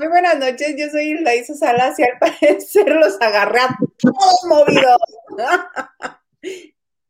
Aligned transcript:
Muy 0.00 0.08
buenas 0.08 0.38
noches, 0.38 0.76
yo 0.78 0.88
soy 0.88 1.12
Laisa 1.18 1.54
Salas 1.54 1.98
y 1.98 2.04
al 2.04 2.18
parecer 2.20 2.88
los 2.88 3.20
agarré 3.20 3.60
a 3.60 3.76
todos 3.98 4.44
movidos. 4.48 4.96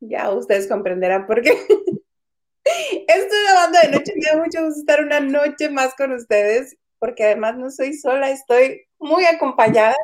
ya 0.00 0.28
ustedes 0.32 0.66
comprenderán 0.66 1.24
por 1.24 1.40
qué. 1.40 1.52
Estoy 2.64 3.38
grabando 3.44 3.78
de 3.80 3.90
noche, 3.90 4.12
me 4.16 4.26
da 4.26 4.44
mucho 4.44 4.64
gusto 4.64 4.80
estar 4.80 5.04
una 5.04 5.20
noche 5.20 5.70
más 5.70 5.94
con 5.94 6.10
ustedes, 6.10 6.76
porque 6.98 7.26
además 7.26 7.56
no 7.58 7.70
soy 7.70 7.94
sola, 7.94 8.28
estoy 8.28 8.82
muy 8.98 9.24
acompañada. 9.24 9.94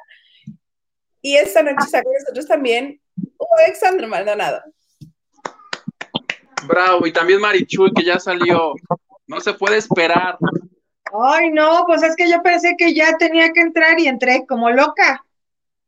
Y 1.20 1.34
esta 1.38 1.64
noche 1.64 1.86
está 1.86 2.04
con 2.04 2.12
nosotros 2.12 2.46
también 2.46 3.00
Alexandra 3.64 4.06
Maldonado. 4.06 4.62
Bravo, 6.68 7.04
y 7.04 7.12
también 7.12 7.40
Marichuy, 7.40 7.92
que 7.92 8.04
ya 8.04 8.20
salió. 8.20 8.74
No 9.26 9.40
se 9.40 9.54
puede 9.54 9.76
esperar. 9.76 10.38
Ay, 11.12 11.50
no, 11.50 11.84
pues 11.86 12.02
es 12.02 12.16
que 12.16 12.28
yo 12.28 12.42
pensé 12.42 12.74
que 12.76 12.94
ya 12.94 13.16
tenía 13.16 13.52
que 13.52 13.60
entrar 13.60 13.98
y 13.98 14.08
entré 14.08 14.44
como 14.46 14.70
loca. 14.70 15.24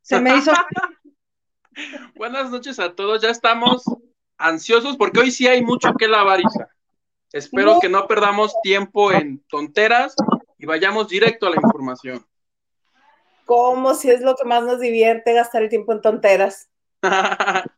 Se 0.01 0.19
me 0.19 0.35
hizo. 0.37 0.51
Buenas 2.15 2.49
noches 2.49 2.79
a 2.79 2.93
todos, 2.93 3.21
ya 3.21 3.29
estamos 3.29 3.83
ansiosos 4.37 4.97
porque 4.97 5.19
hoy 5.19 5.31
sí 5.31 5.47
hay 5.47 5.63
mucho 5.63 5.93
que 5.93 6.07
lavar, 6.07 6.39
Isa. 6.39 6.69
Espero 7.31 7.79
que 7.79 7.89
no 7.89 8.07
perdamos 8.07 8.53
tiempo 8.63 9.11
en 9.11 9.39
tonteras 9.49 10.15
y 10.57 10.65
vayamos 10.65 11.07
directo 11.07 11.45
a 11.45 11.51
la 11.51 11.57
información. 11.57 12.25
Como 13.45 13.93
si 13.93 14.09
es 14.09 14.21
lo 14.21 14.35
que 14.35 14.45
más 14.45 14.63
nos 14.63 14.79
divierte 14.79 15.33
gastar 15.33 15.63
el 15.63 15.69
tiempo 15.69 15.93
en 15.93 16.01
tonteras. 16.01 16.69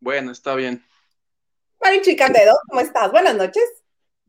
bueno, 0.00 0.32
está 0.32 0.54
bien. 0.54 0.84
Marichu 1.82 2.16
Candedo, 2.16 2.54
¿cómo 2.68 2.80
estás? 2.80 3.10
Buenas 3.10 3.36
noches. 3.36 3.77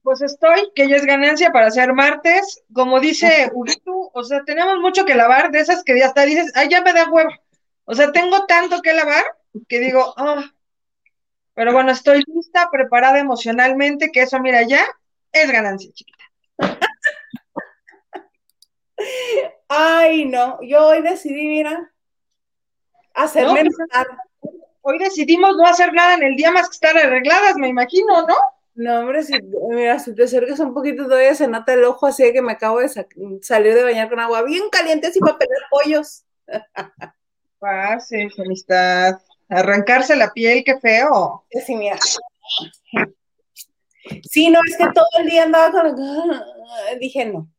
Pues 0.10 0.24
estoy, 0.24 0.72
que 0.74 0.90
ya 0.90 0.96
es 0.96 1.06
ganancia 1.06 1.52
para 1.52 1.68
hacer 1.68 1.94
martes. 1.94 2.64
Como 2.74 3.00
dice 3.00 3.52
Uritu, 3.54 4.10
o 4.12 4.24
sea, 4.24 4.44
tenemos 4.44 4.80
mucho 4.80 5.06
que 5.06 5.14
lavar, 5.14 5.52
de 5.52 5.60
esas 5.60 5.84
que 5.84 6.00
ya 6.00 6.08
hasta 6.08 6.26
dices, 6.26 6.52
ay, 6.56 6.68
ya 6.68 6.82
me 6.82 6.94
da 6.94 7.08
huevo. 7.08 7.30
O 7.86 7.94
sea, 7.94 8.12
tengo 8.12 8.48
tanto 8.48 8.82
que 8.82 8.94
lavar 8.94 9.24
que 9.68 9.78
digo, 9.78 10.16
ah. 10.18 10.52
Pero 11.54 11.74
bueno, 11.74 11.92
estoy 11.92 12.24
lista, 12.26 12.70
preparada 12.72 13.20
emocionalmente, 13.20 14.10
que 14.12 14.22
eso, 14.22 14.40
mira, 14.40 14.64
ya 14.64 14.84
es 15.32 15.52
ganancia, 15.52 15.92
chiquita. 15.94 16.24
Ay, 19.68 20.26
no, 20.26 20.58
yo 20.64 20.88
hoy 20.88 21.04
decidí, 21.04 21.46
mira, 21.46 21.94
hacerme 23.14 23.64
no, 23.64 23.70
pues, 23.70 24.08
Hoy 24.82 24.98
decidimos 24.98 25.56
no 25.56 25.68
hacer 25.68 25.94
nada 25.94 26.16
en 26.16 26.24
el 26.24 26.36
día 26.36 26.50
más 26.50 26.68
que 26.68 26.74
estar 26.74 26.98
arregladas, 26.98 27.58
me 27.58 27.68
imagino, 27.68 28.26
¿no? 28.26 28.36
No, 28.80 29.02
hombre, 29.02 29.24
si, 29.24 29.34
mira, 29.72 30.00
si 30.00 30.16
te 30.16 30.24
acercas 30.24 30.58
un 30.62 30.74
poquito 30.74 31.04
todavía 31.04 31.36
se 31.36 31.50
nota 31.50 31.74
el 31.74 31.84
ojo, 31.84 32.08
así 32.08 32.32
que 32.32 32.42
me 32.42 32.54
acabo 32.54 32.80
de 32.80 32.88
salir 33.42 33.74
de 33.74 33.84
bañar 33.84 34.10
con 34.10 34.22
agua 34.22 34.42
bien 34.44 34.70
caliente 34.70 35.08
así 35.08 35.20
para 35.20 35.38
pelar 35.38 35.60
pollos. 35.70 36.24
Pase, 37.60 38.30
amistad. 38.38 39.20
Arrancarse 39.50 40.16
la 40.16 40.32
piel, 40.32 40.64
qué 40.64 40.80
feo. 40.80 41.44
Sí, 41.66 41.76
mira. 41.76 41.98
Sí, 44.32 44.50
no, 44.50 44.62
es 44.66 44.78
que 44.78 44.88
todo 44.94 45.08
el 45.20 45.30
día 45.30 45.44
andaba 45.44 45.72
con... 45.72 45.94
Dije, 47.02 47.26
no. 47.26 47.52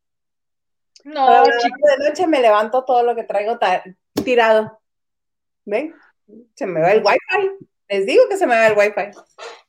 No, 1.04 1.44
de 1.44 2.08
noche 2.08 2.26
me 2.28 2.41
levanto 2.41 2.82
todo 2.86 3.02
lo 3.02 3.14
que 3.14 3.24
traigo 3.24 3.58
tirado. 4.24 4.80
¿Ven? 5.66 5.94
Se 6.54 6.64
me 6.64 6.80
va 6.80 6.92
el 6.92 7.04
wifi. 7.04 7.66
Les 7.91 8.06
digo 8.06 8.26
que 8.26 8.38
se 8.38 8.46
me 8.46 8.54
va 8.54 8.68
el 8.68 8.78
wifi. 8.78 9.10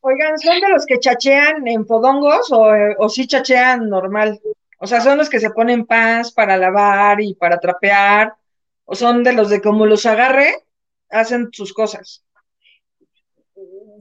Oigan, 0.02 0.40
¿son 0.40 0.60
de 0.60 0.70
los 0.70 0.86
que 0.86 1.00
chachean 1.00 1.68
en 1.68 1.86
podongos 1.86 2.52
o, 2.52 2.72
o 2.98 3.10
sí 3.10 3.28
chachean 3.28 3.88
normal? 3.88 4.40
O 4.80 4.88
sea, 4.88 5.00
¿son 5.00 5.18
los 5.18 5.30
que 5.30 5.40
se 5.40 5.52
ponen 5.52 5.86
pants 5.86 6.32
para 6.32 6.58
lavar 6.58 7.22
y 7.22 7.36
para 7.36 7.60
trapear? 7.60 8.34
¿O 8.86 8.96
son 8.96 9.24
de 9.24 9.34
los 9.34 9.50
de 9.50 9.62
como 9.62 9.86
los 9.86 10.08
agarre, 10.08 10.56
hacen 11.10 11.50
sus 11.52 11.72
cosas? 11.72 12.24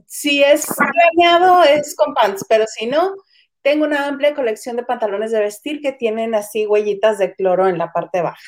Si 0.07 0.43
es 0.43 0.65
planeado, 0.65 1.63
es 1.63 1.95
con 1.95 2.15
pants, 2.15 2.45
pero 2.49 2.65
si 2.65 2.87
no, 2.87 3.13
tengo 3.61 3.85
una 3.85 4.07
amplia 4.07 4.33
colección 4.33 4.75
de 4.75 4.83
pantalones 4.83 5.31
de 5.31 5.39
vestir 5.39 5.81
que 5.81 5.91
tienen 5.91 6.33
así 6.33 6.65
huellitas 6.65 7.19
de 7.19 7.35
cloro 7.35 7.67
en 7.67 7.77
la 7.77 7.93
parte 7.93 8.21
baja. 8.21 8.41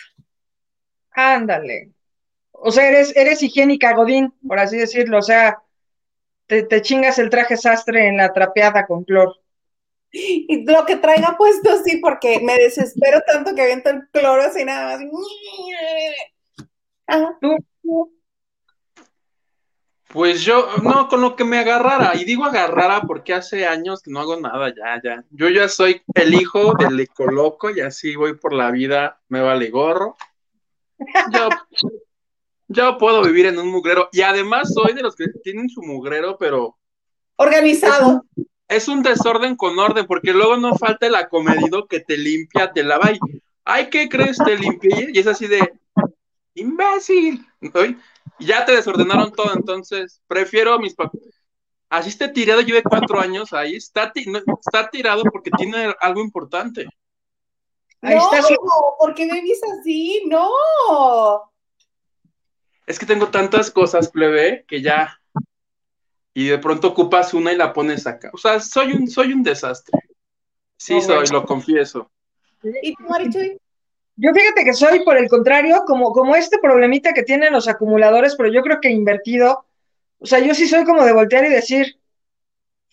Ándale. 1.11 1.91
O 2.51 2.71
sea, 2.71 2.87
eres, 2.89 3.15
eres 3.15 3.43
higiénica, 3.43 3.93
Godín, 3.93 4.33
por 4.47 4.57
así 4.57 4.77
decirlo. 4.77 5.19
O 5.19 5.21
sea, 5.21 5.61
te, 6.53 6.63
te 6.63 6.81
chingas 6.81 7.17
el 7.17 7.29
traje 7.29 7.57
sastre 7.57 8.07
en 8.07 8.17
la 8.17 8.31
trapeada 8.31 8.85
con 8.85 9.03
cloro. 9.03 9.35
Y 10.11 10.63
lo 10.71 10.85
que 10.85 10.97
traiga 10.97 11.35
puesto, 11.37 11.75
sí, 11.83 11.97
porque 11.97 12.39
me 12.39 12.55
desespero 12.55 13.21
tanto 13.25 13.55
que 13.55 13.63
aviento 13.63 13.89
el 13.89 14.07
cloro 14.11 14.43
así 14.43 14.63
nada 14.63 14.97
más. 14.97 15.07
Ajá. 17.07 17.37
¿Tú? 17.41 17.57
Pues 20.09 20.41
yo, 20.41 20.67
no, 20.83 21.07
con 21.07 21.21
lo 21.21 21.35
que 21.35 21.43
me 21.43 21.57
agarrara, 21.57 22.13
y 22.15 22.23
digo 22.23 22.43
agarrara 22.43 23.01
porque 23.01 23.33
hace 23.33 23.65
años 23.65 24.03
que 24.03 24.11
no 24.11 24.19
hago 24.19 24.39
nada, 24.39 24.69
ya, 24.69 25.01
ya. 25.03 25.23
Yo 25.31 25.49
ya 25.49 25.67
soy 25.67 26.03
el 26.13 26.35
hijo 26.35 26.75
del 26.77 26.99
ecoloco 26.99 27.71
y 27.71 27.81
así 27.81 28.15
voy 28.15 28.35
por 28.35 28.53
la 28.53 28.69
vida, 28.69 29.19
me 29.29 29.41
vale 29.41 29.71
gorro. 29.71 30.15
Yo, 31.31 31.49
yo 32.73 32.97
puedo 32.97 33.23
vivir 33.23 33.45
en 33.45 33.59
un 33.59 33.69
mugrero, 33.69 34.09
y 34.11 34.21
además 34.21 34.73
soy 34.73 34.93
de 34.93 35.01
los 35.01 35.15
que 35.15 35.25
tienen 35.43 35.69
su 35.69 35.81
mugrero, 35.81 36.37
pero... 36.37 36.77
Organizado. 37.37 38.23
Es 38.35 38.37
un, 38.37 38.47
es 38.67 38.87
un 38.87 39.03
desorden 39.03 39.55
con 39.55 39.77
orden, 39.79 40.05
porque 40.05 40.33
luego 40.33 40.57
no 40.57 40.75
falta 40.75 41.07
el 41.07 41.15
acomedido 41.15 41.87
que 41.87 41.99
te 41.99 42.17
limpia, 42.17 42.71
te 42.71 42.83
lava 42.83 43.11
y, 43.11 43.19
ay, 43.63 43.89
¿qué 43.89 44.09
crees? 44.09 44.37
Te 44.37 44.57
limpié, 44.57 45.09
y 45.13 45.19
es 45.19 45.27
así 45.27 45.47
de, 45.47 45.73
imbécil, 46.55 47.45
¿no? 47.61 47.85
Y 47.85 47.97
ya 48.39 48.65
te 48.65 48.73
desordenaron 48.73 49.31
todo, 49.31 49.53
entonces 49.53 50.21
prefiero 50.27 50.73
a 50.73 50.79
mis 50.79 50.95
papás. 50.95 51.21
Así 51.89 52.09
esté 52.09 52.27
tirado, 52.27 52.61
lleve 52.61 52.81
cuatro 52.81 53.19
años 53.19 53.53
ahí, 53.53 53.75
está, 53.75 54.11
ti 54.11 54.25
no, 54.25 54.39
está 54.39 54.89
tirado 54.89 55.23
porque 55.31 55.51
tiene 55.51 55.93
algo 55.99 56.21
importante. 56.21 56.87
Ahí 58.01 58.15
no, 58.15 58.23
está 58.23 58.41
su... 58.41 58.55
¿por 58.97 59.13
qué 59.13 59.27
me 59.27 59.41
dices 59.41 59.69
así? 59.79 60.23
No. 60.25 60.49
Es 62.85 62.99
que 62.99 63.05
tengo 63.05 63.29
tantas 63.29 63.71
cosas, 63.71 64.09
plebe, 64.09 64.65
que 64.67 64.81
ya. 64.81 65.19
Y 66.33 66.47
de 66.47 66.57
pronto 66.57 66.89
ocupas 66.89 67.33
una 67.33 67.53
y 67.53 67.57
la 67.57 67.73
pones 67.73 68.05
acá. 68.07 68.29
O 68.33 68.37
sea, 68.37 68.59
soy 68.59 68.93
un, 68.93 69.07
soy 69.07 69.33
un 69.33 69.43
desastre. 69.43 69.99
Sí, 70.77 70.95
no, 70.95 71.01
soy, 71.01 71.15
bueno. 71.15 71.31
lo 71.33 71.45
confieso. 71.45 72.11
¿Y 72.81 72.95
tú, 72.95 73.03
Marichuy? 73.03 73.57
Yo 74.15 74.31
fíjate 74.33 74.63
que 74.63 74.73
soy, 74.73 75.03
por 75.03 75.17
el 75.17 75.27
contrario, 75.27 75.83
como, 75.87 76.11
como 76.11 76.35
este 76.35 76.59
problemita 76.59 77.13
que 77.13 77.23
tienen 77.23 77.53
los 77.53 77.67
acumuladores, 77.67 78.35
pero 78.35 78.51
yo 78.51 78.61
creo 78.61 78.79
que 78.79 78.89
invertido. 78.89 79.65
O 80.19 80.25
sea, 80.25 80.39
yo 80.39 80.53
sí 80.53 80.67
soy 80.67 80.83
como 80.83 81.03
de 81.03 81.13
voltear 81.13 81.45
y 81.45 81.49
decir, 81.49 81.99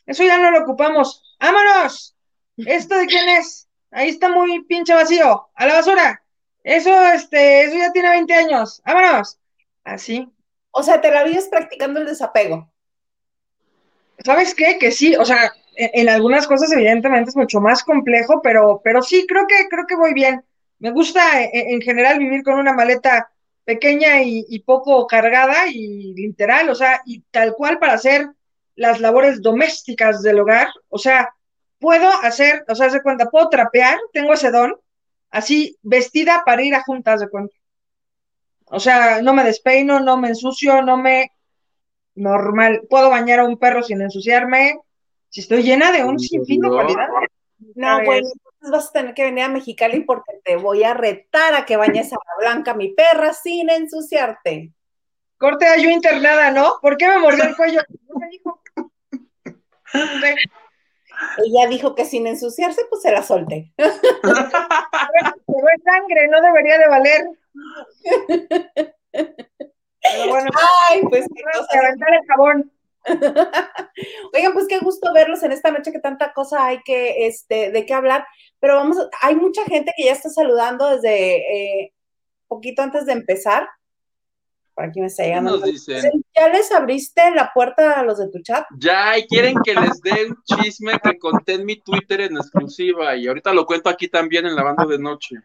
eso 0.06 0.24
ya 0.24 0.38
no 0.38 0.50
lo 0.50 0.62
ocupamos. 0.62 1.36
¡Vámonos! 1.38 2.16
¿Esto 2.56 2.96
de 2.96 3.06
quién 3.06 3.28
es? 3.28 3.68
Ahí 3.90 4.08
está 4.10 4.28
muy 4.28 4.62
pinche 4.64 4.94
vacío. 4.94 5.48
¡A 5.54 5.66
la 5.66 5.74
basura! 5.74 6.22
Eso, 6.62 6.90
este, 7.06 7.64
eso 7.64 7.76
ya 7.76 7.92
tiene 7.92 8.10
20 8.10 8.34
años. 8.34 8.82
¡Vámonos! 8.84 9.39
Así. 9.84 10.28
O 10.70 10.82
sea, 10.82 11.00
te 11.00 11.10
la 11.10 11.24
vives 11.24 11.48
practicando 11.48 12.00
el 12.00 12.06
desapego. 12.06 12.70
¿Sabes 14.24 14.54
qué? 14.54 14.78
Que 14.78 14.90
sí, 14.90 15.16
o 15.16 15.24
sea, 15.24 15.52
en, 15.76 15.90
en, 15.94 16.08
algunas 16.08 16.46
cosas 16.46 16.70
evidentemente 16.72 17.30
es 17.30 17.36
mucho 17.36 17.60
más 17.60 17.82
complejo, 17.82 18.40
pero, 18.42 18.80
pero 18.84 19.02
sí, 19.02 19.26
creo 19.26 19.46
que, 19.46 19.68
creo 19.68 19.86
que 19.86 19.96
voy 19.96 20.12
bien. 20.14 20.44
Me 20.78 20.90
gusta 20.90 21.42
en, 21.42 21.50
en 21.52 21.80
general 21.80 22.18
vivir 22.18 22.42
con 22.42 22.54
una 22.54 22.72
maleta 22.72 23.30
pequeña 23.64 24.22
y, 24.22 24.44
y, 24.48 24.60
poco 24.60 25.06
cargada 25.06 25.68
y 25.68 26.14
literal, 26.14 26.68
o 26.70 26.74
sea, 26.74 27.02
y 27.06 27.20
tal 27.30 27.54
cual 27.54 27.78
para 27.78 27.94
hacer 27.94 28.28
las 28.74 29.00
labores 29.00 29.42
domésticas 29.42 30.22
del 30.22 30.40
hogar, 30.40 30.68
o 30.88 30.98
sea, 30.98 31.34
puedo 31.78 32.08
hacer, 32.22 32.64
o 32.68 32.74
sea, 32.74 32.90
se 32.90 33.02
cuenta, 33.02 33.30
puedo 33.30 33.48
trapear, 33.48 33.98
tengo 34.12 34.32
ese 34.32 34.50
don, 34.50 34.74
así 35.30 35.76
vestida 35.82 36.42
para 36.44 36.62
ir 36.62 36.74
a 36.74 36.82
juntas 36.82 37.20
de 37.20 37.28
cuenta. 37.28 37.54
O 38.70 38.78
sea, 38.78 39.20
no 39.20 39.34
me 39.34 39.44
despeino, 39.44 40.00
no 40.00 40.16
me 40.16 40.28
ensucio, 40.28 40.80
no 40.82 40.96
me 40.96 41.32
normal, 42.14 42.82
puedo 42.88 43.10
bañar 43.10 43.40
a 43.40 43.44
un 43.44 43.58
perro 43.58 43.82
sin 43.82 44.00
ensuciarme, 44.00 44.78
si 45.28 45.40
estoy 45.40 45.62
llena 45.62 45.90
de 45.90 46.04
un 46.04 46.18
sinfín 46.18 46.60
de 46.60 46.68
cualidades. 46.68 47.28
No, 47.74 48.04
bueno, 48.04 48.28
entonces 48.28 48.70
vas 48.70 48.88
a 48.88 48.92
tener 48.92 49.14
que 49.14 49.24
venir 49.24 49.44
a 49.44 49.48
Mexicali 49.48 50.00
porque 50.04 50.40
te 50.44 50.56
voy 50.56 50.84
a 50.84 50.94
retar 50.94 51.54
a 51.54 51.66
que 51.66 51.76
bañes 51.76 52.12
a 52.12 52.16
la 52.16 52.32
Blanca, 52.38 52.74
mi 52.74 52.92
perra, 52.92 53.32
sin 53.32 53.70
ensuciarte. 53.70 54.72
Corte 55.36 55.66
a 55.66 55.76
yo 55.76 55.90
internada, 55.90 56.50
¿no? 56.50 56.78
¿Por 56.80 56.96
qué 56.96 57.08
me 57.08 57.18
mordió 57.18 57.44
el 57.44 57.56
cuello? 57.56 57.80
No 58.08 58.14
me 58.20 58.28
dijo. 58.28 58.60
Ella 61.38 61.68
dijo 61.68 61.94
que 61.94 62.04
sin 62.04 62.26
ensuciarse, 62.26 62.82
pues 62.88 63.02
se 63.02 63.12
la 63.12 63.22
solté. 63.22 63.72
Se 63.76 63.86
ve 63.86 65.82
sangre, 65.84 66.28
no 66.28 66.40
debería 66.40 66.78
de 66.78 66.88
valer. 66.88 67.28
Pero 69.12 70.28
bueno, 70.28 70.50
Ay, 70.88 71.02
pues 71.08 71.26
se 71.70 71.78
aventar 71.78 72.14
el 72.14 72.26
jabón. 72.26 72.72
Oigan, 74.34 74.52
pues 74.52 74.66
qué 74.68 74.78
gusto 74.78 75.12
verlos 75.12 75.42
en 75.42 75.52
esta 75.52 75.70
noche 75.70 75.92
que 75.92 76.00
tanta 76.00 76.32
cosa 76.32 76.66
hay 76.66 76.82
que, 76.82 77.26
este, 77.26 77.70
de 77.70 77.86
qué 77.86 77.94
hablar. 77.94 78.26
pero 78.58 78.76
vamos, 78.76 78.98
hay 79.22 79.34
mucha 79.36 79.64
gente 79.64 79.92
que 79.96 80.04
ya 80.04 80.12
está 80.12 80.28
saludando 80.28 80.88
desde 80.88 81.82
eh, 81.82 81.94
poquito 82.46 82.82
antes 82.82 83.06
de 83.06 83.12
empezar. 83.12 83.68
Por 84.80 84.88
aquí 84.88 85.00
me. 85.02 85.40
Nos 85.42 85.62
dicen, 85.62 86.24
¿Ya 86.34 86.48
les 86.48 86.72
abriste 86.72 87.30
la 87.32 87.52
puerta 87.52 88.00
a 88.00 88.02
los 88.02 88.18
de 88.18 88.30
tu 88.30 88.40
chat? 88.40 88.64
ya, 88.78 89.18
y 89.18 89.26
quieren 89.26 89.56
que 89.62 89.74
les 89.74 90.00
dé 90.00 90.26
un 90.26 90.38
chisme 90.42 90.98
que 91.02 91.18
conté 91.18 91.54
en 91.54 91.66
mi 91.66 91.76
Twitter 91.76 92.22
en 92.22 92.38
exclusiva, 92.38 93.14
y 93.14 93.28
ahorita 93.28 93.52
lo 93.52 93.66
cuento 93.66 93.90
aquí 93.90 94.08
también 94.08 94.46
en 94.46 94.56
la 94.56 94.62
banda 94.62 94.86
de 94.86 94.98
noche. 94.98 95.36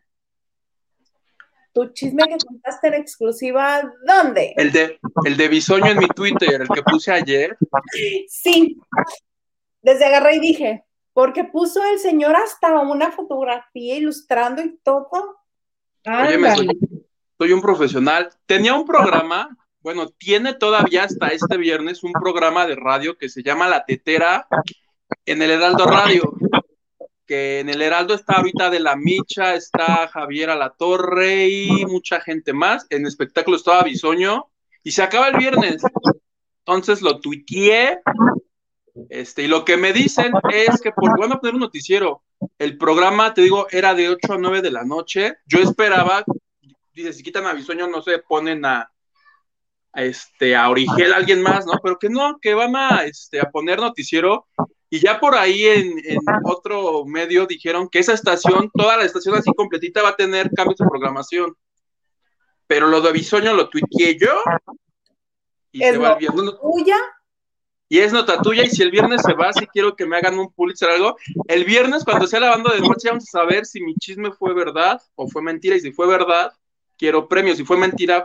Tu 1.73 1.91
chisme 1.91 2.23
que 2.23 2.37
contaste 2.47 2.87
en 2.87 2.93
exclusiva, 2.93 3.91
¿dónde? 4.07 4.53
El 4.55 4.71
de, 4.71 4.99
el 5.25 5.35
de 5.35 5.47
Bisoño 5.49 5.91
en 5.91 5.99
mi 5.99 6.07
Twitter, 6.07 6.61
el 6.61 6.69
que 6.69 6.83
puse 6.83 7.11
ayer. 7.11 7.57
Sí, 8.29 8.77
desde 9.81 10.05
agarré 10.05 10.37
y 10.37 10.39
dije, 10.39 10.85
porque 11.11 11.43
puso 11.43 11.83
el 11.83 11.99
señor 11.99 12.37
hasta 12.37 12.79
una 12.79 13.11
fotografía 13.11 13.97
ilustrando 13.97 14.61
y 14.61 14.77
todo. 14.77 15.09
Oye, 16.05 16.37
me. 16.37 16.55
Soy, 17.37 17.51
un 17.51 17.61
profesional. 17.61 18.29
Tenía 18.45 18.73
un 18.73 18.85
programa, 18.85 19.57
bueno, 19.79 20.09
tiene 20.09 20.53
todavía 20.53 21.03
hasta 21.03 21.27
este 21.27 21.57
viernes 21.57 22.03
un 22.03 22.13
programa 22.13 22.65
de 22.65 22.75
radio 22.75 23.17
que 23.17 23.29
se 23.29 23.43
llama 23.43 23.67
La 23.67 23.85
Tetera 23.85 24.47
en 25.25 25.41
el 25.41 25.51
Heraldo 25.51 25.85
Radio. 25.85 26.33
Que 27.25 27.59
en 27.59 27.69
el 27.69 27.81
Heraldo 27.81 28.13
está 28.13 28.35
ahorita 28.35 28.69
de 28.69 28.79
la 28.79 28.95
Micha, 28.95 29.55
está 29.55 30.07
Javier 30.07 30.51
Alatorre 30.51 31.47
y 31.49 31.85
mucha 31.85 32.21
gente 32.21 32.53
más. 32.53 32.85
En 32.89 33.07
espectáculo 33.07 33.57
estaba 33.57 33.83
Bisoño 33.83 34.45
y 34.83 34.91
se 34.91 35.01
acaba 35.01 35.29
el 35.29 35.37
viernes. 35.37 35.81
Entonces 36.59 37.01
lo 37.01 37.19
tuiteé. 37.19 37.99
Este, 39.09 39.43
y 39.43 39.47
lo 39.47 39.65
que 39.65 39.75
me 39.75 39.91
dicen 39.91 40.31
es 40.51 40.81
que 40.81 40.91
por 40.91 41.19
van 41.19 41.33
a 41.33 41.39
poner 41.39 41.55
un 41.55 41.61
noticiero. 41.61 42.23
El 42.57 42.77
programa, 42.77 43.33
te 43.33 43.41
digo, 43.41 43.67
era 43.71 43.93
de 43.93 44.09
8 44.09 44.33
a 44.33 44.37
9 44.37 44.61
de 44.61 44.71
la 44.71 44.83
noche. 44.83 45.35
Yo 45.45 45.59
esperaba, 45.59 46.23
dice, 46.95 47.13
si 47.13 47.23
quitan 47.23 47.45
a 47.45 47.53
Bisoño, 47.53 47.87
no 47.87 48.01
se 48.01 48.19
ponen 48.19 48.65
a, 48.65 48.89
a, 49.91 50.03
este, 50.03 50.55
a 50.55 50.69
Origel, 50.69 51.13
a 51.13 51.17
alguien 51.17 51.41
más, 51.41 51.65
¿no? 51.65 51.73
Pero 51.83 51.99
que 51.99 52.09
no, 52.09 52.39
que 52.41 52.53
van 52.53 52.75
a, 52.75 53.03
este, 53.03 53.39
a 53.39 53.51
poner 53.51 53.79
noticiero. 53.79 54.47
Y 54.89 54.99
ya 54.99 55.19
por 55.19 55.35
ahí 55.35 55.65
en, 55.65 55.93
en 56.05 56.19
otro 56.45 57.05
medio 57.05 57.45
dijeron 57.45 57.89
que 57.89 57.99
esa 57.99 58.13
estación, 58.13 58.71
toda 58.73 58.97
la 58.97 59.03
estación 59.03 59.35
así 59.35 59.51
completita 59.53 60.01
va 60.01 60.09
a 60.09 60.15
tener 60.15 60.49
cambios 60.51 60.77
de 60.77 60.87
programación. 60.87 61.55
Pero 62.67 62.87
lo 62.87 63.01
de 63.01 63.11
Bisoño 63.11 63.53
lo 63.53 63.69
tuiteé 63.69 64.17
yo 64.17 64.41
y 65.71 65.83
Es 65.83 65.91
se 65.91 65.97
va 65.97 66.17
el. 66.19 66.33
No, 66.33 66.57
Tuya, 66.57 66.97
y 67.87 67.99
es 67.99 68.11
nota 68.11 68.41
tuya, 68.41 68.63
y 68.63 68.69
si 68.69 68.81
el 68.81 68.89
viernes 68.89 69.21
se 69.21 69.33
va, 69.33 69.53
si 69.53 69.67
quiero 69.67 69.95
que 69.95 70.07
me 70.07 70.17
hagan 70.17 70.39
un 70.39 70.51
Pulitzer 70.51 70.89
o 70.89 70.93
algo, 70.93 71.17
el 71.47 71.65
viernes 71.65 72.03
cuando 72.03 72.25
sea 72.25 72.39
la 72.39 72.49
banda 72.49 72.73
de 72.73 72.81
noche 72.81 73.09
vamos 73.09 73.25
a 73.25 73.39
saber 73.39 73.65
si 73.65 73.81
mi 73.81 73.93
chisme 73.95 74.31
fue 74.31 74.53
verdad 74.53 74.99
o 75.13 75.27
fue 75.27 75.43
mentira, 75.43 75.75
y 75.75 75.81
si 75.81 75.91
fue 75.91 76.07
verdad, 76.07 76.51
quiero 76.97 77.27
premio, 77.27 77.55
si 77.55 77.63
fue 77.65 77.77
mentira, 77.77 78.23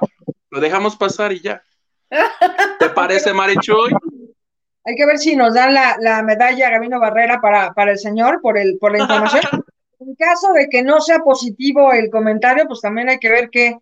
lo 0.51 0.61
dejamos 0.61 0.97
pasar 0.97 1.33
y 1.33 1.41
ya. 1.41 1.63
¿Te 2.79 2.89
parece, 2.95 3.33
Marichuy? 3.33 3.93
Hay 4.85 4.95
que 4.95 5.07
ver 5.07 5.19
si 5.19 5.37
nos 5.37 5.55
dan 5.55 5.75
la, 5.75 5.97
la 6.01 6.23
medalla 6.23 6.71
Gabino 6.71 6.99
Barrera 6.99 7.41
para, 7.41 7.73
para 7.73 7.93
el 7.93 7.99
señor 7.99 8.41
por, 8.41 8.59
el, 8.59 8.79
por 8.79 8.93
la 8.93 9.01
información. 9.01 9.43
En 10.03 10.15
caso 10.15 10.55
de 10.55 10.69
que 10.71 10.83
no 10.83 10.99
sea 11.03 11.19
positivo 11.19 11.93
el 11.93 12.09
comentario, 12.09 12.65
pues 12.67 12.81
también 12.81 13.11
hay 13.11 13.19
que 13.19 13.29
ver 13.29 13.51
qué, 13.51 13.77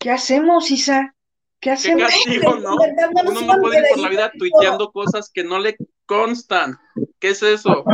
qué 0.00 0.10
hacemos, 0.10 0.68
Isa. 0.72 1.14
¿Qué 1.60 1.70
Qué 1.70 1.70
hacemos? 1.70 2.10
castigo, 2.10 2.56
¿no? 2.60 2.74
Uno 2.74 3.40
no 3.40 3.62
puede 3.62 3.78
ir 3.78 3.84
por 3.90 3.98
la 4.00 4.08
vida 4.08 4.32
tuiteando 4.36 4.90
cosas 4.90 5.30
que 5.32 5.44
no 5.44 5.60
le 5.60 5.76
constan. 6.06 6.76
¿Qué 7.20 7.28
es 7.28 7.42
eso? 7.44 7.84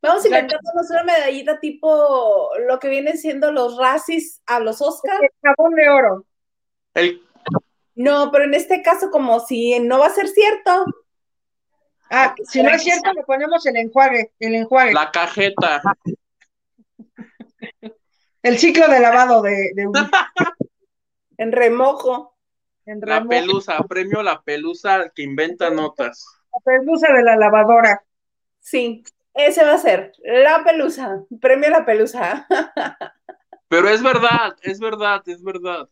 Vamos 0.00 0.24
inventándonos 0.24 0.90
una 0.90 1.02
medallita 1.04 1.58
tipo 1.58 2.50
lo 2.66 2.78
que 2.78 2.88
vienen 2.88 3.18
siendo 3.18 3.50
los 3.50 3.76
racis 3.76 4.40
a 4.46 4.60
los 4.60 4.80
Oscars. 4.80 5.20
El 5.22 5.30
jabón 5.42 5.74
de 5.74 5.88
oro. 5.88 6.24
El, 6.94 7.22
No, 7.96 8.30
pero 8.30 8.44
en 8.44 8.54
este 8.54 8.80
caso, 8.82 9.10
como 9.10 9.40
si 9.40 9.80
no 9.80 9.98
va 9.98 10.06
a 10.06 10.10
ser 10.10 10.28
cierto. 10.28 10.86
Ah, 12.10 12.34
si 12.44 12.62
no 12.62 12.70
es 12.70 12.82
cierto, 12.82 13.12
le 13.12 13.22
ponemos 13.24 13.66
el 13.66 13.76
enjuague, 13.76 14.32
el 14.38 14.54
enjuague, 14.54 14.94
la 14.94 15.10
cajeta. 15.10 15.82
el 18.42 18.58
ciclo 18.58 18.88
de 18.88 19.00
lavado 19.00 19.42
de, 19.42 19.72
de 19.74 19.86
un 19.86 19.92
En 21.38 21.52
remojo. 21.52 22.36
en 22.86 23.00
La 23.00 23.20
remo- 23.20 23.28
pelusa, 23.28 23.78
premio 23.88 24.22
la 24.22 24.40
pelusa 24.42 25.10
que 25.14 25.22
inventa 25.22 25.70
notas. 25.70 26.24
la 26.52 26.60
pelusa 26.64 27.12
de 27.12 27.22
la 27.22 27.36
lavadora. 27.36 28.02
Sí, 28.60 29.04
ese 29.38 29.64
va 29.64 29.74
a 29.74 29.78
ser. 29.78 30.12
La 30.22 30.64
pelusa. 30.64 31.22
Premio 31.40 31.70
la 31.70 31.86
pelusa. 31.86 32.46
Pero 33.68 33.88
es 33.88 34.02
verdad, 34.02 34.56
es 34.62 34.80
verdad, 34.80 35.22
es 35.26 35.42
verdad. 35.42 35.88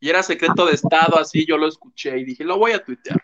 Y 0.00 0.08
era 0.08 0.22
secreto 0.22 0.64
de 0.64 0.74
Estado, 0.74 1.18
así 1.18 1.44
yo 1.46 1.58
lo 1.58 1.66
escuché 1.66 2.16
y 2.18 2.24
dije, 2.24 2.44
lo 2.44 2.58
voy 2.58 2.72
a 2.72 2.82
tuitear. 2.82 3.20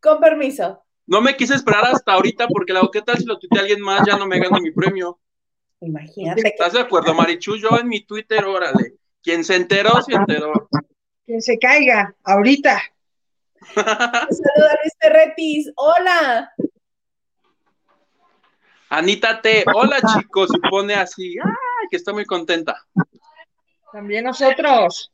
Con 0.00 0.18
permiso. 0.18 0.82
No 1.06 1.20
me 1.20 1.36
quise 1.36 1.54
esperar 1.54 1.84
hasta 1.86 2.12
ahorita 2.12 2.48
porque 2.48 2.72
la 2.72 2.86
¿qué 2.92 3.02
tal 3.02 3.18
si 3.18 3.24
lo 3.24 3.38
tuitea 3.38 3.62
alguien 3.62 3.80
más? 3.80 4.06
Ya 4.06 4.16
no 4.16 4.26
me 4.26 4.40
gano 4.40 4.58
mi 4.60 4.70
premio. 4.72 5.20
Imagínate 5.80 6.42
que 6.42 6.48
¿Estás 6.48 6.72
de 6.72 6.80
acuerdo, 6.80 7.14
Marichu? 7.14 7.56
Yo 7.56 7.70
en 7.78 7.88
mi 7.88 8.04
Twitter, 8.04 8.44
órale. 8.44 8.94
Quien 9.22 9.44
se 9.44 9.56
enteró, 9.56 10.02
se 10.02 10.14
enteró. 10.14 10.68
Quien 11.24 11.40
se 11.40 11.58
caiga, 11.58 12.14
ahorita. 12.24 12.80
saluda 13.74 14.70
a 14.70 14.78
Luis 14.82 14.92
Ferretis. 15.00 15.72
Hola. 15.76 16.52
Anita 18.90 19.40
T, 19.42 19.64
hola 19.74 19.98
chicos, 20.14 20.50
y 20.54 20.60
pone 20.70 20.94
así, 20.94 21.36
ay, 21.38 21.88
que 21.90 21.96
está 21.96 22.12
muy 22.12 22.24
contenta. 22.24 22.76
También 23.92 24.24
nosotros. 24.24 25.12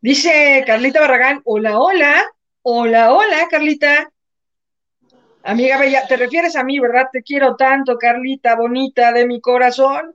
Dice 0.00 0.62
Carlita 0.66 1.00
Barragán, 1.00 1.40
hola, 1.44 1.78
hola, 1.78 2.24
hola, 2.62 3.12
hola, 3.12 3.48
Carlita. 3.50 4.10
Amiga 5.42 5.78
bella, 5.78 6.06
te 6.06 6.16
refieres 6.16 6.56
a 6.56 6.64
mí, 6.64 6.78
¿verdad? 6.78 7.06
Te 7.12 7.22
quiero 7.22 7.56
tanto, 7.56 7.96
Carlita, 7.96 8.56
bonita 8.56 9.12
de 9.12 9.26
mi 9.26 9.40
corazón. 9.40 10.14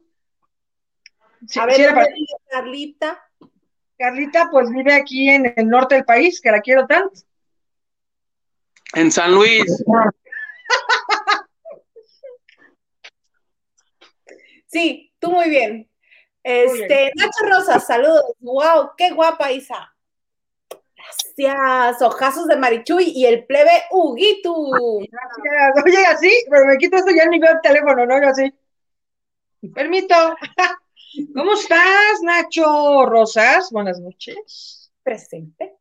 Sí, 1.47 1.59
A 1.59 1.65
ver, 1.65 1.75
sí 1.75 1.81
era 1.81 1.93
para- 1.93 2.05
¿dónde 2.05 2.19
vive 2.19 2.33
Carlita. 2.49 3.23
Carlita, 3.97 4.49
pues 4.51 4.69
vive 4.69 4.93
aquí 4.93 5.29
en 5.29 5.53
el 5.55 5.67
norte 5.67 5.95
del 5.95 6.05
país, 6.05 6.39
que 6.41 6.51
la 6.51 6.61
quiero 6.61 6.85
tanto. 6.85 7.13
En 8.93 9.11
San 9.11 9.31
Luis, 9.33 9.63
Sí, 14.71 15.13
tú 15.19 15.31
muy 15.31 15.49
bien. 15.49 15.89
Este, 16.43 17.11
Nacho 17.15 17.45
Rosas, 17.49 17.85
saludos. 17.85 18.23
Wow, 18.39 18.91
qué 18.97 19.11
guapa 19.11 19.51
Isa. 19.51 19.93
Gracias. 20.95 22.01
Ojazos 22.01 22.47
de 22.47 22.55
Marichuy 22.55 23.11
y 23.13 23.25
el 23.25 23.45
plebe 23.45 23.83
Huguito. 23.91 24.53
Gracias. 25.11 25.85
Oye, 25.85 26.05
así, 26.05 26.31
pero 26.49 26.65
me 26.65 26.77
quito 26.77 26.95
esto 26.95 27.11
ya 27.11 27.25
ni 27.25 27.37
veo 27.37 27.51
el 27.51 27.61
teléfono, 27.61 28.05
¿no? 28.05 28.21
Yo 28.21 28.29
así. 28.29 28.53
Permito. 29.73 30.15
¿Cómo 31.35 31.53
estás, 31.53 32.21
Nacho 32.23 33.05
Rosas? 33.05 33.69
Buenas 33.71 33.99
noches. 33.99 34.89
Presente. 35.03 35.75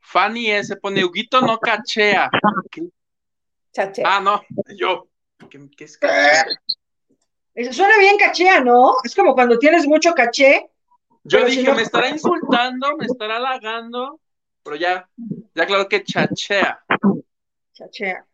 Fanny 0.00 0.50
S 0.50 0.76
pone, 0.76 1.04
Huguito 1.04 1.40
no 1.40 1.58
cachea. 1.58 2.30
¿Qué? 2.70 2.82
Chache. 3.72 4.02
Ah, 4.04 4.20
no, 4.20 4.42
yo. 4.76 5.08
¿Qué, 5.48 5.70
qué 5.74 5.84
es 5.84 5.96
cachea? 5.96 6.46
Suena 7.72 7.98
bien 7.98 8.16
cachea, 8.18 8.60
¿no? 8.60 8.92
Es 9.04 9.14
como 9.14 9.34
cuando 9.34 9.58
tienes 9.58 9.86
mucho 9.86 10.14
caché. 10.14 10.70
Yo 11.24 11.44
dije, 11.44 11.60
si 11.60 11.66
no- 11.66 11.74
me 11.74 11.82
estará 11.82 12.08
insultando, 12.08 12.96
me 12.96 13.06
estará 13.06 13.36
halagando, 13.36 14.20
pero 14.62 14.76
ya, 14.76 15.08
ya 15.54 15.66
claro 15.66 15.88
que 15.88 16.04
chachea. 16.04 16.82
Chachea. 17.72 18.24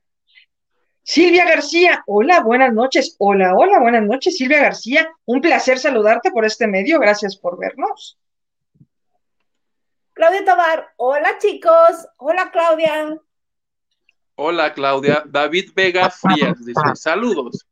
Silvia 1.03 1.45
García, 1.45 2.03
hola, 2.07 2.41
buenas 2.41 2.73
noches. 2.73 3.17
Hola, 3.19 3.55
hola, 3.55 3.79
buenas 3.81 4.03
noches, 4.05 4.37
Silvia 4.39 4.61
García. 4.61 5.11
Un 5.27 5.41
placer 5.41 5.79
saludarte 5.79 6.31
por 6.31 6.45
este 6.45 6.67
medio. 6.67 6.99
Gracias 6.99 7.37
por 7.37 7.59
vernos. 7.59 8.19
Claudia 10.15 10.45
Tobar, 10.45 10.93
hola 10.97 11.39
chicos. 11.39 12.07
Hola 12.19 12.51
Claudia. 12.51 13.19
Hola, 14.37 14.73
Claudia. 14.75 15.23
David 15.27 15.71
Vega 15.75 16.11
Frías 16.11 16.65
dice, 16.65 16.81
saludos. 16.95 17.67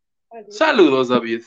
Saludos, 0.51 1.09
David. 1.09 1.43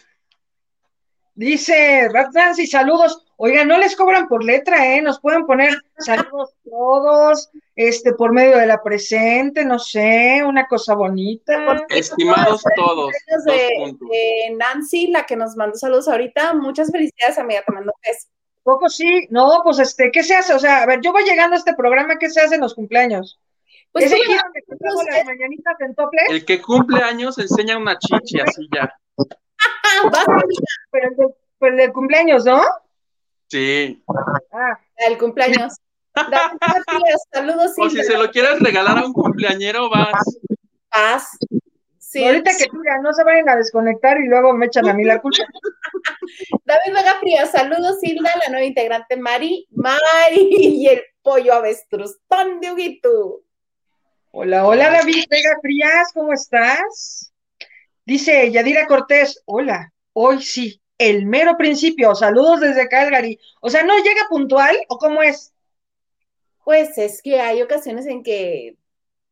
Dice 1.36 2.08
Rat 2.12 2.34
Nancy, 2.34 2.66
saludos. 2.66 3.22
Oigan, 3.38 3.68
no 3.68 3.78
les 3.78 3.96
cobran 3.98 4.30
por 4.30 4.44
letra, 4.44 4.96
¿eh? 4.96 5.02
Nos 5.02 5.20
pueden 5.20 5.46
poner 5.46 5.78
saludos 5.98 6.56
todos, 6.64 7.50
este, 7.76 8.14
por 8.14 8.32
medio 8.32 8.58
de 8.58 8.66
la 8.66 8.82
presente, 8.82 9.66
no 9.66 9.78
sé, 9.78 10.42
una 10.46 10.68
cosa 10.68 10.96
bonita. 10.96 11.86
Estimados 11.90 12.64
todos. 12.78 13.12
De, 13.46 13.54
de 13.54 14.56
Nancy, 14.56 15.08
la 15.08 15.26
que 15.26 15.36
nos 15.36 15.58
mandó 15.58 15.78
saludos 15.78 16.08
ahorita. 16.08 16.54
Muchas 16.54 16.90
felicidades, 16.90 17.38
amiga. 17.38 17.64
Te 17.66 17.74
mando 17.74 17.94
besos. 18.02 18.30
Poco 18.64 18.90
sí, 18.90 19.28
no, 19.30 19.62
pues 19.64 19.80
este, 19.80 20.12
¿qué 20.12 20.24
se 20.24 20.36
hace? 20.36 20.54
O 20.54 20.60
sea, 20.60 20.84
a 20.84 20.86
ver, 20.86 21.02
yo 21.02 21.12
voy 21.12 21.24
llegando 21.24 21.56
a 21.56 21.60
este 21.60 21.76
programa, 21.76 22.18
¿qué 22.18 22.30
se 22.30 22.42
hace 22.42 22.56
en 22.56 22.62
los 22.62 22.74
cumpleaños? 22.74 23.40
Pues 23.96 24.08
¿Ese 24.08 24.16
sí, 24.18 24.22
aquí 24.24 24.38
donde 24.44 24.62
cantamos 24.68 25.06
las 25.06 25.26
mañanitas 25.26 25.80
en 25.80 25.96
tople? 25.96 26.22
El 26.28 26.44
que 26.44 26.62
cumple 26.62 27.02
años 27.02 27.38
enseña 27.38 27.78
una 27.78 27.98
chichi, 27.98 28.42
así 28.42 28.68
ya. 28.76 28.94
Vas, 30.12 30.26
Pero 30.92 31.08
el, 31.12 31.16
de- 31.16 31.36
pero 31.58 31.72
el 31.72 31.78
del 31.78 31.94
cumpleaños, 31.94 32.44
¿no? 32.44 32.62
Sí. 33.48 34.04
Ah, 34.52 34.78
el 34.98 35.18
cumpleaños. 35.18 35.78
David 36.14 36.58
García, 36.60 37.16
saludos, 37.32 37.72
O 37.78 37.90
si 37.90 38.04
se 38.04 38.18
lo 38.18 38.30
quieres 38.32 38.60
regalar 38.60 38.98
a 38.98 39.06
un 39.06 39.14
cumpleañero, 39.14 39.90
vas. 39.90 40.12
Paz. 40.90 41.30
Sí, 41.98 42.26
ahorita 42.26 42.52
que 42.58 42.66
tú 42.66 42.82
ya 42.86 43.02
no 43.02 43.14
se 43.14 43.24
vayan 43.24 43.48
a 43.48 43.56
desconectar 43.56 44.20
y 44.20 44.28
luego 44.28 44.52
me 44.52 44.66
echan 44.66 44.90
a 44.90 44.94
mí 44.94 45.06
la 45.06 45.22
culpa. 45.22 45.38
David 46.66 46.94
Vega 46.94 47.16
Frías, 47.22 47.50
saludos 47.52 47.98
Hilda, 48.02 48.30
la 48.44 48.50
nueva 48.50 48.66
integrante 48.66 49.16
Mari, 49.16 49.68
Mari 49.72 50.50
y 50.52 50.88
el 50.88 51.02
pollo 51.22 51.54
avestruz, 51.54 52.18
ton 52.28 52.60
de 52.60 52.74
Huguito. 52.74 53.45
Hola, 54.38 54.68
hola 54.68 54.92
David 54.92 55.28
Vega 55.30 55.58
Frías, 55.62 56.12
¿cómo 56.14 56.34
estás? 56.34 57.32
Dice 58.06 58.52
Yadira 58.52 58.86
Cortés, 58.86 59.42
hola, 59.46 59.94
hoy 60.12 60.42
sí, 60.42 60.82
el 60.98 61.26
mero 61.26 61.56
principio, 61.56 62.14
saludos 62.16 62.60
desde 62.60 62.90
Calgary. 62.90 63.40
O 63.62 63.70
sea, 63.70 63.84
¿no 63.84 63.98
llega 64.00 64.28
puntual 64.30 64.76
o 64.90 64.98
cómo 64.98 65.24
es? 65.24 65.54
Pues 66.66 66.98
es 66.98 67.22
que 67.22 67.40
hay 67.40 67.62
ocasiones 67.62 68.08
en 68.08 68.24
que 68.24 68.76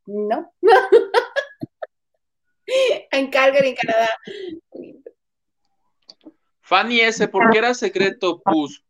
no. 0.05 0.53
en 3.11 3.29
Calgary, 3.29 3.71
en 3.71 3.75
Canadá. 3.75 4.09
Fanny 6.61 7.01
S, 7.01 7.27
¿por 7.27 7.49
qué 7.49 7.57
era 7.57 7.73
secreto? 7.73 8.41
Pues, 8.41 8.81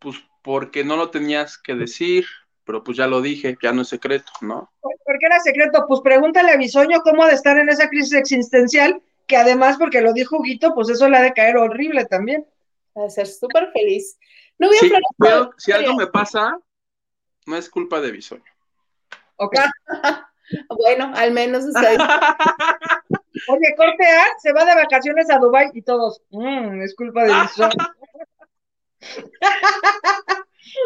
pues 0.00 0.16
porque 0.42 0.84
no 0.84 0.96
lo 0.96 1.10
tenías 1.10 1.56
que 1.56 1.74
decir, 1.74 2.26
pero 2.64 2.82
pues 2.82 2.96
ya 2.96 3.06
lo 3.06 3.20
dije, 3.20 3.56
ya 3.62 3.72
no 3.72 3.82
es 3.82 3.88
secreto, 3.88 4.32
¿no? 4.40 4.70
¿Por 4.80 5.18
qué 5.18 5.26
era 5.26 5.40
secreto? 5.40 5.84
Pues 5.86 6.00
pregúntale 6.00 6.52
a 6.52 6.56
Bisoño 6.56 7.00
cómo 7.02 7.22
ha 7.24 7.28
de 7.28 7.34
estar 7.34 7.58
en 7.58 7.68
esa 7.68 7.88
crisis 7.88 8.14
existencial, 8.14 9.02
que 9.26 9.36
además, 9.36 9.76
porque 9.78 10.00
lo 10.00 10.12
dijo 10.12 10.38
Huguito, 10.38 10.74
pues 10.74 10.88
eso 10.88 11.08
le 11.08 11.16
ha 11.16 11.22
de 11.22 11.32
caer 11.32 11.56
horrible 11.56 12.04
también. 12.06 12.46
Va 12.96 13.06
a 13.06 13.10
ser 13.10 13.26
súper 13.26 13.70
feliz. 13.72 14.18
No 14.58 14.68
voy 14.68 14.76
a 14.76 14.80
Sí, 14.80 14.92
pero 15.18 15.50
si 15.56 15.72
algo 15.72 15.94
me 15.96 16.06
pasa, 16.06 16.58
no 17.46 17.56
es 17.56 17.68
culpa 17.68 18.00
de 18.00 18.12
Bisoño. 18.12 18.44
Ok. 19.36 19.56
Bueno, 20.68 21.10
al 21.16 21.32
menos 21.32 21.64
ustedes. 21.64 21.96
Oye, 23.48 23.74
corte 23.78 24.06
A, 24.06 24.24
se 24.42 24.52
va 24.52 24.66
de 24.66 24.74
vacaciones 24.74 25.30
a 25.30 25.38
Dubai 25.38 25.70
y 25.72 25.80
todos, 25.80 26.20
"Mm, 26.30 26.82
es 26.82 26.94
culpa 26.94 27.24
de 27.24 27.32
Bisoño. 27.42 27.70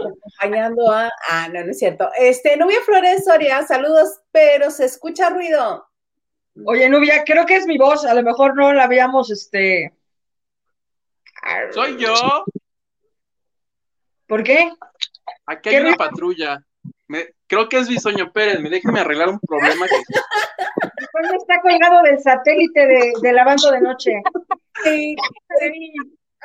Acompañando 0.07 0.91
a. 0.91 1.11
Ah, 1.31 1.49
no, 1.53 1.65
no 1.65 1.71
es 1.71 1.79
cierto. 1.79 2.11
Este, 2.19 2.57
Nubia 2.57 2.81
Flores 2.85 3.25
Soria, 3.25 3.63
saludos, 3.67 4.21
pero 4.33 4.71
se 4.71 4.85
escucha 4.85 5.31
ruido. 5.31 5.87
Oye, 6.65 6.89
Nubia, 6.89 7.23
creo 7.25 7.47
que 7.47 7.57
es 7.57 7.67
mi 7.67 7.79
voz, 7.79 8.05
a 8.05 8.15
lo 8.15 8.23
mejor 8.23 8.57
no 8.57 8.73
la 8.73 8.85
habíamos, 8.85 9.31
este... 9.31 9.93
Soy 11.73 11.97
yo. 11.99 12.45
¿Por 14.27 14.43
qué? 14.43 14.71
Aquí 15.47 15.61
¿Qué 15.63 15.69
hay 15.71 15.77
una 15.83 15.91
ruido? 15.91 15.99
patrulla. 15.99 16.63
Me- 17.07 17.29
creo 17.47 17.69
que 17.69 17.79
es 17.79 17.89
Bisoño 17.89 18.33
Pérez. 18.33 18.61
Me 18.61 18.69
déjenme 18.69 19.01
arreglar 19.01 19.29
un 19.31 19.39
problema 19.41 19.87
que 19.87 19.97
Bisoño 19.97 21.39
está 21.41 21.61
colgado 21.63 22.03
del 22.03 22.21
satélite 22.21 22.87
de, 22.87 23.13
de 23.23 23.33
lavando 23.33 23.71
de 23.71 23.81
noche. 23.81 24.13
Sí. 24.85 25.17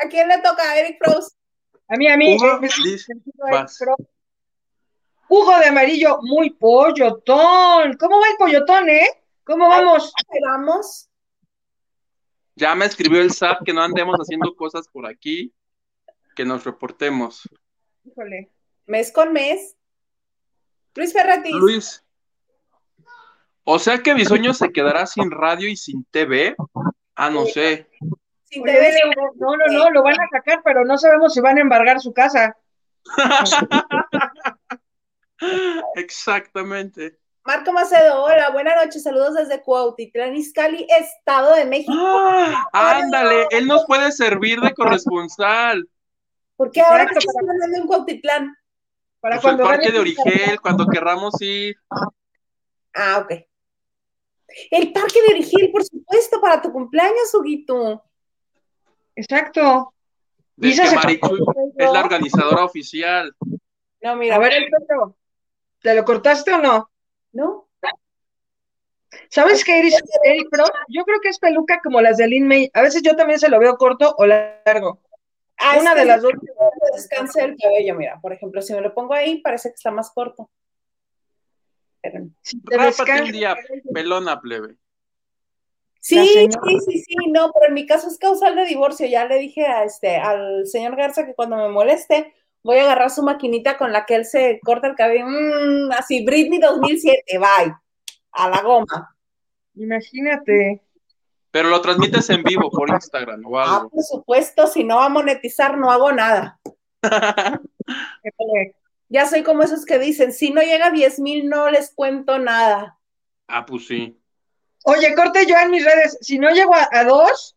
¿A 0.03 0.07
quién 0.07 0.27
le 0.27 0.37
toca? 0.37 0.63
A 0.63 0.77
Eric 0.77 0.97
Frost. 1.03 1.35
A 1.87 1.95
mí, 1.97 2.07
a 2.07 2.17
mí. 2.17 2.35
Hugo, 2.35 2.59
eh, 2.63 2.69
vas. 3.51 3.77
pero- 3.79 3.95
Hugo 5.29 5.57
de 5.59 5.65
amarillo, 5.65 6.19
muy 6.21 6.51
pollotón. 6.51 7.97
¿Cómo 7.97 8.19
va 8.19 8.27
el 8.29 8.37
pollotón, 8.37 8.89
eh? 8.89 9.07
¿Cómo 9.43 9.67
vamos? 9.67 10.13
Vamos. 10.45 11.09
Ya 12.55 12.75
me 12.75 12.85
escribió 12.85 13.21
el 13.21 13.31
SAT 13.31 13.63
que 13.65 13.73
no 13.73 13.81
andemos 13.81 14.15
haciendo 14.19 14.55
cosas 14.55 14.87
por 14.87 15.07
aquí, 15.07 15.53
que 16.35 16.45
nos 16.45 16.63
reportemos. 16.63 17.49
Híjole. 18.05 18.51
Mes 18.85 19.11
con 19.11 19.33
mes. 19.33 19.75
Luis 20.95 21.13
Ferretis. 21.13 21.55
Luis. 21.55 22.03
O 23.63 23.79
sea 23.79 24.03
que 24.03 24.13
Bisoño 24.13 24.53
se 24.53 24.71
quedará 24.71 25.07
sin 25.07 25.31
radio 25.31 25.67
y 25.69 25.77
sin 25.77 26.03
TV. 26.05 26.55
Ah, 27.15 27.29
no 27.29 27.45
sé. 27.45 27.89
Sin 28.53 28.63
Oye, 28.63 28.73
TV, 28.73 28.85
dile, 28.85 28.99
Hugo, 29.15 29.31
no, 29.37 29.57
no, 29.57 29.65
no, 29.85 29.89
lo 29.89 30.03
van 30.03 30.13
a 30.21 30.27
sacar, 30.31 30.61
pero 30.63 30.85
no 30.85 30.95
sabemos 30.97 31.33
si 31.33 31.41
van 31.41 31.57
a 31.57 31.61
embargar 31.61 31.99
su 31.99 32.13
casa. 32.13 32.55
Exactamente. 35.95 37.17
Marco 37.45 37.73
Macedo, 37.73 38.23
hola, 38.23 38.51
buenas 38.51 38.75
noches, 38.85 39.03
saludos 39.03 39.33
desde 39.35 39.61
Cuautitlán, 39.61 40.35
Izcalli, 40.35 40.87
Estado 40.89 41.53
de 41.55 41.65
México. 41.65 41.91
Ah, 41.93 42.63
ándale, 42.71 43.47
él 43.51 43.67
nos 43.67 43.85
puede 43.85 44.11
servir 44.13 44.61
de 44.61 44.73
corresponsal. 44.73 45.85
¿Por 46.55 46.71
qué 46.71 46.79
ahora 46.81 47.05
que 47.07 47.17
están 47.19 47.49
andando 47.49 47.77
en 47.77 47.87
Cuautitlán? 47.87 48.55
Para 49.19 49.35
Pues 49.41 49.45
el 49.45 49.57
cuando 49.57 49.63
parque 49.63 49.85
gane- 49.87 49.93
de 49.93 49.99
Origel, 49.99 50.61
cuando 50.61 50.85
querramos 50.87 51.41
ir. 51.41 51.75
Ah, 52.93 53.17
ok. 53.19 53.33
El 54.69 54.93
Parque 54.93 55.19
de 55.27 55.33
Origel, 55.33 55.71
por 55.71 55.83
supuesto, 55.83 56.39
para 56.39 56.61
tu 56.61 56.71
cumpleaños, 56.71 57.33
Huguito. 57.33 58.03
Exacto. 59.15 59.93
De 60.55 60.67
Isa 60.69 60.83
que 60.83 60.89
se- 60.89 60.95
Marichu 60.95 61.35
es 61.77 61.91
la 61.91 61.99
organizadora 62.01 62.63
oficial. 62.65 63.35
No, 64.01 64.15
mira, 64.15 64.35
A 64.35 64.39
ver 64.39 64.53
el 64.53 64.65
pelo. 64.69 65.15
¿Te 65.81 65.93
lo 65.93 66.03
cortaste 66.05 66.53
o 66.53 66.57
no? 66.59 66.89
¿no? 67.33 67.67
¿Sabes 69.29 69.63
qué, 69.63 69.79
Eric, 69.79 69.93
Eric 70.23 70.47
Pro? 70.49 70.63
Yo 70.87 71.03
creo 71.05 71.19
que 71.21 71.29
es 71.29 71.39
peluca 71.39 71.79
como 71.83 72.01
las 72.01 72.17
de 72.17 72.27
Lin 72.27 72.47
May. 72.47 72.69
A 72.73 72.81
veces 72.81 73.01
yo 73.03 73.15
también 73.15 73.39
se 73.39 73.49
lo 73.49 73.59
veo 73.59 73.77
corto 73.77 74.13
o 74.17 74.25
largo. 74.25 74.99
Ah, 75.57 75.77
Una 75.79 75.93
de 75.95 76.05
las 76.05 76.21
dos. 76.21 76.33
Descanse 76.95 77.43
el 77.43 77.55
cabello, 77.57 77.95
mira. 77.95 78.19
Por 78.21 78.33
ejemplo, 78.33 78.61
si 78.61 78.73
me 78.73 78.81
lo 78.81 78.93
pongo 78.93 79.13
ahí, 79.13 79.39
parece 79.41 79.69
que 79.69 79.75
está 79.75 79.91
más 79.91 80.11
corto. 80.11 80.49
Pero 82.01 82.19
no. 82.19 82.29
Si 82.41 82.59
te 82.61 82.75
Rápate 82.77 82.87
descansa- 83.03 83.23
un 83.23 83.31
día, 83.31 83.55
pelona 83.93 84.41
plebe. 84.41 84.75
Sí, 86.05 86.17
sí, 86.27 86.79
sí, 86.85 86.99
sí, 86.99 87.15
no, 87.31 87.49
pero 87.53 87.67
en 87.69 87.73
mi 87.75 87.85
caso 87.85 88.09
es 88.09 88.17
causal 88.17 88.57
de 88.57 88.65
divorcio. 88.65 89.07
Ya 89.07 89.25
le 89.25 89.39
dije 89.39 89.65
a 89.65 89.85
este, 89.85 90.17
al 90.17 90.67
señor 90.67 90.97
Garza 90.97 91.25
que 91.25 91.33
cuando 91.33 91.55
me 91.55 91.69
moleste, 91.69 92.33
voy 92.61 92.77
a 92.79 92.83
agarrar 92.83 93.09
su 93.09 93.23
maquinita 93.23 93.77
con 93.77 93.93
la 93.93 94.05
que 94.05 94.15
él 94.15 94.25
se 94.25 94.59
corta 94.65 94.87
el 94.87 94.95
cabello. 94.95 95.25
Mm, 95.27 95.91
así, 95.93 96.25
Britney 96.25 96.59
2007, 96.59 97.37
bye. 97.39 97.73
A 98.33 98.49
la 98.49 98.61
goma. 98.61 99.15
Imagínate. 99.75 100.81
Pero 101.51 101.69
lo 101.69 101.79
transmites 101.79 102.29
en 102.31 102.43
vivo 102.43 102.69
por 102.69 102.89
Instagram 102.89 103.45
o 103.45 103.57
Ah, 103.57 103.77
algo. 103.77 103.89
por 103.91 104.03
supuesto, 104.03 104.67
si 104.67 104.83
no 104.83 104.97
va 104.97 105.05
a 105.05 105.09
monetizar, 105.09 105.77
no 105.77 105.89
hago 105.89 106.11
nada. 106.11 106.59
Ya 109.09 109.27
soy 109.27 109.43
como 109.43 109.61
esos 109.61 109.85
que 109.85 109.99
dicen, 109.99 110.33
si 110.33 110.49
no 110.49 110.61
llega 110.61 110.87
a 110.87 110.91
10 110.91 111.19
mil, 111.19 111.47
no 111.47 111.69
les 111.69 111.93
cuento 111.93 112.39
nada. 112.39 112.97
Ah, 113.47 113.63
pues 113.65 113.85
sí. 113.85 114.17
Oye, 114.83 115.15
corte 115.15 115.45
yo 115.45 115.55
en 115.57 115.71
mis 115.71 115.85
redes. 115.85 116.17
Si 116.21 116.39
no 116.39 116.49
llego 116.49 116.73
a, 116.75 116.87
a 116.91 117.03
dos, 117.03 117.55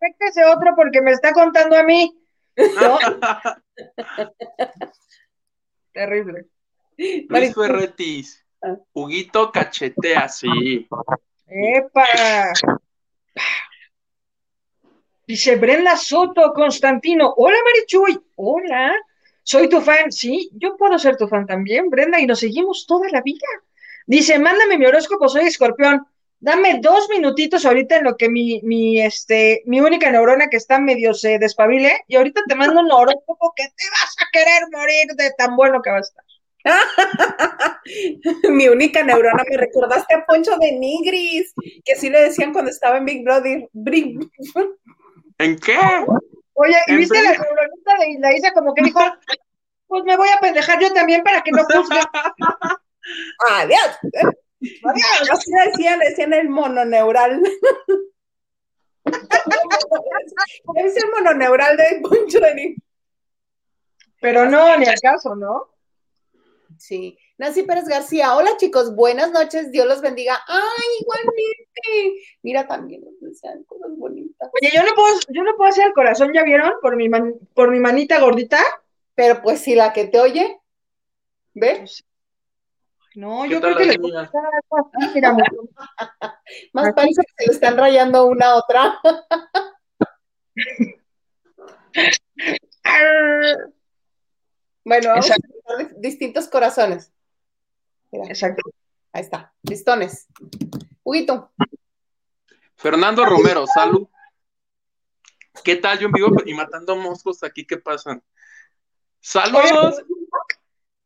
conéctese 0.00 0.44
otro 0.44 0.74
porque 0.76 1.00
me 1.00 1.12
está 1.12 1.32
contando 1.32 1.76
a 1.76 1.82
mí. 1.82 2.16
¿No? 2.56 2.98
Terrible. 5.92 6.46
Luis 6.96 7.54
Ferretis. 7.54 8.44
Huguito 8.92 9.50
cachetea, 9.50 10.28
sí. 10.28 10.88
¡Epa! 11.46 12.52
Dice 15.26 15.56
Brenda 15.56 15.96
Soto 15.96 16.52
Constantino. 16.52 17.34
Hola 17.36 17.56
Marichuy. 17.64 18.20
Hola. 18.36 18.94
Soy 19.42 19.68
tu 19.68 19.80
fan. 19.80 20.12
Sí, 20.12 20.50
yo 20.54 20.76
puedo 20.76 20.98
ser 20.98 21.16
tu 21.16 21.26
fan 21.26 21.46
también, 21.46 21.90
Brenda, 21.90 22.20
y 22.20 22.26
nos 22.26 22.40
seguimos 22.40 22.86
toda 22.86 23.08
la 23.10 23.20
vida. 23.20 23.46
Dice, 24.06 24.38
mándame 24.38 24.78
mi 24.78 24.86
horóscopo, 24.86 25.28
soy 25.28 25.46
escorpión. 25.46 26.06
Dame 26.40 26.80
dos 26.80 27.08
minutitos 27.08 27.64
ahorita 27.64 27.98
en 27.98 28.04
lo 28.04 28.16
que 28.16 28.28
mi, 28.28 28.60
mi, 28.62 29.00
este, 29.00 29.62
mi 29.66 29.80
única 29.80 30.10
neurona 30.10 30.48
que 30.48 30.56
está 30.56 30.80
medio 30.80 31.14
se 31.14 31.38
despabile, 31.38 32.00
y 32.08 32.16
ahorita 32.16 32.40
te 32.48 32.56
mando 32.56 32.80
un 32.80 32.90
horóscopo 32.90 33.52
que 33.54 33.64
te 33.64 33.84
vas 33.90 34.16
a 34.18 34.26
querer 34.32 34.62
morir 34.72 35.06
de 35.16 35.30
tan 35.38 35.54
bueno 35.54 35.80
que 35.80 35.90
va 35.90 35.98
a 35.98 36.00
estar. 36.00 36.24
Mi 38.50 38.68
única 38.68 39.02
neurona, 39.02 39.44
me 39.48 39.56
recordaste 39.56 40.14
a 40.14 40.24
Poncho 40.24 40.56
de 40.58 40.72
Nigris, 40.72 41.52
que 41.84 41.96
sí 41.96 42.08
le 42.10 42.22
decían 42.22 42.52
cuando 42.52 42.70
estaba 42.70 42.98
en 42.98 43.04
Big 43.04 43.24
Brother. 43.24 43.68
¿En 45.38 45.58
qué? 45.58 45.78
Oye, 46.54 46.76
¿y 46.86 46.96
viste 46.96 47.22
la 47.22 47.30
neuronita 47.32 47.94
de 47.98 48.18
la 48.20 48.36
Isa 48.36 48.52
como 48.52 48.74
que 48.74 48.82
dijo, 48.82 49.00
pues 49.86 50.04
me 50.04 50.16
voy 50.16 50.28
a 50.28 50.38
pendejar 50.40 50.80
yo 50.80 50.92
también 50.92 51.22
para 51.22 51.42
que 51.42 51.50
no 51.50 51.64
juzguen? 51.64 52.02
Adiós. 53.50 53.98
Adiós. 54.62 55.30
Así 55.30 55.50
decían, 55.66 55.98
decían 55.98 56.32
el 56.32 56.48
mononeural. 56.48 57.42
¿Ya 59.04 60.82
viste 60.84 61.00
el 61.04 61.10
mononeural 61.10 61.76
de 61.76 62.00
Poncho 62.02 62.40
de? 62.40 62.76
Pero 64.20 64.44
no, 64.48 64.76
ni 64.76 64.86
al 64.86 65.00
caso, 65.00 65.34
¿no? 65.34 65.68
Sí. 66.78 67.18
Nancy 67.38 67.64
Pérez 67.64 67.86
García, 67.88 68.36
hola 68.36 68.56
chicos, 68.56 68.94
buenas 68.94 69.32
noches, 69.32 69.72
Dios 69.72 69.86
los 69.86 70.00
bendiga. 70.00 70.38
Ay, 70.46 70.86
igualmente. 71.00 72.22
Mira 72.42 72.68
también 72.68 73.02
nos 73.04 73.18
desean 73.20 73.64
cosas 73.64 73.90
bonitas. 73.96 74.48
Oye, 74.60 74.70
yo 74.72 74.82
no 74.84 74.92
puedo, 74.94 75.18
yo 75.28 75.42
no 75.42 75.56
puedo 75.56 75.70
hacer 75.70 75.86
el 75.88 75.92
corazón, 75.92 76.32
¿ya 76.32 76.44
vieron? 76.44 76.74
Por 76.80 76.94
mi 76.96 77.08
man- 77.08 77.34
por 77.54 77.70
mi 77.70 77.80
manita 77.80 78.20
gordita. 78.20 78.58
Pero 79.14 79.42
pues 79.42 79.60
si 79.60 79.74
la 79.74 79.92
que 79.92 80.06
te 80.06 80.20
oye, 80.20 80.58
¿ve? 81.54 81.84
No, 83.14 83.42
¿Qué 83.42 83.50
yo 83.50 83.60
creo 83.60 83.76
que 83.76 83.84
le 83.84 83.98
mira, 83.98 84.30
amor. 85.28 85.44
Más 86.72 86.92
parece 86.94 87.22
que 87.22 87.44
se 87.44 87.46
le 87.46 87.52
están 87.52 87.76
rayando 87.76 88.26
una 88.26 88.46
a 88.50 88.54
otra. 88.56 88.98
Bueno, 94.84 95.10
vamos 95.10 95.26
Exacto. 95.26 95.48
a 95.68 96.00
distintos 96.00 96.48
corazones. 96.48 97.12
Mira, 98.10 98.26
Exacto. 98.26 98.62
ahí 99.12 99.22
está, 99.22 99.54
listones. 99.62 100.26
Huguito, 101.04 101.52
Fernando 102.82 103.24
Romero, 103.24 103.64
salud. 103.66 104.08
¿Qué 105.62 105.76
tal? 105.76 106.00
Yo 106.00 106.06
en 106.06 106.12
vivo 106.12 106.34
y 106.44 106.52
matando 106.52 106.96
moscos 106.96 107.44
aquí, 107.44 107.64
¿qué 107.64 107.76
pasan? 107.76 108.22
Saludos. 109.20 110.02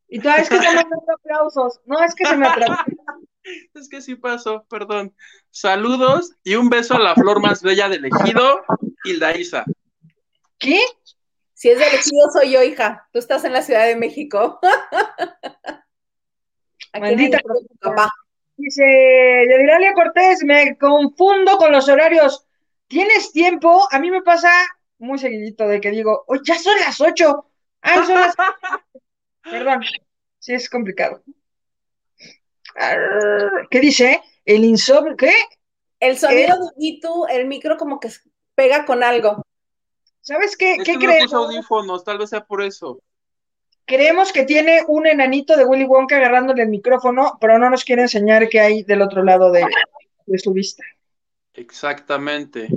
Y 0.08 0.20
tú, 0.20 0.28
es 0.28 0.48
que 0.48 0.60
se 0.60 0.72
me 0.72 0.84
aplausos. 1.14 1.80
No, 1.84 1.98
es 2.00 2.14
que 2.14 2.26
se 2.26 2.36
me 2.36 2.46
atravesó. 2.46 2.84
Es 3.74 3.88
que 3.88 4.02
sí 4.02 4.16
pasó, 4.16 4.66
perdón. 4.68 5.14
Saludos 5.52 6.32
y 6.42 6.56
un 6.56 6.68
beso 6.68 6.96
a 6.96 6.98
la 6.98 7.14
flor 7.14 7.40
más 7.40 7.62
bella 7.62 7.88
del 7.88 8.06
ejido, 8.06 8.64
Hilda 9.04 9.36
Isa. 9.36 9.64
¿Qué? 10.58 10.80
si 11.56 11.70
es 11.70 11.78
de 11.78 11.86
elegido 11.86 12.30
soy 12.30 12.52
yo, 12.52 12.62
hija. 12.62 13.08
Tú 13.12 13.18
estás 13.18 13.44
en 13.44 13.54
la 13.54 13.62
Ciudad 13.62 13.86
de 13.86 13.96
México. 13.96 14.60
Maldita 17.00 17.40
papá. 17.80 18.12
Dice 18.58 18.82
Yadiralia 19.48 19.94
Cortés, 19.94 20.44
me 20.44 20.76
confundo 20.76 21.56
con 21.56 21.72
los 21.72 21.88
horarios. 21.88 22.46
¿Tienes 22.88 23.32
tiempo? 23.32 23.88
A 23.90 23.98
mí 23.98 24.10
me 24.10 24.22
pasa 24.22 24.50
muy 24.98 25.18
seguidito 25.18 25.66
de 25.66 25.80
que 25.80 25.90
digo, 25.90 26.24
oh, 26.26 26.36
ya 26.42 26.58
son 26.58 26.78
las 26.78 27.00
ocho. 27.00 27.46
Ay, 27.80 28.04
son 28.04 28.20
las... 28.20 28.34
Perdón, 29.50 29.80
sí 30.38 30.54
es 30.54 30.68
complicado. 30.68 31.22
Arr, 32.76 33.68
¿Qué 33.70 33.80
dice? 33.80 34.20
El 34.44 34.64
insomnio, 34.64 35.16
¿qué? 35.16 35.32
El 35.98 36.18
sonido 36.18 36.56
de 36.56 36.62
Huguito, 36.76 37.26
el 37.28 37.46
micro 37.46 37.76
como 37.76 37.98
que 37.98 38.10
pega 38.54 38.84
con 38.84 39.02
algo. 39.02 39.42
¿Sabes 40.20 40.56
qué? 40.56 40.74
Es 40.74 40.84
¿Qué 40.84 40.94
no 40.94 41.00
creemos? 41.00 41.32
audífonos, 41.32 42.04
tal 42.04 42.18
vez 42.18 42.30
sea 42.30 42.44
por 42.44 42.62
eso. 42.62 43.00
Creemos 43.86 44.32
que 44.32 44.44
tiene 44.44 44.82
un 44.88 45.06
enanito 45.06 45.56
de 45.56 45.64
Willy 45.64 45.84
Wonka 45.84 46.16
agarrándole 46.16 46.62
el 46.64 46.68
micrófono, 46.68 47.38
pero 47.40 47.58
no 47.58 47.70
nos 47.70 47.84
quiere 47.84 48.02
enseñar 48.02 48.48
qué 48.48 48.60
hay 48.60 48.82
del 48.82 49.00
otro 49.00 49.22
lado 49.22 49.52
de, 49.52 49.64
de 50.26 50.38
su 50.38 50.52
vista. 50.52 50.82
Exactamente. 51.54 52.68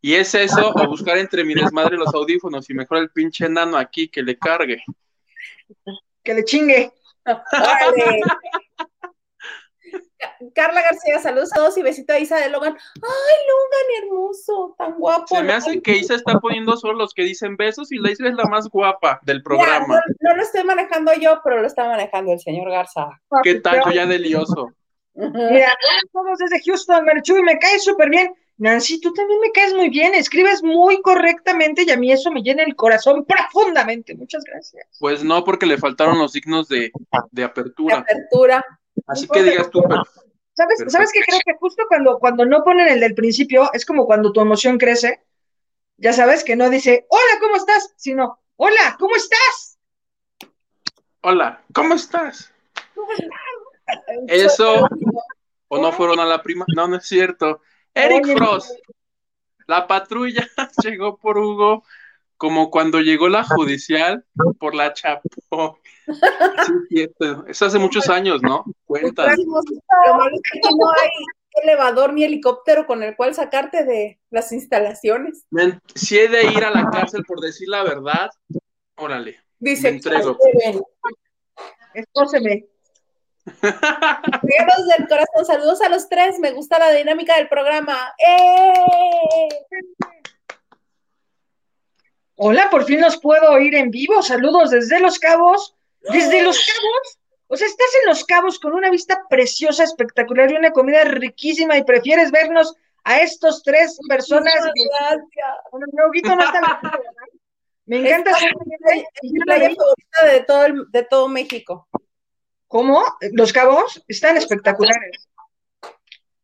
Y 0.00 0.14
es 0.14 0.34
eso, 0.34 0.72
o 0.74 0.88
buscar 0.88 1.18
entre 1.18 1.44
mi 1.44 1.54
desmadre 1.54 1.96
los 1.96 2.14
audífonos 2.14 2.68
y 2.70 2.74
mejor 2.74 2.98
el 2.98 3.10
pinche 3.10 3.44
enano 3.46 3.76
aquí 3.76 4.08
que 4.08 4.22
le 4.22 4.38
cargue. 4.38 4.82
Que 6.22 6.34
le 6.34 6.44
chingue. 6.44 6.92
Carla 10.54 10.82
García, 10.82 11.18
saludos 11.20 11.52
a 11.52 11.56
todos 11.56 11.78
y 11.78 11.82
besito 11.82 12.12
a 12.12 12.18
Isa 12.18 12.36
de 12.36 12.50
Logan. 12.50 12.76
Ay, 12.76 13.36
Logan, 13.48 14.02
hermoso, 14.02 14.74
tan 14.76 14.94
guapo. 14.98 15.36
Se 15.36 15.42
me 15.42 15.52
hace 15.52 15.80
que 15.80 15.96
Isa 15.96 16.14
está 16.14 16.38
poniendo 16.40 16.76
solo 16.76 16.94
los 16.94 17.14
que 17.14 17.22
dicen 17.22 17.56
besos 17.56 17.92
y 17.92 17.98
la 17.98 18.10
Isa 18.10 18.28
es 18.28 18.34
la 18.34 18.44
más 18.44 18.68
guapa 18.68 19.20
del 19.22 19.42
programa. 19.42 19.86
no, 19.96 20.00
no 20.20 20.36
lo 20.36 20.42
estoy 20.42 20.64
manejando 20.64 21.12
yo, 21.14 21.40
pero 21.44 21.60
lo 21.60 21.66
está 21.66 21.86
manejando 21.86 22.32
el 22.32 22.40
señor 22.40 22.70
Garza. 22.70 23.20
¿Qué 23.42 23.56
tal? 23.56 23.82
Yo 23.86 23.92
ya 23.92 24.06
de 24.06 24.18
lioso. 24.18 24.72
Mira, 25.14 25.72
todos 26.12 26.38
desde 26.38 26.62
Houston, 26.64 27.04
Merchuy, 27.04 27.42
me 27.42 27.58
caes 27.58 27.84
súper 27.84 28.08
bien. 28.08 28.32
Nancy, 28.58 29.00
tú 29.00 29.12
también 29.12 29.40
me 29.40 29.52
caes 29.52 29.72
muy 29.72 29.88
bien, 29.88 30.14
escribes 30.14 30.62
muy 30.62 31.00
correctamente 31.00 31.84
y 31.84 31.90
a 31.90 31.96
mí 31.96 32.10
eso 32.10 32.30
me 32.32 32.42
llena 32.42 32.64
el 32.64 32.74
corazón 32.74 33.24
profundamente. 33.24 34.14
Muchas 34.16 34.42
gracias. 34.44 34.86
Pues 34.98 35.22
no, 35.22 35.44
porque 35.44 35.64
le 35.66 35.78
faltaron 35.78 36.18
los 36.18 36.32
signos 36.32 36.68
de, 36.68 36.78
de 36.80 36.90
De 37.30 37.44
apertura. 37.44 37.98
apertura. 37.98 38.64
Así 39.06 39.28
que 39.28 39.42
digas 39.44 39.70
tú, 39.70 39.82
pero 39.88 40.02
¿Sabes. 40.54 40.84
¿Sabes 40.88 41.12
qué? 41.12 41.20
Creo 41.20 41.38
que 41.46 41.54
justo 41.54 41.84
cuando, 41.88 42.18
cuando 42.18 42.44
no 42.44 42.64
ponen 42.64 42.88
el 42.88 42.98
del 42.98 43.14
principio, 43.14 43.70
es 43.72 43.86
como 43.86 44.06
cuando 44.06 44.32
tu 44.32 44.40
emoción 44.40 44.76
crece. 44.76 45.22
Ya 45.96 46.12
sabes 46.12 46.42
que 46.42 46.56
no 46.56 46.68
dice, 46.68 47.06
hola, 47.08 47.38
¿cómo 47.40 47.56
estás? 47.56 47.94
Sino, 47.96 48.40
hola, 48.56 48.96
¿cómo 48.98 49.14
estás? 49.14 49.78
hola, 51.20 51.62
¿cómo 51.72 51.94
estás? 51.94 52.52
¿Cómo 52.94 53.12
estás? 53.12 53.30
Eso, 54.26 54.88
o 55.68 55.78
no 55.78 55.92
fueron 55.92 56.20
a 56.20 56.24
la 56.24 56.42
prima. 56.42 56.64
No, 56.74 56.88
no 56.88 56.96
es 56.96 57.06
cierto. 57.06 57.60
Eric 57.94 58.26
Frost, 58.36 58.70
la 59.66 59.86
patrulla 59.86 60.46
llegó 60.84 61.16
por 61.18 61.38
Hugo 61.38 61.84
como 62.36 62.70
cuando 62.70 63.00
llegó 63.00 63.28
la 63.28 63.42
judicial 63.44 64.24
por 64.58 64.74
la 64.74 64.92
Chapo. 64.92 65.28
Sí, 66.08 67.02
es 67.02 67.10
cierto. 67.18 67.44
Hace 67.66 67.78
muchos 67.78 68.08
años, 68.08 68.40
¿no? 68.42 68.64
Cuenta. 68.86 69.24
Próximos- 69.26 69.62
Lo 70.06 70.14
malo 70.16 70.30
es 70.34 70.40
que 70.50 70.58
no 70.60 70.90
hay 70.90 71.10
elevador 71.64 72.14
ni 72.14 72.24
helicóptero 72.24 72.86
con 72.86 73.02
el 73.02 73.14
cual 73.14 73.34
sacarte 73.34 73.84
de 73.84 74.18
las 74.30 74.50
instalaciones. 74.52 75.44
Si 75.94 76.18
he 76.18 76.28
de 76.28 76.44
ir 76.50 76.64
a 76.64 76.70
la 76.70 76.88
cárcel 76.88 77.24
por 77.26 77.40
decir 77.40 77.68
la 77.68 77.82
verdad, 77.82 78.30
órale. 78.96 79.36
Dice, 79.58 79.90
Me 79.90 79.96
entrego. 79.96 80.38
Escóceme. 81.92 82.66
Regalos 83.62 84.86
del 84.96 85.08
corazón, 85.08 85.44
saludos 85.46 85.80
a 85.82 85.88
los 85.88 86.08
tres, 86.08 86.38
me 86.38 86.52
gusta 86.52 86.78
la 86.78 86.90
dinámica 86.92 87.36
del 87.36 87.48
programa. 87.48 88.14
¡Eh! 88.18 89.48
Hola, 92.36 92.68
por 92.70 92.84
fin 92.84 93.00
los 93.00 93.18
puedo 93.18 93.50
oír 93.52 93.74
en 93.74 93.90
vivo. 93.90 94.22
Saludos 94.22 94.70
desde 94.70 95.00
Los 95.00 95.18
Cabos. 95.18 95.74
Desde 96.02 96.42
Los 96.42 96.58
Cabos. 96.58 97.18
O 97.48 97.56
sea, 97.56 97.66
estás 97.66 97.88
en 98.02 98.08
Los 98.08 98.24
Cabos 98.24 98.60
con 98.60 98.74
una 98.74 98.90
vista 98.90 99.22
preciosa, 99.28 99.82
espectacular 99.84 100.50
y 100.52 100.56
una 100.56 100.70
comida 100.70 101.02
riquísima 101.04 101.76
y 101.76 101.84
prefieres 101.84 102.30
vernos 102.30 102.74
a 103.04 103.20
estos 103.20 103.62
tres 103.62 103.98
personas. 104.08 104.54
Gracias. 104.54 105.24
Bueno, 105.72 105.86
no, 105.92 106.06
no. 106.06 106.12
Me 107.86 107.96
encanta 108.00 108.32
Es 108.32 109.32
mi 109.32 109.40
playa 109.40 109.70
favorita 109.74 110.26
de 110.32 110.40
todo, 110.44 110.64
el- 110.66 110.90
de 110.90 111.02
todo 111.04 111.28
México. 111.28 111.88
¿Cómo? 112.68 113.02
Los 113.32 113.52
Cabos 113.52 114.02
están 114.06 114.36
espectaculares. 114.36 115.28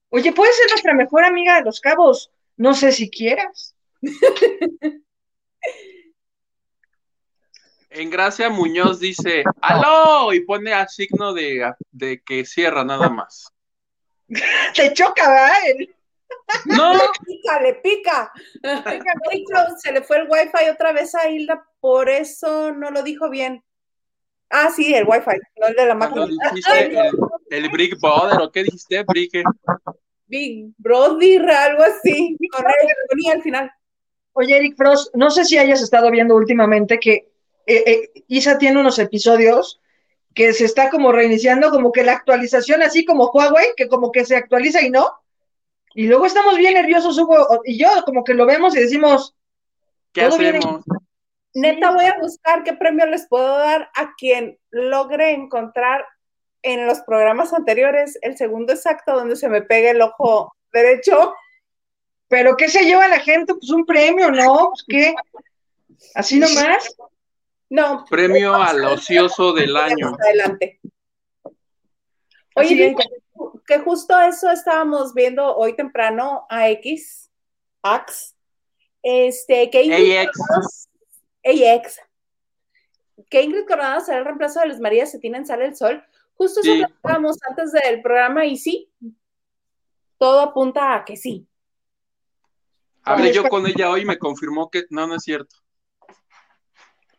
Oye, 0.08 0.32
puedes 0.32 0.56
ser 0.56 0.68
nuestra 0.70 0.94
mejor 0.94 1.24
amiga 1.24 1.56
de 1.56 1.64
Los 1.64 1.80
Cabos. 1.80 2.30
No 2.56 2.74
sé 2.74 2.92
si 2.92 3.10
quieras. 3.10 3.76
En 7.90 8.10
Gracia 8.10 8.48
Muñoz 8.50 8.98
dice, 8.98 9.44
¡aló! 9.60 10.32
Y 10.32 10.40
pone 10.40 10.72
a 10.72 10.88
signo 10.88 11.32
de, 11.32 11.72
de 11.92 12.22
que 12.22 12.44
cierra 12.44 12.84
nada 12.84 13.08
más. 13.08 13.52
Te 14.74 14.92
choca, 14.94 15.28
¿verdad? 15.28 15.94
No, 16.64 16.92
Le 16.94 17.08
pica, 17.24 17.60
le 17.60 17.74
pica. 17.74 18.32
Se 19.82 19.92
le 19.92 20.02
fue 20.02 20.18
el 20.18 20.28
wifi 20.28 20.68
otra 20.72 20.92
vez 20.92 21.14
a 21.14 21.28
Hilda, 21.28 21.64
por 21.80 22.08
eso 22.08 22.72
no 22.72 22.90
lo 22.90 23.02
dijo 23.02 23.30
bien. 23.30 23.62
Ah, 24.56 24.70
sí, 24.70 24.94
el 24.94 25.04
wifi, 25.04 25.36
no 25.60 25.66
el 25.66 25.74
de 25.74 25.86
la 25.86 25.94
máquina. 25.96 26.26
dijiste 26.52 26.86
el, 26.86 26.96
el 27.50 27.68
Brick 27.70 28.00
Brother, 28.00 28.40
¿o 28.40 28.52
qué 28.52 28.62
dijiste, 28.62 29.02
Brick? 29.02 29.42
Big 30.26 30.72
Brother, 30.78 31.50
algo 31.50 31.82
así, 31.82 32.36
I 32.38 33.30
al 33.30 33.42
final. 33.42 33.68
Oye, 34.32 34.56
Eric 34.56 34.76
Frost, 34.76 35.12
no 35.16 35.30
sé 35.30 35.44
si 35.44 35.58
hayas 35.58 35.82
estado 35.82 36.08
viendo 36.08 36.36
últimamente 36.36 37.00
que 37.00 37.32
eh, 37.66 37.82
eh, 37.86 38.24
Isa 38.28 38.56
tiene 38.56 38.78
unos 38.78 39.00
episodios 39.00 39.80
que 40.34 40.52
se 40.52 40.66
está 40.66 40.88
como 40.88 41.10
reiniciando, 41.10 41.70
como 41.70 41.90
que 41.90 42.04
la 42.04 42.12
actualización, 42.12 42.82
así 42.82 43.04
como 43.04 43.30
Huawei, 43.32 43.72
que 43.76 43.88
como 43.88 44.12
que 44.12 44.24
se 44.24 44.36
actualiza 44.36 44.82
y 44.82 44.90
no. 44.90 45.12
Y 45.96 46.06
luego 46.06 46.26
estamos 46.26 46.56
bien 46.56 46.74
nerviosos, 46.74 47.18
Hugo 47.18 47.60
y 47.64 47.76
yo, 47.76 47.88
como 48.04 48.22
que 48.22 48.34
lo 48.34 48.46
vemos 48.46 48.76
y 48.76 48.80
decimos, 48.80 49.34
¿Qué 50.14 50.28
Todo 50.28 50.38
bien. 50.38 50.56
hacemos? 50.56 50.84
Neta, 51.54 51.92
voy 51.92 52.06
a 52.06 52.18
buscar 52.18 52.64
qué 52.64 52.72
premio 52.72 53.06
les 53.06 53.28
puedo 53.28 53.58
dar 53.58 53.88
a 53.94 54.14
quien 54.18 54.58
logre 54.70 55.30
encontrar 55.30 56.04
en 56.62 56.86
los 56.86 57.00
programas 57.02 57.52
anteriores 57.52 58.18
el 58.22 58.36
segundo 58.36 58.72
exacto 58.72 59.14
donde 59.14 59.36
se 59.36 59.48
me 59.48 59.62
pegue 59.62 59.90
el 59.90 60.02
ojo 60.02 60.52
derecho. 60.72 61.34
pero 62.26 62.56
¿qué 62.56 62.68
se 62.68 62.84
lleva 62.84 63.06
la 63.06 63.20
gente? 63.20 63.54
Pues 63.54 63.70
un 63.70 63.86
premio, 63.86 64.32
¿no? 64.32 64.70
Pues 64.70 64.84
qué, 64.88 65.14
así 66.14 66.40
nomás. 66.40 66.96
No, 67.70 68.04
Premio 68.10 68.54
al 68.54 68.84
ocioso 68.84 69.52
del 69.52 69.76
año. 69.76 70.10
más 70.10 70.20
adelante. 70.20 70.80
Oye, 72.56 72.94
que 73.66 73.78
justo 73.80 74.18
eso 74.20 74.50
estábamos 74.50 75.14
viendo 75.14 75.56
hoy 75.56 75.74
temprano 75.74 76.46
a 76.48 76.68
X, 76.70 77.30
Ax, 77.82 78.36
este, 79.02 79.70
que 79.70 80.18
AX. 80.18 80.88
AX, 81.44 82.00
que 83.30 83.42
Ingrid 83.42 83.66
Coronado 83.66 84.00
será 84.00 84.18
el 84.18 84.24
reemplazo 84.24 84.60
de 84.60 84.68
Luz 84.68 84.80
María 84.80 85.06
Cetina 85.06 85.38
en 85.38 85.46
Sale 85.46 85.66
el 85.66 85.76
Sol. 85.76 86.02
Justo 86.34 86.60
eso 86.60 86.74
lo 86.74 86.86
hablábamos 86.86 87.38
antes 87.48 87.72
del 87.72 88.02
programa 88.02 88.44
y 88.44 88.56
sí, 88.56 88.90
todo 90.18 90.40
apunta 90.40 90.94
a 90.94 91.04
que 91.04 91.16
sí. 91.16 91.46
Hablé 93.02 93.32
yo 93.32 93.48
con 93.48 93.66
ella 93.66 93.90
hoy 93.90 94.02
y 94.02 94.06
me 94.06 94.18
confirmó 94.18 94.70
que 94.70 94.84
no, 94.90 95.06
no 95.06 95.16
es 95.16 95.22
cierto. 95.22 95.56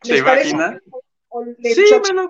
¿Se 0.02 0.18
imagina? 0.18 0.80
Sí, 1.62 1.84
me, 2.14 2.28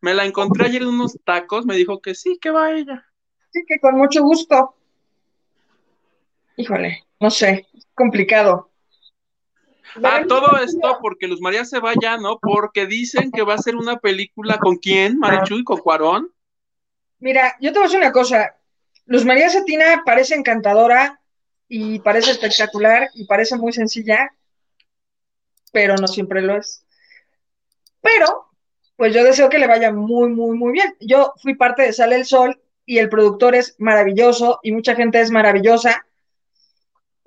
me 0.00 0.14
la 0.14 0.24
encontré 0.24 0.66
ayer 0.66 0.82
en 0.82 0.88
unos 0.88 1.16
tacos, 1.24 1.66
me 1.66 1.76
dijo 1.76 2.00
que 2.00 2.14
sí, 2.14 2.38
que 2.40 2.50
va 2.50 2.72
ella. 2.72 3.06
Sí, 3.52 3.64
que 3.66 3.78
con 3.80 3.96
mucho 3.96 4.22
gusto. 4.22 4.74
Híjole, 6.56 7.04
no 7.20 7.30
sé, 7.30 7.66
complicado. 7.94 8.69
Ah, 10.02 10.22
todo 10.28 10.58
esto 10.58 10.98
porque 11.00 11.26
Luz 11.26 11.40
María 11.40 11.64
se 11.64 11.80
vaya, 11.80 12.16
¿no? 12.16 12.38
Porque 12.38 12.86
dicen 12.86 13.30
que 13.30 13.42
va 13.42 13.54
a 13.54 13.58
ser 13.58 13.76
una 13.76 13.98
película 13.98 14.58
con 14.58 14.76
quién, 14.76 15.18
Marichuy, 15.18 15.64
con 15.64 15.78
Cuarón. 15.78 16.32
Mira, 17.18 17.56
yo 17.60 17.72
te 17.72 17.78
voy 17.78 17.84
a 17.84 17.88
decir 17.88 18.00
una 18.00 18.12
cosa. 18.12 18.56
Luz 19.06 19.24
María 19.24 19.50
Cetina 19.50 20.02
parece 20.04 20.34
encantadora 20.34 21.20
y 21.68 21.98
parece 22.00 22.30
espectacular 22.30 23.10
y 23.14 23.24
parece 23.26 23.56
muy 23.56 23.72
sencilla, 23.72 24.32
pero 25.72 25.96
no 25.96 26.06
siempre 26.06 26.42
lo 26.42 26.56
es. 26.56 26.84
Pero, 28.00 28.50
pues 28.96 29.14
yo 29.14 29.24
deseo 29.24 29.48
que 29.48 29.58
le 29.58 29.66
vaya 29.66 29.92
muy, 29.92 30.30
muy, 30.30 30.56
muy 30.56 30.72
bien. 30.72 30.96
Yo 31.00 31.34
fui 31.42 31.54
parte 31.54 31.82
de 31.82 31.92
Sale 31.92 32.16
el 32.16 32.24
Sol 32.24 32.60
y 32.86 32.98
el 32.98 33.08
productor 33.08 33.54
es 33.54 33.74
maravilloso 33.78 34.60
y 34.62 34.72
mucha 34.72 34.94
gente 34.94 35.20
es 35.20 35.30
maravillosa 35.30 36.06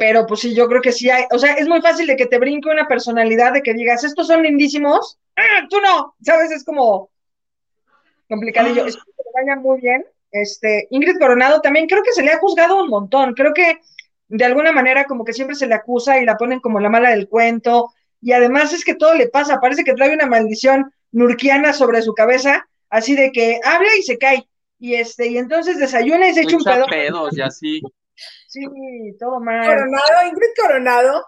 pero 0.06 0.28
pues 0.28 0.42
sí, 0.42 0.54
yo 0.54 0.68
creo 0.68 0.82
que 0.82 0.92
sí 0.92 1.10
hay, 1.10 1.24
o 1.32 1.40
sea, 1.40 1.54
es 1.54 1.66
muy 1.66 1.80
fácil 1.80 2.06
de 2.08 2.18
que 2.18 2.26
te 2.26 2.38
brinque 2.38 2.70
una 2.70 2.90
personalidad, 2.90 3.54
de 3.54 3.62
que 3.62 3.74
digas, 3.74 4.04
estos 4.04 4.28
son 4.28 4.44
lindísimos, 4.44 5.18
¡Ah, 5.38 5.66
tú 5.70 5.78
no, 5.80 6.14
¿sabes? 6.22 6.52
Es 6.52 6.66
como 6.66 7.10
complicadillo. 8.28 8.84
Ah. 8.84 8.88
Espero 8.90 9.06
que 9.06 9.24
vaya 9.34 9.56
muy 9.56 9.80
bien. 9.80 10.06
Este, 10.30 10.90
Ingrid 10.90 11.18
Coronado 11.18 11.62
también 11.62 11.88
creo 11.88 12.04
que 12.04 12.12
se 12.12 12.22
le 12.22 12.34
ha 12.34 12.40
juzgado 12.40 12.84
un 12.84 12.90
montón, 12.90 13.34
creo 13.34 13.54
que 13.54 13.80
de 14.28 14.44
alguna 14.44 14.74
manera 14.74 15.06
como 15.06 15.24
que 15.24 15.32
siempre 15.32 15.56
se 15.56 15.68
le 15.68 15.76
acusa 15.76 16.20
y 16.20 16.26
la 16.26 16.36
ponen 16.36 16.60
como 16.60 16.82
la 16.82 16.90
mala 16.90 17.12
del 17.12 17.30
cuento, 17.30 17.94
y 18.20 18.34
además 18.34 18.74
es 18.74 18.84
que 18.84 18.96
todo 18.96 19.16
le 19.16 19.30
pasa, 19.30 19.62
parece 19.62 19.86
que 19.86 19.94
trae 19.94 20.14
una 20.14 20.28
maldición 20.28 20.92
nurquiana 21.14 21.72
sobre 21.72 22.02
su 22.02 22.14
cabeza, 22.14 22.68
así 22.90 23.16
de 23.16 23.32
que 23.32 23.62
habla 23.64 23.96
y 23.98 24.04
se 24.04 24.18
cae, 24.18 24.50
y 24.80 24.96
este, 24.96 25.28
y 25.28 25.38
entonces 25.38 25.80
desayuna 25.80 26.28
y 26.28 26.34
se 26.34 26.42
echa 26.42 26.58
un 26.58 26.64
pedo. 26.66 26.86
pedos 26.88 27.38
y 27.38 27.42
así. 27.42 27.82
Sí, 28.54 29.18
todo 29.20 29.40
mal. 29.40 29.66
Coronado, 29.66 30.28
Ingrid 30.28 30.50
Coronado. 30.62 31.26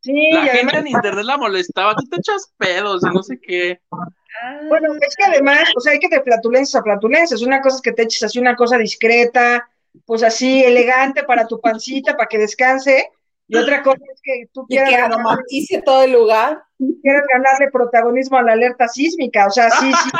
Sí, 0.00 0.30
la 0.32 0.46
gente 0.46 0.78
en 0.78 0.88
internet 0.88 1.24
la 1.24 1.36
molestaba, 1.36 1.94
tú 1.94 2.08
te 2.08 2.16
echas 2.16 2.52
pedos 2.58 3.02
y 3.04 3.14
no 3.14 3.22
sé 3.22 3.38
qué. 3.40 3.80
Ah. 3.92 4.60
Bueno, 4.68 4.92
es 5.00 5.14
que 5.14 5.24
además, 5.24 5.70
o 5.76 5.80
sea, 5.80 5.92
hay 5.92 6.00
que 6.00 6.08
de 6.08 6.22
flatulencias 6.22 6.80
a 6.80 6.82
flatulencias. 6.82 7.42
Una 7.42 7.60
cosa 7.60 7.76
es 7.76 7.82
que 7.82 7.92
te 7.92 8.02
eches 8.02 8.24
así 8.24 8.40
una 8.40 8.56
cosa 8.56 8.78
discreta, 8.78 9.68
pues 10.04 10.24
así 10.24 10.64
elegante 10.64 11.22
para 11.22 11.46
tu 11.46 11.60
pancita, 11.60 12.16
para 12.16 12.28
que 12.28 12.38
descanse. 12.38 13.10
Y 13.46 13.56
otra 13.56 13.84
cosa 13.84 14.02
es 14.12 14.20
que 14.20 14.46
tú 14.52 14.66
quieras. 14.66 15.08
Y 15.48 15.66
que 15.68 15.82
todo 15.82 16.02
el 16.02 16.12
lugar. 16.12 16.64
Quieres 16.78 17.22
ganarle 17.32 17.70
protagonismo 17.70 18.38
a 18.38 18.42
la 18.42 18.52
alerta 18.54 18.88
sísmica. 18.88 19.46
O 19.46 19.50
sea, 19.50 19.70
sí, 19.70 19.92
sí. 19.92 20.10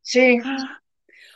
sí. 0.02 0.42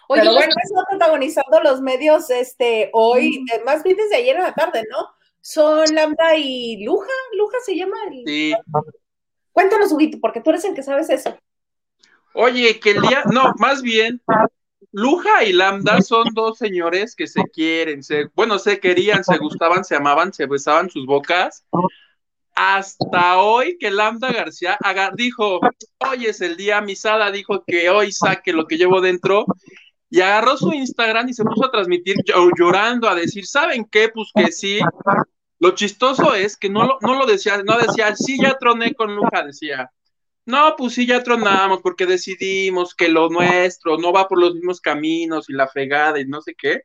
Oye, 0.09 0.21
Pero 0.23 0.35
bueno. 0.35 0.55
está 0.63 0.85
protagonizando 0.89 1.61
los 1.63 1.81
medios 1.81 2.31
este 2.31 2.91
hoy, 2.93 3.45
eh, 3.53 3.63
más 3.65 3.83
bien 3.83 3.97
desde 3.97 4.17
ayer 4.17 4.37
en 4.37 4.43
la 4.43 4.55
tarde, 4.55 4.85
¿no? 4.91 5.09
Son 5.41 5.85
Lambda 5.95 6.37
y 6.37 6.85
Luja, 6.85 7.13
Luja 7.37 7.59
se 7.65 7.77
llama. 7.77 7.97
Sí. 8.25 8.55
Cuéntanos, 9.53 9.93
Huguito, 9.93 10.19
porque 10.21 10.41
tú 10.41 10.51
eres 10.51 10.65
el 10.65 10.75
que 10.75 10.83
sabes 10.83 11.09
eso. 11.11 11.37
Oye, 12.35 12.79
que 12.79 12.91
el 12.91 13.03
día, 13.03 13.25
no, 13.33 13.55
más 13.59 13.81
bien, 13.81 14.21
Luja 14.93 15.45
y 15.45 15.53
Lambda 15.53 16.03
son 16.03 16.29
dos 16.35 16.59
señores 16.59 17.17
que 17.17 17.27
se 17.27 17.43
quieren, 17.45 18.03
se, 18.03 18.27
bueno, 18.35 18.59
se 18.59 18.79
querían, 18.79 19.25
se 19.25 19.39
gustaban, 19.39 19.85
se 19.85 19.97
amaban, 19.97 20.33
se 20.33 20.47
besaban 20.47 20.91
sus 20.91 21.07
bocas. 21.07 21.65
Hasta 22.55 23.39
hoy 23.39 23.77
que 23.79 23.91
Lambda 23.91 24.33
García 24.33 24.79
dijo, 25.15 25.61
hoy 25.99 26.27
es 26.27 26.41
el 26.41 26.57
día, 26.57 26.81
Misada 26.81 27.31
dijo 27.31 27.63
que 27.67 27.89
hoy 27.91 28.13
saque 28.13 28.53
lo 28.53 28.67
que 28.67 28.79
llevo 28.79 29.01
dentro 29.01 29.47
y 30.11 30.21
agarró 30.21 30.57
su 30.57 30.73
Instagram 30.73 31.29
y 31.29 31.35
se 31.35 31.45
puso 31.45 31.67
a 31.67 31.71
transmitir 31.71 32.17
llorando, 32.59 33.09
a 33.09 33.15
decir, 33.15 33.47
¿saben 33.47 33.87
qué? 33.91 34.09
Pues 34.09 34.31
que 34.35 34.53
sí. 34.53 34.81
Lo 35.59 35.71
chistoso 35.75 36.35
es 36.35 36.57
que 36.57 36.69
no 36.69 36.85
lo, 36.85 36.99
no 37.01 37.15
lo 37.15 37.27
decía, 37.27 37.63
no 37.63 37.79
decía, 37.79 38.15
sí, 38.15 38.39
ya 38.41 38.59
troné 38.59 38.95
con 38.95 39.17
Luja, 39.17 39.43
decía, 39.43 39.91
no, 40.45 40.75
pues 40.77 40.95
sí, 40.95 41.07
ya 41.07 41.23
tronamos 41.23 41.81
porque 41.83 42.07
decidimos 42.07 42.95
que 42.95 43.09
lo 43.09 43.29
nuestro 43.31 43.99
no 43.99 44.13
va 44.13 44.29
por 44.29 44.39
los 44.39 44.55
mismos 44.55 44.81
caminos 44.81 45.49
y 45.49 45.55
la 45.55 45.67
fregada 45.67 46.21
y 46.21 46.27
no 46.27 46.41
sé 46.41 46.55
qué. 46.57 46.83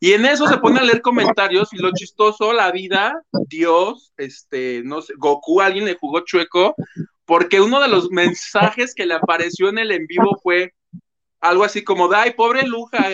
Y 0.00 0.12
en 0.12 0.24
eso 0.26 0.46
se 0.46 0.58
pone 0.58 0.78
a 0.78 0.84
leer 0.84 1.02
comentarios 1.02 1.72
y 1.72 1.78
lo 1.78 1.90
chistoso, 1.92 2.52
la 2.52 2.70
vida, 2.70 3.20
Dios, 3.48 4.12
este, 4.16 4.82
no 4.84 5.02
sé, 5.02 5.14
Goku, 5.16 5.60
alguien 5.60 5.86
le 5.86 5.96
jugó 5.96 6.20
chueco, 6.20 6.76
porque 7.24 7.60
uno 7.60 7.80
de 7.80 7.88
los 7.88 8.10
mensajes 8.10 8.94
que 8.94 9.06
le 9.06 9.14
apareció 9.14 9.68
en 9.68 9.78
el 9.78 9.90
en 9.90 10.06
vivo 10.06 10.38
fue, 10.40 10.72
algo 11.40 11.64
así 11.64 11.84
como, 11.84 12.12
ay, 12.12 12.32
pobre 12.32 12.66
Luja. 12.66 13.06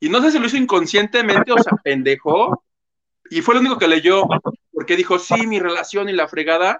Y 0.00 0.08
no 0.08 0.22
sé 0.22 0.30
si 0.30 0.38
lo 0.38 0.46
hizo 0.46 0.56
inconscientemente 0.56 1.52
o 1.52 1.58
se 1.58 1.70
pendejó. 1.82 2.64
Y 3.30 3.42
fue 3.42 3.54
lo 3.54 3.60
único 3.60 3.78
que 3.78 3.88
leyó, 3.88 4.24
porque 4.72 4.96
dijo, 4.96 5.18
sí, 5.18 5.46
mi 5.46 5.58
relación 5.58 6.08
y 6.08 6.12
la 6.12 6.28
fregada. 6.28 6.78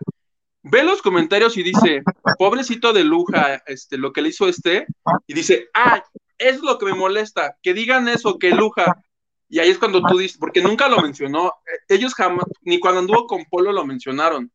Ve 0.63 0.83
los 0.83 1.03
comentarios 1.03 1.57
y 1.57 1.63
dice, 1.63 2.03
pobrecito 2.39 2.93
de 2.93 3.05
Luja, 3.05 3.63
este, 3.67 3.97
lo 3.97 4.13
que 4.13 4.23
le 4.23 4.31
hizo 4.31 4.49
este, 4.49 4.87
y 5.27 5.35
dice, 5.35 5.69
ah, 5.75 6.03
es 6.37 6.61
lo 6.61 6.79
que 6.79 6.87
me 6.87 6.95
molesta, 6.95 7.57
que 7.63 7.75
digan 7.75 8.09
eso, 8.09 8.39
que 8.39 8.51
Luja. 8.51 9.03
Y 9.49 9.61
ahí 9.61 9.71
es 9.71 9.79
cuando 9.79 10.03
tú 10.03 10.19
dices, 10.19 10.37
porque 10.37 10.61
nunca 10.61 10.89
lo 10.89 11.01
mencionó, 11.01 11.55
ellos 11.89 12.15
jamás, 12.15 12.45
ni 12.63 12.81
cuando 12.81 13.01
anduvo 13.01 13.27
con 13.27 13.45
Polo 13.47 13.73
lo 13.73 13.85
mencionaron, 13.87 14.51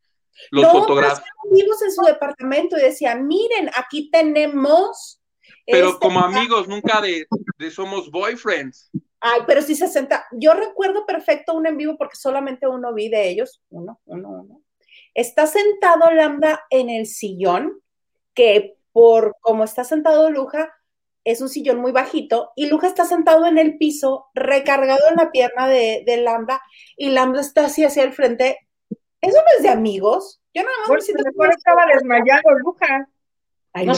los 0.52 0.72
fotógrafos. 0.72 1.24
Vimos 1.52 1.82
en 1.82 1.91
su 1.91 2.02
departamento 2.04 2.78
y 2.78 2.82
decía, 2.82 3.15
miren, 3.15 3.69
aquí 3.76 4.10
tenemos 4.12 5.19
pero 5.65 5.89
este, 5.89 5.99
como 5.99 6.19
amigos, 6.19 6.67
nunca 6.67 7.02
de, 7.02 7.26
somos 7.71 8.12
boyfriends. 8.12 8.91
Ay, 9.19 9.41
pero 9.47 9.62
si 9.62 9.76
se 9.76 9.88
senta, 9.88 10.26
yo 10.32 10.54
recuerdo 10.54 11.06
perfecto 11.06 11.54
un 11.54 11.65
en 11.65 11.78
vivo 11.78 11.95
porque 11.97 12.17
solamente 12.17 12.67
uno 12.67 12.93
vi 12.93 13.10
de 13.10 13.30
ellos, 13.30 13.62
uno, 13.69 14.02
uno, 14.06 14.30
uno. 14.30 14.62
Está 15.13 15.47
sentado 15.47 16.12
Lambda 16.12 16.65
en 16.69 16.89
el 16.89 17.06
sillón, 17.06 17.80
que 18.34 18.78
por 18.91 19.38
como 19.39 19.63
está 19.63 19.84
sentado 19.84 20.30
Luja, 20.30 20.73
es 21.23 21.39
un 21.39 21.47
sillón 21.47 21.80
muy 21.80 21.93
bajito, 21.93 22.52
y 22.56 22.67
Luja 22.67 22.88
está 22.88 23.06
sentado 23.06 23.45
en 23.45 23.58
el 23.58 23.78
piso, 23.78 24.26
recargado 24.34 25.08
en 25.10 25.15
la 25.15 25.32
pierna 25.32 25.69
de, 25.69 26.04
de 26.06 26.17
Lambda, 26.17 26.62
y 26.97 27.12
Lambda 27.12 27.39
está 27.39 27.65
así 27.65 27.86
hacia 27.86 28.04
el 28.04 28.12
frente. 28.12 28.67
¿Eso 29.21 29.38
no 29.38 29.58
es 29.58 29.63
de 29.63 29.69
amigos? 29.69 30.41
Yo 30.54 30.63
nada 30.63 30.76
más 30.82 30.89
me 30.89 31.02
siento. 31.02 31.23
estaba 31.49 31.86
desmayado, 31.93 32.41
Luja. 32.60 33.08
Ay, 33.71 33.86
no, 33.88 33.93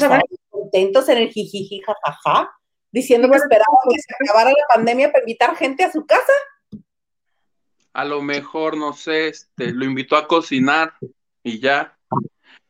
contentos 0.55 1.09
en 1.09 1.17
el 1.19 1.29
jijiji, 1.29 1.81
jajaja, 1.81 2.51
diciendo 2.91 3.29
que 3.29 3.37
esperaban 3.37 3.77
que 3.89 3.99
se 3.99 4.15
acabara 4.19 4.51
la 4.51 4.75
pandemia 4.75 5.11
para 5.11 5.23
invitar 5.23 5.55
gente 5.55 5.83
a 5.83 5.91
su 5.91 6.05
casa. 6.05 6.33
A 7.93 8.05
lo 8.05 8.21
mejor, 8.21 8.77
no 8.77 8.93
sé, 8.93 9.29
este, 9.29 9.71
lo 9.71 9.85
invitó 9.85 10.17
a 10.17 10.27
cocinar 10.27 10.93
y 11.43 11.59
ya. 11.59 11.97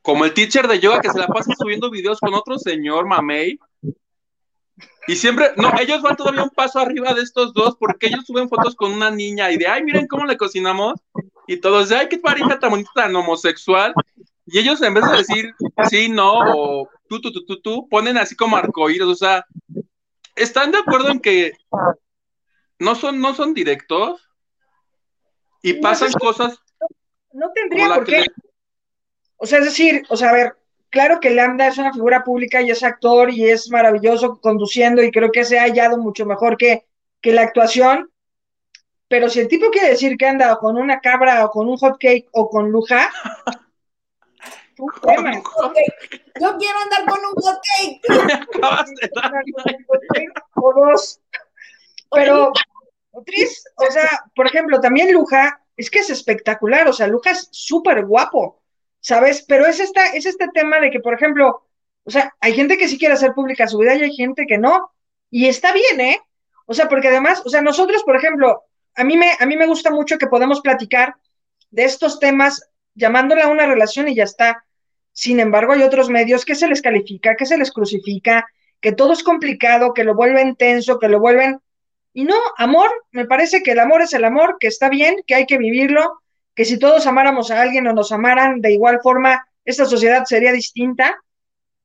Como 0.01 0.25
el 0.25 0.33
teacher 0.33 0.67
de 0.67 0.79
yoga 0.79 0.99
que 0.99 1.09
se 1.09 1.17
la 1.17 1.27
pasa 1.27 1.51
subiendo 1.57 1.89
videos 1.89 2.19
con 2.19 2.33
otro 2.35 2.59
señor, 2.59 3.07
Mamey. 3.07 3.59
Y 5.07 5.15
siempre, 5.15 5.51
no, 5.57 5.71
ellos 5.79 6.01
van 6.01 6.15
todavía 6.15 6.43
un 6.43 6.49
paso 6.49 6.79
arriba 6.79 7.13
de 7.13 7.21
estos 7.21 7.53
dos 7.53 7.75
porque 7.79 8.07
ellos 8.07 8.25
suben 8.25 8.49
fotos 8.49 8.75
con 8.75 8.91
una 8.91 9.09
niña 9.09 9.51
y 9.51 9.57
de, 9.57 9.67
ay, 9.67 9.83
miren 9.83 10.07
cómo 10.07 10.25
le 10.25 10.37
cocinamos. 10.37 10.99
Y 11.47 11.57
todos 11.57 11.89
de, 11.89 11.97
ay, 11.97 12.09
qué 12.09 12.17
pareja 12.17 12.59
tan 12.59 12.71
bonita, 12.71 12.91
tan 12.93 13.15
homosexual. 13.15 13.93
Y 14.45 14.59
ellos 14.59 14.81
en 14.81 14.93
vez 14.93 15.09
de 15.09 15.17
decir 15.17 15.55
sí, 15.89 16.09
no, 16.09 16.39
o 16.39 16.89
tú, 17.07 17.21
tú, 17.21 17.31
tú, 17.31 17.45
tú, 17.45 17.61
tú, 17.61 17.87
ponen 17.89 18.17
así 18.17 18.35
como 18.35 18.57
arcoíris, 18.57 19.03
o 19.03 19.15
sea, 19.15 19.45
¿están 20.35 20.71
de 20.71 20.79
acuerdo 20.79 21.09
en 21.09 21.19
que 21.19 21.53
no 22.79 22.95
son, 22.95 23.19
no 23.19 23.33
son 23.33 23.53
directos? 23.53 24.21
Y 25.61 25.73
pasan 25.73 26.11
cosas. 26.13 26.59
No 27.33 27.51
tendría 27.53 27.95
por 27.95 28.05
qué. 28.05 28.25
O 29.37 29.45
sea, 29.45 29.59
es 29.59 29.65
decir, 29.65 30.03
o 30.09 30.15
sea, 30.15 30.29
a 30.29 30.33
ver, 30.33 30.55
claro 30.89 31.19
que 31.19 31.31
Lambda 31.31 31.67
es 31.67 31.77
una 31.77 31.91
figura 31.91 32.23
pública 32.23 32.61
y 32.61 32.69
es 32.69 32.83
actor 32.83 33.31
y 33.31 33.49
es 33.49 33.69
maravilloso 33.69 34.39
conduciendo 34.39 35.03
y 35.03 35.11
creo 35.11 35.31
que 35.31 35.43
se 35.43 35.59
ha 35.59 35.63
hallado 35.63 35.97
mucho 35.97 36.25
mejor 36.25 36.57
que, 36.57 36.85
que 37.21 37.33
la 37.33 37.41
actuación. 37.41 38.11
Pero 39.07 39.29
si 39.29 39.39
el 39.39 39.47
tipo 39.47 39.69
quiere 39.71 39.89
decir 39.89 40.17
que 40.17 40.25
anda 40.27 40.55
con 40.57 40.77
una 40.77 40.99
cabra 40.99 41.45
o 41.45 41.49
con 41.49 41.67
un 41.67 41.77
hot 41.77 41.97
cake 41.99 42.27
o 42.31 42.49
con 42.49 42.71
luja, 42.71 43.11
Yo 46.39 46.57
quiero 46.57 46.79
andar 46.79 47.05
con 47.05 47.19
un 47.19 47.33
hot 47.41 47.59
o 50.55 50.73
dos. 50.73 51.21
Pero, 52.11 52.51
Tris, 53.25 53.63
o 53.75 53.91
sea, 53.91 54.09
por 54.35 54.47
ejemplo, 54.47 54.79
también 54.79 55.11
Luja, 55.13 55.61
es 55.77 55.89
que 55.89 55.99
es 55.99 56.09
espectacular, 56.09 56.87
o 56.87 56.93
sea, 56.93 57.07
Luja 57.07 57.31
es 57.31 57.47
súper 57.51 58.05
guapo, 58.05 58.61
¿sabes? 58.99 59.43
Pero 59.47 59.65
es, 59.65 59.79
esta, 59.79 60.07
es 60.07 60.25
este 60.25 60.47
tema 60.53 60.79
de 60.79 60.91
que, 60.91 60.99
por 60.99 61.13
ejemplo, 61.13 61.67
O 62.07 62.11
sea, 62.11 62.33
hay 62.39 62.53
gente 62.53 62.77
que 62.77 62.87
sí 62.87 62.97
quiere 62.99 63.15
hacer 63.15 63.33
pública 63.33 63.67
su 63.67 63.79
vida 63.79 63.95
y 63.95 64.03
hay 64.03 64.13
gente 64.13 64.45
que 64.47 64.57
no. 64.57 64.91
Y 65.31 65.47
está 65.47 65.73
bien, 65.73 65.99
¿eh? 66.01 66.21
O 66.67 66.73
sea, 66.73 66.87
porque 66.87 67.07
además, 67.09 67.41
o 67.45 67.49
sea, 67.49 67.61
nosotros, 67.61 68.03
por 68.03 68.15
ejemplo, 68.15 68.63
a 68.95 69.03
mí 69.03 69.17
me, 69.17 69.31
a 69.39 69.45
mí 69.45 69.57
me 69.57 69.65
gusta 69.67 69.89
mucho 69.91 70.17
que 70.17 70.27
podemos 70.27 70.61
platicar 70.61 71.15
de 71.71 71.83
estos 71.83 72.19
temas 72.19 72.69
llamándole 72.93 73.41
a 73.41 73.49
una 73.49 73.65
relación 73.65 74.07
y 74.07 74.15
ya 74.15 74.23
está. 74.23 74.63
Sin 75.15 75.39
embargo, 75.39 75.71
hay 75.71 75.81
otros 75.81 76.09
medios 76.09 76.43
que 76.43 76.55
se 76.55 76.67
les 76.67 76.81
califica, 76.81 77.37
que 77.37 77.45
se 77.45 77.57
les 77.57 77.71
crucifica, 77.71 78.45
que 78.81 78.91
todo 78.91 79.13
es 79.13 79.23
complicado, 79.23 79.93
que 79.93 80.03
lo 80.03 80.13
vuelven 80.13 80.57
tenso, 80.57 80.99
que 80.99 81.07
lo 81.07 81.21
vuelven... 81.21 81.61
Y 82.11 82.25
no, 82.25 82.35
amor, 82.57 82.89
me 83.11 83.25
parece 83.25 83.63
que 83.63 83.71
el 83.71 83.79
amor 83.79 84.01
es 84.01 84.13
el 84.13 84.25
amor, 84.25 84.57
que 84.59 84.67
está 84.67 84.89
bien, 84.89 85.23
que 85.25 85.33
hay 85.35 85.45
que 85.45 85.57
vivirlo, 85.57 86.21
que 86.53 86.65
si 86.65 86.77
todos 86.77 87.07
amáramos 87.07 87.49
a 87.49 87.61
alguien 87.61 87.87
o 87.87 87.93
nos 87.93 88.11
amaran 88.11 88.59
de 88.59 88.73
igual 88.73 88.99
forma, 89.01 89.47
esta 89.63 89.85
sociedad 89.85 90.25
sería 90.25 90.51
distinta. 90.51 91.17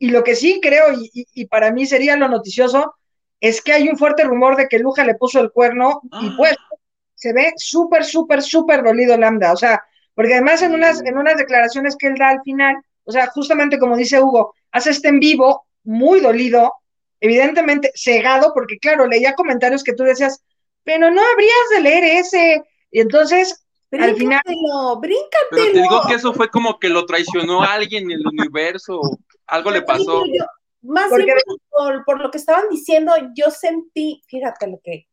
Y 0.00 0.10
lo 0.10 0.24
que 0.24 0.34
sí 0.34 0.58
creo, 0.60 0.86
y, 0.92 1.44
para 1.46 1.70
mí 1.70 1.86
sería 1.86 2.16
lo 2.16 2.26
noticioso, 2.26 2.96
es 3.38 3.62
que 3.62 3.72
hay 3.72 3.88
un 3.88 3.96
fuerte 3.96 4.24
rumor 4.24 4.56
de 4.56 4.66
que 4.66 4.80
Luja 4.80 5.04
le 5.04 5.14
puso 5.14 5.38
el 5.38 5.52
cuerno 5.52 6.00
y 6.20 6.28
ah. 6.30 6.34
pues 6.36 6.56
se 7.14 7.32
ve 7.32 7.52
súper, 7.56 8.04
súper, 8.04 8.42
súper 8.42 8.82
dolido 8.82 9.16
Lambda. 9.16 9.52
O 9.52 9.56
sea, 9.56 9.84
porque 10.14 10.34
además 10.34 10.62
en 10.62 10.74
unas, 10.74 11.00
en 11.04 11.16
unas 11.16 11.36
declaraciones 11.36 11.96
que 11.96 12.08
él 12.08 12.16
da 12.18 12.30
al 12.30 12.42
final, 12.42 12.76
o 13.04 13.12
sea, 13.12 13.28
justamente 13.28 13.78
como 13.78 13.96
dice 13.96 14.20
Hugo, 14.20 14.54
hace 14.72 14.90
este 14.90 15.08
en 15.08 15.20
vivo 15.20 15.66
muy 15.84 16.20
dolido, 16.20 16.72
evidentemente 17.20 17.90
cegado, 17.94 18.52
porque 18.54 18.78
claro, 18.78 19.06
leía 19.06 19.34
comentarios 19.34 19.82
que 19.82 19.94
tú 19.94 20.04
decías, 20.04 20.42
pero 20.84 21.10
no 21.10 21.20
habrías 21.20 21.68
de 21.74 21.80
leer 21.80 22.04
ese. 22.04 22.62
Y 22.90 23.00
entonces, 23.00 23.66
al 23.92 24.16
final. 24.16 24.40
Bríncatelo. 24.44 25.00
Pero 25.50 25.72
te 25.72 25.82
digo 25.82 26.00
que 26.08 26.14
eso 26.14 26.32
fue 26.32 26.48
como 26.48 26.78
que 26.78 26.88
lo 26.88 27.06
traicionó 27.06 27.62
a 27.62 27.74
alguien 27.74 28.10
en 28.10 28.20
el 28.20 28.26
universo, 28.26 29.00
algo 29.46 29.70
le 29.70 29.82
pasó. 29.82 30.22
más 30.82 31.10
bien 31.14 31.36
por, 31.68 32.04
por, 32.04 32.20
lo 32.20 32.30
que 32.30 32.38
estaban 32.38 32.68
diciendo, 32.70 33.12
yo 33.34 33.50
sentí, 33.50 34.22
fíjate 34.26 34.68
lo 34.68 34.80
que. 34.82 35.06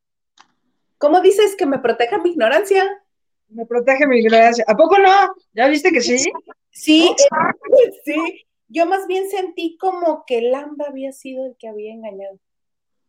¿Cómo 0.97 1.21
dices 1.21 1.56
que 1.56 1.65
me 1.65 1.80
proteja 1.80 2.17
mi 2.17 2.32
ignorancia? 2.32 2.84
Me 3.50 3.65
protege 3.65 4.08
mi 4.08 4.19
ignorancia. 4.19 4.65
¿A 4.67 4.76
poco 4.76 4.97
no? 4.97 5.36
¿Ya 5.54 5.67
viste 5.67 5.91
que 5.91 6.02
sí? 6.02 6.17
Sí, 6.78 7.16
sí. 8.06 8.46
Yo 8.70 8.86
más 8.86 9.08
bien 9.08 9.30
sentí 9.30 9.78
como 9.78 10.26
que 10.26 10.42
Lamba 10.42 10.86
había 10.90 11.12
sido 11.12 11.46
el 11.46 11.56
que 11.58 11.68
había 11.68 11.94
engañado 11.94 12.38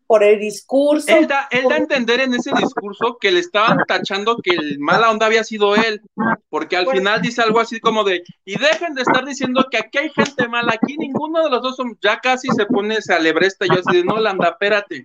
por 0.06 0.24
el 0.24 0.40
discurso. 0.40 1.14
Él 1.14 1.26
da, 1.26 1.48
él 1.50 1.64
da 1.68 1.74
a 1.74 1.78
entender 1.78 2.20
en 2.20 2.32
ese 2.32 2.50
discurso 2.52 3.18
que 3.20 3.30
le 3.30 3.40
estaban 3.40 3.78
tachando 3.86 4.38
que 4.38 4.52
el 4.52 4.78
mala 4.78 5.10
onda 5.10 5.26
había 5.26 5.44
sido 5.44 5.76
él, 5.76 6.00
porque 6.48 6.78
al 6.78 6.88
final 6.88 7.20
dice 7.20 7.42
algo 7.42 7.60
así 7.60 7.78
como 7.78 8.04
de, 8.04 8.22
y 8.46 8.58
dejen 8.58 8.94
de 8.94 9.02
estar 9.02 9.26
diciendo 9.26 9.66
que 9.70 9.76
aquí 9.76 9.98
hay 9.98 10.10
gente 10.10 10.48
mala, 10.48 10.72
aquí 10.72 10.96
ninguno 10.96 11.44
de 11.44 11.50
los 11.50 11.60
dos 11.60 11.76
son, 11.76 11.98
ya 12.00 12.20
casi 12.20 12.48
se 12.48 12.64
pone, 12.64 13.02
se 13.02 13.12
alebresta, 13.12 13.66
yo 13.66 13.80
así 13.86 13.98
de, 13.98 14.04
no, 14.04 14.16
Landa, 14.18 14.48
espérate, 14.48 15.04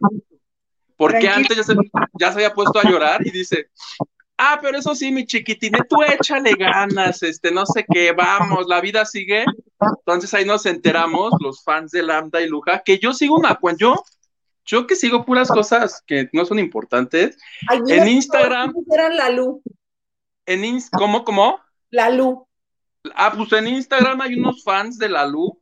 porque 0.96 1.28
antes 1.28 1.58
ya 1.58 1.64
se, 1.64 1.74
ya 2.14 2.32
se 2.32 2.36
había 2.36 2.54
puesto 2.54 2.80
a 2.80 2.90
llorar 2.90 3.28
y 3.28 3.32
dice, 3.32 3.68
ah, 4.38 4.60
pero 4.62 4.78
eso 4.78 4.96
sí, 4.96 5.12
mi 5.12 5.26
chiquitín, 5.26 5.74
tú 5.90 6.04
échale 6.04 6.54
ganas, 6.54 7.24
este, 7.24 7.52
no 7.52 7.66
sé 7.66 7.86
qué, 7.92 8.12
vamos, 8.12 8.68
la 8.68 8.82
vida 8.82 9.06
sigue. 9.06 9.46
Entonces 10.00 10.34
ahí 10.34 10.46
nos 10.46 10.66
enteramos, 10.66 11.34
los 11.40 11.64
fans 11.64 11.92
de 11.92 12.04
Lambda 12.04 12.42
y 12.42 12.48
Luja, 12.48 12.82
que 12.84 13.00
yo 13.00 13.14
sigo 13.14 13.36
una 13.36 13.56
cuenta, 13.56 13.82
yo 13.82 13.96
yo 14.66 14.88
que 14.88 14.96
sigo 14.96 15.26
puras 15.26 15.50
cosas 15.50 16.02
que 16.06 16.30
no 16.34 16.46
son 16.46 16.60
importantes. 16.60 17.38
en 17.88 18.08
Instagram. 18.08 18.74
Eran 18.92 19.18
la 19.18 19.30
Lu. 19.30 19.62
En 20.46 20.80
¿Cómo, 20.92 21.24
cómo? 21.24 21.60
La 21.90 22.10
Lu. 22.10 22.48
Ah, 23.16 23.34
pues 23.36 23.52
en 23.54 23.68
Instagram 23.68 24.22
hay 24.22 24.36
unos 24.36 24.64
fans 24.64 24.98
de 24.98 25.10
la 25.10 25.26
Lu. 25.26 25.60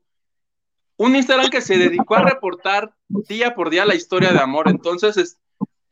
Un 0.97 1.15
Instagram 1.15 1.49
que 1.49 1.61
se 1.61 1.77
dedicó 1.77 2.15
a 2.15 2.21
reportar 2.21 2.93
día 3.27 3.55
por 3.55 3.71
día 3.71 3.85
la 3.85 3.95
historia 3.95 4.31
de 4.31 4.39
amor. 4.39 4.69
Entonces, 4.69 5.39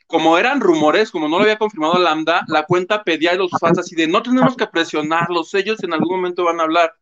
como 0.10 0.40
eran 0.40 0.60
rumores, 0.60 1.12
como 1.12 1.30
no 1.30 1.38
lo 1.38 1.44
había 1.44 1.60
confirmado 1.60 2.00
Lambda, 2.00 2.44
la 2.48 2.64
cuenta 2.64 3.04
pedía 3.04 3.34
a 3.34 3.36
los 3.36 3.52
fans 3.60 3.78
así 3.78 3.96
de 3.96 4.08
no 4.08 4.24
tenemos 4.24 4.58
que 4.58 4.66
presionarlos, 4.66 5.54
ellos 5.54 5.84
en 5.84 5.94
algún 5.94 6.16
momento 6.16 6.46
van 6.46 6.60
a 6.60 6.64
hablar. 6.64 6.96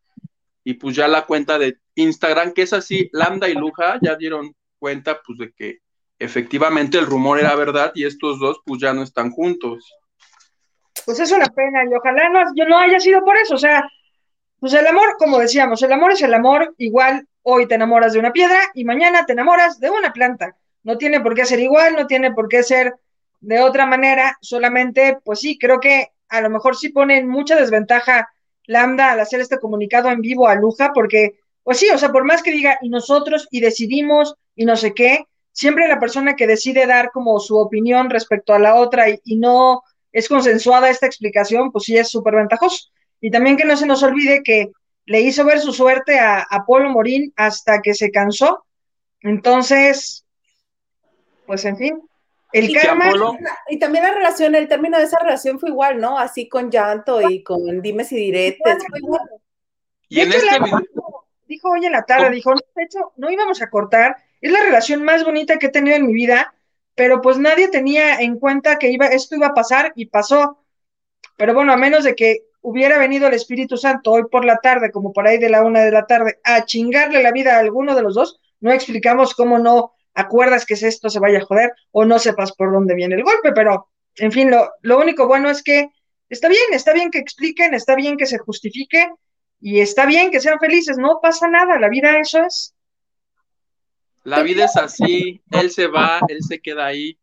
Y 0.62 0.74
pues 0.74 0.94
ya 0.94 1.08
la 1.08 1.24
cuenta 1.24 1.58
de 1.58 1.78
Instagram, 1.94 2.52
que 2.52 2.62
es 2.62 2.74
así, 2.74 3.08
Lambda 3.14 3.48
y 3.48 3.54
Luja, 3.54 3.98
ya 4.02 4.14
dieron 4.14 4.54
cuenta 4.78 5.22
pues 5.26 5.38
de 5.38 5.52
que 5.54 5.78
efectivamente 6.18 6.98
el 6.98 7.06
rumor 7.06 7.40
era 7.40 7.56
verdad 7.56 7.92
y 7.94 8.04
estos 8.04 8.38
dos 8.40 8.60
pues 8.66 8.78
ya 8.78 8.92
no 8.92 9.02
están 9.02 9.30
juntos. 9.30 9.90
Pues 11.06 11.18
es 11.18 11.32
una 11.32 11.46
pena 11.46 11.86
y 11.90 11.94
ojalá 11.94 12.28
no, 12.28 12.40
yo 12.54 12.66
no 12.66 12.78
haya 12.78 13.00
sido 13.00 13.24
por 13.24 13.38
eso, 13.38 13.54
o 13.54 13.58
sea, 13.58 13.88
pues 14.60 14.74
el 14.74 14.86
amor, 14.86 15.16
como 15.18 15.38
decíamos, 15.38 15.82
el 15.82 15.92
amor 15.92 16.12
es 16.12 16.20
el 16.20 16.34
amor, 16.34 16.74
igual 16.76 17.26
hoy 17.40 17.66
te 17.66 17.76
enamoras 17.76 18.12
de 18.12 18.18
una 18.18 18.34
piedra 18.34 18.60
y 18.74 18.84
mañana 18.84 19.24
te 19.24 19.32
enamoras 19.32 19.80
de 19.80 19.88
una 19.88 20.12
planta. 20.12 20.57
No 20.82 20.98
tiene 20.98 21.20
por 21.20 21.34
qué 21.34 21.44
ser 21.44 21.60
igual, 21.60 21.94
no 21.94 22.06
tiene 22.06 22.32
por 22.32 22.48
qué 22.48 22.62
ser 22.62 22.94
de 23.40 23.60
otra 23.60 23.86
manera, 23.86 24.36
solamente, 24.40 25.18
pues 25.24 25.40
sí, 25.40 25.58
creo 25.58 25.80
que 25.80 26.08
a 26.28 26.40
lo 26.40 26.50
mejor 26.50 26.76
sí 26.76 26.88
pone 26.90 27.24
mucha 27.24 27.56
desventaja 27.56 28.28
Lambda 28.66 29.12
al 29.12 29.20
hacer 29.20 29.40
este 29.40 29.58
comunicado 29.58 30.10
en 30.10 30.20
vivo 30.20 30.46
a 30.46 30.54
Luja, 30.54 30.92
porque, 30.94 31.38
pues 31.62 31.78
sí, 31.78 31.88
o 31.90 31.98
sea, 31.98 32.12
por 32.12 32.24
más 32.24 32.42
que 32.42 32.50
diga, 32.50 32.78
y 32.82 32.90
nosotros, 32.90 33.48
y 33.50 33.60
decidimos, 33.60 34.34
y 34.54 34.66
no 34.66 34.76
sé 34.76 34.92
qué, 34.92 35.24
siempre 35.52 35.88
la 35.88 35.98
persona 35.98 36.36
que 36.36 36.46
decide 36.46 36.86
dar 36.86 37.10
como 37.10 37.40
su 37.40 37.56
opinión 37.56 38.10
respecto 38.10 38.54
a 38.54 38.58
la 38.58 38.76
otra 38.76 39.06
y, 39.08 39.36
no 39.36 39.82
es 40.12 40.28
consensuada 40.28 40.90
esta 40.90 41.06
explicación, 41.06 41.72
pues 41.72 41.84
sí 41.84 41.96
es 41.96 42.08
súper 42.08 42.36
ventajoso. 42.36 42.90
Y 43.20 43.30
también 43.30 43.56
que 43.56 43.64
no 43.64 43.76
se 43.76 43.86
nos 43.86 44.02
olvide 44.02 44.42
que 44.44 44.70
le 45.06 45.20
hizo 45.22 45.44
ver 45.44 45.60
su 45.60 45.72
suerte 45.72 46.20
a, 46.20 46.46
Polo 46.66 46.90
Morín 46.90 47.32
hasta 47.36 47.80
que 47.80 47.94
se 47.94 48.10
cansó. 48.10 48.64
Entonces, 49.20 50.24
pues 51.48 51.64
en 51.64 51.76
fin, 51.76 52.08
el 52.52 52.72
karma. 52.72 53.10
Y 53.68 53.78
también 53.78 54.04
la 54.04 54.12
relación, 54.12 54.54
el 54.54 54.68
término 54.68 54.98
de 54.98 55.04
esa 55.04 55.18
relación 55.18 55.58
fue 55.58 55.70
igual, 55.70 55.98
¿no? 55.98 56.18
Así 56.18 56.48
con 56.48 56.70
llanto 56.70 57.20
y 57.28 57.42
con 57.42 57.82
dimes 57.82 58.12
y 58.12 58.16
diretes. 58.16 58.76
Y 60.08 60.20
en 60.20 60.32
este 60.32 60.56
Dijo 61.46 61.70
hoy 61.70 61.86
en 61.86 61.92
la 61.92 62.04
tarde, 62.04 62.28
dijo, 62.28 62.52
de 62.54 62.82
hecho, 62.84 63.12
no 63.16 63.30
íbamos 63.30 63.62
a 63.62 63.70
cortar, 63.70 64.16
es 64.42 64.52
la 64.52 64.60
relación 64.60 65.02
más 65.02 65.24
bonita 65.24 65.56
que 65.56 65.66
he 65.66 65.70
tenido 65.70 65.96
en 65.96 66.06
mi 66.06 66.12
vida, 66.12 66.52
pero 66.94 67.22
pues 67.22 67.38
nadie 67.38 67.68
tenía 67.68 68.20
en 68.20 68.38
cuenta 68.38 68.78
que 68.78 68.90
iba, 68.90 69.06
esto 69.06 69.34
iba 69.34 69.46
a 69.46 69.54
pasar 69.54 69.92
y 69.96 70.06
pasó. 70.06 70.62
Pero 71.38 71.54
bueno, 71.54 71.72
a 71.72 71.78
menos 71.78 72.04
de 72.04 72.14
que 72.14 72.48
hubiera 72.60 72.98
venido 72.98 73.28
el 73.28 73.32
Espíritu 73.32 73.78
Santo 73.78 74.12
hoy 74.12 74.24
por 74.30 74.44
la 74.44 74.58
tarde, 74.58 74.90
como 74.90 75.14
por 75.14 75.26
ahí 75.26 75.38
de 75.38 75.48
la 75.48 75.62
una 75.62 75.80
de 75.80 75.90
la 75.90 76.06
tarde, 76.06 76.38
a 76.44 76.66
chingarle 76.66 77.22
la 77.22 77.32
vida 77.32 77.56
a 77.56 77.60
alguno 77.60 77.94
de 77.94 78.02
los 78.02 78.14
dos, 78.14 78.38
no 78.60 78.70
explicamos 78.70 79.34
cómo 79.34 79.58
no 79.58 79.94
acuerdas 80.18 80.66
que 80.66 80.74
esto 80.74 81.08
se 81.08 81.20
vaya 81.20 81.38
a 81.38 81.44
joder 81.44 81.72
o 81.92 82.04
no 82.04 82.18
sepas 82.18 82.52
por 82.52 82.72
dónde 82.72 82.94
viene 82.94 83.14
el 83.14 83.22
golpe, 83.22 83.52
pero 83.52 83.88
en 84.16 84.32
fin, 84.32 84.50
lo, 84.50 84.70
lo 84.82 84.98
único 84.98 85.26
bueno 85.26 85.48
es 85.48 85.62
que 85.62 85.90
está 86.28 86.48
bien, 86.48 86.72
está 86.72 86.92
bien 86.92 87.10
que 87.10 87.18
expliquen, 87.18 87.74
está 87.74 87.94
bien 87.94 88.16
que 88.16 88.26
se 88.26 88.38
justifique 88.38 89.10
y 89.60 89.80
está 89.80 90.06
bien 90.06 90.30
que 90.30 90.40
sean 90.40 90.58
felices, 90.58 90.98
no 90.98 91.20
pasa 91.22 91.48
nada, 91.48 91.78
la 91.78 91.88
vida 91.88 92.18
eso 92.18 92.42
es. 92.44 92.74
La 94.24 94.42
vida 94.42 94.66
es 94.66 94.76
así, 94.76 95.40
él 95.52 95.70
se 95.70 95.86
va, 95.86 96.20
él 96.28 96.42
se 96.42 96.60
queda 96.60 96.86
ahí, 96.86 97.18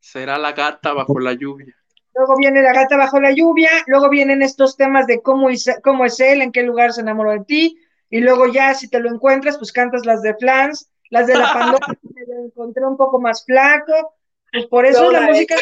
será 0.00 0.38
la 0.38 0.52
gata 0.52 0.92
bajo 0.92 1.18
la 1.18 1.32
lluvia. 1.32 1.74
Luego 2.14 2.34
viene 2.38 2.62
la 2.62 2.72
gata 2.72 2.96
bajo 2.96 3.20
la 3.20 3.32
lluvia, 3.32 3.70
luego 3.86 4.08
vienen 4.08 4.40
estos 4.40 4.76
temas 4.76 5.06
de 5.06 5.20
cómo 5.20 5.50
es, 5.50 5.68
cómo 5.82 6.06
es 6.06 6.18
él, 6.20 6.40
en 6.40 6.52
qué 6.52 6.62
lugar 6.62 6.92
se 6.92 7.02
enamoró 7.02 7.32
de 7.32 7.44
ti, 7.44 7.78
y 8.08 8.20
luego 8.20 8.46
ya 8.46 8.72
si 8.72 8.88
te 8.88 9.00
lo 9.00 9.10
encuentras, 9.10 9.58
pues 9.58 9.72
cantas 9.72 10.06
las 10.06 10.22
de 10.22 10.34
Flans, 10.34 10.88
las 11.10 11.26
de 11.26 11.34
la 11.34 11.52
Pandora, 11.52 11.86
lo 12.26 12.44
encontré 12.44 12.84
un 12.84 12.96
poco 12.96 13.20
más 13.20 13.44
flaco, 13.44 14.14
pues 14.52 14.66
por 14.66 14.86
eso 14.86 15.10
la, 15.10 15.22
música... 15.22 15.56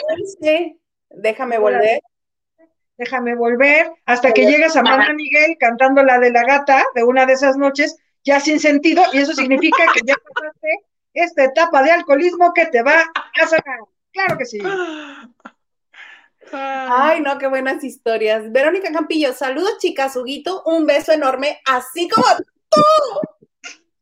déjame 1.11 1.59
volver. 1.59 2.01
Déjame 2.97 3.35
volver, 3.35 3.91
hasta 4.07 4.33
que 4.33 4.47
llegas 4.47 4.77
a 4.77 4.81
Amanda 4.81 5.13
Miguel 5.15 5.57
cantando 5.59 6.05
la 6.05 6.21
de 6.21 6.31
la 6.31 6.45
gata 6.45 6.85
de 6.95 7.03
una 7.03 7.27
de 7.27 7.33
esas 7.33 7.57
noches, 7.57 7.97
ya 8.23 8.39
sin 8.39 8.61
sentido, 8.61 9.03
y 9.13 9.19
eso 9.19 9.33
significa 9.33 9.83
que 9.93 10.01
ya 10.05 10.15
pasaste 10.15 10.85
esta 11.13 11.45
etapa 11.45 11.83
de 11.83 11.91
alcoholismo 11.91 12.53
que 12.55 12.67
te 12.67 12.83
va 12.83 13.03
a 13.41 13.47
sacar. 13.49 13.81
Claro 14.13 14.39
que 14.39 14.47
sí. 14.47 14.61
Ay, 16.53 17.21
no, 17.21 17.39
qué 17.39 17.49
buenas 17.49 17.83
historias. 17.83 18.53
Verónica 18.53 18.93
Campillo, 18.93 19.33
saludos, 19.33 19.79
chicas, 19.79 20.15
Huguito, 20.15 20.63
un 20.67 20.87
beso 20.87 21.13
enorme, 21.13 21.61
así 21.67 22.09
como 22.09 22.27
tú. 22.71 22.83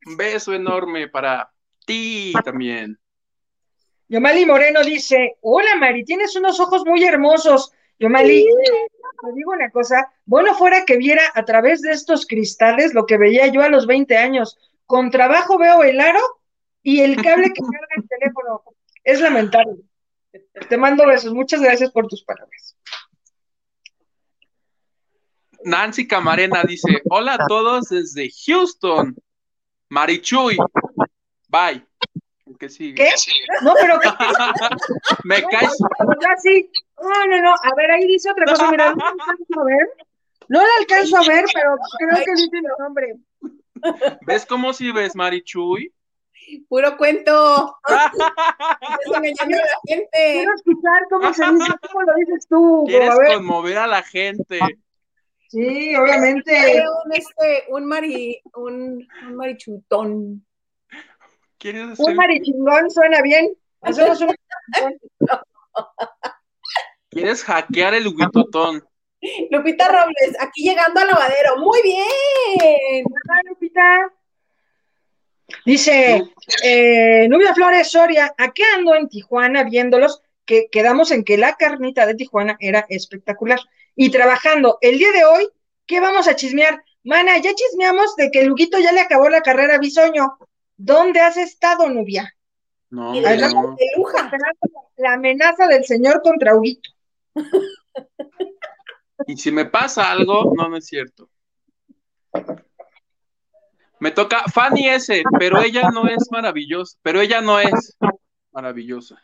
Un 0.07 0.17
beso 0.17 0.53
enorme 0.53 1.09
para 1.09 1.53
ti 1.87 2.33
también. 2.45 2.99
Yomali 4.09 4.45
Moreno 4.45 4.83
dice, 4.83 5.37
hola 5.41 5.77
Mari, 5.77 6.05
tienes 6.05 6.37
unos 6.37 6.61
ojos 6.61 6.85
muy 6.85 7.03
hermosos. 7.05 7.73
Yomali, 7.99 8.45
te 8.45 9.33
digo 9.35 9.53
una 9.53 9.71
cosa, 9.71 10.13
bueno 10.25 10.55
fuera 10.55 10.85
que 10.85 10.97
viera 10.97 11.23
a 11.35 11.45
través 11.45 11.81
de 11.83 11.93
estos 11.93 12.27
cristales 12.27 12.95
lo 12.95 13.07
que 13.07 13.17
veía 13.17 13.47
yo 13.47 13.63
a 13.63 13.69
los 13.69 13.87
20 13.87 14.17
años. 14.17 14.59
Con 14.87 15.11
trabajo 15.11 15.57
veo 15.57 15.83
el 15.83 16.01
aro 16.01 16.21
y 16.83 17.01
el 17.01 17.17
cable 17.17 17.53
que 17.55 17.63
carga 17.63 17.89
el 17.97 18.09
teléfono. 18.09 18.63
Es 19.05 19.21
lamentable. 19.21 19.77
Te 20.69 20.77
mando 20.77 21.07
besos. 21.07 21.33
Muchas 21.33 21.61
gracias 21.61 21.91
por 21.91 22.07
tus 22.09 22.25
palabras. 22.25 22.77
Nancy 25.65 26.07
Camarena 26.07 26.65
dice, 26.65 27.01
hola 27.09 27.35
a 27.35 27.47
todos 27.47 27.89
desde 27.89 28.31
Houston. 28.47 29.17
Marichuy. 29.93 30.57
Bye. 31.49 31.85
¿Qué 32.59 32.69
sigue? 32.71 32.95
¿Qué? 32.95 33.11
No, 33.63 33.75
pero 33.79 34.01
¿qué? 34.01 34.09
Me 35.25 35.43
caes. 35.43 35.77
Ya 36.21 36.37
sí. 36.39 36.71
No, 36.99 37.27
no, 37.27 37.43
no. 37.43 37.51
A 37.51 37.75
ver, 37.77 37.91
ahí 37.91 38.07
dice 38.07 38.31
otra 38.31 38.47
cosa. 38.47 38.71
Mira, 38.71 38.95
no 38.95 39.05
alcanzo 39.05 39.61
a 39.61 39.65
ver. 39.65 39.89
No 40.49 40.63
la 40.63 40.69
alcanzo 40.81 41.17
a 41.19 41.29
ver, 41.29 41.45
pero 41.53 41.77
creo 41.99 42.25
que 42.25 42.33
dice 42.33 42.49
mi 42.53 42.69
nombre. 42.79 43.17
¿Ves 44.23 44.47
cómo 44.47 44.73
si 44.73 44.91
ves, 44.93 45.15
Marichuy? 45.15 45.93
Puro 46.71 46.97
cuento. 46.97 47.77
Estás 47.87 48.13
engañando 49.07 49.57
a 49.59 49.61
la 49.61 49.81
gente. 49.87 50.09
Quiero 50.13 50.55
escuchar 50.55 51.03
cómo 51.11 51.35
se 51.35 51.45
dice, 51.53 51.73
cómo 51.91 52.03
lo 52.03 52.15
dices 52.17 52.47
tú. 52.49 52.85
Quieres 52.87 53.11
A 53.11 53.19
ver. 53.19 53.35
conmover 53.35 53.77
a 53.77 53.87
la 53.87 54.03
gente. 54.03 54.59
Sí, 55.53 55.95
obviamente. 55.97 56.83
Un, 57.05 57.13
este, 57.13 57.65
un, 57.69 57.85
mari, 57.85 58.41
un, 58.55 59.07
un 59.27 59.37
marichutón. 59.37 60.47
¿Quieres 61.59 61.91
hacer? 61.91 62.07
Un 62.07 62.17
marichingón 62.17 62.91
suena 62.91 63.21
bien. 63.21 63.53
Hacemos 63.83 64.23
un 64.23 64.35
¿Quieres 67.11 67.45
hackear 67.45 67.93
el 67.93 68.09
huitotón? 68.09 68.83
Lupita 69.51 69.89
Robles, 69.89 70.41
aquí 70.41 70.63
llegando 70.63 71.01
al 71.01 71.09
lavadero. 71.09 71.59
Muy 71.59 71.83
bien. 71.83 73.05
Hola, 73.05 73.43
Lupita. 73.51 74.11
Dice, 75.67 76.33
eh, 76.65 77.29
Nubia 77.29 77.53
Flores 77.53 77.91
Soria, 77.91 78.35
aquí 78.39 78.63
ando 78.75 78.95
en 78.95 79.11
Tijuana 79.11 79.65
viéndolos, 79.65 80.23
que 80.47 80.69
quedamos 80.73 81.11
en 81.11 81.25
que 81.25 81.37
la 81.37 81.57
carnita 81.57 82.07
de 82.07 82.15
Tijuana 82.15 82.57
era 82.59 82.87
espectacular. 82.89 83.61
Y 83.95 84.11
trabajando 84.11 84.79
el 84.81 84.99
día 84.99 85.13
de 85.13 85.25
hoy, 85.25 85.49
¿qué 85.87 86.01
vamos 86.01 86.29
a 86.29 86.37
chismear? 86.37 86.83
Mana, 87.05 87.39
ya 87.39 87.55
chismeamos 87.55 88.17
de 88.17 88.31
que 88.31 88.45
Luguito 88.45 88.79
ya 88.79 88.93
le 88.93 89.01
acabó 89.01 89.29
la 89.29 89.43
carrera 89.43 89.75
a 89.75 89.79
Bisoño. 89.79 90.39
¿Dónde 90.77 91.21
has 91.21 91.37
estado, 91.37 91.89
Nubia? 91.89 92.33
No, 92.91 93.15
Y 93.15 93.21
de 93.21 93.37
la, 93.37 93.49
no. 93.49 93.77
de 93.77 93.87
Luja. 93.97 94.31
La 94.97 95.15
amenaza 95.15 95.67
del 95.67 95.85
señor 95.85 96.23
contra 96.23 96.55
Huguito. 96.55 96.91
Y 99.27 99.37
si 99.37 99.51
me 99.53 99.67
pasa 99.67 100.11
algo, 100.11 100.53
no, 100.55 100.69
no 100.69 100.77
es 100.77 100.87
cierto. 100.87 101.29
Me 103.99 104.11
toca 104.11 104.45
Fanny 104.53 104.89
S, 104.89 105.23
pero 105.39 105.61
ella 105.63 105.91
no 105.91 106.09
es 106.09 106.29
maravillosa, 106.31 106.99
pero 107.03 107.21
ella 107.21 107.41
no 107.41 107.61
es 107.61 107.97
maravillosa. 108.51 109.21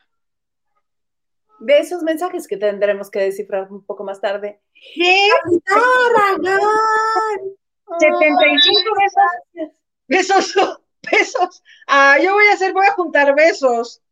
De 1.60 1.78
esos 1.78 2.02
mensajes 2.02 2.46
que 2.46 2.56
tendremos 2.56 3.10
que 3.10 3.20
descifrar 3.20 3.70
un 3.70 3.84
poco 3.84 4.04
más 4.04 4.20
tarde. 4.20 4.60
¿Qué? 4.94 5.28
¡Aragán! 5.66 6.58
75 7.98 8.90
besos. 9.00 9.72
Besos, 10.06 10.80
besos. 11.10 11.62
Ah, 11.86 12.18
yo 12.22 12.32
voy 12.32 12.46
a 12.46 12.54
hacer, 12.54 12.72
voy 12.72 12.86
a 12.86 12.92
juntar 12.92 13.34
besos. 13.34 14.02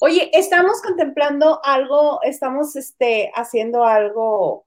Oye, 0.00 0.30
estamos 0.32 0.80
contemplando 0.82 1.60
algo, 1.64 2.20
estamos 2.22 2.74
este, 2.76 3.30
haciendo 3.34 3.84
algo, 3.84 4.66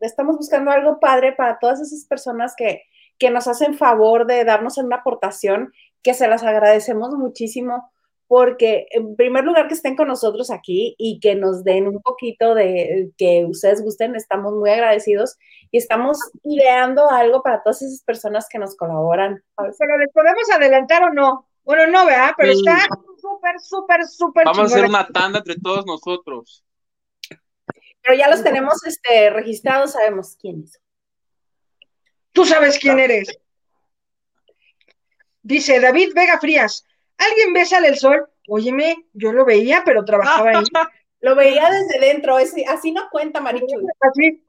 estamos 0.00 0.36
buscando 0.36 0.70
algo 0.70 1.00
padre 1.00 1.32
para 1.32 1.58
todas 1.58 1.80
esas 1.80 2.04
personas 2.04 2.54
que, 2.56 2.82
que 3.18 3.30
nos 3.30 3.48
hacen 3.48 3.74
favor 3.74 4.26
de 4.26 4.44
darnos 4.44 4.78
una 4.78 4.96
aportación, 4.96 5.72
que 6.02 6.14
se 6.14 6.28
las 6.28 6.42
agradecemos 6.44 7.14
muchísimo, 7.14 7.92
porque 8.26 8.86
en 8.90 9.14
primer 9.14 9.44
lugar 9.44 9.68
que 9.68 9.74
estén 9.74 9.96
con 9.96 10.08
nosotros 10.08 10.50
aquí 10.50 10.94
y 10.98 11.20
que 11.20 11.34
nos 11.34 11.64
den 11.64 11.86
un 11.86 12.00
poquito 12.00 12.54
de 12.54 13.10
que 13.18 13.44
ustedes 13.44 13.82
gusten, 13.82 14.16
estamos 14.16 14.54
muy 14.54 14.70
agradecidos 14.70 15.36
y 15.70 15.78
estamos 15.78 16.18
ideando 16.42 17.10
algo 17.10 17.42
para 17.42 17.62
todas 17.62 17.82
esas 17.82 18.02
personas 18.02 18.48
que 18.48 18.58
nos 18.58 18.76
colaboran. 18.76 19.42
Pero 19.56 19.98
les 19.98 20.10
podemos 20.12 20.50
adelantar 20.50 21.04
o 21.04 21.12
no. 21.12 21.46
Bueno, 21.64 21.86
no, 21.86 22.06
¿verdad? 22.06 22.32
Pero 22.36 22.52
Sí. 22.52 22.62
está 22.66 22.88
súper, 23.20 23.60
súper, 23.60 24.06
súper 24.06 24.44
Vamos 24.46 24.58
a 24.58 24.74
hacer 24.74 24.84
una 24.84 25.06
tanda 25.06 25.38
entre 25.38 25.56
todos 25.56 25.86
nosotros. 25.86 26.64
Pero 28.02 28.18
ya 28.18 28.28
los 28.28 28.42
tenemos 28.42 28.84
este, 28.84 29.30
registrados, 29.30 29.92
sabemos 29.92 30.36
quiénes. 30.40 30.80
Tú 32.32 32.44
sabes 32.44 32.78
quién 32.78 32.98
eres. 32.98 33.28
Dice 35.42 35.80
David 35.80 36.12
Vega 36.14 36.38
Frías. 36.40 36.84
¿Alguien 37.18 37.52
ve 37.52 37.64
Sale 37.64 37.88
el 37.88 37.98
Sol? 37.98 38.26
Óyeme, 38.48 39.06
yo 39.12 39.32
lo 39.32 39.44
veía, 39.44 39.82
pero 39.84 40.04
trabajaba 40.04 40.50
ahí. 40.50 40.64
Lo 41.22 41.36
veía 41.36 41.70
desde 41.70 42.00
dentro, 42.00 42.36
así 42.36 42.90
no 42.90 43.08
cuenta, 43.08 43.40
Marichu. 43.40 43.86
Así. 44.00 44.42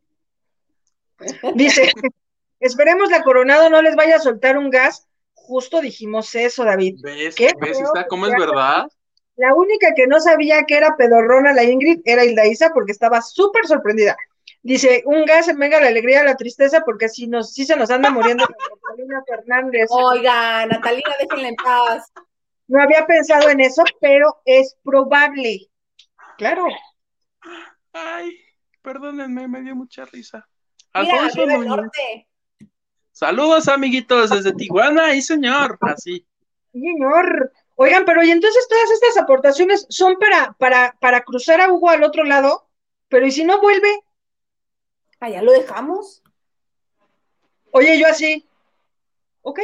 Dice, 1.54 1.92
esperemos 2.60 3.12
la 3.12 3.22
Coronado 3.22 3.70
no 3.70 3.80
les 3.84 3.96
vaya 3.96 4.16
a 4.16 4.20
soltar 4.20 4.58
un 4.58 4.72
gas. 4.72 5.08
Justo 5.36 5.82
dijimos 5.82 6.34
eso, 6.34 6.64
David. 6.64 6.98
¿Ves? 7.04 7.36
¿Qué? 7.36 7.52
¿Ves 7.62 7.80
Isa, 7.80 8.08
cómo 8.08 8.26
es 8.26 8.34
verdad? 8.34 8.88
La 9.36 9.54
única 9.54 9.94
que 9.96 10.08
no 10.08 10.20
sabía 10.20 10.64
que 10.64 10.78
era 10.78 10.96
pedorrona 10.98 11.54
la 11.54 11.64
Ingrid 11.64 12.02
era 12.06 12.26
Hilda 12.26 12.48
Isa 12.48 12.72
porque 12.74 12.92
estaba 12.92 13.22
súper 13.22 13.68
sorprendida. 13.68 14.16
Dice, 14.64 15.04
un 15.06 15.26
gas 15.26 15.50
en 15.50 15.60
venga 15.60 15.82
la 15.82 15.88
alegría, 15.88 16.24
la 16.24 16.38
tristeza, 16.38 16.82
porque 16.86 17.10
si 17.10 17.28
nos, 17.28 17.54
sí 17.54 17.66
se 17.66 17.76
nos 17.76 17.92
anda 17.92 18.10
muriendo 18.10 18.46
la 18.46 18.56
Catalina 18.82 19.24
Fernández. 19.28 19.90
Oiga, 19.90 20.66
Natalina, 20.66 21.16
déjenla 21.20 21.48
en 21.50 21.56
paz. 21.56 22.12
No 22.68 22.82
había 22.82 23.06
pensado 23.06 23.50
en 23.50 23.62
eso, 23.62 23.84
pero 24.00 24.42
es 24.46 24.76
probable. 24.84 25.70
Claro. 26.38 26.66
Ay, 27.92 28.38
perdónenme, 28.82 29.48
me 29.48 29.62
dio 29.62 29.76
mucha 29.76 30.06
risa. 30.06 30.48
Mira, 30.96 31.30
el 31.36 31.68
norte. 31.68 32.28
Saludos, 33.12 33.68
amiguitos, 33.68 34.30
desde 34.30 34.54
Tijuana, 34.54 35.14
y 35.14 35.22
señor. 35.22 35.78
Así. 35.82 36.26
Señor. 36.72 37.52
Oigan, 37.76 38.06
pero 38.06 38.24
y 38.24 38.32
entonces 38.32 38.68
todas 38.68 38.92
estas 38.92 39.18
aportaciones 39.18 39.86
son 39.90 40.16
para, 40.18 40.54
para, 40.54 40.96
para 41.00 41.24
cruzar 41.24 41.60
a 41.62 41.72
Hugo 41.72 41.90
al 41.90 42.04
otro 42.04 42.24
lado, 42.24 42.68
pero 43.08 43.26
¿y 43.26 43.32
si 43.32 43.44
no 43.44 43.60
vuelve? 43.62 44.04
Allá 45.20 45.42
lo 45.42 45.52
dejamos. 45.52 46.22
Oye, 47.72 48.00
yo 48.00 48.08
así. 48.08 48.48
¿Ok? 49.42 49.60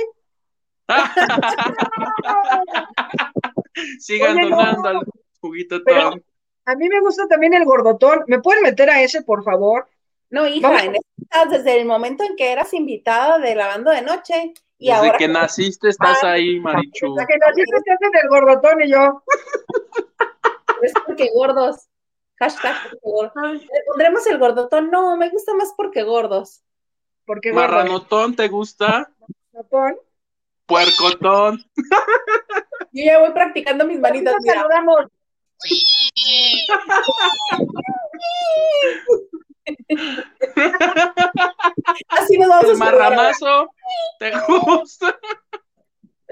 Sigan 4.00 4.38
Oye, 4.38 4.50
no. 4.50 4.58
donando 4.58 4.90
al 4.90 5.00
juguito 5.42 5.78
Pero- 5.86 6.12
Tom. 6.12 6.20
A 6.66 6.76
mí 6.76 6.88
me 6.88 7.00
gusta 7.00 7.28
también 7.28 7.56
el 7.56 7.66
gordotón. 7.66 8.26
¿Me 8.28 8.40
pueden 8.42 8.62
meter 8.62 8.92
a 8.92 9.02
ese, 9.02 9.24
por 9.24 9.44
favor? 9.44 9.88
No, 10.30 10.46
hija, 10.48 10.68
Vamos. 10.68 10.84
en 10.84 10.96
este- 10.96 11.08
estás 11.24 11.50
desde 11.50 11.80
el 11.82 11.88
momento 11.88 12.24
en 12.24 12.36
que 12.36 12.52
eras 12.52 12.72
invitada 12.74 13.40
de 13.40 13.56
Lavando 13.56 13.90
de 13.90 14.04
Noche 14.04 14.54
y 14.78 14.88
Desde 14.90 15.00
ahora 15.08 15.18
que 15.18 15.28
naciste 15.28 15.90
estás 15.90 16.24
ahí, 16.24 16.60
Marichu. 16.60 17.16
La 17.16 17.26
que 17.26 17.38
naciste 17.38 17.76
te 17.84 17.92
hacen 17.92 18.12
el 18.22 18.30
gordotón 18.30 18.84
y 18.84 18.92
yo. 18.92 19.24
es 20.84 20.94
porque 21.06 21.30
gordos. 21.34 21.88
Hashtag 22.38 22.76
porque 22.84 22.98
gordos. 23.02 23.62
¿Le 23.64 23.82
pondremos 23.88 24.28
el 24.28 24.38
gordotón? 24.38 24.92
No, 24.92 25.18
me 25.18 25.30
gusta 25.30 25.56
más 25.56 25.74
porque 25.76 26.04
gordos. 26.04 26.62
Porque 27.26 27.50
gordo. 27.52 27.62
Marranotón, 27.68 28.36
¿te 28.36 28.48
gusta? 28.48 29.10
Gordotón. 29.52 29.98
Puercotón. 30.70 31.64
Yo 32.92 33.04
ya 33.04 33.20
voy 33.20 33.32
practicando 33.32 33.86
mis 33.86 34.00
manitas, 34.00 34.36
Nos 34.36 34.46
saludamos. 34.56 35.06
Así 42.08 42.38
nos 42.38 42.50
vamos 42.50 42.66
a 42.66 42.72
El 42.74 42.82
ahora. 42.82 43.10
marranazo, 43.10 43.70
¿te 44.20 44.32
gusta? 44.48 45.18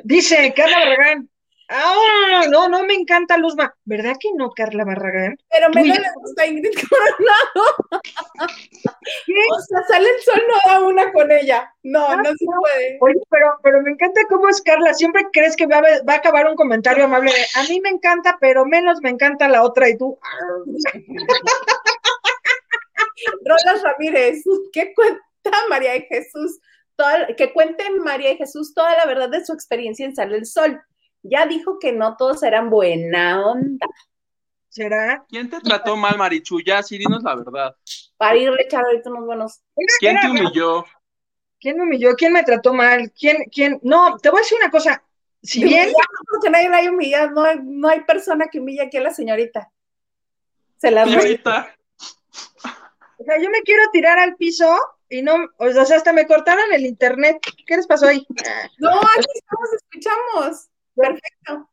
Dice 0.04 0.54
Carla 0.56 0.80
Barragán. 0.80 1.30
Ah, 1.70 2.44
no, 2.50 2.70
no 2.70 2.84
me 2.86 2.94
encanta 2.94 3.36
Luzma. 3.38 3.76
¿Verdad 3.84 4.16
que 4.20 4.30
no, 4.36 4.52
Carla 4.52 4.86
Barragán? 4.86 5.38
Pero 5.52 5.70
menos 5.72 5.98
le 6.00 6.06
gusta 6.16 6.46
Ingrid 6.46 6.72
Coronado. 6.90 7.76
O 9.52 9.60
sea, 9.62 9.84
sale 9.88 10.08
el 10.08 10.22
sol, 10.24 10.42
no 10.48 10.56
da 10.72 10.80
una 10.82 11.12
con 11.12 11.30
ella. 11.32 11.74
No, 11.84 12.08
Ah, 12.08 12.16
no 12.18 12.30
se 12.32 12.46
puede. 12.46 12.98
Oye, 13.02 13.20
pero, 13.30 13.58
pero 13.64 13.82
me 13.82 13.92
encanta 13.92 14.22
cómo 14.30 14.48
es 14.48 14.62
Carla. 14.62 14.94
Siempre 14.94 15.28
crees 15.34 15.56
que 15.58 15.66
va 15.68 15.78
a, 15.78 15.82
va 16.08 16.14
a 16.14 16.18
acabar 16.18 16.48
un 16.48 16.56
comentario 16.56 17.04
amable 17.06 17.32
de 17.32 17.46
a 17.60 17.64
mí 17.64 17.82
me 17.82 17.90
encanta, 17.90 18.38
pero 18.40 18.66
menos 18.66 19.00
me 19.02 19.10
encanta 19.10 19.48
la 19.50 19.64
otra 19.64 19.90
y 19.90 19.98
tú. 19.98 20.18
Rolas 23.46 23.84
Ramírez, 23.84 24.44
¿qué 24.74 24.94
cuenta 24.94 25.22
María 25.70 25.92
de 25.94 26.02
Jesús? 26.02 26.60
Toda- 26.96 27.28
que 27.36 27.54
cuente 27.54 27.90
María 27.92 28.30
de 28.30 28.38
Jesús 28.38 28.74
toda 28.74 28.96
la 28.96 29.06
verdad 29.06 29.30
de 29.30 29.46
su 29.46 29.54
experiencia 29.54 30.06
en 30.06 30.16
Sale 30.16 30.38
el 30.38 30.46
Sol. 30.46 30.82
Ya 31.24 31.46
dijo 31.46 31.80
que 31.80 31.92
no 31.92 32.16
todos 32.16 32.44
eran 32.44 32.70
buena 32.70 33.46
onda. 33.46 33.88
¿Será? 34.70 35.26
¿Quién 35.28 35.50
te 35.50 35.60
trató 35.60 35.96
mal, 35.96 36.18
Marichu? 36.18 36.62
Ya, 36.62 36.84
sí, 36.84 36.98
dinos 36.98 37.24
la 37.24 37.36
verdad. 37.36 37.76
Para 38.18 38.38
irle 38.38 38.62
echar 38.62 38.86
ahorita 38.86 39.10
unos 39.10 39.26
buenos. 39.26 39.62
¿Quién 40.00 40.20
te 40.20 40.30
humilló? 40.30 40.86
¿Quién 41.60 41.78
me 41.78 41.84
humilló? 41.84 42.16
¿Quién 42.16 42.34
me 42.34 42.44
trató 42.44 42.74
mal? 42.74 43.12
¿Quién, 43.12 43.46
quién? 43.52 43.80
No, 43.82 44.18
te 44.18 44.30
voy 44.30 44.40
a 44.40 44.44
decir 44.44 44.58
una 44.62 44.70
cosa. 44.70 45.04
Si 45.42 45.64
bien, 45.64 45.92
Porque 46.30 46.50
nadie 46.50 46.70
la 46.70 46.78
haya 46.78 46.92
humillado, 46.92 47.32
no 47.32 47.44
hay, 47.44 47.60
no 47.64 47.88
hay 47.88 48.02
persona 48.02 48.48
que 48.52 48.60
humille 48.60 48.84
aquí 48.84 48.98
a 48.98 49.02
la 49.02 49.14
señorita. 49.14 49.72
Se 50.78 50.92
la 50.92 51.06
doy. 51.06 51.14
Señorita. 51.14 51.76
o 53.18 53.24
sea, 53.24 53.42
yo 53.42 53.50
me 53.50 53.62
quiero 53.64 53.84
tirar 53.92 54.20
al 54.20 54.36
piso 54.36 54.78
y 55.10 55.22
no, 55.22 55.36
o 55.58 55.72
sea, 55.72 55.96
hasta 55.96 56.14
me 56.14 56.28
cortaron 56.28 56.72
el 56.74 56.86
internet. 56.86 57.40
¿Qué 57.66 57.78
les 57.78 57.88
pasó 57.88 58.08
ahí? 58.08 58.26
No, 58.78 58.90
aquí 58.90 59.32
estamos, 59.36 59.74
escuchamos. 59.74 60.70
Perfecto. 60.98 61.70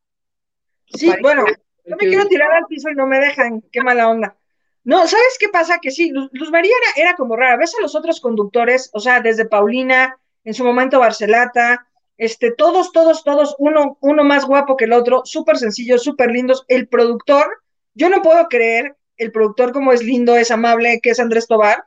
Sí, 0.86 1.10
bueno, 1.20 1.44
yo 1.84 1.96
me 1.96 2.06
quiero 2.06 2.26
tirar 2.26 2.52
al 2.52 2.66
piso 2.66 2.90
y 2.90 2.94
no 2.94 3.06
me 3.06 3.18
dejan. 3.18 3.62
Qué 3.72 3.82
mala 3.82 4.08
onda. 4.08 4.36
No, 4.84 5.06
¿sabes 5.06 5.38
qué 5.40 5.48
pasa? 5.48 5.78
Que 5.80 5.90
sí, 5.90 6.10
Luz, 6.10 6.50
María 6.50 6.74
era, 6.94 7.08
era, 7.08 7.16
como 7.16 7.36
rara. 7.36 7.56
Ves 7.56 7.74
a 7.78 7.82
los 7.82 7.94
otros 7.94 8.20
conductores, 8.20 8.90
o 8.92 9.00
sea, 9.00 9.20
desde 9.20 9.46
Paulina, 9.46 10.18
en 10.44 10.52
su 10.52 10.62
momento 10.62 11.00
Barcelata, 11.00 11.88
este, 12.18 12.52
todos, 12.52 12.92
todos, 12.92 13.24
todos, 13.24 13.56
uno, 13.58 13.96
uno 14.02 14.24
más 14.24 14.44
guapo 14.44 14.76
que 14.76 14.84
el 14.84 14.92
otro, 14.92 15.22
súper 15.24 15.56
sencillos, 15.56 16.02
súper 16.02 16.30
lindos. 16.30 16.64
El 16.68 16.86
productor, 16.86 17.62
yo 17.94 18.10
no 18.10 18.20
puedo 18.20 18.46
creer, 18.48 18.94
el 19.16 19.32
productor 19.32 19.72
como 19.72 19.92
es 19.92 20.02
lindo, 20.02 20.36
es 20.36 20.50
amable, 20.50 21.00
que 21.02 21.10
es 21.10 21.20
Andrés 21.20 21.46
Tobar, 21.46 21.84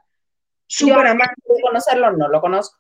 súper 0.66 1.06
amable. 1.06 1.36
conocerlo, 1.62 2.12
no 2.14 2.28
lo 2.30 2.42
conozco. 2.42 2.78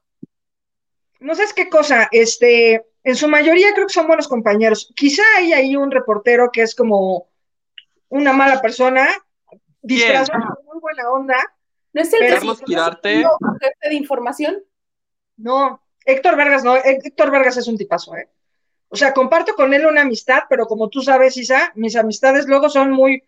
No 1.20 1.36
sé 1.36 1.44
qué 1.56 1.70
cosa, 1.70 2.10
este, 2.12 2.87
en 3.04 3.16
su 3.16 3.28
mayoría 3.28 3.74
creo 3.74 3.88
que 3.88 3.94
son 3.94 4.08
buenos 4.08 4.28
compañeros. 4.28 4.92
Quizá 4.96 5.24
hay 5.38 5.54
ahí 5.54 5.76
un 5.76 5.92
reportero 5.92 6.50
que 6.52 6.62
es 6.62 6.76
como 6.76 7.28
una 8.10 8.34
mala 8.34 8.62
persona, 8.62 9.08
disfrazado 9.82 10.60
muy 10.66 10.80
buena 10.80 11.10
onda. 11.10 11.38
¿No 11.94 12.02
es 12.02 12.14
el 12.14 12.28
Carlos 12.28 12.62
Quirarte? 12.62 13.24
jefe 13.60 13.90
de 13.90 13.96
información? 13.96 14.64
No, 15.38 15.82
Héctor 16.06 16.36
Vargas 16.36 16.64
no, 16.64 16.76
Héctor 16.76 17.32
Vargas 17.32 17.58
es 17.58 17.68
un 17.68 17.78
tipazo, 17.78 18.16
¿eh? 18.16 18.30
O 18.90 18.96
sea, 18.96 19.14
comparto 19.14 19.54
con 19.56 19.74
él 19.74 19.86
una 19.86 20.02
amistad, 20.02 20.44
pero 20.50 20.66
como 20.66 20.90
tú 20.90 21.02
sabes, 21.02 21.36
Isa, 21.36 21.72
mis 21.76 21.96
amistades 21.96 22.48
luego 22.48 22.70
son 22.70 22.92
muy, 22.92 23.24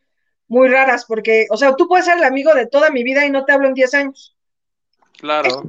muy 0.48 0.70
raras, 0.70 1.06
porque, 1.06 1.48
o 1.50 1.58
sea, 1.58 1.76
tú 1.76 1.88
puedes 1.88 2.06
ser 2.06 2.18
el 2.18 2.24
amigo 2.24 2.54
de 2.54 2.66
toda 2.68 2.90
mi 2.90 3.04
vida 3.04 3.26
y 3.26 3.30
no 3.30 3.44
te 3.44 3.52
hablo 3.52 3.68
en 3.68 3.74
10 3.74 3.94
años. 3.94 4.36
Claro. 5.20 5.64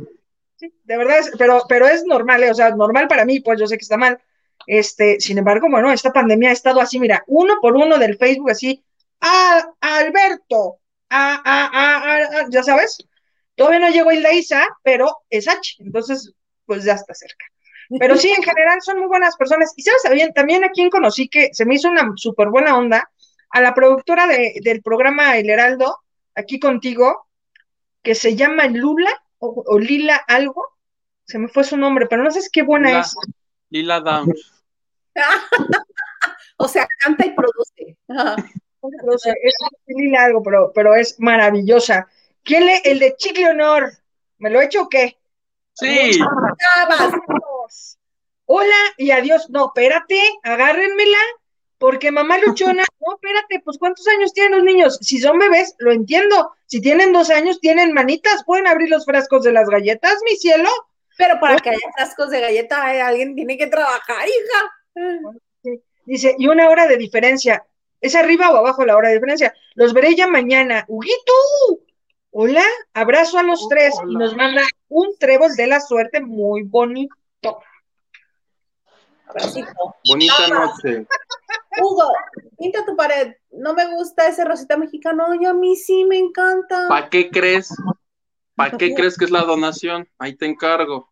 De 0.60 0.96
verdad, 0.96 1.18
es, 1.18 1.32
pero, 1.38 1.64
pero 1.68 1.86
es 1.86 2.04
normal, 2.04 2.42
¿eh? 2.42 2.50
o 2.50 2.54
sea, 2.54 2.70
normal 2.70 3.08
para 3.08 3.24
mí, 3.24 3.40
pues 3.40 3.58
yo 3.58 3.66
sé 3.66 3.76
que 3.76 3.82
está 3.82 3.96
mal. 3.96 4.20
Este, 4.66 5.18
sin 5.20 5.38
embargo, 5.38 5.68
bueno, 5.70 5.90
esta 5.90 6.12
pandemia 6.12 6.50
ha 6.50 6.52
estado 6.52 6.80
así, 6.80 6.98
mira, 6.98 7.24
uno 7.26 7.58
por 7.60 7.76
uno 7.76 7.98
del 7.98 8.16
Facebook, 8.18 8.50
así, 8.50 8.84
a, 9.20 9.72
Alberto, 9.80 10.78
a, 11.08 11.40
a, 11.44 12.40
a, 12.40 12.48
ya 12.50 12.62
sabes, 12.62 12.98
todavía 13.54 13.80
no 13.80 13.90
llegó 13.90 14.12
Hilda 14.12 14.32
Isa, 14.32 14.66
pero 14.82 15.18
es 15.30 15.48
H, 15.48 15.76
entonces 15.80 16.32
pues 16.66 16.84
ya 16.84 16.94
está 16.94 17.14
cerca. 17.14 17.46
Pero 17.98 18.16
sí, 18.16 18.30
en 18.30 18.42
general 18.42 18.80
son 18.82 18.98
muy 18.98 19.08
buenas 19.08 19.36
personas. 19.36 19.72
Y 19.76 19.82
sabes 19.82 20.02
bien, 20.12 20.32
también 20.32 20.62
a 20.62 20.68
quien 20.68 20.90
conocí 20.90 21.28
que 21.28 21.50
se 21.52 21.64
me 21.64 21.74
hizo 21.74 21.88
una 21.88 22.12
súper 22.14 22.48
buena 22.48 22.78
onda, 22.78 23.10
a 23.50 23.60
la 23.60 23.74
productora 23.74 24.28
del 24.28 24.80
programa 24.82 25.36
El 25.36 25.50
Heraldo, 25.50 25.98
aquí 26.36 26.60
contigo, 26.60 27.26
que 28.02 28.14
se 28.14 28.36
llama 28.36 28.66
Lula 28.66 29.10
o, 29.40 29.78
Lila 29.78 30.16
algo, 30.28 30.66
se 31.24 31.38
me 31.38 31.48
fue 31.48 31.64
su 31.64 31.76
nombre, 31.76 32.06
pero 32.06 32.22
no 32.22 32.30
sé 32.30 32.40
qué 32.52 32.62
buena 32.62 33.00
es. 33.00 33.14
Lila 33.70 34.00
Downs. 34.00 34.62
o 36.58 36.68
sea, 36.68 36.86
canta 37.02 37.26
y 37.26 37.34
produce. 37.34 37.96
es 39.42 39.54
Lila 39.86 40.24
algo, 40.24 40.42
pero, 40.42 40.72
pero 40.74 40.94
es 40.94 41.18
maravillosa. 41.18 42.06
¿Quién 42.42 42.66
le, 42.66 42.78
el 42.84 42.98
de 42.98 43.16
Chicle 43.16 43.50
Honor? 43.50 43.90
¿Me 44.38 44.50
lo 44.50 44.60
he 44.60 44.66
hecho 44.66 44.82
o 44.82 44.88
qué? 44.88 45.18
Sí. 45.74 46.18
Hola 48.46 48.76
y 48.96 49.10
adiós. 49.10 49.48
No, 49.50 49.66
espérate, 49.66 50.20
agárrenmela, 50.42 51.18
porque 51.80 52.12
mamá 52.12 52.36
luchona, 52.36 52.84
no, 53.00 53.14
espérate, 53.14 53.62
pues 53.64 53.78
¿cuántos 53.78 54.06
años 54.06 54.34
tienen 54.34 54.52
los 54.52 54.64
niños? 54.64 54.98
Si 55.00 55.18
son 55.18 55.38
bebés, 55.38 55.74
lo 55.78 55.92
entiendo. 55.92 56.52
Si 56.66 56.82
tienen 56.82 57.10
dos 57.10 57.30
años, 57.30 57.58
tienen 57.58 57.94
manitas, 57.94 58.44
pueden 58.44 58.66
abrir 58.66 58.90
los 58.90 59.06
frascos 59.06 59.44
de 59.44 59.52
las 59.52 59.66
galletas, 59.66 60.18
mi 60.26 60.36
cielo. 60.36 60.68
Pero 61.16 61.40
para 61.40 61.56
que 61.56 61.70
haya 61.70 61.78
frascos 61.96 62.28
de 62.28 62.40
galleta, 62.40 62.84
alguien 63.06 63.34
tiene 63.34 63.56
que 63.56 63.66
trabajar, 63.66 64.28
hija. 64.28 65.80
Dice, 66.04 66.34
y 66.38 66.48
una 66.48 66.68
hora 66.68 66.86
de 66.86 66.98
diferencia. 66.98 67.64
¿Es 67.98 68.14
arriba 68.14 68.50
o 68.50 68.56
abajo 68.58 68.84
la 68.84 68.96
hora 68.96 69.08
de 69.08 69.14
diferencia? 69.14 69.54
Los 69.74 69.94
veré 69.94 70.14
ya 70.14 70.26
mañana. 70.26 70.84
¡Huguito! 70.86 71.32
Hola, 72.30 72.64
abrazo 72.92 73.38
a 73.38 73.42
los 73.42 73.66
tres 73.70 73.94
y 74.06 74.16
nos 74.16 74.36
manda 74.36 74.64
un 74.88 75.16
trébol 75.18 75.56
de 75.56 75.66
la 75.66 75.80
suerte 75.80 76.20
muy 76.20 76.62
bonito. 76.62 77.16
Abracito. 79.26 79.96
Bonita 80.04 80.48
noche. 80.48 81.06
Hugo, 81.78 82.12
pinta 82.58 82.84
tu 82.84 82.96
pared. 82.96 83.34
No 83.52 83.74
me 83.74 83.94
gusta 83.94 84.26
ese 84.26 84.44
rosita 84.44 84.76
mexicano. 84.76 85.34
Y 85.34 85.46
a 85.46 85.54
mí 85.54 85.76
sí 85.76 86.04
me 86.04 86.18
encanta. 86.18 86.88
¿Para 86.88 87.08
qué 87.08 87.30
crees? 87.30 87.74
¿Para 88.54 88.76
qué 88.76 88.94
crees 88.94 89.16
que 89.16 89.24
es 89.24 89.30
la 89.30 89.42
donación? 89.42 90.08
Ahí 90.18 90.36
te 90.36 90.46
encargo. 90.46 91.10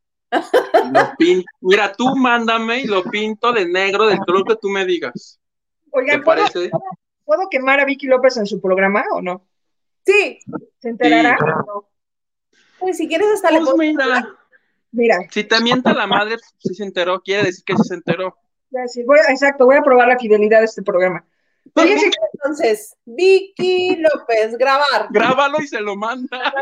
Mira, 1.60 1.92
tú 1.92 2.14
mándame 2.16 2.80
y 2.80 2.86
lo 2.86 3.02
pinto 3.04 3.52
de 3.52 3.66
negro 3.66 4.06
del 4.06 4.18
color 4.18 4.44
que 4.46 4.56
tú 4.56 4.68
me 4.68 4.84
digas. 4.84 5.40
Oigan, 5.90 6.20
¿Te 6.20 6.24
parece? 6.24 6.70
¿puedo 7.24 7.48
quemar 7.50 7.80
a 7.80 7.84
Vicky 7.84 8.06
López 8.06 8.36
en 8.36 8.46
su 8.46 8.60
programa 8.60 9.04
o 9.12 9.22
no? 9.22 9.46
Sí. 10.04 10.38
¿Se 10.78 10.88
enterará? 10.88 11.38
Pues 12.78 12.96
si 12.96 13.08
quieres 13.08 13.28
hasta 13.34 13.50
le 13.50 13.60
pues 13.60 13.74
mira. 13.76 14.36
Mira. 14.90 15.18
Si 15.30 15.44
te 15.44 15.60
mienta 15.60 15.92
la 15.92 16.06
madre, 16.06 16.36
si 16.58 16.74
se 16.74 16.84
enteró, 16.84 17.20
quiere 17.20 17.44
decir 17.44 17.64
que 17.64 17.76
sí 17.76 17.82
se 17.84 17.94
enteró. 17.94 18.36
Exacto, 19.28 19.66
voy 19.66 19.76
a 19.76 19.82
probar 19.82 20.08
la 20.08 20.18
fidelidad 20.18 20.60
de 20.60 20.66
este 20.66 20.82
programa. 20.82 21.24
Entonces, 21.74 22.96
Vicky 23.04 23.96
López, 23.96 24.56
grabar. 24.56 25.08
Grábalo 25.10 25.58
y 25.60 25.66
se 25.66 25.80
lo 25.80 25.96
manda. 25.96 26.52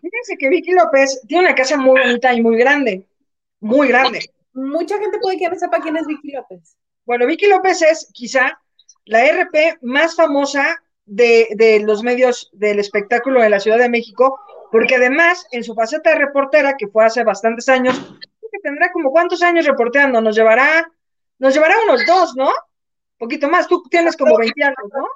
Fíjense 0.00 0.36
que 0.38 0.48
Vicky 0.48 0.72
López 0.72 1.22
tiene 1.26 1.44
una 1.44 1.54
casa 1.54 1.76
muy 1.76 2.00
bonita 2.00 2.32
y 2.32 2.42
muy 2.42 2.56
grande. 2.56 3.06
Muy 3.60 3.88
grande. 3.88 4.20
Mucha 4.52 4.98
gente 4.98 5.18
puede 5.20 5.38
que 5.38 5.48
no 5.48 5.56
sepa 5.56 5.80
quién 5.80 5.96
es 5.96 6.06
Vicky 6.06 6.32
López. 6.32 6.76
Bueno, 7.04 7.26
Vicky 7.26 7.46
López 7.46 7.82
es 7.82 8.10
quizá 8.12 8.60
la 9.04 9.24
RP 9.24 9.78
más 9.82 10.16
famosa 10.16 10.82
de, 11.06 11.82
los 11.84 12.02
medios 12.02 12.50
del 12.52 12.78
espectáculo 12.78 13.40
de 13.40 13.50
la 13.50 13.60
Ciudad 13.60 13.78
de 13.78 13.88
México, 13.88 14.40
porque 14.72 14.96
además, 14.96 15.46
en 15.52 15.62
su 15.64 15.74
faceta 15.74 16.10
de 16.10 16.18
reportera, 16.18 16.76
que 16.76 16.88
fue 16.88 17.04
hace 17.04 17.22
bastantes 17.22 17.68
años, 17.68 17.96
que 18.50 18.58
tendrá 18.62 18.90
como 18.92 19.10
cuántos 19.10 19.42
años 19.42 19.66
reporteando, 19.66 20.20
nos 20.20 20.36
llevará, 20.36 20.90
nos 21.38 21.54
llevará 21.54 21.74
unos 21.84 22.04
dos, 22.06 22.34
¿no? 22.36 22.48
Un 22.48 23.18
poquito 23.18 23.48
más, 23.48 23.66
tú 23.66 23.82
tienes 23.90 24.16
como 24.16 24.36
20 24.36 24.62
años, 24.62 24.90
¿no? 24.94 25.06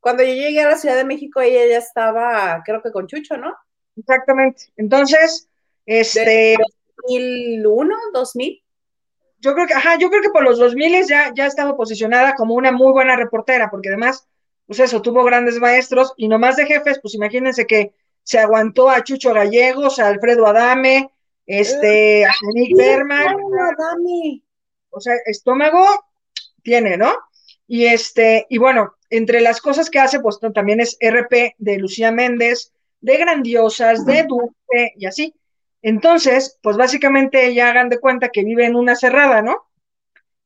Cuando 0.00 0.22
yo 0.22 0.32
llegué 0.32 0.62
a 0.62 0.70
la 0.70 0.76
Ciudad 0.76 0.96
de 0.96 1.04
México, 1.04 1.40
ella 1.40 1.66
ya 1.66 1.78
estaba, 1.78 2.62
creo 2.64 2.82
que 2.82 2.90
con 2.90 3.06
Chucho, 3.06 3.36
¿no? 3.36 3.54
Exactamente. 3.96 4.72
Entonces, 4.76 5.48
este... 5.86 6.56
¿2001, 7.08 7.88
2000? 8.12 8.62
Yo 9.38 9.54
creo 9.54 9.66
que, 9.66 9.74
ajá, 9.74 9.98
yo 9.98 10.08
creo 10.08 10.22
que 10.22 10.30
por 10.30 10.44
los 10.44 10.58
2000 10.58 11.06
ya, 11.06 11.32
ya 11.34 11.46
estaba 11.46 11.76
posicionada 11.76 12.34
como 12.34 12.54
una 12.54 12.70
muy 12.70 12.92
buena 12.92 13.16
reportera, 13.16 13.70
porque 13.70 13.88
además 13.88 14.28
pues 14.66 14.80
eso, 14.80 15.02
tuvo 15.02 15.24
grandes 15.24 15.58
maestros 15.58 16.14
y 16.16 16.28
nomás 16.28 16.56
de 16.56 16.66
jefes, 16.66 16.98
pues 17.00 17.14
imagínense 17.14 17.66
que 17.66 17.92
se 18.22 18.38
aguantó 18.38 18.88
a 18.88 19.02
Chucho 19.02 19.34
Gallegos, 19.34 19.98
a 19.98 20.08
Alfredo 20.08 20.46
Adame, 20.46 21.10
este, 21.46 22.24
a 22.24 22.30
Nick 22.54 22.76
Berman. 22.76 23.36
O 24.92 25.00
sea, 25.00 25.14
estómago 25.26 25.84
tiene, 26.62 26.96
¿no? 26.96 27.12
Y 27.66 27.86
este, 27.86 28.46
y 28.48 28.58
bueno, 28.58 28.94
entre 29.10 29.40
las 29.40 29.60
cosas 29.60 29.90
que 29.90 29.98
hace, 29.98 30.20
pues 30.20 30.38
también 30.54 30.80
es 30.80 30.96
RP 31.00 31.54
de 31.58 31.78
Lucía 31.78 32.12
Méndez, 32.12 32.72
de 33.00 33.16
Grandiosas, 33.16 34.06
de 34.06 34.24
Dulce 34.24 34.92
y 34.96 35.06
así. 35.06 35.34
Entonces, 35.82 36.58
pues 36.62 36.76
básicamente 36.76 37.46
ella 37.46 37.70
hagan 37.70 37.88
de 37.88 37.98
cuenta 37.98 38.28
que 38.28 38.44
vive 38.44 38.66
en 38.66 38.76
una 38.76 38.94
cerrada, 38.94 39.42
¿no? 39.42 39.56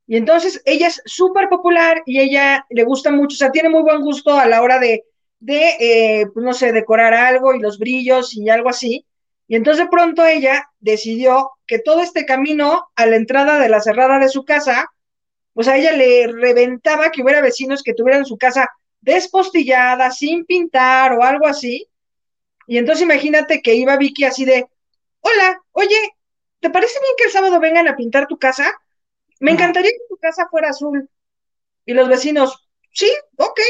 Y 0.07 0.17
entonces 0.17 0.63
ella 0.65 0.87
es 0.89 1.03
súper 1.05 1.49
popular 1.49 2.03
y 2.07 2.21
ella 2.21 2.67
le 2.71 2.85
gusta 2.85 3.11
mucho, 3.11 3.35
o 3.35 3.39
sea, 3.39 3.51
tiene 3.51 3.69
muy 3.69 3.83
buen 3.83 4.01
gusto 4.01 4.35
a 4.35 4.47
la 4.47 4.63
hora 4.63 4.79
de, 4.79 5.05
de 5.41 5.77
eh, 5.81 6.27
pues 6.33 6.45
no 6.45 6.53
sé, 6.53 6.73
decorar 6.73 7.13
algo 7.13 7.55
y 7.55 7.61
los 7.61 7.79
brillos 7.79 8.35
y 8.37 8.49
algo 8.49 8.69
así. 8.69 9.06
Y 9.49 9.57
entonces 9.57 9.85
de 9.85 9.91
pronto 9.91 10.25
ella 10.25 10.69
decidió 10.81 11.53
que 11.67 11.79
todo 11.79 12.01
este 12.01 12.27
camino 12.27 12.89
a 12.97 13.07
la 13.07 13.17
entrada 13.17 13.59
de 13.59 13.69
la 13.69 13.81
cerrada 13.81 14.19
de 14.19 14.29
su 14.29 14.45
casa, 14.45 14.91
pues 15.53 15.69
a 15.69 15.77
ella 15.77 15.93
le 15.93 16.27
reventaba 16.27 17.11
que 17.11 17.23
hubiera 17.23 17.41
vecinos 17.41 17.83
que 17.83 17.95
tuvieran 17.95 18.27
su 18.27 18.37
casa 18.37 18.69
despostillada, 19.01 20.11
sin 20.11 20.45
pintar 20.45 21.13
o 21.13 21.23
algo 21.23 21.47
así. 21.47 21.89
Y 22.67 22.79
entonces 22.79 23.03
imagínate 23.03 23.63
que 23.63 23.75
iba 23.75 23.97
Vicky 23.97 24.25
así 24.25 24.45
de, 24.45 24.67
hola, 25.21 25.63
oye, 25.73 25.97
¿te 26.61 26.71
parece 26.71 26.99
bien 27.01 27.13
que 27.17 27.25
el 27.25 27.31
sábado 27.31 27.61
vengan 27.61 27.87
a 27.87 27.97
pintar 27.97 28.27
tu 28.27 28.39
casa? 28.39 28.73
Me 29.39 29.53
encantaría 29.53 29.93
que 29.93 30.09
tu 30.09 30.17
casa 30.17 30.49
fuera 30.51 30.71
azul. 30.71 31.09
Y 31.85 31.95
los 31.95 32.09
vecinos, 32.09 32.69
sí, 32.93 33.11
ok, 33.37 33.61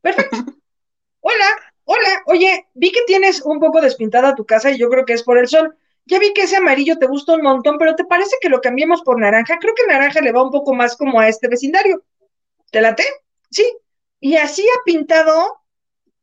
perfecto. 0.00 0.36
hola, 1.20 1.74
hola, 1.86 2.22
oye, 2.26 2.66
vi 2.74 2.92
que 2.92 3.00
tienes 3.06 3.40
un 3.42 3.58
poco 3.58 3.80
despintada 3.80 4.34
tu 4.34 4.44
casa 4.44 4.70
y 4.70 4.78
yo 4.78 4.90
creo 4.90 5.04
que 5.04 5.14
es 5.14 5.22
por 5.22 5.38
el 5.38 5.48
sol. 5.48 5.74
Ya 6.04 6.18
vi 6.18 6.32
que 6.32 6.42
ese 6.42 6.56
amarillo 6.56 6.98
te 6.98 7.06
gusta 7.06 7.34
un 7.34 7.42
montón, 7.42 7.78
pero 7.78 7.96
¿te 7.96 8.04
parece 8.04 8.36
que 8.40 8.48
lo 8.48 8.60
cambiemos 8.60 9.02
por 9.02 9.18
naranja? 9.18 9.58
Creo 9.58 9.74
que 9.74 9.86
naranja 9.86 10.20
le 10.20 10.32
va 10.32 10.42
un 10.42 10.50
poco 10.50 10.74
más 10.74 10.96
como 10.96 11.18
a 11.18 11.28
este 11.28 11.48
vecindario. 11.48 12.04
¿Te 12.70 12.80
late? 12.80 13.04
Sí. 13.50 13.64
Y 14.20 14.36
así 14.36 14.62
ha 14.62 14.84
pintado 14.84 15.62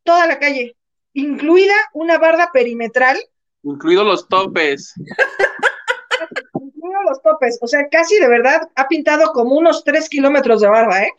toda 0.02 0.26
la 0.26 0.38
calle, 0.38 0.76
incluida 1.12 1.74
una 1.92 2.18
barda 2.18 2.50
perimetral. 2.52 3.18
Incluidos 3.62 4.06
los 4.06 4.28
topes. 4.28 4.94
los 7.04 7.22
topes. 7.22 7.58
O 7.60 7.66
sea, 7.66 7.88
casi 7.88 8.18
de 8.18 8.28
verdad 8.28 8.68
ha 8.74 8.88
pintado 8.88 9.32
como 9.32 9.56
unos 9.56 9.84
tres 9.84 10.08
kilómetros 10.08 10.60
de 10.60 10.68
barba, 10.68 11.02
¿eh? 11.02 11.12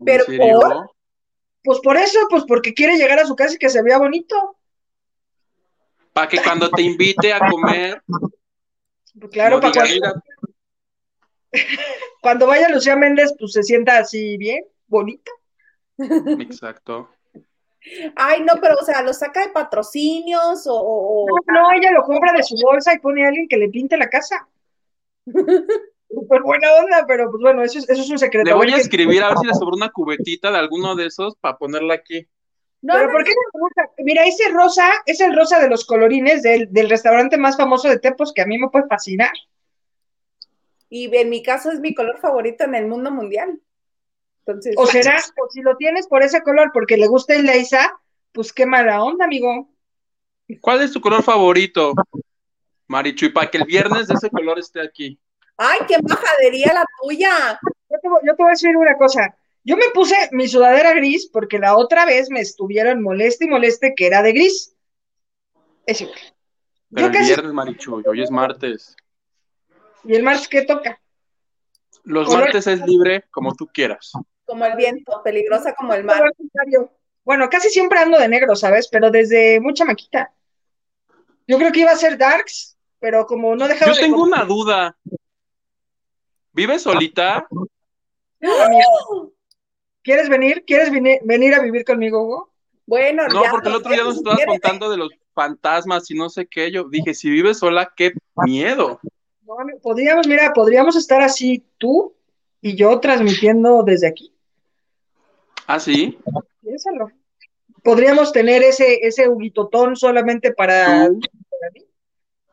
¿En 0.00 0.22
Pero. 0.26 0.93
Pues 1.64 1.80
por 1.80 1.96
eso, 1.96 2.18
pues 2.28 2.44
porque 2.46 2.74
quiere 2.74 2.96
llegar 2.96 3.18
a 3.18 3.24
su 3.26 3.34
casa 3.34 3.54
y 3.54 3.58
que 3.58 3.70
se 3.70 3.82
vea 3.82 3.98
bonito. 3.98 4.56
Para 6.12 6.28
que 6.28 6.36
cuando 6.42 6.70
te 6.70 6.82
invite 6.82 7.32
a 7.32 7.50
comer, 7.50 8.02
Pues 9.18 9.32
claro, 9.32 9.56
no 9.56 9.62
para 9.62 9.72
cuando, 9.72 10.22
cuando 12.20 12.46
vaya 12.46 12.68
Lucía 12.68 12.96
Méndez, 12.96 13.34
pues 13.38 13.52
se 13.52 13.62
sienta 13.62 13.98
así 13.98 14.36
bien, 14.36 14.64
bonita. 14.86 15.30
Exacto. 15.98 17.08
Ay, 18.16 18.42
no, 18.42 18.54
pero, 18.60 18.76
o 18.80 18.84
sea, 18.84 19.02
¿lo 19.02 19.12
saca 19.12 19.40
de 19.46 19.52
patrocinios 19.52 20.66
o, 20.66 20.74
o- 20.74 21.24
o- 21.24 21.38
No, 21.46 21.72
ella 21.72 21.90
lo 21.92 22.02
compra 22.02 22.32
de 22.32 22.42
su 22.42 22.56
bolsa 22.62 22.92
y 22.94 22.98
pone 22.98 23.24
a 23.24 23.28
alguien 23.28 23.48
que 23.48 23.56
le 23.56 23.68
pinte 23.68 23.96
la 23.96 24.08
casa. 24.08 24.46
Súper 26.14 26.42
buena 26.42 26.68
onda, 26.74 27.04
pero 27.06 27.30
pues 27.30 27.42
bueno, 27.42 27.62
eso 27.62 27.78
es, 27.78 27.88
eso 27.88 28.02
es 28.02 28.10
un 28.10 28.18
secreto. 28.18 28.44
Le 28.44 28.54
voy 28.54 28.72
a 28.72 28.76
escribir 28.76 29.22
a 29.22 29.28
ver 29.30 29.38
si 29.38 29.46
le 29.46 29.54
sobró 29.54 29.76
una 29.76 29.90
cubetita 29.90 30.50
de 30.50 30.58
alguno 30.58 30.94
de 30.94 31.06
esos 31.06 31.36
para 31.36 31.58
ponerla 31.58 31.94
aquí. 31.94 32.26
No, 32.82 32.94
Pero 32.94 33.06
no, 33.06 33.12
¿por 33.12 33.24
qué 33.24 33.30
no 33.30 33.40
me 33.54 33.60
gusta? 33.60 33.90
Mira, 33.98 34.24
ese 34.26 34.48
rosa 34.50 34.90
es 35.06 35.20
el 35.20 35.34
rosa 35.34 35.58
de 35.60 35.68
los 35.68 35.84
colorines 35.86 36.42
del, 36.42 36.72
del 36.72 36.90
restaurante 36.90 37.38
más 37.38 37.56
famoso 37.56 37.88
de 37.88 37.98
Tepos 37.98 38.32
que 38.34 38.42
a 38.42 38.46
mí 38.46 38.58
me 38.58 38.68
puede 38.68 38.86
fascinar. 38.88 39.32
y 40.88 41.14
en 41.16 41.28
mi 41.30 41.42
caso 41.42 41.70
es 41.72 41.80
mi 41.80 41.94
color 41.94 42.18
favorito 42.18 42.64
en 42.64 42.74
el 42.74 42.86
mundo 42.86 43.10
mundial. 43.10 43.60
Entonces, 44.46 44.74
O 44.78 44.86
será, 44.86 45.16
o 45.42 45.50
si 45.50 45.62
lo 45.62 45.76
tienes 45.76 46.06
por 46.06 46.22
ese 46.22 46.42
color 46.42 46.70
porque 46.72 46.96
le 46.96 47.06
gusta 47.08 47.34
el 47.34 47.44
Leisa, 47.46 47.98
pues 48.32 48.52
qué 48.52 48.66
mala 48.66 49.02
onda, 49.02 49.24
amigo. 49.24 49.70
¿Cuál 50.60 50.82
es 50.82 50.92
tu 50.92 51.00
color 51.00 51.22
favorito, 51.22 51.94
Marichu? 52.88 53.26
Y 53.26 53.30
para 53.30 53.50
que 53.50 53.58
el 53.58 53.64
viernes 53.64 54.08
de 54.08 54.14
ese 54.14 54.30
color 54.30 54.58
esté 54.58 54.80
aquí. 54.80 55.18
¡Ay, 55.56 55.80
qué 55.88 55.96
majadería 56.02 56.72
la 56.74 56.84
tuya! 57.02 57.60
Yo 57.90 57.98
te, 58.00 58.08
voy- 58.08 58.20
yo 58.24 58.34
te 58.36 58.42
voy 58.42 58.48
a 58.48 58.50
decir 58.50 58.76
una 58.76 58.96
cosa. 58.96 59.36
Yo 59.64 59.76
me 59.76 59.88
puse 59.94 60.14
mi 60.32 60.46
sudadera 60.48 60.92
gris 60.92 61.26
porque 61.32 61.58
la 61.58 61.76
otra 61.76 62.04
vez 62.04 62.28
me 62.30 62.40
estuvieron 62.40 63.02
moleste 63.02 63.46
y 63.46 63.48
moleste 63.48 63.94
que 63.96 64.06
era 64.06 64.22
de 64.22 64.32
gris. 64.32 64.74
Es 65.86 66.00
igual. 66.00 66.18
Pero 66.90 67.06
Yo 67.06 67.06
el 67.06 67.12
casi. 67.12 67.26
viernes, 67.26 67.52
Marichu, 67.52 68.00
y 68.04 68.08
hoy 68.08 68.22
es 68.22 68.30
martes. 68.30 68.94
¿Y 70.04 70.14
el 70.14 70.22
martes 70.22 70.48
qué 70.48 70.62
toca? 70.62 71.00
Los 72.04 72.26
Color- 72.28 72.42
martes 72.44 72.66
es 72.66 72.80
libre 72.84 73.24
como 73.30 73.54
tú 73.54 73.66
quieras. 73.66 74.12
Como 74.44 74.66
el 74.66 74.76
viento, 74.76 75.22
peligrosa 75.24 75.74
como 75.74 75.94
el 75.94 76.04
mar. 76.04 76.22
Bueno, 77.24 77.48
casi 77.48 77.70
siempre 77.70 77.98
ando 78.00 78.18
de 78.18 78.28
negro, 78.28 78.54
¿sabes? 78.54 78.88
Pero 78.88 79.10
desde 79.10 79.58
mucha 79.60 79.86
maquita. 79.86 80.30
Yo 81.46 81.56
creo 81.56 81.72
que 81.72 81.80
iba 81.80 81.90
a 81.92 81.96
ser 81.96 82.18
Darks, 82.18 82.76
pero 82.98 83.26
como 83.26 83.56
no 83.56 83.66
dejaba 83.66 83.92
Yo 83.92 83.96
de 83.96 84.02
tengo 84.02 84.22
una 84.22 84.44
duda. 84.44 84.94
¿Vives 86.54 86.82
solita? 86.82 87.46
¿Quieres 90.02 90.28
venir? 90.28 90.64
¿Quieres 90.66 90.90
venir 90.90 91.54
a 91.54 91.60
vivir 91.60 91.84
conmigo, 91.84 92.22
Hugo? 92.22 92.54
Bueno, 92.86 93.26
No, 93.28 93.42
ya, 93.42 93.50
porque 93.50 93.68
el 93.68 93.74
otro 93.76 93.90
día 93.90 94.04
nos 94.04 94.16
estabas 94.16 94.44
contando 94.46 94.90
de 94.90 94.98
los 94.98 95.10
fantasmas 95.34 96.10
y 96.10 96.14
no 96.14 96.28
sé 96.28 96.46
qué. 96.46 96.70
Yo 96.70 96.84
dije, 96.84 97.14
si 97.14 97.30
vives 97.30 97.58
sola, 97.58 97.92
qué 97.96 98.12
miedo. 98.44 99.00
No, 99.42 99.56
podríamos, 99.82 100.26
mira, 100.28 100.52
podríamos 100.52 100.96
estar 100.96 101.22
así 101.22 101.64
tú 101.78 102.14
y 102.60 102.76
yo 102.76 103.00
transmitiendo 103.00 103.82
desde 103.82 104.06
aquí. 104.08 104.32
¿Ah, 105.66 105.80
sí? 105.80 106.18
Piénsalo. 106.62 107.10
Podríamos 107.82 108.32
tener 108.32 108.62
ese, 108.62 109.06
ese 109.06 109.28
huguitotón 109.28 109.96
solamente 109.96 110.52
para 110.52 111.08
Tú, 111.08 111.20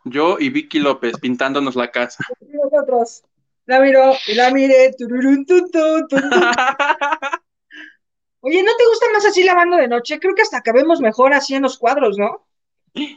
yo 0.05 0.37
y 0.39 0.49
Vicky 0.49 0.79
López 0.79 1.17
pintándonos 1.19 1.75
la 1.75 1.91
casa. 1.91 2.23
nosotros. 2.41 3.23
La 3.71 3.79
miro 3.79 4.11
y 4.27 4.33
la 4.33 4.51
mire. 4.51 4.91
tururún, 4.97 5.45
tun, 5.45 5.71
tun, 5.71 6.05
tun, 6.09 6.29
tun. 6.29 6.29
Oye, 8.41 8.63
¿no 8.63 8.75
te 8.75 8.85
gusta 8.85 9.05
más 9.13 9.25
así 9.25 9.45
lavando 9.45 9.77
de 9.77 9.87
noche? 9.87 10.19
Creo 10.19 10.35
que 10.35 10.41
hasta 10.41 10.57
acabemos 10.57 10.99
mejor 10.99 11.33
así 11.33 11.55
en 11.55 11.61
los 11.61 11.77
cuadros, 11.77 12.17
¿no? 12.17 12.45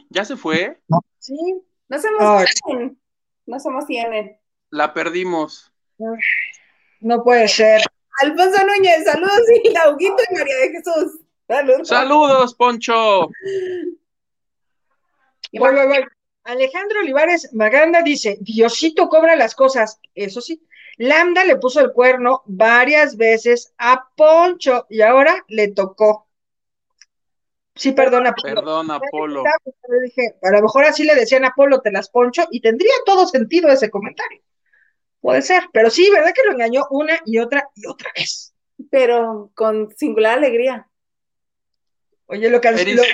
¿Ya 0.09 0.23
se 0.23 0.37
fue? 0.37 0.79
Sí. 1.19 1.35
No 1.89 1.99
somos. 1.99 2.45
100. 2.67 2.97
No 3.47 3.59
somos 3.59 3.85
100. 3.85 4.39
La 4.69 4.93
perdimos. 4.93 5.73
No 7.01 7.21
puede 7.21 7.49
ser. 7.49 7.81
Alfonso 8.21 8.65
Núñez, 8.65 9.03
saludos, 9.03 9.41
y 9.61 9.71
Lauguito 9.71 10.23
y 10.31 10.35
María 10.35 10.55
de 10.55 10.69
Jesús. 10.69 11.19
Saludos. 11.49 11.87
¡Saludos, 11.89 12.55
Poncho! 12.55 13.27
Voy, 15.51 15.73
voy, 15.73 15.85
voy. 15.85 16.05
Alejandro 16.45 16.99
Olivares 16.99 17.53
Maganda 17.53 18.01
dice, 18.03 18.37
Diosito 18.39 19.09
cobra 19.09 19.35
las 19.35 19.55
cosas. 19.55 19.99
Eso 20.13 20.41
sí, 20.41 20.61
Lambda 20.97 21.43
le 21.43 21.57
puso 21.57 21.81
el 21.81 21.91
cuerno 21.91 22.43
varias 22.45 23.17
veces 23.17 23.73
a 23.77 24.07
Poncho 24.15 24.85
y 24.89 25.01
ahora 25.01 25.43
le 25.47 25.69
tocó. 25.69 26.27
Sí, 27.75 27.91
perdona. 27.91 28.33
Polo. 28.33 28.55
Perdón, 28.55 28.91
Apolo. 28.91 29.43
Yo 29.65 29.99
dije, 30.01 30.35
a 30.41 30.51
lo 30.51 30.61
mejor 30.61 30.85
así 30.85 31.03
le 31.03 31.15
decían 31.15 31.43
a 31.45 31.53
Polo, 31.53 31.81
te 31.81 31.91
las 31.91 32.09
poncho, 32.09 32.45
y 32.49 32.61
tendría 32.61 32.93
todo 33.05 33.27
sentido 33.27 33.67
ese 33.69 33.89
comentario. 33.89 34.41
Puede 35.19 35.41
ser, 35.41 35.63
pero 35.73 35.89
sí, 35.89 36.09
¿verdad 36.09 36.31
que 36.33 36.43
lo 36.45 36.53
engañó 36.53 36.85
una 36.91 37.19
y 37.25 37.39
otra 37.39 37.69
y 37.75 37.87
otra 37.87 38.11
vez? 38.15 38.53
Pero 38.89 39.49
con 39.55 39.89
singular 39.97 40.37
alegría. 40.37 40.87
Oye, 42.27 42.49
lo 42.49 42.61
que 42.61 42.69
Eric- 42.69 43.11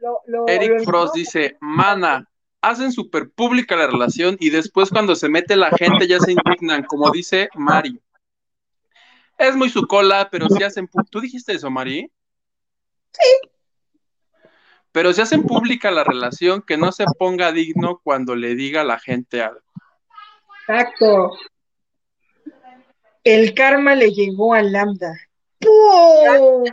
lo, 0.00 0.20
lo- 0.26 0.48
Eric 0.48 0.78
lo- 0.80 0.84
Frost 0.84 1.14
dice, 1.14 1.56
mana, 1.60 2.28
hacen 2.62 2.92
súper 2.92 3.30
pública 3.30 3.76
la 3.76 3.88
relación 3.88 4.36
y 4.40 4.50
después 4.50 4.90
cuando 4.90 5.14
se 5.16 5.28
mete 5.28 5.56
la 5.56 5.70
gente 5.70 6.06
ya 6.06 6.18
se 6.20 6.32
indignan, 6.32 6.84
como 6.84 7.10
dice 7.10 7.48
Mari. 7.54 8.00
Es 9.36 9.56
muy 9.56 9.68
su 9.68 9.86
cola, 9.86 10.28
pero 10.30 10.48
si 10.48 10.62
hacen... 10.62 10.88
¿Tú 11.10 11.20
dijiste 11.20 11.52
eso, 11.52 11.70
Mari? 11.70 12.10
Sí. 13.12 13.50
Pero 14.92 15.12
si 15.12 15.20
hacen 15.20 15.42
pública 15.42 15.90
la 15.90 16.04
relación, 16.04 16.62
que 16.62 16.76
no 16.76 16.92
se 16.92 17.04
ponga 17.18 17.50
digno 17.50 18.00
cuando 18.04 18.36
le 18.36 18.54
diga 18.54 18.82
a 18.82 18.84
la 18.84 18.98
gente 18.98 19.42
algo. 19.42 19.60
Exacto. 20.68 21.32
El 23.24 23.54
karma 23.54 23.96
le 23.96 24.12
llegó 24.12 24.54
a 24.54 24.62
Lambda. 24.62 25.14
¡Pum! 25.58 26.64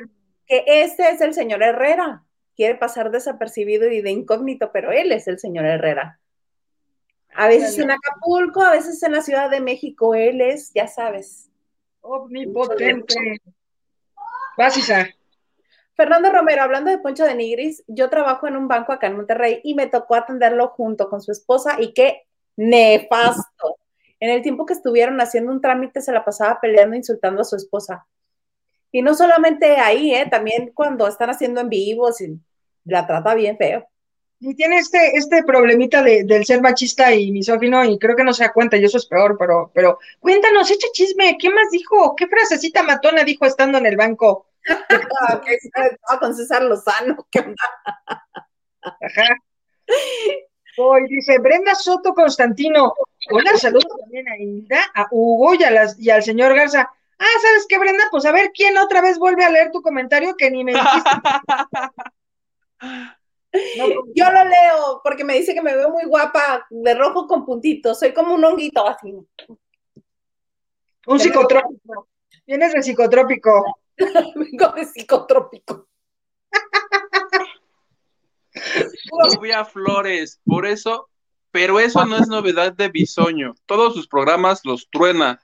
Que 0.46 0.64
este 0.68 1.10
es 1.10 1.22
el 1.22 1.34
señor 1.34 1.64
Herrera. 1.64 2.24
Quiere 2.60 2.76
pasar 2.76 3.10
desapercibido 3.10 3.90
y 3.90 4.02
de 4.02 4.12
incógnito, 4.12 4.74
pero 4.74 4.92
él 4.92 5.14
es 5.14 5.30
el 5.30 5.40
señor 5.40 5.64
Herrera. 5.64 6.20
A 7.34 7.48
veces 7.48 7.80
en 7.80 7.90
Acapulco, 7.90 8.62
a 8.62 8.72
veces 8.72 9.02
en 9.02 9.14
la 9.14 9.22
Ciudad 9.22 9.50
de 9.50 9.62
México, 9.62 10.14
él 10.14 10.42
es, 10.42 10.74
ya 10.74 10.86
sabes. 10.86 11.50
Omnipotente. 12.02 13.16
Vas, 14.58 14.76
Isa. 14.76 15.08
Fernando 15.94 16.34
Romero, 16.34 16.62
hablando 16.62 16.92
de 16.92 16.98
Poncho 16.98 17.24
de 17.24 17.34
Nigris, 17.34 17.82
yo 17.88 18.10
trabajo 18.10 18.46
en 18.46 18.58
un 18.58 18.68
banco 18.68 18.92
acá 18.92 19.08
en 19.08 19.16
Monterrey 19.16 19.62
y 19.64 19.74
me 19.74 19.88
tocó 19.88 20.16
atenderlo 20.16 20.68
junto 20.68 21.10
con 21.10 21.22
su 21.22 21.32
esposa 21.32 21.78
y 21.80 21.94
qué 21.94 22.24
nefasto. 22.58 23.78
En 24.20 24.32
el 24.32 24.42
tiempo 24.42 24.66
que 24.66 24.74
estuvieron 24.74 25.22
haciendo 25.22 25.54
un 25.54 25.62
trámite 25.62 26.02
se 26.02 26.12
la 26.12 26.26
pasaba 26.26 26.60
peleando, 26.60 26.98
insultando 26.98 27.40
a 27.40 27.46
su 27.46 27.56
esposa. 27.56 28.06
Y 28.92 29.02
no 29.02 29.16
solamente 29.16 29.78
ahí, 29.78 30.14
¿eh? 30.14 30.28
también 30.30 30.74
cuando 30.74 31.08
están 31.08 31.30
haciendo 31.30 31.62
en 31.62 31.70
vivos 31.70 32.20
y 32.20 32.38
la 32.90 33.08
trata 33.08 33.34
bien 33.36 33.58
feo. 33.58 33.88
Y 34.42 34.56
tiene 34.56 34.78
este, 34.78 35.18
este 35.18 35.44
problemita 35.44 36.02
de, 36.02 36.24
del 36.24 36.46
ser 36.46 36.62
machista 36.62 37.14
y 37.14 37.32
misógino, 37.32 37.84
y 37.84 38.00
creo 38.00 38.16
que 38.16 38.24
no 38.24 38.34
se 38.34 38.44
da 38.44 38.54
cuenta, 38.54 38.78
y 38.78 38.86
eso 38.86 38.98
es 38.98 39.06
peor, 39.06 39.38
pero, 39.38 39.70
pero 39.74 40.00
cuéntanos, 40.20 40.72
echa 40.72 40.88
chisme, 40.94 41.38
¿qué 41.38 41.50
más 41.50 41.70
dijo? 41.72 42.16
¿Qué 42.16 42.28
frasecita 42.28 42.84
matona 42.84 43.24
dijo 43.24 43.46
estando 43.46 43.78
en 43.78 43.86
el 43.86 43.98
banco? 43.98 44.48
Con 46.20 46.36
César 46.36 46.64
Lozano. 46.64 47.28
¿qué 47.32 47.40
onda? 47.40 47.64
Ajá. 48.82 49.36
Hoy 50.78 51.08
dice 51.10 51.40
Brenda 51.40 51.76
Soto 51.76 52.14
Constantino. 52.14 52.94
Hola, 53.32 53.58
saludos 53.58 53.92
también 54.00 54.28
a 54.30 54.38
Hilda, 54.38 54.80
a 54.96 55.08
Hugo 55.12 55.56
y, 55.56 55.64
a 55.64 55.72
las, 55.72 56.00
y 56.00 56.10
al 56.10 56.24
señor 56.24 56.56
Garza. 56.56 56.90
Ah, 57.18 57.40
¿sabes 57.42 57.66
qué, 57.68 57.78
Brenda? 57.78 58.06
Pues 58.10 58.26
a 58.26 58.32
ver 58.32 58.52
quién 58.54 58.78
otra 58.78 59.02
vez 59.02 59.20
vuelve 59.20 59.44
a 59.44 59.50
leer 59.50 59.72
tu 59.72 59.82
comentario 59.82 60.36
que 60.38 60.50
ni 60.50 60.64
me 60.64 60.72
dijiste. 60.72 61.10
No, 62.82 63.86
pues, 63.86 63.98
Yo 64.16 64.32
lo 64.32 64.44
leo 64.44 65.02
porque 65.04 65.24
me 65.24 65.36
dice 65.36 65.54
que 65.54 65.62
me 65.62 65.76
veo 65.76 65.90
muy 65.90 66.06
guapa, 66.06 66.66
de 66.70 66.94
rojo 66.94 67.28
con 67.28 67.46
puntitos. 67.46 68.00
Soy 68.00 68.14
como 68.14 68.36
un 68.36 68.46
honguito 68.46 68.88
así. 68.88 69.14
un 71.08 71.20
psicotrópico. 71.20 72.08
Vienes 72.46 72.74
de 72.74 72.84
psicotrópico. 72.84 73.64
Vengo 73.98 74.74
de 74.76 74.86
psicotrópico. 74.86 75.88
Lluvia 79.34 79.66
Flores, 79.66 80.40
por 80.46 80.66
eso, 80.66 81.10
pero 81.52 81.80
eso 81.80 82.06
no 82.06 82.18
es 82.18 82.28
novedad 82.28 82.74
de 82.74 82.90
Bisoño. 82.90 83.56
Todos 83.66 83.94
sus 83.94 84.08
programas 84.08 84.62
los 84.64 84.90
truena. 84.90 85.40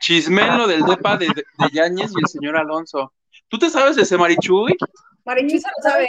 Chismelo 0.00 0.66
del 0.66 0.82
depa 0.82 1.16
de, 1.16 1.26
de 1.26 1.44
Yáñez 1.72 2.12
y 2.14 2.20
el 2.20 2.26
señor 2.26 2.56
Alonso. 2.56 3.12
¿Tú 3.48 3.58
te 3.58 3.70
sabes 3.70 3.96
ese 3.98 4.18
Marichuy? 4.18 4.76
Marichuy 5.24 5.60
se 5.60 5.68
lo 5.68 5.90
sabe. 5.90 6.08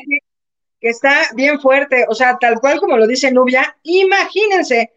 Que 0.84 0.90
está 0.90 1.22
bien 1.34 1.62
fuerte, 1.62 2.06
o 2.10 2.14
sea, 2.14 2.38
tal 2.38 2.60
cual 2.60 2.78
como 2.82 2.98
lo 2.98 3.08
dice 3.08 3.32
Nubia, 3.32 3.78
imagínense 3.84 4.92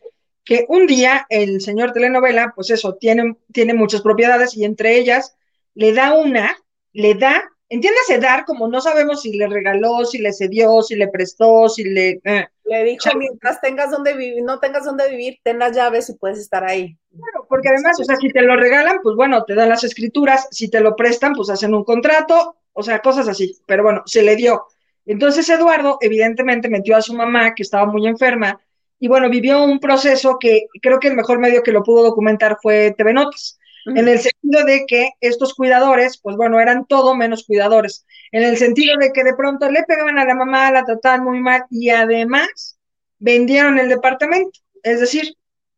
que 0.45 0.66
un 0.68 0.84
día 0.89 1.26
el 1.28 1.61
señor 1.61 1.93
telenovela, 1.93 2.53
pues 2.57 2.70
eso, 2.70 2.97
tiene, 2.97 3.37
tiene 3.53 3.72
muchas 3.72 4.03
propiedades 4.03 4.57
y 4.57 4.64
entre 4.64 4.97
ellas 4.97 5.37
le 5.74 5.93
da 5.93 6.12
una, 6.14 6.57
le 6.93 7.14
da, 7.14 7.49
entiéndase 7.68 8.18
dar 8.18 8.45
como 8.47 8.66
no 8.66 8.80
sabemos 8.80 9.22
si 9.22 9.37
le 9.37 9.47
regaló, 9.47 10.05
si 10.05 10.18
le 10.18 10.32
cedió, 10.32 10.82
si 10.82 10.97
le 10.97 11.07
prestó, 11.07 11.68
si 11.68 11.84
le... 11.84 12.20
Eh. 12.24 12.49
Le 12.64 12.82
dijo, 12.82 13.16
mientras 13.16 13.61
tengas 13.61 13.93
donde 13.93 14.14
vivir, 14.14 14.43
no 14.43 14.59
tengas 14.59 14.84
donde 14.84 15.09
vivir, 15.09 15.39
ten 15.45 15.61
las 15.61 15.70
llaves 15.70 16.11
y 16.11 16.14
puedes 16.14 16.41
estar 16.41 16.64
ahí. 16.64 16.99
Claro, 17.11 17.47
porque 17.49 17.68
además, 17.68 18.01
o 18.01 18.03
sea, 18.05 18.16
si 18.16 18.28
te 18.30 18.43
lo 18.43 18.57
regalan, 18.57 18.99
pues 19.05 19.14
bueno, 19.14 19.45
te 19.45 19.55
dan 19.55 19.68
las 19.68 19.84
escrituras, 19.84 20.49
si 20.51 20.68
te 20.68 20.80
lo 20.80 20.97
prestan, 20.97 21.34
pues 21.34 21.49
hacen 21.49 21.74
un 21.74 21.84
contrato, 21.84 22.57
o 22.72 22.82
sea, 22.82 23.01
cosas 23.01 23.28
así, 23.28 23.57
pero 23.66 23.84
bueno, 23.84 24.03
se 24.05 24.22
le 24.22 24.34
dio. 24.34 24.66
Entonces 25.07 25.48
Eduardo 25.48 25.98
evidentemente 26.00 26.68
metió 26.68 26.96
a 26.96 27.02
su 27.02 27.14
mamá, 27.14 27.54
que 27.54 27.62
estaba 27.62 27.86
muy 27.86 28.07
enferma, 28.07 28.61
y 28.98 29.09
bueno, 29.09 29.28
vivió 29.30 29.62
un 29.62 29.78
proceso 29.78 30.38
que 30.38 30.66
creo 30.82 30.98
que 30.98 31.09
el 31.09 31.16
mejor 31.16 31.38
medio 31.38 31.62
que 31.62 31.72
lo 31.72 31.82
pudo 31.82 32.02
documentar 32.02 32.59
fue 32.61 32.94
TV 32.96 33.12
Notas, 33.12 33.59
en 33.86 34.09
el 34.09 34.18
sentido 34.18 34.64
de 34.64 34.84
que 34.84 35.11
estos 35.20 35.54
cuidadores, 35.54 36.18
pues 36.18 36.36
bueno, 36.36 36.59
eran 36.59 36.86
todo 36.86 37.14
menos 37.14 37.44
cuidadores, 37.46 38.04
en 38.32 38.42
el 38.42 38.57
sentido 38.57 38.96
de 38.98 39.12
que 39.12 39.22
de 39.22 39.36
pronto 39.36 39.70
le 39.70 39.84
pegaban 39.84 40.18
a 40.18 40.24
la 40.24 40.34
mamá, 40.34 40.72
la 40.72 40.84
trataban 40.84 41.22
muy 41.22 41.38
mal 41.38 41.64
y 41.70 41.90
además 41.90 42.78
vendieron 43.18 43.78
el 43.78 43.88
departamento, 43.88 44.59
es 44.82 44.98
decir, 44.98 45.36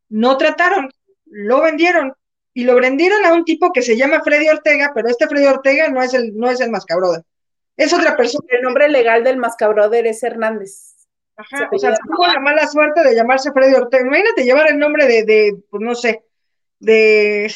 no 0.08 0.38
trataron, 0.38 0.90
lo 1.26 1.60
vendieron 1.60 2.14
y 2.54 2.64
lo 2.64 2.76
vendieron 2.76 3.26
a 3.26 3.34
un 3.34 3.44
tipo 3.44 3.72
que 3.72 3.82
se 3.82 3.96
llama 3.96 4.22
Freddy 4.22 4.48
Ortega, 4.48 4.90
pero 4.94 5.08
este 5.08 5.28
Freddy 5.28 5.46
Ortega 5.46 5.90
no 5.90 6.02
es 6.02 6.14
el, 6.14 6.34
no 6.34 6.48
es 6.48 6.60
el 6.60 6.70
mascabroder, 6.70 7.22
es 7.78 7.94
otra 7.94 8.16
persona. 8.16 8.46
El 8.50 8.62
nombre 8.62 8.88
legal 8.88 9.24
del 9.24 9.38
mascabroder 9.38 10.06
es 10.06 10.22
Hernández. 10.22 10.94
Ajá, 11.36 11.70
o 11.72 11.78
sea, 11.78 11.94
tuvo 11.94 12.26
la 12.26 12.40
mala 12.40 12.66
suerte 12.66 13.02
de 13.02 13.14
llamarse 13.14 13.52
Freddy 13.52 13.74
Ortega. 13.74 14.04
Imagínate 14.04 14.44
llevar 14.44 14.68
el 14.68 14.78
nombre 14.78 15.06
de, 15.06 15.24
de 15.24 15.56
pues 15.70 15.80
no 15.80 15.94
sé, 15.94 16.24
de... 16.80 17.52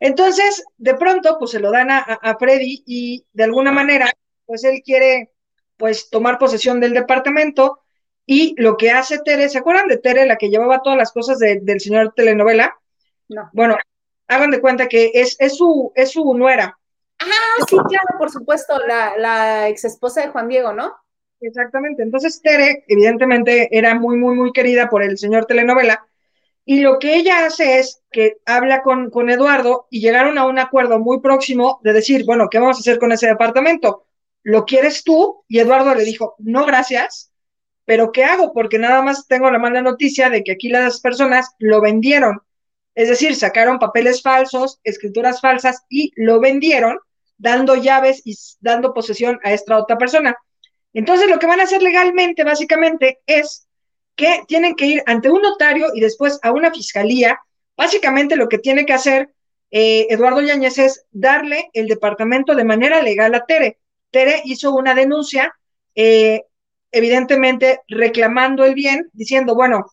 Entonces, 0.00 0.64
de 0.76 0.94
pronto, 0.94 1.36
pues 1.38 1.52
se 1.52 1.60
lo 1.60 1.70
dan 1.70 1.90
a, 1.90 1.98
a, 2.00 2.36
Freddy 2.36 2.82
y 2.86 3.24
de 3.32 3.44
alguna 3.44 3.70
manera, 3.70 4.10
pues 4.46 4.64
él 4.64 4.82
quiere, 4.84 5.32
pues, 5.76 6.10
tomar 6.10 6.38
posesión 6.38 6.80
del 6.80 6.92
departamento 6.92 7.80
y 8.26 8.60
lo 8.60 8.76
que 8.76 8.90
hace 8.90 9.20
Tere, 9.20 9.48
¿se 9.48 9.58
acuerdan 9.58 9.86
de 9.86 9.98
Tere, 9.98 10.26
la 10.26 10.36
que 10.36 10.48
llevaba 10.48 10.82
todas 10.82 10.98
las 10.98 11.12
cosas 11.12 11.38
del 11.38 11.80
señor 11.80 12.14
telenovela? 12.16 12.76
No. 13.28 13.50
Bueno, 13.52 13.76
hagan 14.26 14.50
de 14.50 14.60
cuenta 14.60 14.88
que 14.88 15.12
es, 15.14 15.36
es, 15.38 15.56
su, 15.56 15.92
es 15.94 16.12
su 16.12 16.34
nuera. 16.34 16.78
Ah, 17.20 17.64
sí, 17.68 17.76
claro, 17.76 18.18
por 18.18 18.30
supuesto, 18.30 18.78
la, 18.86 19.16
la 19.16 19.68
ex 19.68 19.84
esposa 19.84 20.22
de 20.22 20.28
Juan 20.28 20.48
Diego, 20.48 20.72
¿no? 20.72 20.94
Exactamente. 21.40 22.02
Entonces, 22.02 22.40
Tere, 22.42 22.84
evidentemente, 22.88 23.68
era 23.76 23.94
muy, 23.94 24.16
muy, 24.16 24.34
muy 24.34 24.52
querida 24.52 24.88
por 24.88 25.02
el 25.02 25.18
señor 25.18 25.46
telenovela. 25.46 26.06
Y 26.64 26.80
lo 26.80 26.98
que 26.98 27.16
ella 27.16 27.44
hace 27.44 27.78
es 27.78 28.02
que 28.10 28.38
habla 28.46 28.82
con, 28.82 29.10
con 29.10 29.28
Eduardo 29.28 29.86
y 29.90 30.00
llegaron 30.00 30.38
a 30.38 30.46
un 30.46 30.58
acuerdo 30.58 30.98
muy 30.98 31.20
próximo 31.20 31.80
de 31.82 31.92
decir, 31.92 32.24
bueno, 32.24 32.48
¿qué 32.50 32.58
vamos 32.58 32.78
a 32.78 32.80
hacer 32.80 32.98
con 32.98 33.12
ese 33.12 33.26
departamento? 33.26 34.06
¿Lo 34.42 34.64
quieres 34.64 35.04
tú? 35.04 35.44
Y 35.46 35.58
Eduardo 35.58 35.94
le 35.94 36.04
dijo, 36.04 36.34
no, 36.38 36.64
gracias, 36.64 37.32
pero 37.84 38.12
¿qué 38.12 38.24
hago? 38.24 38.52
Porque 38.54 38.78
nada 38.78 39.02
más 39.02 39.26
tengo 39.26 39.50
la 39.50 39.58
mala 39.58 39.82
noticia 39.82 40.30
de 40.30 40.42
que 40.42 40.52
aquí 40.52 40.70
las 40.70 41.00
personas 41.00 41.50
lo 41.58 41.82
vendieron. 41.82 42.40
Es 42.94 43.08
decir, 43.08 43.34
sacaron 43.34 43.78
papeles 43.78 44.22
falsos, 44.22 44.80
escrituras 44.84 45.40
falsas 45.40 45.82
y 45.88 46.12
lo 46.16 46.40
vendieron, 46.40 46.98
dando 47.38 47.74
llaves 47.74 48.22
y 48.24 48.36
dando 48.60 48.94
posesión 48.94 49.40
a 49.42 49.52
esta 49.52 49.76
otra 49.76 49.98
persona. 49.98 50.36
Entonces, 50.92 51.28
lo 51.28 51.38
que 51.38 51.46
van 51.46 51.60
a 51.60 51.64
hacer 51.64 51.82
legalmente, 51.82 52.44
básicamente, 52.44 53.20
es 53.26 53.66
que 54.14 54.42
tienen 54.46 54.76
que 54.76 54.86
ir 54.86 55.02
ante 55.06 55.30
un 55.30 55.42
notario 55.42 55.88
y 55.94 56.00
después 56.00 56.38
a 56.42 56.52
una 56.52 56.70
fiscalía. 56.70 57.40
Básicamente, 57.76 58.36
lo 58.36 58.48
que 58.48 58.58
tiene 58.58 58.86
que 58.86 58.92
hacer 58.92 59.30
eh, 59.76 60.06
Eduardo 60.08 60.40
Yáñez 60.40 60.78
es 60.78 61.04
darle 61.10 61.68
el 61.72 61.88
departamento 61.88 62.54
de 62.54 62.62
manera 62.62 63.02
legal 63.02 63.34
a 63.34 63.44
Tere. 63.44 63.78
Tere 64.12 64.40
hizo 64.44 64.72
una 64.72 64.94
denuncia, 64.94 65.52
eh, 65.96 66.44
evidentemente 66.92 67.80
reclamando 67.88 68.64
el 68.64 68.74
bien, 68.74 69.10
diciendo, 69.12 69.56
bueno, 69.56 69.86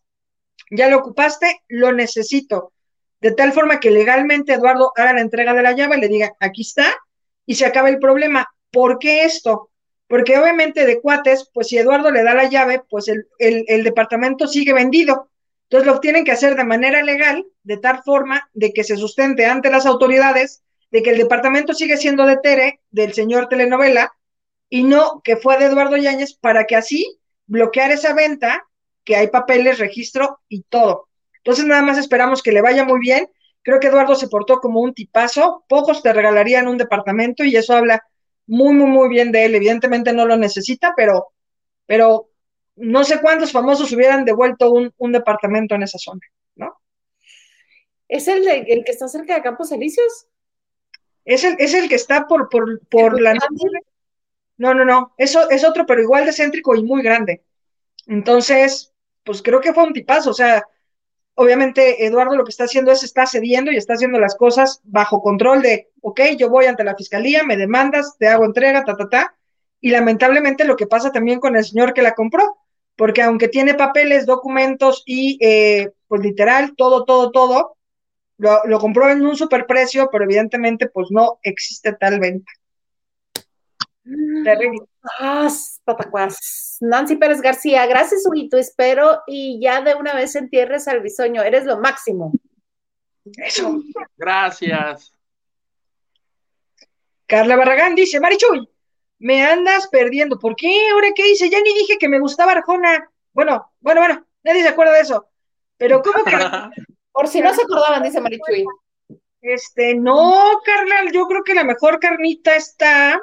ya 0.70 0.88
lo 0.88 0.98
ocupaste, 0.98 1.62
lo 1.68 1.92
necesito. 1.94 2.74
De 3.22 3.32
tal 3.32 3.54
forma 3.54 3.80
que 3.80 3.92
legalmente 3.92 4.54
Eduardo 4.54 4.92
haga 4.96 5.14
la 5.14 5.22
entrega 5.22 5.54
de 5.54 5.62
la 5.62 5.74
llave, 5.74 5.98
le 5.98 6.08
diga, 6.08 6.34
aquí 6.40 6.64
está, 6.64 6.94
y 7.46 7.56
se 7.56 7.66
acaba 7.66 7.90
el 7.90 8.00
problema. 8.00 8.48
¿Por 8.72 9.00
qué 9.00 9.24
esto? 9.24 9.72
porque 10.12 10.38
obviamente 10.38 10.86
de 10.86 11.00
cuates, 11.00 11.50
pues 11.54 11.70
si 11.70 11.78
Eduardo 11.78 12.12
le 12.12 12.22
da 12.22 12.34
la 12.34 12.50
llave, 12.50 12.82
pues 12.90 13.08
el, 13.08 13.28
el, 13.40 13.84
departamento 13.86 14.46
sigue 14.46 14.74
vendido. 14.74 15.30
Entonces 15.70 15.88
lo 15.88 16.02
tienen 16.02 16.26
que 16.26 16.34
hacer 16.34 16.58
de 16.58 16.66
manera 16.66 17.02
legal, 17.02 17.46
de 17.64 17.78
tal 17.78 18.04
forma 18.04 18.50
de 18.52 18.74
que 18.74 18.84
se 18.84 18.98
sustente 18.98 19.46
ante 19.46 19.72
las 19.72 19.86
autoridades 19.86 20.64
de 20.92 21.02
que 21.02 21.12
el 21.12 21.18
departamento 21.18 21.74
sigue 21.74 21.96
siendo 21.96 22.26
de 22.26 22.36
Tere, 22.36 22.82
del 22.90 23.14
señor 23.14 23.48
telenovela, 23.48 24.12
y 24.70 24.84
no 24.84 25.22
que 25.24 25.38
fue 25.38 25.58
de 25.58 25.68
Eduardo 25.68 25.96
Yáñez, 25.96 26.34
para 26.34 26.66
que 26.66 26.76
así 26.76 27.18
bloquear 27.46 27.94
esa 27.94 28.14
venta, 28.14 28.68
que 29.06 29.16
hay 29.16 29.28
papeles, 29.28 29.80
registro 29.80 30.42
y 30.50 30.64
todo. 30.64 31.08
Entonces 31.44 31.66
nada 31.66 31.82
más 31.82 31.98
esperamos 31.98 32.42
que 32.42 32.52
le 32.52 32.62
vaya 32.62 32.84
muy 32.84 33.00
bien. 33.00 33.28
Creo 33.64 33.80
que 33.80 33.88
Eduardo 33.88 34.16
se 34.16 34.28
portó 34.28 34.60
como 34.60 34.82
un 34.82 34.94
tipazo, 34.94 35.66
pocos 35.68 36.02
te 36.02 36.14
regalarían 36.14 36.68
un 36.68 36.78
departamento 36.78 37.44
y 37.44 37.56
eso 37.56 37.76
habla 37.76 38.04
muy, 38.48 38.74
muy, 38.74 38.90
muy 38.90 39.10
bien 39.10 39.32
de 39.32 39.46
él. 39.46 39.56
Evidentemente 39.56 40.14
no 40.14 40.26
lo 40.26 40.38
necesita, 40.38 40.94
pero, 40.96 41.28
pero 41.86 42.30
no 42.76 43.04
sé 43.04 43.20
cuántos 43.22 43.52
famosos 43.52 43.92
hubieran 43.92 44.26
devuelto 44.26 44.72
un, 44.72 44.94
un 44.98 45.12
departamento 45.12 45.76
en 45.76 45.84
esa 45.84 45.98
zona, 45.98 46.22
¿no? 46.56 46.76
¿Es 48.08 48.28
el, 48.28 48.44
de, 48.44 48.66
el 48.68 48.84
que 48.84 48.92
está 48.92 49.08
cerca 49.08 49.36
de 49.36 49.42
Campos 49.42 49.72
Elíseos? 49.72 50.28
Es 51.24 51.44
el, 51.44 51.56
es 51.60 51.74
el 51.74 51.88
que 51.88 51.96
está 51.96 52.28
por, 52.28 52.50
por, 52.50 52.86
por 52.88 53.22
la... 53.22 53.34
No, 54.58 54.74
no, 54.74 54.86
no, 54.86 55.14
eso 55.18 55.50
es 55.50 55.64
otro, 55.64 55.86
pero 55.86 56.02
igual 56.02 56.26
de 56.26 56.34
céntrico 56.34 56.76
y 56.76 56.84
muy 56.84 57.02
grande. 57.02 57.44
Entonces, 58.08 58.94
pues 59.24 59.42
creo 59.42 59.62
que 59.62 59.74
fue 59.74 59.84
un 59.84 59.94
tipazo, 59.94 60.32
o 60.32 60.34
sea, 60.34 60.66
obviamente 61.42 62.06
Eduardo 62.06 62.36
lo 62.36 62.44
que 62.44 62.52
está 62.52 62.66
haciendo 62.66 62.92
es 62.92 63.04
está 63.04 63.26
cediendo 63.26 63.72
y 63.72 63.78
está 63.78 63.94
haciendo 63.94 64.20
las 64.20 64.36
cosas 64.36 64.80
bajo 64.84 65.22
control 65.22 65.64
de, 65.64 65.90
ok, 66.02 66.22
yo 66.38 66.50
voy 66.50 66.66
ante 66.66 66.84
la 66.84 66.96
fiscalía, 66.96 67.44
me 67.44 67.58
demandas, 67.58 68.16
te 68.20 68.28
hago 68.28 68.46
entrega, 68.46 68.86
ta, 68.86 68.96
ta, 68.96 69.10
ta. 69.10 69.36
Y 69.80 69.90
lamentablemente 69.90 70.66
lo 70.66 70.76
que 70.76 70.86
pasa 70.86 71.12
también 71.12 71.40
con 71.40 71.56
el 71.56 71.66
señor 71.66 71.94
que 71.94 72.04
la 72.04 72.14
compró, 72.14 72.58
porque 72.96 73.24
aunque 73.24 73.48
tiene 73.48 73.74
papeles, 73.74 74.28
documentos 74.28 75.02
y 75.08 75.40
eh, 75.42 75.90
pues 76.08 76.22
literal, 76.22 76.76
todo, 76.76 77.06
todo, 77.06 77.32
todo, 77.32 77.78
lo, 78.38 78.62
lo 78.66 78.80
compró 78.80 79.10
en 79.10 79.26
un 79.26 79.36
superprecio, 79.36 80.10
pero 80.12 80.26
evidentemente 80.26 80.90
pues 80.90 81.08
no 81.10 81.40
existe 81.42 81.94
tal 81.94 82.20
venta. 82.20 82.52
Terrible. 84.44 84.91
Ah, 85.20 85.50
patacuas. 85.84 86.78
Nancy 86.80 87.16
Pérez 87.16 87.42
García, 87.42 87.86
gracias, 87.86 88.26
Huguito. 88.26 88.58
Espero 88.58 89.22
y 89.28 89.60
ya 89.62 89.82
de 89.82 89.96
una 89.96 90.14
vez 90.14 90.36
entierres 90.36 90.88
al 90.88 91.02
bisoño. 91.02 91.42
Eres 91.42 91.66
lo 91.66 91.80
máximo. 91.80 92.32
Eso. 93.38 93.82
Gracias. 94.18 95.14
Carla 97.26 97.56
Barragán 97.56 97.96
dice, 97.96 98.20
Marichuy, 98.20 98.70
me 99.20 99.46
andas 99.46 99.88
perdiendo. 99.88 100.38
¿Por 100.38 100.56
qué? 100.56 100.90
¿Ahora 100.92 101.10
qué 101.16 101.32
hice? 101.32 101.50
Ya 101.50 101.62
ni 101.62 101.74
dije 101.74 101.98
que 101.98 102.10
me 102.10 102.20
gustaba 102.20 102.52
Arjona. 102.52 103.10
Bueno, 103.34 103.72
bueno, 103.80 104.02
bueno, 104.02 104.26
nadie 104.44 104.64
se 104.64 104.70
acuerda 104.70 104.94
de 104.94 105.02
eso. 105.02 105.28
Pero 105.78 106.02
¿cómo 106.02 106.24
que? 106.24 106.32
Por 107.12 107.28
si 107.28 107.42
no 107.42 107.54
se 107.54 107.64
acordaban, 107.64 108.04
dice 108.04 108.22
Marichuy. 108.22 108.66
Este, 109.42 109.96
no, 109.96 110.62
Carla, 110.64 111.12
yo 111.12 111.26
creo 111.28 111.44
que 111.44 111.56
la 111.56 111.64
mejor 111.64 112.00
carnita 112.00 112.56
está 112.56 113.20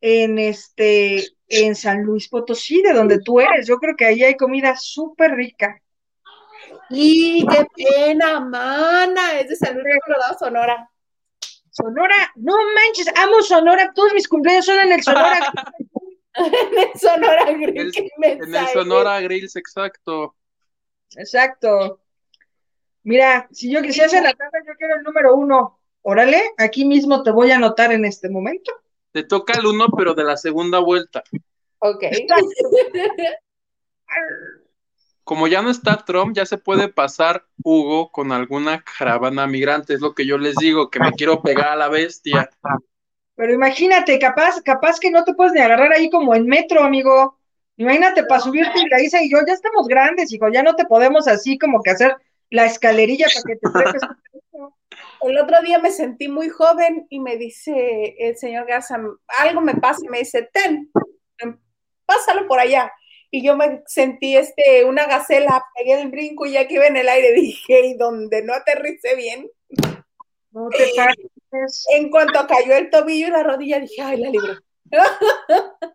en 0.00 0.38
este, 0.38 1.24
en 1.48 1.74
San 1.74 2.02
Luis 2.02 2.28
Potosí, 2.28 2.82
de 2.82 2.92
donde 2.92 3.20
tú 3.20 3.40
eres. 3.40 3.66
Yo 3.66 3.78
creo 3.78 3.96
que 3.96 4.06
ahí 4.06 4.24
hay 4.24 4.36
comida 4.36 4.76
súper 4.76 5.32
rica. 5.32 5.80
Y 6.88 7.46
qué 7.46 7.66
pena, 7.74 8.40
mana, 8.40 9.38
es 9.38 9.48
de 9.48 9.56
San 9.56 9.74
Luis 9.74 9.98
Colorado, 10.04 10.38
Sonora. 10.38 10.90
Sonora, 11.70 12.32
no 12.36 12.54
manches, 12.74 13.08
amo 13.16 13.42
Sonora, 13.42 13.92
todos 13.94 14.12
mis 14.12 14.28
cumpleaños 14.28 14.66
son 14.66 14.78
en 14.80 14.92
el 14.92 15.02
Sonora. 15.02 15.52
en 16.34 16.78
el 16.78 17.00
Sonora 17.00 17.44
Grills. 17.52 17.96
En 17.96 18.54
el 18.54 18.68
Sonora 18.68 19.20
Grills, 19.20 19.56
exacto. 19.56 20.36
Exacto. 21.16 22.00
Mira, 23.02 23.48
si 23.50 23.70
yo 23.70 23.82
quisiese 23.82 24.20
la 24.20 24.34
tarde, 24.34 24.58
yo 24.66 24.74
quiero 24.76 24.96
el 24.96 25.02
número 25.02 25.34
uno. 25.34 25.78
Órale, 26.02 26.42
aquí 26.58 26.84
mismo 26.84 27.22
te 27.22 27.30
voy 27.30 27.50
a 27.50 27.56
anotar 27.56 27.92
en 27.92 28.04
este 28.04 28.28
momento. 28.28 28.72
Te 29.12 29.24
toca 29.24 29.58
el 29.58 29.66
uno, 29.66 29.88
pero 29.96 30.14
de 30.14 30.24
la 30.24 30.36
segunda 30.36 30.78
vuelta. 30.78 31.22
Ok. 31.78 32.04
Como 35.24 35.46
ya 35.46 35.62
no 35.62 35.70
está 35.70 36.04
Trump, 36.04 36.34
ya 36.34 36.44
se 36.44 36.58
puede 36.58 36.88
pasar 36.88 37.44
Hugo 37.62 38.10
con 38.10 38.32
alguna 38.32 38.82
caravana 38.82 39.46
migrante, 39.46 39.94
es 39.94 40.00
lo 40.00 40.12
que 40.12 40.26
yo 40.26 40.38
les 40.38 40.56
digo, 40.56 40.90
que 40.90 40.98
me 40.98 41.12
quiero 41.12 41.40
pegar 41.40 41.68
a 41.68 41.76
la 41.76 41.88
bestia. 41.88 42.50
Pero 43.36 43.54
imagínate, 43.54 44.18
capaz, 44.18 44.60
capaz 44.62 44.98
que 44.98 45.10
no 45.10 45.22
te 45.22 45.34
puedes 45.34 45.52
ni 45.52 45.60
agarrar 45.60 45.92
ahí 45.92 46.10
como 46.10 46.34
en 46.34 46.46
metro, 46.46 46.82
amigo. 46.82 47.38
Imagínate 47.76 48.24
para 48.24 48.40
subirte 48.40 48.80
y 48.80 48.88
la 48.88 48.96
dice, 48.98 49.22
y 49.22 49.30
yo 49.30 49.38
ya 49.46 49.54
estamos 49.54 49.86
grandes, 49.86 50.32
hijo, 50.32 50.48
ya 50.52 50.62
no 50.62 50.74
te 50.74 50.84
podemos 50.84 51.28
así 51.28 51.58
como 51.58 51.80
que 51.82 51.90
hacer 51.90 52.16
la 52.50 52.66
escalerilla 52.66 53.26
para 53.32 53.44
que 53.44 53.56
te. 53.56 53.68
El 55.22 55.38
otro 55.38 55.60
día 55.62 55.78
me 55.78 55.90
sentí 55.90 56.28
muy 56.28 56.48
joven 56.48 57.06
y 57.10 57.20
me 57.20 57.36
dice 57.36 58.16
el 58.18 58.36
señor 58.36 58.66
Garza, 58.66 58.98
algo 59.38 59.60
me 59.60 59.74
pasa 59.74 60.00
y 60.04 60.08
me 60.08 60.18
dice, 60.18 60.48
ten, 60.52 60.90
pásalo 62.06 62.46
por 62.46 62.58
allá. 62.58 62.92
Y 63.30 63.44
yo 63.44 63.56
me 63.56 63.82
sentí 63.86 64.36
este, 64.36 64.84
una 64.84 65.06
gacela, 65.06 65.64
pegué 65.76 66.00
el 66.00 66.10
brinco 66.10 66.46
y 66.46 66.52
ya 66.52 66.66
que 66.66 66.74
iba 66.74 66.86
en 66.86 66.96
el 66.96 67.08
aire 67.08 67.32
dije, 67.34 67.86
y 67.86 67.94
donde 67.94 68.42
no 68.42 68.54
aterrice 68.54 69.14
bien. 69.14 69.48
No 70.50 70.68
te 70.70 70.90
pases. 70.96 71.86
En 71.94 72.10
cuanto 72.10 72.46
cayó 72.46 72.74
el 72.74 72.90
tobillo 72.90 73.28
y 73.28 73.30
la 73.30 73.42
rodilla, 73.42 73.80
dije, 73.80 74.02
ay, 74.02 74.16
la 74.16 74.30
libré. 74.30 74.54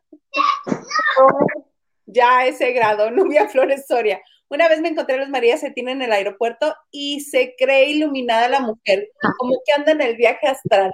ya 2.06 2.46
ese 2.46 2.72
grado, 2.72 3.12
Nubia 3.12 3.50
Flores 3.50 3.86
Soria. 3.88 4.22
Una 4.50 4.68
vez 4.70 4.80
me 4.80 4.90
encontré 4.90 5.16
a 5.16 5.20
los 5.20 5.30
María 5.30 5.58
Cetina 5.58 5.92
en 5.92 6.02
el 6.02 6.12
aeropuerto 6.12 6.76
y 6.92 7.22
se 7.22 7.56
cree 7.58 7.90
iluminada 7.90 8.48
la 8.48 8.60
mujer, 8.60 9.10
como 9.38 9.56
que 9.66 9.74
anda 9.74 9.92
en 9.92 10.02
el 10.02 10.16
viaje 10.16 10.48
astral. 10.48 10.92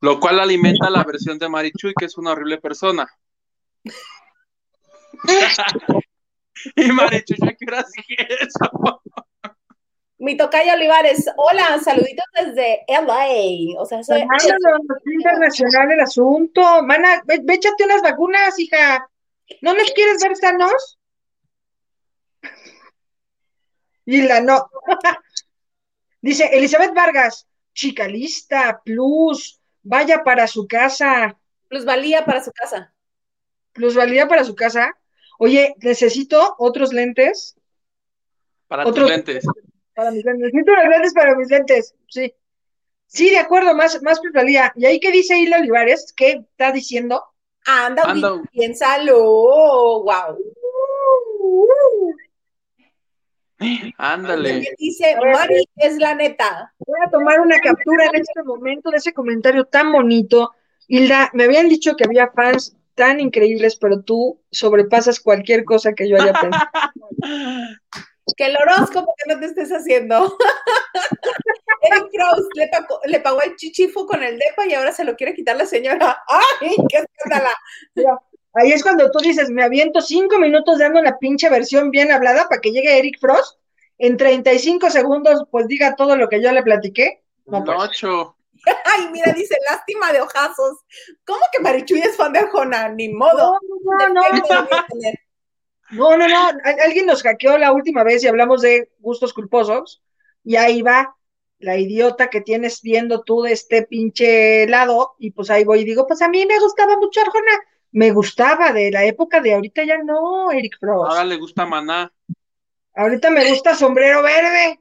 Lo 0.00 0.20
cual 0.20 0.40
alimenta 0.40 0.88
la 0.90 1.04
versión 1.04 1.38
de 1.38 1.48
Marichuy, 1.48 1.92
que 1.98 2.06
es 2.06 2.16
una 2.16 2.32
horrible 2.32 2.58
persona. 2.58 3.06
y 6.76 6.92
Marichuy, 6.92 7.36
¿a 7.48 7.54
qué 7.54 7.64
hora 7.66 7.84
sigue 7.84 8.26
eso? 8.40 8.70
Mi 10.18 10.36
tocaya 10.36 10.74
Olivares, 10.74 11.26
hola, 11.36 11.78
saluditos 11.82 12.24
desde 12.34 12.84
LA. 12.88 13.78
O 13.80 13.84
sea, 13.84 14.02
soy 14.02 14.22
Hermano, 14.22 14.78
internacional 15.04 15.92
el 15.92 16.00
asunto. 16.00 16.82
Mana, 16.82 17.22
ve, 17.26 17.40
ve, 17.42 17.54
échate 17.54 17.84
unas 17.84 18.00
vacunas, 18.02 18.58
hija. 18.58 19.08
¿No 19.60 19.74
nos 19.74 19.92
quieres 19.92 20.22
ver 20.22 20.36
sanos? 20.36 20.98
Y 24.08 24.22
la 24.22 24.40
no. 24.40 24.70
Dice 26.20 26.48
Elizabeth 26.52 26.94
Vargas, 26.94 27.46
chica 27.74 28.06
lista, 28.06 28.80
plus, 28.84 29.60
vaya 29.82 30.22
para 30.22 30.46
su 30.46 30.66
casa. 30.68 31.36
plusvalía 31.68 32.24
para 32.24 32.42
su 32.42 32.52
casa. 32.52 32.94
Plusvalía 33.72 34.28
para 34.28 34.44
su 34.44 34.54
casa. 34.54 34.96
Oye, 35.40 35.74
necesito 35.80 36.54
otros 36.58 36.92
lentes. 36.92 37.56
Para 38.68 38.84
tus 38.84 38.92
Otro- 38.92 39.08
lentes. 39.08 39.44
Para 39.96 40.10
mis 40.10 40.24
lentes. 40.24 40.52
Necesito 40.52 40.72
unos 40.72 40.88
lentes 40.88 41.14
para 41.14 41.34
mis 41.34 41.50
lentes. 41.50 41.94
Sí. 42.08 42.34
Sí, 43.06 43.30
de 43.30 43.38
acuerdo, 43.38 43.74
más, 43.74 44.02
más 44.02 44.20
plusvalía. 44.20 44.72
¿Y 44.76 44.84
ahí 44.84 45.00
qué 45.00 45.10
dice 45.10 45.38
Hilda 45.38 45.58
Olivares? 45.58 46.12
¿Qué 46.14 46.44
está 46.50 46.70
diciendo? 46.70 47.24
Anda, 47.64 48.02
Anda. 48.04 48.42
piénsalo. 48.52 50.02
Wow. 50.02 50.38
Ándale. 53.96 54.68
Dice, 54.76 55.16
Mari 55.16 55.64
es 55.76 55.96
la 55.96 56.14
neta. 56.14 56.74
Voy 56.78 56.98
a 57.06 57.10
tomar 57.10 57.40
una 57.40 57.58
captura 57.58 58.04
en 58.06 58.20
este 58.20 58.42
momento 58.42 58.90
de 58.90 58.98
ese 58.98 59.14
comentario 59.14 59.64
tan 59.64 59.92
bonito. 59.92 60.52
Hilda, 60.88 61.30
me 61.32 61.44
habían 61.44 61.68
dicho 61.68 61.96
que 61.96 62.04
había 62.04 62.30
fans 62.32 62.76
tan 62.94 63.18
increíbles, 63.20 63.76
pero 63.76 64.02
tú 64.02 64.40
sobrepasas 64.50 65.20
cualquier 65.20 65.64
cosa 65.64 65.94
que 65.94 66.08
yo 66.08 66.16
haya 66.16 66.32
pensado. 66.34 66.68
Que 68.34 68.46
el 68.46 68.56
horóscopo 68.56 69.14
que 69.16 69.32
no 69.32 69.40
te 69.40 69.46
estés 69.46 69.70
haciendo. 69.70 70.36
Eric 71.82 72.08
Krause 72.12 72.48
le 72.54 72.68
pagó, 72.68 73.00
le 73.04 73.20
pagó 73.20 73.42
el 73.42 73.56
chichifo 73.56 74.06
con 74.06 74.22
el 74.22 74.38
depa 74.38 74.66
y 74.66 74.74
ahora 74.74 74.92
se 74.92 75.04
lo 75.04 75.14
quiere 75.16 75.34
quitar 75.34 75.56
la 75.56 75.66
señora. 75.66 76.22
¡Ay, 76.28 76.76
qué 76.88 76.98
escándala! 76.98 77.54
Mira, 77.94 78.18
ahí 78.54 78.72
es 78.72 78.82
cuando 78.82 79.10
tú 79.10 79.18
dices, 79.20 79.50
me 79.50 79.62
aviento 79.62 80.00
cinco 80.00 80.38
minutos 80.38 80.78
dando 80.78 81.00
una 81.00 81.18
pinche 81.18 81.48
versión 81.48 81.90
bien 81.90 82.10
hablada 82.10 82.48
para 82.48 82.60
que 82.60 82.72
llegue 82.72 82.98
Eric 82.98 83.18
Frost. 83.20 83.58
En 83.98 84.18
35 84.18 84.90
segundos, 84.90 85.44
pues 85.50 85.68
diga 85.68 85.96
todo 85.96 86.16
lo 86.16 86.28
que 86.28 86.42
yo 86.42 86.52
le 86.52 86.62
platiqué. 86.62 87.22
No, 87.46 87.64
pues. 87.64 87.78
Nocho. 87.78 88.36
Ay, 88.84 89.08
mira, 89.10 89.32
dice, 89.32 89.56
lástima 89.68 90.12
de 90.12 90.20
ojazos. 90.20 90.80
¿Cómo 91.24 91.40
que 91.50 91.60
Marichuy 91.60 92.00
es 92.00 92.16
fan 92.16 92.32
de 92.32 92.40
Arjona? 92.40 92.88
Ni 92.88 93.08
modo. 93.08 93.58
No, 93.84 94.08
no, 94.08 94.22
no. 94.22 94.66
No, 95.92 96.16
no, 96.16 96.26
no. 96.28 96.46
Al- 96.64 96.80
Alguien 96.84 97.06
nos 97.06 97.22
hackeó 97.22 97.58
la 97.58 97.72
última 97.72 98.02
vez 98.04 98.22
y 98.24 98.28
hablamos 98.28 98.62
de 98.62 98.90
gustos 98.98 99.32
culposos. 99.32 100.02
Y 100.44 100.56
ahí 100.56 100.82
va 100.82 101.16
la 101.58 101.76
idiota 101.78 102.28
que 102.28 102.40
tienes 102.42 102.82
viendo 102.82 103.22
tú 103.22 103.42
de 103.42 103.52
este 103.52 103.82
pinche 103.82 104.66
lado. 104.68 105.14
Y 105.18 105.30
pues 105.30 105.50
ahí 105.50 105.64
voy 105.64 105.80
y 105.80 105.84
digo, 105.84 106.06
pues 106.06 106.22
a 106.22 106.28
mí 106.28 106.44
me 106.46 106.58
gustaba 106.60 106.96
mucho 106.96 107.20
Arjona. 107.20 107.58
Me 107.92 108.10
gustaba 108.12 108.72
de 108.72 108.90
la 108.90 109.04
época 109.04 109.40
de 109.40 109.54
ahorita 109.54 109.84
ya 109.84 109.98
no, 109.98 110.50
Eric 110.52 110.76
Frost. 110.78 111.10
Ahora 111.10 111.24
le 111.24 111.36
gusta 111.36 111.64
Maná. 111.64 112.12
Ahorita 112.94 113.30
me 113.30 113.48
gusta 113.48 113.74
sombrero 113.74 114.22
verde. 114.22 114.78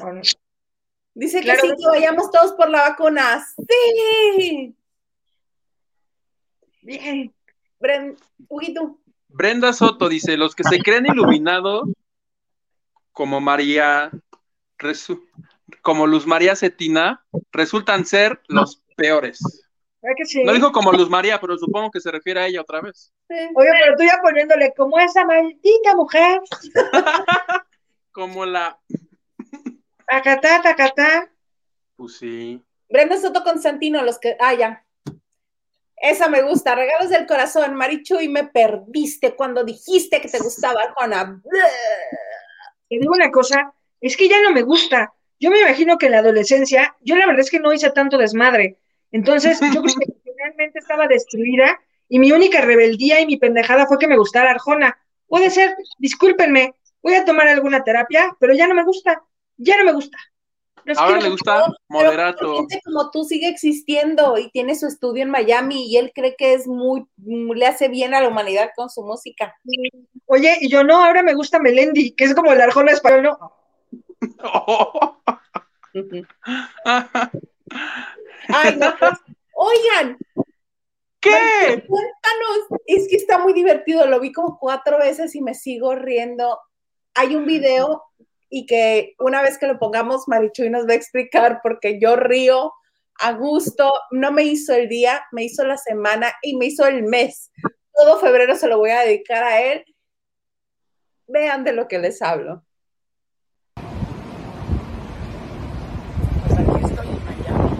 No, 0.00 0.12
no. 0.12 0.20
Dice 1.14 1.40
Claro. 1.40 1.60
que 1.62 1.68
sí, 1.68 1.74
que 1.76 1.86
vayamos 1.86 2.30
todos 2.30 2.52
por 2.52 2.70
la 2.70 2.90
vacuna. 2.90 3.44
¡Sí! 3.68 4.74
Bien. 6.82 7.34
Bren, 7.80 8.16
Huguito. 8.48 8.98
Brenda 9.28 9.72
Soto 9.72 10.08
dice: 10.08 10.36
Los 10.36 10.54
que 10.54 10.64
se 10.64 10.78
creen 10.78 11.06
iluminados, 11.06 11.88
como 13.12 13.40
María, 13.40 14.10
resu- 14.78 15.22
como 15.82 16.06
Luz 16.06 16.26
María 16.26 16.56
Cetina, 16.56 17.24
resultan 17.52 18.04
ser 18.06 18.40
los 18.48 18.82
peores. 18.96 19.40
¿Verdad 20.00 20.14
que 20.16 20.24
sí? 20.26 20.44
No 20.44 20.52
dijo 20.52 20.72
como 20.72 20.92
Luz 20.92 21.10
María, 21.10 21.40
pero 21.40 21.58
supongo 21.58 21.90
que 21.90 22.00
se 22.00 22.10
refiere 22.10 22.40
a 22.40 22.46
ella 22.46 22.60
otra 22.60 22.80
vez. 22.80 23.12
Sí. 23.28 23.34
Oye, 23.54 23.68
pero 23.84 23.96
tú 23.96 24.04
ya 24.04 24.18
poniéndole 24.22 24.72
como 24.76 24.98
esa 24.98 25.24
maldita 25.24 25.94
mujer. 25.96 26.40
Como 28.12 28.44
la. 28.46 28.76
Tacatá, 30.06 30.60
tacatá. 30.62 31.30
Pues 31.94 32.16
sí. 32.16 32.60
Brenda 32.88 33.16
Soto 33.18 33.44
Constantino, 33.44 34.02
los 34.02 34.18
que. 34.18 34.36
Ah, 34.40 34.54
ya. 34.54 34.84
Esa 36.00 36.28
me 36.28 36.42
gusta. 36.42 36.74
Regalos 36.74 37.10
del 37.10 37.26
corazón. 37.26 37.74
Marichu, 37.74 38.20
y 38.20 38.28
me 38.28 38.44
perdiste 38.44 39.34
cuando 39.34 39.64
dijiste 39.64 40.20
que 40.20 40.28
te 40.28 40.38
gustaba 40.38 40.82
Arjona. 40.82 41.40
Te 42.88 42.98
digo 42.98 43.12
una 43.12 43.30
cosa, 43.30 43.72
es 44.00 44.16
que 44.16 44.28
ya 44.28 44.40
no 44.42 44.50
me 44.50 44.62
gusta. 44.62 45.12
Yo 45.40 45.50
me 45.50 45.60
imagino 45.60 45.98
que 45.98 46.06
en 46.06 46.12
la 46.12 46.18
adolescencia, 46.18 46.96
yo 47.00 47.16
la 47.16 47.26
verdad 47.26 47.40
es 47.40 47.50
que 47.50 47.60
no 47.60 47.72
hice 47.72 47.90
tanto 47.90 48.18
desmadre. 48.18 48.78
Entonces, 49.12 49.60
yo 49.60 49.82
creo 49.82 49.94
que 49.98 50.06
finalmente 50.24 50.78
estaba 50.78 51.06
destruida 51.06 51.78
y 52.08 52.18
mi 52.18 52.32
única 52.32 52.60
rebeldía 52.60 53.20
y 53.20 53.26
mi 53.26 53.36
pendejada 53.36 53.86
fue 53.86 53.98
que 53.98 54.08
me 54.08 54.16
gustara 54.16 54.50
Arjona. 54.50 54.98
Puede 55.26 55.50
ser, 55.50 55.76
discúlpenme, 55.98 56.74
voy 57.02 57.14
a 57.14 57.24
tomar 57.24 57.48
alguna 57.48 57.84
terapia, 57.84 58.34
pero 58.40 58.54
ya 58.54 58.66
no 58.66 58.74
me 58.74 58.84
gusta, 58.84 59.22
ya 59.56 59.76
no 59.76 59.84
me 59.84 59.92
gusta. 59.92 60.16
Los 60.88 60.98
Ahora 60.98 61.18
quiero 61.18 61.24
le 61.24 61.30
gusta 61.30 61.64
Pero 61.66 61.74
moderato. 61.88 62.56
gente 62.56 62.80
como 62.84 63.10
tú 63.10 63.24
sigue 63.24 63.48
existiendo 63.48 64.38
y 64.38 64.50
tiene 64.50 64.74
su 64.74 64.86
estudio 64.86 65.22
en 65.22 65.30
Miami 65.30 65.86
y 65.86 65.98
él 65.98 66.12
cree 66.14 66.34
que 66.36 66.54
es 66.54 66.66
muy, 66.66 67.06
le 67.16 67.66
hace 67.66 67.88
bien 67.88 68.14
a 68.14 68.20
la 68.22 68.28
humanidad 68.28 68.70
con 68.74 68.88
su 68.88 69.02
música. 69.02 69.54
Oye, 70.26 70.56
y 70.60 70.70
yo 70.70 70.82
no, 70.84 71.04
ahora 71.04 71.22
me 71.22 71.34
gusta 71.34 71.58
Melendi, 71.58 72.12
que 72.12 72.24
es 72.24 72.34
como 72.34 72.52
el 72.52 72.60
Arjona 72.60 72.92
español, 72.92 73.22
¿no? 73.22 73.38
Ay, 78.48 78.76
no, 78.76 78.94
pues, 78.98 79.12
oigan, 79.54 80.16
¿Qué? 81.20 81.30
cuéntanos, 81.86 82.80
es 82.86 83.08
que 83.08 83.16
está 83.16 83.38
muy 83.38 83.52
divertido, 83.52 84.06
lo 84.06 84.20
vi 84.20 84.32
como 84.32 84.58
cuatro 84.58 84.98
veces 84.98 85.34
y 85.34 85.42
me 85.42 85.54
sigo 85.54 85.94
riendo. 85.94 86.58
Hay 87.14 87.36
un 87.36 87.44
video 87.44 88.04
y 88.50 88.66
que 88.66 89.14
una 89.18 89.42
vez 89.42 89.58
que 89.58 89.66
lo 89.66 89.78
pongamos, 89.78 90.26
Marichuy 90.26 90.70
nos 90.70 90.86
va 90.86 90.92
a 90.92 90.96
explicar 90.96 91.60
porque 91.62 91.98
yo 92.00 92.16
río 92.16 92.72
a 93.20 93.32
gusto, 93.32 93.92
no 94.10 94.32
me 94.32 94.44
hizo 94.44 94.72
el 94.74 94.88
día, 94.88 95.24
me 95.32 95.44
hizo 95.44 95.64
la 95.64 95.76
semana 95.76 96.32
y 96.42 96.56
me 96.56 96.66
hizo 96.66 96.86
el 96.86 97.02
mes. 97.02 97.50
Todo 97.92 98.18
febrero 98.20 98.54
se 98.54 98.68
lo 98.68 98.78
voy 98.78 98.90
a 98.90 99.00
dedicar 99.00 99.42
a 99.42 99.60
él. 99.60 99.84
Vean 101.26 101.64
de 101.64 101.72
lo 101.72 101.88
que 101.88 101.98
les 101.98 102.22
hablo. 102.22 102.64
Aquí 106.46 106.84
estoy 106.84 107.08
en 107.08 107.24
Miami. 107.24 107.70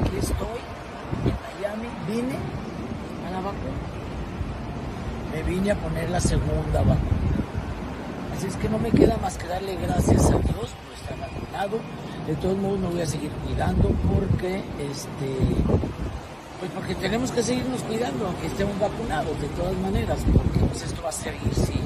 Aquí 0.00 0.16
estoy 0.18 0.60
en 1.24 1.36
Miami. 1.46 1.88
Vine 2.08 2.36
a 3.26 3.30
la 3.30 3.40
vacuna. 3.40 4.00
Me 5.32 5.42
vine 5.44 5.70
a 5.70 5.76
poner 5.76 6.10
la 6.10 6.20
segunda 6.20 6.80
vacuna. 6.80 7.19
Así 8.40 8.48
es 8.48 8.56
que 8.56 8.70
no 8.70 8.78
me 8.78 8.90
queda 8.90 9.18
más 9.18 9.36
que 9.36 9.46
darle 9.46 9.76
gracias 9.76 10.24
a 10.24 10.38
Dios 10.38 10.40
por 10.40 10.94
estar 10.96 11.18
vacunado. 11.20 11.78
De 12.26 12.34
todos 12.36 12.56
modos 12.56 12.80
me 12.80 12.86
voy 12.88 13.02
a 13.02 13.06
seguir 13.06 13.30
cuidando 13.32 13.90
porque 14.08 14.64
este 14.80 15.36
pues 16.58 16.70
porque 16.74 16.94
tenemos 16.94 17.30
que 17.32 17.42
seguirnos 17.42 17.82
cuidando 17.82 18.28
aunque 18.28 18.46
estemos 18.46 18.80
vacunados 18.80 19.38
de 19.42 19.48
todas 19.48 19.76
maneras, 19.76 20.20
porque 20.32 20.58
pues 20.58 20.80
esto 20.80 21.02
va 21.02 21.10
a 21.10 21.12
seguir, 21.12 21.54
sí. 21.54 21.78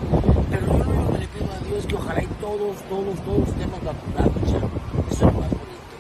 Pero 0.48 0.66
yo 0.66 0.78
lo 0.78 1.12
que 1.14 1.18
le 1.18 1.26
pido 1.26 1.52
a 1.52 1.59
Dios 1.66 1.78
es 1.80 1.86
que 1.86 1.96
ojalá 1.96 2.22
y 2.22 2.26
todos, 2.40 2.76
todos, 2.88 3.20
todos 3.24 3.48
estemos 3.48 3.80
vacunados 3.82 4.52
ya. 4.52 4.59
Eso 4.59 4.70
es 5.11 5.20
lo 5.22 5.26
más 5.26 5.50
bonito. 5.50 5.94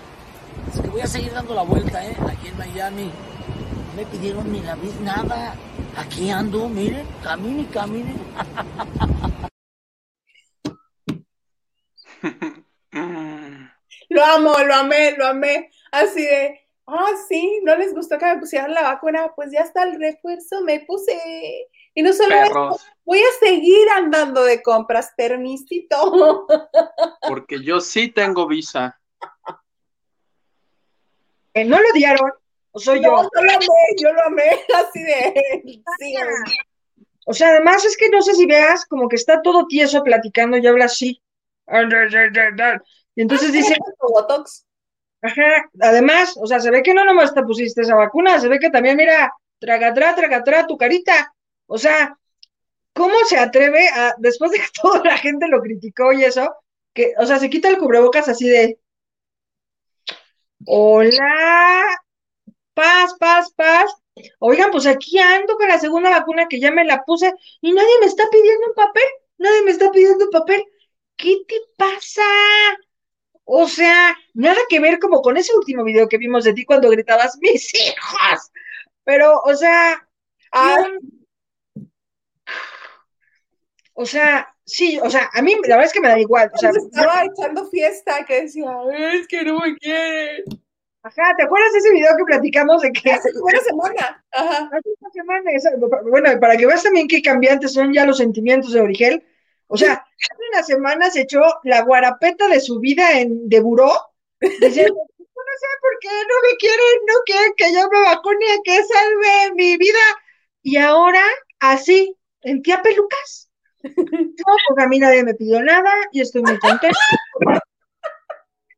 Así 0.70 0.82
que 0.82 0.88
voy 0.88 1.00
a 1.00 1.06
seguir 1.08 1.32
dando 1.32 1.54
la 1.56 1.62
vuelta, 1.62 2.06
¿eh? 2.06 2.16
Aquí 2.28 2.46
en 2.46 2.58
Miami. 2.58 3.10
No 3.88 3.94
me 3.96 4.06
pidieron 4.06 4.52
ni 4.52 4.60
la 4.60 4.76
vez 4.76 5.00
nada. 5.00 5.56
Aquí 5.96 6.30
ando, 6.30 6.68
miren, 6.68 7.08
camine 7.24 7.62
y 7.62 7.64
camine. 7.64 8.14
Lo 14.08 14.13
amo, 14.24 14.56
lo 14.58 14.74
amé, 14.74 15.12
lo 15.16 15.26
amé. 15.26 15.70
Así 15.92 16.22
de, 16.22 16.60
ah, 16.86 17.10
sí, 17.28 17.60
no 17.62 17.76
les 17.76 17.94
gustó 17.94 18.18
que 18.18 18.26
me 18.26 18.38
pusieran 18.38 18.74
la 18.74 18.82
vacuna, 18.82 19.32
pues 19.34 19.50
ya 19.52 19.60
está 19.60 19.84
el 19.84 20.00
refuerzo, 20.00 20.62
me 20.62 20.80
puse. 20.80 21.68
Y 21.94 22.02
no 22.02 22.12
solo 22.12 22.34
eso, 22.34 22.80
voy 23.04 23.18
a 23.20 23.46
seguir 23.46 23.88
andando 23.96 24.42
de 24.44 24.62
compras, 24.62 25.12
permisito. 25.16 26.46
Porque 27.28 27.62
yo 27.62 27.80
sí 27.80 28.08
tengo 28.08 28.46
visa. 28.48 28.98
Eh, 31.54 31.64
¿No 31.64 31.80
lo 31.80 31.84
odiaron? 31.94 32.32
¿O 32.72 32.80
soy 32.80 33.00
No, 33.00 33.22
yo? 33.22 33.30
yo 33.32 33.42
lo 33.42 33.52
amé, 33.52 33.66
yo 34.02 34.12
lo 34.12 34.22
amé, 34.24 34.50
así 34.74 35.00
de, 35.00 35.82
sí, 36.00 36.14
O 37.26 37.32
sea, 37.32 37.50
además 37.50 37.84
es 37.84 37.96
que 37.96 38.10
no 38.10 38.20
sé 38.20 38.34
si 38.34 38.46
veas, 38.46 38.84
como 38.86 39.08
que 39.08 39.14
está 39.14 39.40
todo 39.40 39.68
tieso 39.68 40.02
platicando 40.02 40.56
y 40.56 40.66
habla 40.66 40.86
así. 40.86 41.22
Y 43.16 43.22
entonces 43.22 43.52
dice, 43.52 43.76
Botox. 44.00 44.66
ajá, 45.22 45.70
además, 45.80 46.36
o 46.40 46.46
sea, 46.46 46.60
se 46.60 46.70
ve 46.70 46.82
que 46.82 46.94
no 46.94 47.04
nomás 47.04 47.34
te 47.34 47.42
pusiste 47.42 47.82
esa 47.82 47.94
vacuna, 47.94 48.40
se 48.40 48.48
ve 48.48 48.58
que 48.58 48.70
también, 48.70 48.96
mira, 48.96 49.32
tragatrá, 49.58 50.14
tragatrá, 50.14 50.66
tu 50.66 50.76
carita. 50.76 51.34
O 51.66 51.78
sea, 51.78 52.18
¿cómo 52.92 53.14
se 53.26 53.38
atreve 53.38 53.88
a, 53.88 54.14
después 54.18 54.50
de 54.50 54.58
que 54.58 54.66
toda 54.82 55.02
la 55.04 55.18
gente 55.18 55.48
lo 55.48 55.60
criticó 55.60 56.12
y 56.12 56.24
eso, 56.24 56.54
que, 56.92 57.14
o 57.18 57.26
sea, 57.26 57.38
se 57.38 57.50
quita 57.50 57.68
el 57.68 57.78
cubrebocas 57.78 58.28
así 58.28 58.48
de, 58.48 58.78
hola, 60.66 62.00
paz, 62.74 63.14
paz, 63.18 63.52
paz. 63.54 63.92
Oigan, 64.38 64.70
pues 64.70 64.86
aquí 64.86 65.18
ando 65.18 65.56
con 65.56 65.68
la 65.68 65.78
segunda 65.78 66.10
vacuna 66.10 66.46
que 66.48 66.60
ya 66.60 66.70
me 66.70 66.84
la 66.84 67.02
puse 67.04 67.32
y 67.60 67.72
nadie 67.72 67.94
me 68.00 68.06
está 68.06 68.24
pidiendo 68.30 68.68
un 68.68 68.74
papel, 68.74 69.04
nadie 69.38 69.62
me 69.62 69.70
está 69.72 69.90
pidiendo 69.90 70.24
un 70.26 70.30
papel. 70.30 70.64
¿Qué 71.16 71.36
te 71.48 71.56
pasa? 71.76 72.22
O 73.44 73.68
sea, 73.68 74.16
nada 74.32 74.58
que 74.68 74.80
ver 74.80 74.98
como 74.98 75.20
con 75.20 75.36
ese 75.36 75.54
último 75.56 75.84
video 75.84 76.08
que 76.08 76.18
vimos 76.18 76.44
de 76.44 76.54
ti 76.54 76.64
cuando 76.64 76.88
gritabas, 76.90 77.36
mis 77.40 77.72
hijos. 77.74 78.50
Pero, 79.04 79.40
o 79.44 79.54
sea, 79.54 80.06
Ah, 80.52 80.76
¿qué- 81.74 81.80
o 83.94 84.06
sea, 84.06 84.48
sí, 84.64 84.98
o 85.02 85.08
sea, 85.10 85.30
a 85.32 85.42
mí 85.42 85.52
la 85.66 85.76
verdad 85.76 85.84
es 85.84 85.92
que 85.92 86.00
me 86.00 86.08
da 86.08 86.18
igual. 86.18 86.50
O 86.54 86.58
sea, 86.58 86.70
estaba 86.70 87.24
echando 87.24 87.68
fiesta, 87.68 88.24
que 88.24 88.42
decía, 88.42 88.66
es 89.12 89.26
que 89.28 89.44
no 89.44 89.58
me 89.60 89.76
quieren. 89.76 90.42
ajá, 91.02 91.34
¿te 91.36 91.44
acuerdas 91.44 91.72
de 91.72 91.78
ese 91.78 91.92
video 91.92 92.16
que 92.16 92.24
platicamos 92.24 92.82
de 92.82 92.92
que 92.92 93.10
Hace 93.12 93.30
una 93.40 93.60
semana. 93.60 94.24
Ajá. 94.32 94.70
hace 94.72 94.88
una 95.00 95.10
semana, 95.12 95.50
bueno, 96.10 96.40
para 96.40 96.56
que 96.56 96.66
veas 96.66 96.82
también 96.82 97.06
qué 97.06 97.20
cambiantes 97.22 97.72
son 97.74 97.92
ya 97.92 98.04
los 98.06 98.18
sentimientos 98.18 98.72
de 98.72 98.80
Origel. 98.80 99.24
O 99.66 99.76
sea, 99.76 99.92
hace 99.92 100.42
una 100.52 100.62
semana 100.62 101.10
se 101.10 101.22
echó 101.22 101.40
la 101.64 101.82
guarapeta 101.82 102.48
de 102.48 102.60
su 102.60 102.80
vida 102.80 103.18
en 103.18 103.48
de 103.48 103.60
buró, 103.60 103.90
diciendo, 104.40 104.94
no 105.18 105.58
sé 105.58 105.66
por 105.80 105.98
qué 106.00 106.08
no 106.08 106.48
me 106.48 106.56
quieren, 106.56 107.06
no 107.06 107.14
quieren 107.24 107.52
que 107.56 107.72
yo 107.72 107.88
me 107.90 108.00
vacune, 108.02 108.46
que 108.64 108.82
salve 108.84 109.54
mi 109.54 109.76
vida. 109.76 110.00
Y 110.62 110.76
ahora, 110.76 111.22
así, 111.60 112.16
en 112.42 112.62
tía 112.62 112.82
pelucas. 112.82 113.50
No, 113.82 114.54
pues 114.68 114.84
a 114.84 114.88
mí 114.88 114.98
nadie 114.98 115.22
me 115.22 115.34
pidió 115.34 115.62
nada 115.62 115.92
y 116.12 116.20
estoy 116.20 116.42
muy 116.42 116.58
contenta. 116.58 116.96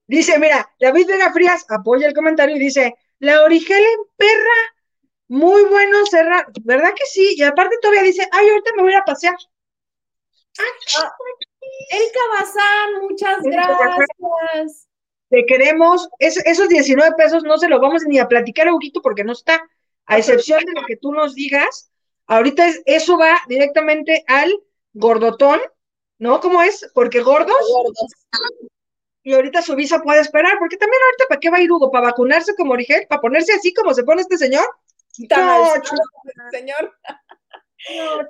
Dice, 0.09 0.39
mira, 0.39 0.69
David 0.81 1.07
Vega 1.09 1.33
Frías 1.33 1.65
apoya 1.69 2.07
el 2.07 2.15
comentario 2.15 2.57
y 2.57 2.61
dice, 2.61 2.95
la 3.19 3.43
Origel 3.43 3.83
en 3.83 4.01
perra, 4.17 4.75
muy 5.29 5.65
bueno 5.65 6.07
cerrar, 6.07 6.47
¿verdad 6.63 6.93
que 6.95 7.05
sí? 7.07 7.35
Y 7.37 7.43
aparte 7.43 7.77
todavía 7.81 8.03
dice, 8.03 8.27
ay, 8.31 8.49
ahorita 8.49 8.71
me 8.77 8.83
voy 8.83 8.95
a 8.95 9.05
pasear. 9.05 9.35
Ah, 10.59 11.13
Erika 11.91 12.21
Bazán, 12.39 13.03
muchas 13.03 13.45
Erika 13.45 13.69
Bazán. 13.69 13.97
gracias. 14.21 14.89
te 15.29 15.45
queremos, 15.47 16.09
es- 16.21 16.45
esos 16.47 16.69
19 16.69 17.15
pesos 17.17 17.43
no 17.43 17.59
se 17.59 17.69
los 17.69 17.81
vamos 17.81 18.03
ni 18.07 18.19
a 18.19 18.29
platicar 18.29 18.69
a 18.69 18.75
Huguito 18.75 19.03
porque 19.03 19.25
no 19.25 19.33
está, 19.33 19.69
a 20.07 20.19
excepción 20.19 20.65
de 20.65 20.73
lo 20.73 20.87
que 20.87 20.97
tú 20.97 21.13
nos 21.13 21.35
digas, 21.35 21.91
ahorita 22.29 22.67
es- 22.69 22.81
eso 22.87 23.19
va 23.19 23.37
directamente 23.49 24.25
al 24.29 24.55
gordotón, 24.93 25.61
¿no? 26.19 26.41
¿Cómo 26.41 26.63
es? 26.63 26.89
Porque 26.95 27.21
gordos, 27.23 27.57
Gordos. 27.69 28.07
y 29.25 29.35
ahorita 29.35 29.63
su 29.63 29.75
visa 29.75 29.99
puede 30.01 30.21
esperar, 30.21 30.59
porque 30.61 30.77
también 30.77 31.03
ahorita 31.05 31.25
¿para 31.29 31.41
qué 31.41 31.51
va 31.51 31.57
a 31.59 31.61
ir 31.61 31.73
Hugo? 31.73 31.91
¿Para 31.91 32.07
vacunarse 32.07 32.55
como 32.55 32.75
Origel? 32.75 33.07
¿Para 33.09 33.21
ponerse 33.21 33.53
así 33.53 33.75
como 33.75 33.93
se 33.95 34.05
pone 34.05 34.23
este 34.23 34.39
señor? 34.39 34.65
Tan 35.29 35.45
No, 35.47 35.65
señor. 36.53 36.95
No. 37.91 38.27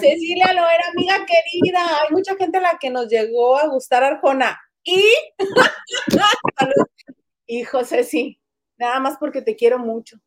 Cecilia 0.00 0.52
Loera, 0.52 0.84
amiga 0.92 1.24
querida, 1.24 1.80
hay 2.02 2.10
mucha 2.10 2.36
gente 2.36 2.58
a 2.58 2.60
la 2.60 2.78
que 2.78 2.90
nos 2.90 3.08
llegó 3.08 3.56
a 3.56 3.68
gustar 3.68 4.04
Arjona. 4.04 4.60
Y, 4.82 5.02
José, 7.70 8.04
sí, 8.04 8.40
nada 8.76 9.00
más 9.00 9.16
porque 9.18 9.42
te 9.42 9.56
quiero 9.56 9.78
mucho. 9.78 10.18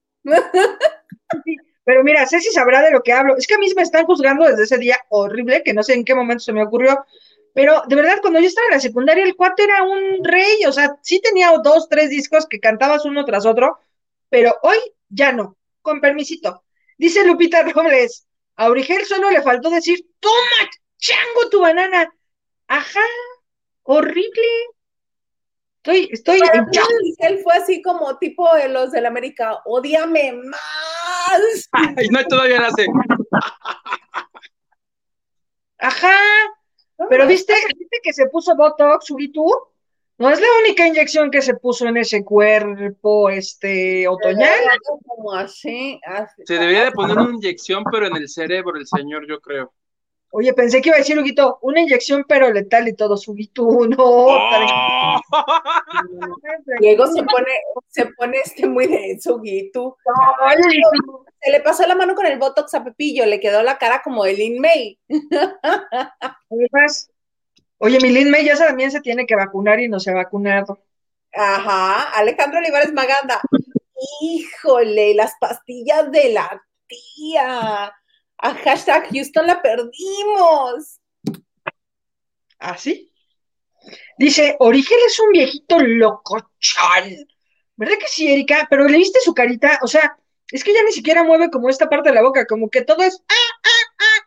Pero 1.83 2.03
mira, 2.03 2.27
Ceci 2.27 2.51
sabrá 2.51 2.81
de 2.81 2.91
lo 2.91 3.01
que 3.01 3.13
hablo. 3.13 3.35
Es 3.37 3.47
que 3.47 3.55
a 3.55 3.57
mí 3.57 3.67
me 3.75 3.81
están 3.81 4.05
juzgando 4.05 4.45
desde 4.45 4.63
ese 4.63 4.77
día 4.77 4.97
horrible, 5.09 5.63
que 5.63 5.73
no 5.73 5.83
sé 5.83 5.93
en 5.93 6.05
qué 6.05 6.15
momento 6.15 6.43
se 6.43 6.53
me 6.53 6.63
ocurrió. 6.63 7.05
Pero 7.53 7.83
de 7.87 7.95
verdad, 7.95 8.19
cuando 8.21 8.39
yo 8.39 8.47
estaba 8.47 8.67
en 8.67 8.75
la 8.75 8.79
secundaria, 8.79 9.23
el 9.23 9.35
cuate 9.35 9.63
era 9.63 9.83
un 9.83 10.23
rey. 10.23 10.65
O 10.67 10.71
sea, 10.71 10.95
sí 11.01 11.19
tenía 11.19 11.51
dos, 11.63 11.89
tres 11.89 12.09
discos 12.09 12.45
que 12.47 12.59
cantabas 12.59 13.05
uno 13.05 13.25
tras 13.25 13.45
otro, 13.45 13.79
pero 14.29 14.55
hoy 14.61 14.77
ya 15.09 15.31
no. 15.31 15.57
Con 15.81 15.99
permisito. 15.99 16.63
Dice 16.97 17.25
Lupita 17.25 17.63
Robles, 17.73 18.27
a 18.55 18.69
Origel 18.69 19.05
solo 19.05 19.29
le 19.29 19.41
faltó 19.41 19.69
decir, 19.69 19.99
toma, 20.19 20.69
chango 20.97 21.49
tu 21.49 21.61
banana. 21.61 22.11
Ajá, 22.67 23.05
horrible. 23.83 24.47
Estoy, 25.77 26.09
estoy 26.11 26.39
Para 26.39 26.61
mí, 26.61 27.41
fue 27.43 27.55
así 27.55 27.81
como 27.81 28.17
tipo 28.19 28.53
de 28.55 28.69
los 28.69 28.91
del 28.91 29.07
América, 29.07 29.61
odiame 29.65 30.33
más. 30.33 31.69
Ay, 31.97 32.07
no, 32.09 32.23
todavía 32.25 32.61
la 32.61 32.67
hace. 32.67 32.85
Ajá. 35.79 36.15
Pero 37.09 37.25
viste, 37.25 37.53
viste 37.77 37.99
que 38.03 38.13
se 38.13 38.27
puso 38.27 38.55
Botox, 38.55 39.09
Uritu. 39.09 39.43
No 40.21 40.29
es 40.29 40.39
la 40.39 40.47
única 40.63 40.85
inyección 40.85 41.31
que 41.31 41.41
se 41.41 41.55
puso 41.55 41.87
en 41.87 41.97
ese 41.97 42.23
cuerpo, 42.23 43.31
este, 43.31 44.07
otoñal. 44.07 44.53
Como 45.07 45.33
así, 45.33 45.99
así. 46.05 46.43
Se 46.45 46.59
debería 46.59 46.85
de 46.85 46.91
poner 46.91 47.17
una 47.17 47.33
inyección, 47.33 47.83
pero 47.91 48.05
en 48.05 48.15
el 48.15 48.29
cerebro, 48.29 48.77
el 48.77 48.85
señor, 48.85 49.27
yo 49.27 49.41
creo. 49.41 49.73
Oye, 50.29 50.53
pensé 50.53 50.79
que 50.79 50.89
iba 50.89 50.97
a 50.97 50.99
decir, 50.99 51.17
Huguito, 51.17 51.57
una 51.63 51.81
inyección 51.81 52.23
pero 52.27 52.53
letal 52.53 52.87
y 52.87 52.93
todo, 52.93 53.15
Huguito, 53.25 53.63
no. 53.89 53.97
¡Oh! 53.97 55.19
Luego 56.79 57.07
se 57.15 57.23
pone, 57.23 57.51
se 57.87 58.05
pone 58.05 58.37
este 58.45 58.67
muy 58.67 58.85
denso, 58.85 59.37
Huguito. 59.37 59.97
Se 61.41 61.49
le 61.49 61.61
pasó 61.61 61.87
la 61.87 61.95
mano 61.95 62.13
con 62.13 62.27
el 62.27 62.37
Botox 62.37 62.75
a 62.75 62.83
Pepillo, 62.83 63.25
le 63.25 63.39
quedó 63.39 63.63
la 63.63 63.79
cara 63.79 64.03
como 64.03 64.23
de 64.23 64.35
Lin 64.35 64.61
May. 64.61 64.99
Además, 66.51 67.09
Oye, 67.83 67.99
mi 67.99 68.11
Lin 68.11 68.29
May 68.29 68.45
ya 68.45 68.55
también 68.55 68.91
se 68.91 69.01
tiene 69.01 69.25
que 69.25 69.35
vacunar 69.35 69.79
y 69.79 69.89
no 69.89 69.99
se 69.99 70.11
ha 70.11 70.13
vacunado. 70.13 70.83
Ajá, 71.33 72.11
Alejandro 72.11 72.59
Olivares 72.59 72.93
Maganda. 72.93 73.41
Híjole, 74.21 75.15
las 75.15 75.33
pastillas 75.39 76.11
de 76.11 76.31
la 76.31 76.63
tía. 76.85 77.91
A 78.37 78.53
hashtag 78.63 79.09
Houston 79.11 79.47
la 79.47 79.63
perdimos. 79.63 80.99
¿Ah, 82.59 82.77
sí? 82.77 83.11
Dice, 84.15 84.57
Origel 84.59 84.99
es 85.07 85.19
un 85.19 85.31
viejito 85.31 85.79
locochón. 85.79 87.27
¿Verdad 87.75 87.95
que 87.99 88.07
sí, 88.07 88.31
Erika? 88.31 88.67
Pero 88.69 88.87
le 88.87 88.97
viste 88.99 89.19
su 89.21 89.33
carita, 89.33 89.79
o 89.81 89.87
sea, 89.87 90.15
es 90.51 90.63
que 90.63 90.71
ya 90.71 90.83
ni 90.83 90.91
siquiera 90.91 91.23
mueve 91.23 91.49
como 91.49 91.67
esta 91.67 91.89
parte 91.89 92.09
de 92.09 92.15
la 92.15 92.21
boca, 92.21 92.45
como 92.45 92.69
que 92.69 92.83
todo 92.83 93.01
es, 93.01 93.23
ah, 93.27 93.59
ah, 93.63 93.93
ah, 93.97 94.20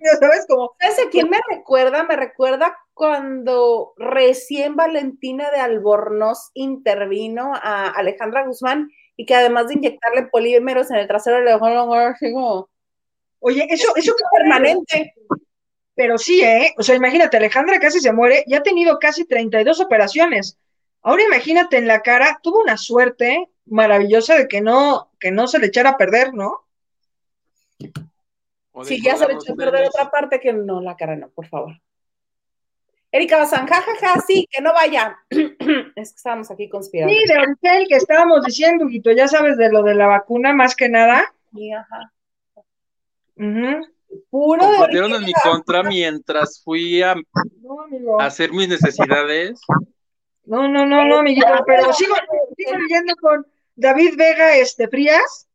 ya 0.00 0.16
sabes, 0.18 0.46
como, 0.48 0.74
¿Sabes 0.80 0.98
a 1.06 1.10
quién 1.10 1.30
me 1.30 1.38
recuerda? 1.50 2.04
Me 2.04 2.16
recuerda 2.16 2.76
cuando 2.94 3.94
recién 3.96 4.76
Valentina 4.76 5.50
de 5.50 5.58
Albornoz 5.58 6.50
intervino 6.54 7.52
a 7.54 7.90
Alejandra 7.90 8.44
Guzmán 8.44 8.90
y 9.16 9.26
que 9.26 9.34
además 9.34 9.68
de 9.68 9.74
inyectarle 9.74 10.26
polímeros 10.26 10.90
en 10.90 10.96
el 10.96 11.06
trasero 11.06 11.40
le 11.42 11.52
dejó 11.52 11.66
así 11.94 12.32
como 12.32 12.68
oye, 13.40 13.66
eso, 13.70 13.94
eso 13.96 14.14
que 14.16 14.24
permanente. 14.38 15.14
Pero 15.94 16.16
sí, 16.16 16.40
¿eh? 16.42 16.74
O 16.78 16.82
sea, 16.82 16.94
imagínate, 16.94 17.36
Alejandra 17.36 17.80
casi 17.80 18.00
se 18.00 18.12
muere 18.12 18.44
y 18.46 18.54
ha 18.54 18.62
tenido 18.62 18.98
casi 18.98 19.24
32 19.24 19.80
operaciones. 19.80 20.56
Ahora 21.02 21.24
imagínate 21.24 21.76
en 21.76 21.88
la 21.88 22.02
cara, 22.02 22.38
tuvo 22.42 22.60
una 22.60 22.76
suerte 22.76 23.48
maravillosa 23.66 24.36
de 24.36 24.48
que 24.48 24.60
no, 24.60 25.10
que 25.18 25.30
no 25.30 25.48
se 25.48 25.58
le 25.58 25.66
echara 25.66 25.90
a 25.90 25.96
perder, 25.96 26.34
¿no? 26.34 26.64
Sí, 28.84 29.02
ya 29.02 29.16
se 29.16 29.26
le 29.26 29.34
echó 29.34 29.52
a 29.52 29.56
perder 29.56 29.86
otra 29.86 30.10
parte 30.10 30.40
que 30.40 30.52
no, 30.52 30.80
la 30.80 30.96
cara 30.96 31.16
no, 31.16 31.28
por 31.30 31.46
favor. 31.46 31.72
Erika 33.10 33.38
Bazán, 33.38 33.66
jajaja, 33.66 34.20
sí, 34.26 34.46
que 34.50 34.60
no 34.60 34.72
vaya. 34.74 35.18
es 35.30 36.12
que 36.12 36.16
estábamos 36.16 36.50
aquí 36.50 36.68
conspirando. 36.68 37.12
Sí, 37.12 37.24
de 37.26 37.34
ahorita 37.34 37.78
el 37.78 37.88
que 37.88 37.96
estábamos 37.96 38.44
diciendo, 38.44 38.84
Huguito, 38.84 39.10
ya 39.12 39.26
sabes 39.28 39.56
de 39.56 39.70
lo 39.70 39.82
de 39.82 39.94
la 39.94 40.06
vacuna, 40.06 40.52
más 40.52 40.76
que 40.76 40.88
nada. 40.88 41.32
Sí, 41.54 41.72
ajá. 41.72 42.12
Ujú. 43.36 43.86
Puro 44.30 44.62
de 44.66 44.72
Compartieron 44.72 45.14
en 45.14 45.24
mi 45.24 45.32
contra 45.32 45.82
mientras 45.82 46.62
fui 46.62 47.02
a 47.02 47.14
No, 47.60 48.20
hacer 48.20 48.52
mis 48.52 48.68
necesidades. 48.68 49.60
No, 50.44 50.68
no, 50.68 50.86
no, 50.86 51.04
no, 51.04 51.18
amiguito, 51.18 51.46
pero 51.66 51.92
sigo, 51.92 52.14
sigo 52.56 52.78
leyendo 52.78 53.14
con 53.16 53.46
David 53.76 54.14
Vega 54.16 54.56
este, 54.56 54.88
Frías. 54.88 55.46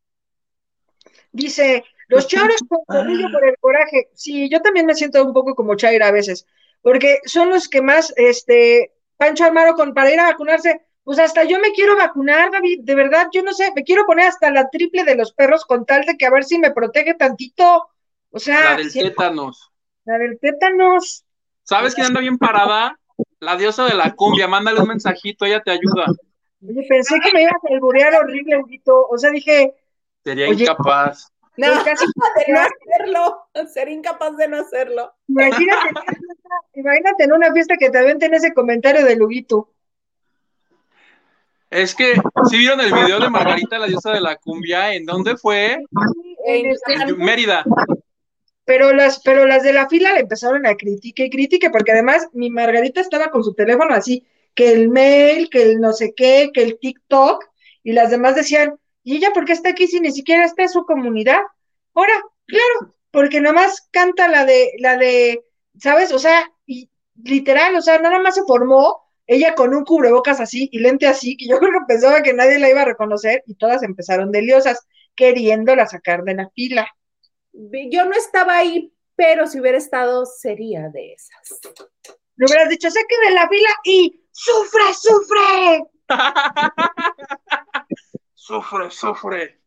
Dice, 1.32 1.84
los 2.08 2.28
chauros 2.28 2.58
con 2.68 2.80
tornillo 2.88 3.30
por 3.32 3.46
el 3.48 3.56
coraje. 3.60 4.10
Sí, 4.14 4.50
yo 4.50 4.62
también 4.62 4.86
me 4.86 4.96
siento 4.96 5.24
un 5.24 5.34
poco 5.34 5.56
como 5.56 5.76
Chaira 5.76 6.08
a 6.08 6.12
veces, 6.12 6.46
porque 6.82 7.20
son 7.26 7.50
los 7.50 7.68
que 7.70 7.82
más, 7.82 8.14
este, 8.18 8.94
Pancho 9.18 9.46
Armaro 9.46 9.76
con, 9.76 9.94
para 9.94 10.12
ir 10.14 10.20
a 10.20 10.26
vacunarse, 10.32 10.82
pues 11.04 11.20
hasta 11.20 11.44
yo 11.44 11.60
me 11.60 11.72
quiero 11.74 11.98
vacunar, 11.98 12.52
David, 12.52 12.82
de 12.84 12.96
verdad, 12.96 13.28
yo 13.34 13.44
no 13.44 13.54
sé, 13.54 13.72
me 13.76 13.84
quiero 13.84 14.06
poner 14.06 14.28
hasta 14.28 14.52
la 14.52 14.70
triple 14.70 15.04
de 15.04 15.16
los 15.16 15.34
perros 15.34 15.66
con 15.66 15.86
tal 15.86 16.06
de 16.06 16.16
que 16.18 16.26
a 16.26 16.32
ver 16.32 16.44
si 16.46 16.58
me 16.60 16.72
protege 16.72 17.14
tantito. 17.14 17.90
O 18.32 18.40
sea, 18.40 18.72
La 18.72 18.78
del 18.78 18.90
si- 18.90 19.00
tétanos. 19.00 19.70
la 20.06 20.18
del 20.18 20.40
tétanos. 20.40 21.26
¿Sabes 21.64 21.94
quién 21.94 22.08
anda 22.08 22.20
bien 22.22 22.38
parada? 22.38 22.98
La 23.40 23.58
diosa 23.58 23.86
de 23.86 23.96
la 23.96 24.14
cumbia. 24.16 24.48
Mándale 24.48 24.80
un 24.80 24.88
mensajito, 24.88 25.46
ella 25.46 25.62
te 25.62 25.72
ayuda. 25.72 26.06
Oye, 26.66 26.86
pensé 26.88 27.20
que 27.22 27.32
me 27.34 27.44
ibas 27.44 27.54
a 27.70 27.74
alburear 27.74 28.16
horrible, 28.16 28.58
Huguito. 28.58 29.08
O 29.10 29.18
sea, 29.18 29.30
dije, 29.32 29.74
Sería 30.24 30.48
Oye. 30.48 30.64
incapaz. 30.64 31.28
No, 31.58 31.68
casi 31.84 32.06
de 32.48 32.54
no 32.54 32.60
hacerlo. 32.60 33.70
Ser 33.72 33.90
incapaz 33.90 34.36
de 34.38 34.48
no 34.48 34.58
hacerlo. 34.58 35.14
Imagínate, 35.28 35.88
en 35.90 35.96
una 35.96 36.04
fiesta- 36.04 36.56
imagínate 36.74 37.24
en 37.24 37.34
una 37.34 37.54
fiesta 37.54 37.78
que 37.78 37.90
te 37.90 37.98
aventen 37.98 38.34
ese 38.34 38.54
comentario 38.54 39.06
de 39.06 39.16
Luguito. 39.16 39.70
Es 41.70 41.96
que, 41.96 42.14
si 42.52 42.58
vieron 42.58 42.80
el 42.82 42.94
video 42.94 43.20
de 43.20 43.30
Margarita, 43.32 43.80
la 43.80 43.88
diosa 43.88 44.12
de 44.12 44.22
la 44.22 44.36
cumbia? 44.36 44.94
¿En 44.94 45.06
dónde 45.06 45.38
fue? 45.38 45.84
En 46.46 47.18
Mérida. 47.18 47.64
pero 48.64 48.94
las, 48.94 49.22
pero 49.24 49.48
las 49.48 49.64
de 49.64 49.74
la 49.74 49.90
fila 49.90 50.14
le 50.14 50.20
empezaron 50.20 50.68
a 50.68 50.76
criticar 50.76 51.26
y 51.26 51.30
critique, 51.32 51.72
porque 51.72 51.92
además 51.92 52.28
mi 52.34 52.52
Margarita 52.52 53.02
estaba 53.02 53.32
con 53.32 53.44
su 53.44 53.56
teléfono 53.56 53.96
así, 53.96 54.24
que 54.54 54.72
el 54.72 54.90
mail, 54.90 55.50
que 55.50 55.64
el 55.64 55.82
no 55.82 55.94
sé 55.94 56.14
qué, 56.16 56.52
que 56.54 56.62
el 56.62 56.78
TikTok, 56.80 57.44
y 57.82 57.94
las 57.94 58.12
demás 58.12 58.36
decían, 58.36 58.78
¿y 59.04 59.18
ella 59.18 59.32
por 59.34 59.46
qué 59.46 59.54
está 59.54 59.70
aquí 59.70 59.88
si 59.88 60.00
ni 60.00 60.12
siquiera 60.12 60.46
está 60.46 60.64
en 60.64 60.70
su 60.70 60.86
comunidad? 60.86 61.42
Ahora, 61.94 62.14
claro, 62.48 62.96
porque 63.12 63.42
nomás 63.42 63.88
canta 63.92 64.28
la 64.28 64.46
de, 64.46 64.74
la 64.80 64.98
de, 64.98 65.44
¿sabes? 65.80 66.12
O 66.12 66.20
sea, 66.20 66.52
y 66.66 66.90
literal, 67.24 67.76
o 67.76 67.82
sea, 67.82 68.00
nada 68.00 68.20
más 68.20 68.36
se 68.36 68.44
formó 68.44 69.04
ella 69.28 69.56
con 69.56 69.74
un 69.74 69.86
cubrebocas 69.86 70.40
así 70.40 70.70
y 70.72 70.80
lente 70.80 71.08
así, 71.08 71.38
que 71.38 71.48
yo 71.48 71.58
creo 71.60 71.72
que 71.72 71.86
pensaba 71.88 72.24
que 72.24 72.34
nadie 72.34 72.60
la 72.60 72.70
iba 72.70 72.82
a 72.82 72.86
reconocer, 72.86 73.44
y 73.46 73.56
todas 73.56 73.84
empezaron 73.84 74.32
de 74.32 74.42
liosas, 74.42 74.88
queriéndola 75.16 75.86
sacar 75.86 76.24
de 76.24 76.36
la 76.36 76.50
fila. 76.50 76.88
Yo 77.52 78.06
no 78.06 78.14
estaba 78.14 78.58
ahí, 78.58 78.92
pero 79.16 79.46
si 79.46 79.60
hubiera 79.60 79.78
estado, 79.78 80.26
sería 80.26 80.90
de 80.90 81.14
esas. 81.14 81.60
Le 82.36 82.46
hubieras 82.48 82.70
dicho, 82.70 82.90
saque 82.90 83.16
de 83.28 83.34
la 83.36 83.48
fila 83.48 83.70
y 83.84 84.26
sufre, 84.32 84.82
sufre. 85.00 85.84
Sufre, 88.46 88.92
sufre. 88.92 89.62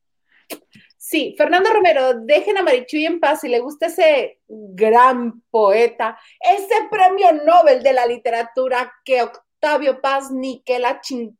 Sí, 0.98 1.34
Fernando 1.38 1.72
Romero, 1.72 2.12
dejen 2.20 2.58
a 2.58 2.62
Marichuy 2.62 3.06
en 3.06 3.20
paz 3.20 3.40
si 3.40 3.48
le 3.48 3.60
gusta 3.60 3.86
ese 3.86 4.42
gran 4.48 5.40
poeta, 5.50 6.18
ese 6.38 6.86
premio 6.90 7.32
Nobel 7.32 7.82
de 7.82 7.94
la 7.94 8.04
literatura 8.04 8.92
que 9.02 9.22
Octavio 9.22 10.02
Paz 10.02 10.30
ni 10.30 10.62
que 10.62 10.78
la 10.78 11.00
ching... 11.00 11.34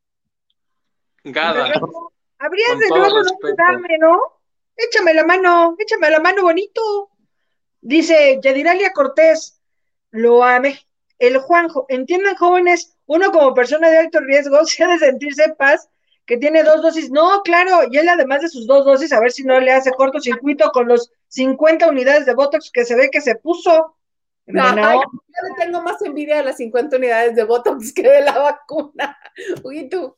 Gada. 1.25 1.75
Habrías 2.39 2.79
de 2.79 2.89
todo 2.89 3.07
luego 3.07 3.21
no. 4.01 4.19
Échame 4.75 5.13
la 5.13 5.25
mano, 5.27 5.77
échame 5.79 6.09
la 6.09 6.21
mano 6.21 6.41
bonito. 6.41 7.11
Dice 7.83 8.41
Yadiralia 8.43 8.95
Cortés, 8.95 9.61
lo 10.11 10.43
ame. 10.43 10.81
El 11.19 11.37
Juanjo, 11.37 11.85
entiendan 11.91 12.37
jóvenes, 12.37 12.97
uno 13.05 13.31
como 13.31 13.53
persona 13.53 13.91
de 13.91 13.99
alto 13.99 14.21
riesgo 14.21 14.65
se 14.65 14.85
ha 14.85 14.89
de 14.89 15.01
sentirse 15.01 15.55
paz 15.59 15.91
que 16.27 16.37
tiene 16.37 16.63
dos 16.63 16.83
dosis. 16.83 17.11
No, 17.11 17.43
claro, 17.43 17.89
y 17.91 17.97
él 17.97 18.09
además 18.09 18.43
de 18.43 18.49
sus 18.49 18.67
dos 18.67 18.85
dosis, 18.85 19.13
a 19.13 19.21
ver 19.21 19.31
si 19.31 19.45
no 19.45 19.59
le 19.61 19.73
hace 19.73 19.93
cortocircuito 19.93 20.71
con 20.73 20.89
los 20.89 21.11
50 21.29 21.89
unidades 21.89 22.27
de 22.27 22.35
Botox 22.35 22.71
que 22.73 22.85
se 22.85 22.97
ve 22.97 23.11
que 23.11 23.21
se 23.21 23.37
puso. 23.37 23.97
Ay, 24.49 24.55
hora. 24.55 24.95
yo 24.95 25.49
le 25.49 25.65
tengo 25.65 25.83
más 25.83 26.01
envidia 26.03 26.37
de 26.37 26.45
las 26.45 26.57
50 26.59 26.97
unidades 26.97 27.35
de 27.35 27.45
Botox 27.45 27.93
que 27.93 28.03
de 28.03 28.23
la 28.23 28.39
vacuna. 28.39 29.17
Uy, 29.65 29.89
tú. 29.89 30.17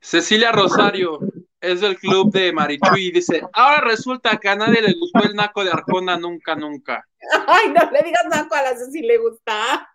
Cecilia 0.00 0.52
Rosario 0.52 1.20
es 1.60 1.80
del 1.80 1.98
club 1.98 2.30
de 2.30 2.52
Marichuy 2.52 3.06
y 3.06 3.10
dice, 3.10 3.42
ahora 3.52 3.80
resulta 3.80 4.36
que 4.36 4.48
a 4.50 4.56
nadie 4.56 4.82
le 4.82 4.92
gustó 4.94 5.22
el 5.22 5.34
naco 5.34 5.64
de 5.64 5.70
Arjona 5.70 6.18
nunca, 6.18 6.54
nunca. 6.54 7.06
Ay, 7.46 7.70
no 7.70 7.90
le 7.90 8.02
digas 8.02 8.24
nada 8.28 8.46
a 8.50 8.62
la 8.62 8.76
si 8.76 9.00
le 9.00 9.16
gusta. 9.16 9.88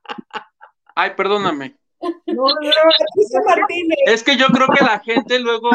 Ay, 0.96 1.12
perdóname. 1.16 1.79
No, 2.02 2.12
no, 2.28 2.46
no. 2.46 2.52
Patricia 2.62 3.42
Martínez. 3.46 3.98
Es 4.06 4.24
que 4.24 4.38
yo 4.38 4.48
creo 4.48 4.68
que 4.68 4.84
la 4.84 5.00
gente 5.00 5.40
luego 5.40 5.70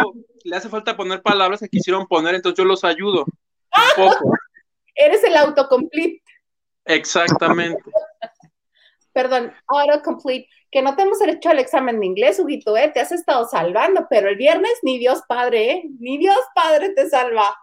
le 0.44 0.56
hace 0.56 0.68
falta 0.68 0.96
poner 0.96 1.22
palabras 1.22 1.60
que 1.60 1.68
quisieron 1.68 2.06
poner, 2.06 2.34
entonces 2.34 2.58
yo 2.58 2.64
los 2.64 2.84
ayudo. 2.84 3.24
Un 3.24 3.30
poco. 3.96 4.32
Eres 4.94 5.24
el 5.24 5.36
autocomplete. 5.36 6.22
Exactamente. 6.84 7.82
Perdón, 9.12 9.52
autocomplete. 9.66 10.48
Que 10.70 10.82
no 10.82 10.96
te 10.96 11.02
hemos 11.02 11.20
hecho 11.20 11.50
el 11.50 11.60
examen 11.60 12.00
de 12.00 12.06
inglés, 12.06 12.40
Huguito, 12.40 12.76
¿eh? 12.76 12.90
Te 12.92 13.00
has 13.00 13.12
estado 13.12 13.46
salvando, 13.48 14.06
pero 14.10 14.28
el 14.28 14.36
viernes 14.36 14.72
ni 14.82 14.98
Dios 14.98 15.22
Padre, 15.28 15.70
¿eh? 15.70 15.82
Ni 16.00 16.18
Dios 16.18 16.40
Padre 16.52 16.90
te 16.90 17.08
salva. 17.08 17.54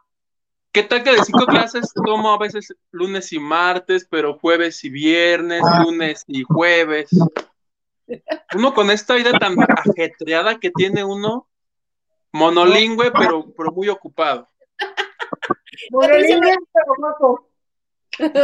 ¿Qué 0.71 0.83
tal 0.83 1.03
que 1.03 1.11
de 1.11 1.23
cinco 1.25 1.45
clases 1.45 1.91
tomo 1.93 2.31
a 2.31 2.37
veces 2.37 2.73
lunes 2.91 3.33
y 3.33 3.39
martes, 3.39 4.07
pero 4.09 4.39
jueves 4.39 4.81
y 4.85 4.89
viernes, 4.89 5.61
lunes 5.83 6.23
y 6.27 6.43
jueves? 6.43 7.09
Uno 8.55 8.73
con 8.73 8.91
esta 8.91 9.15
vida 9.15 9.31
tan 9.37 9.55
ajetreada 9.61 10.59
que 10.59 10.71
tiene 10.71 11.03
uno, 11.03 11.47
monolingüe, 12.31 13.11
pero, 13.11 13.51
pero 13.55 13.71
muy 13.71 13.89
ocupado. 13.89 14.49
Monolingüe, 15.91 16.55
pero 16.73 16.93
guapo. 16.97 17.47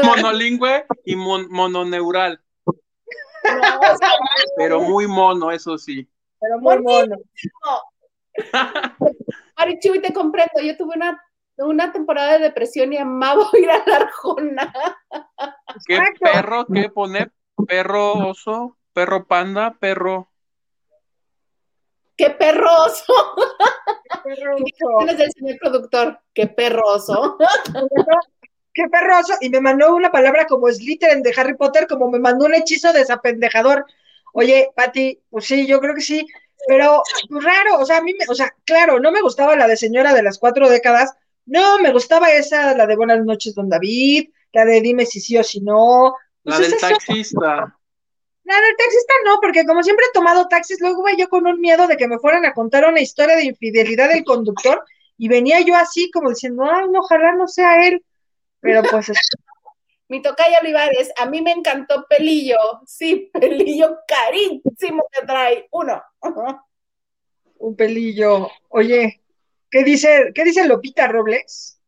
Monolingüe 0.04 0.86
y 1.06 1.16
mon- 1.16 1.50
mononeural, 1.50 2.42
pero 4.56 4.82
muy 4.82 5.08
mono, 5.08 5.52
eso 5.52 5.78
sí. 5.78 6.08
Pero 6.40 6.60
muy 6.60 6.80
mono. 6.82 7.18
Marichuy, 9.58 10.02
te 10.02 10.14
comprendo. 10.14 10.62
Yo 10.62 10.78
tuve 10.78 10.96
una, 10.96 11.22
una 11.58 11.92
temporada 11.92 12.34
de 12.34 12.40
depresión 12.40 12.94
y 12.94 12.98
amaba 12.98 13.48
ir 13.54 13.70
a 13.70 13.84
la 13.86 13.96
Arjona. 13.98 14.74
¿Qué 15.86 16.00
perro? 16.20 16.66
¿Qué 16.66 16.90
pone? 16.90 17.32
¿Perro 17.68 18.30
oso? 18.30 18.78
¿Perro 18.98 19.28
panda? 19.28 19.78
¿Perro? 19.80 20.28
¡Qué 22.18 22.32
perroso! 22.32 23.14
Perroso. 24.24 24.64
Tienes 24.98 25.20
el 25.20 25.32
señor 25.34 25.58
productor. 25.60 26.20
¡Qué 26.34 26.48
perroso! 26.48 27.38
Qué 28.74 28.90
perroso. 28.90 29.36
Y 29.40 29.52
me 29.52 29.62
mandó 29.62 29.94
una 29.94 30.12
palabra 30.12 30.48
como 30.48 30.68
Slytherin 30.68 31.22
de 31.22 31.32
Harry 31.38 31.54
Potter, 31.54 31.86
como 31.86 32.10
me 32.10 32.18
mandó 32.18 32.46
un 32.46 32.56
hechizo 32.56 32.92
desapendejador. 32.92 33.86
Oye, 34.34 34.72
Pati, 34.76 35.22
pues 35.30 35.46
sí, 35.46 35.68
yo 35.68 35.80
creo 35.80 35.94
que 35.94 36.02
sí. 36.02 36.26
Pero 36.68 37.04
pues, 37.30 37.44
raro, 37.44 37.80
o 37.80 37.86
sea, 37.86 37.98
a 37.98 38.02
mí, 38.02 38.16
me, 38.16 38.26
o 38.28 38.34
sea, 38.34 38.52
claro, 38.64 39.00
no 39.00 39.12
me 39.12 39.22
gustaba 39.22 39.56
la 39.56 39.68
de 39.68 39.78
señora 39.78 40.16
de 40.16 40.24
las 40.24 40.40
cuatro 40.40 40.70
décadas. 40.70 41.14
No, 41.46 41.78
me 41.78 41.92
gustaba 41.92 42.32
esa, 42.32 42.76
la 42.76 42.88
de 42.88 42.96
Buenas 42.96 43.24
noches, 43.24 43.54
don 43.54 43.70
David, 43.70 44.32
la 44.54 44.66
de 44.66 44.82
Dime 44.82 45.06
si 45.06 45.22
sí 45.22 45.38
o 45.38 45.44
si 45.44 45.62
no. 45.62 46.16
La 46.42 46.56
Pues 46.56 46.72
del 46.72 47.20
eso. 47.20 47.77
La 48.48 48.56
del 48.56 48.78
taxista 48.78 49.14
no, 49.26 49.40
porque 49.42 49.66
como 49.66 49.84
siempre 49.84 50.06
he 50.06 50.14
tomado 50.14 50.48
taxis, 50.48 50.80
luego 50.80 51.06
iba 51.10 51.18
yo 51.18 51.28
con 51.28 51.46
un 51.46 51.60
miedo 51.60 51.86
de 51.86 51.98
que 51.98 52.08
me 52.08 52.18
fueran 52.18 52.46
a 52.46 52.54
contar 52.54 52.88
una 52.88 53.02
historia 53.02 53.36
de 53.36 53.44
infidelidad 53.44 54.08
del 54.08 54.24
conductor 54.24 54.86
y 55.18 55.28
venía 55.28 55.60
yo 55.60 55.76
así 55.76 56.10
como 56.12 56.30
diciendo, 56.30 56.64
ay, 56.64 56.88
no, 56.90 57.00
ojalá 57.00 57.34
no 57.36 57.46
sea 57.50 57.86
él. 57.86 58.06
Pero 58.62 58.84
pues 58.84 59.10
es- 59.10 59.18
Mi 60.08 60.22
tocaya 60.22 60.60
Olivares, 60.62 61.12
a 61.18 61.26
mí 61.26 61.42
me 61.42 61.52
encantó 61.52 62.06
Pelillo. 62.08 62.56
Sí, 62.86 63.30
Pelillo 63.34 63.98
carísimo 64.08 65.04
que 65.12 65.26
trae. 65.26 65.68
Uno. 65.72 66.02
un 67.58 67.76
pelillo. 67.76 68.50
Oye, 68.70 69.22
¿qué 69.70 69.84
dice, 69.84 70.32
qué 70.34 70.46
dice 70.46 70.66
Lopita 70.66 71.10
Robles? 71.10 71.82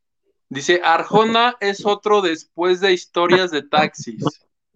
Dice, 0.49 0.82
Arjona 0.84 1.55
es 1.62 1.86
otro 1.86 2.22
después 2.22 2.82
de 2.82 2.91
historias 2.91 3.49
de 3.51 3.62
taxis. 3.62 4.26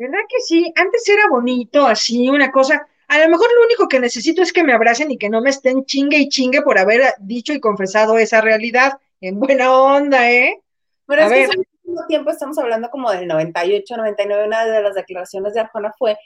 ¿Verdad 0.04 0.26
que 0.30 0.40
sí? 0.42 0.72
Antes 0.76 1.08
era 1.08 1.28
bonito, 1.30 1.86
así, 1.86 2.30
una 2.30 2.52
cosa. 2.52 2.86
A 3.08 3.20
lo 3.20 3.30
mejor 3.30 3.48
lo 3.56 3.66
único 3.66 3.88
que 3.88 4.00
necesito 4.00 4.42
es 4.42 4.52
que 4.52 4.64
me 4.64 4.74
abracen 4.74 5.12
y 5.12 5.18
que 5.18 5.30
no 5.30 5.42
me 5.42 5.50
estén 5.50 5.86
chingue 5.86 6.18
y 6.18 6.30
chingue 6.30 6.62
por 6.62 6.78
haber 6.78 7.02
dicho 7.20 7.54
y 7.54 7.60
confesado 7.60 8.18
esa 8.18 8.42
realidad. 8.42 8.94
En 9.22 9.40
buena 9.40 9.72
onda, 9.76 10.30
¿eh? 10.30 10.62
Pero 11.06 11.22
A 11.22 11.26
es 11.26 11.32
que 11.32 11.38
ver. 11.40 11.50
al 11.52 11.66
mismo 11.84 12.08
tiempo 12.08 12.32
estamos 12.32 12.58
hablando 12.58 12.90
como 12.90 13.12
del 13.12 13.28
98, 13.28 13.96
99. 13.98 14.46
Una 14.48 14.66
de 14.66 14.82
las 14.82 14.96
declaraciones 14.96 15.54
de 15.54 15.62
Arjona 15.62 15.94
fue 15.98 16.18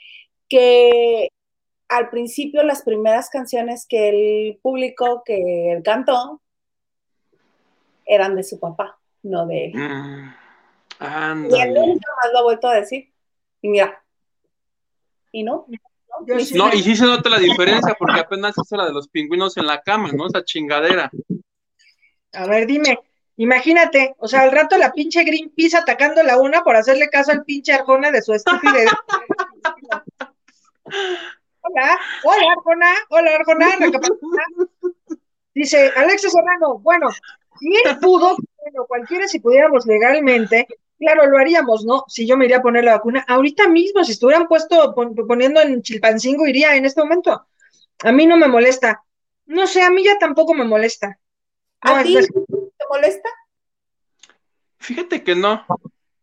que 0.48 1.28
al 1.88 2.10
principio 2.10 2.62
las 2.64 2.82
primeras 2.82 3.30
canciones 3.30 3.86
que 3.88 4.08
él 4.08 4.58
publicó, 4.62 5.22
que 5.24 5.72
él 5.72 5.82
cantó, 5.82 6.40
eran 8.06 8.34
de 8.34 8.42
su 8.42 8.58
papá, 8.58 8.98
no 9.22 9.46
de 9.46 9.66
él. 9.66 9.72
Mm, 9.74 10.34
Y 11.50 11.60
él 11.60 11.74
nunca 11.74 12.08
más 12.22 12.32
lo 12.32 12.38
ha 12.38 12.42
vuelto 12.42 12.68
a 12.68 12.74
decir. 12.74 13.12
Y 13.60 13.68
mira, 13.68 14.02
y 15.32 15.42
no, 15.42 15.66
no, 15.68 16.40
sí. 16.40 16.56
Y 16.74 16.82
sí 16.82 16.96
se 16.96 17.04
nota 17.04 17.28
la 17.28 17.38
diferencia 17.38 17.94
porque 17.98 18.20
apenas 18.20 18.54
hizo 18.56 18.76
la 18.76 18.86
de 18.86 18.92
los 18.92 19.08
pingüinos 19.08 19.56
en 19.56 19.66
la 19.66 19.80
cama, 19.80 20.10
¿no? 20.12 20.26
Esa 20.26 20.44
chingadera. 20.44 21.10
A 22.32 22.46
ver, 22.46 22.66
dime, 22.66 22.98
imagínate, 23.36 24.14
o 24.18 24.28
sea, 24.28 24.42
al 24.42 24.52
rato 24.52 24.76
la 24.76 24.92
pinche 24.92 25.24
Greenpeace 25.24 25.76
atacando 25.76 26.22
la 26.22 26.38
una 26.38 26.62
por 26.62 26.76
hacerle 26.76 27.08
caso 27.08 27.32
al 27.32 27.44
pinche 27.44 27.72
Arjona 27.72 28.10
de 28.10 28.22
su 28.22 28.32
estupidez. 28.32 28.90
Hola, 31.60 31.98
hola 32.24 32.52
Arjona, 32.56 32.94
hola 33.10 33.30
Arjona. 33.34 33.66
Dice 35.54 35.92
Alexis 35.96 36.32
Serrano, 36.32 36.78
bueno, 36.78 37.08
él 37.60 37.98
pudo, 38.00 38.36
bueno, 38.62 38.86
cualquiera 38.86 39.26
si 39.26 39.40
pudiéramos 39.40 39.86
legalmente, 39.86 40.66
claro, 40.98 41.26
lo 41.26 41.38
haríamos, 41.38 41.84
¿no? 41.84 42.04
Si 42.08 42.26
yo 42.26 42.36
me 42.36 42.44
iría 42.44 42.58
a 42.58 42.62
poner 42.62 42.84
la 42.84 42.92
vacuna, 42.92 43.24
ahorita 43.28 43.68
mismo, 43.68 44.04
si 44.04 44.12
estuvieran 44.12 44.46
puesto, 44.48 44.94
pon- 44.94 45.14
poniendo 45.14 45.60
en 45.60 45.82
Chilpancingo, 45.82 46.46
iría 46.46 46.74
en 46.76 46.84
este 46.84 47.00
momento. 47.00 47.46
A 48.04 48.12
mí 48.12 48.26
no 48.26 48.36
me 48.36 48.48
molesta. 48.48 49.02
No 49.46 49.66
sé, 49.66 49.82
a 49.82 49.90
mí 49.90 50.04
ya 50.04 50.18
tampoco 50.18 50.54
me 50.54 50.64
molesta. 50.64 51.18
No, 51.84 51.94
¿A 51.96 52.02
ti 52.02 52.14
te 52.14 52.84
molesta? 52.90 53.28
Fíjate 54.78 55.22
que 55.22 55.34
no. 55.34 55.64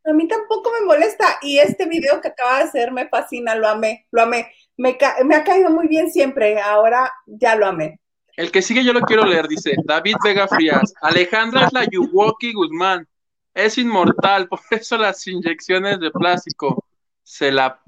A 0.07 0.13
mí 0.13 0.27
tampoco 0.27 0.71
me 0.79 0.85
molesta. 0.85 1.37
Y 1.41 1.59
este 1.59 1.85
video 1.87 2.21
que 2.21 2.27
acaba 2.29 2.57
de 2.57 2.63
hacer 2.65 2.91
me 2.91 3.07
fascina, 3.09 3.55
lo 3.55 3.67
amé, 3.67 4.05
lo 4.11 4.21
amé. 4.21 4.51
Me, 4.77 4.97
ca- 4.97 5.17
me 5.23 5.35
ha 5.35 5.43
caído 5.43 5.69
muy 5.71 5.87
bien 5.87 6.11
siempre, 6.11 6.59
ahora 6.59 7.11
ya 7.25 7.55
lo 7.55 7.65
amé. 7.65 7.99
El 8.37 8.51
que 8.51 8.61
sigue 8.61 8.83
yo 8.83 8.91
lo 8.91 8.99
quiero 9.01 9.25
leer, 9.25 9.47
dice 9.47 9.75
David 9.85 10.15
Vega 10.23 10.47
Frías. 10.47 10.93
Alejandra 11.01 11.65
es 11.65 11.73
la 11.73 11.85
Yuwoki 11.85 12.51
Guzmán. 12.53 13.07
Es 13.55 13.77
inmortal, 13.77 14.47
por 14.49 14.59
eso 14.69 14.97
las 14.97 15.25
inyecciones 15.25 15.99
de 15.99 16.11
plástico 16.11 16.85
se 17.23 17.51
la... 17.51 17.81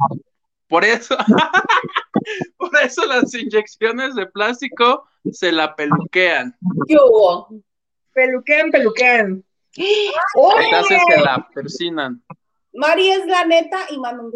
Por 0.67 0.83
eso... 0.83 1.15
por 2.57 2.71
eso 2.83 3.05
las 3.05 3.33
inyecciones 3.33 4.15
de 4.15 4.25
plástico 4.27 5.07
se 5.31 5.51
la 5.51 5.75
peluquean. 5.75 6.57
¿Qué 6.87 6.95
hubo? 6.95 7.49
Peluquean, 8.13 8.71
peluquean. 8.71 9.43
Entonces 9.75 11.01
se 11.07 11.21
la 11.21 11.47
persinan. 11.53 12.23
Mari 12.73 13.11
es 13.11 13.25
la 13.25 13.45
neta 13.45 13.79
y 13.89 13.97
corazón. 13.97 14.31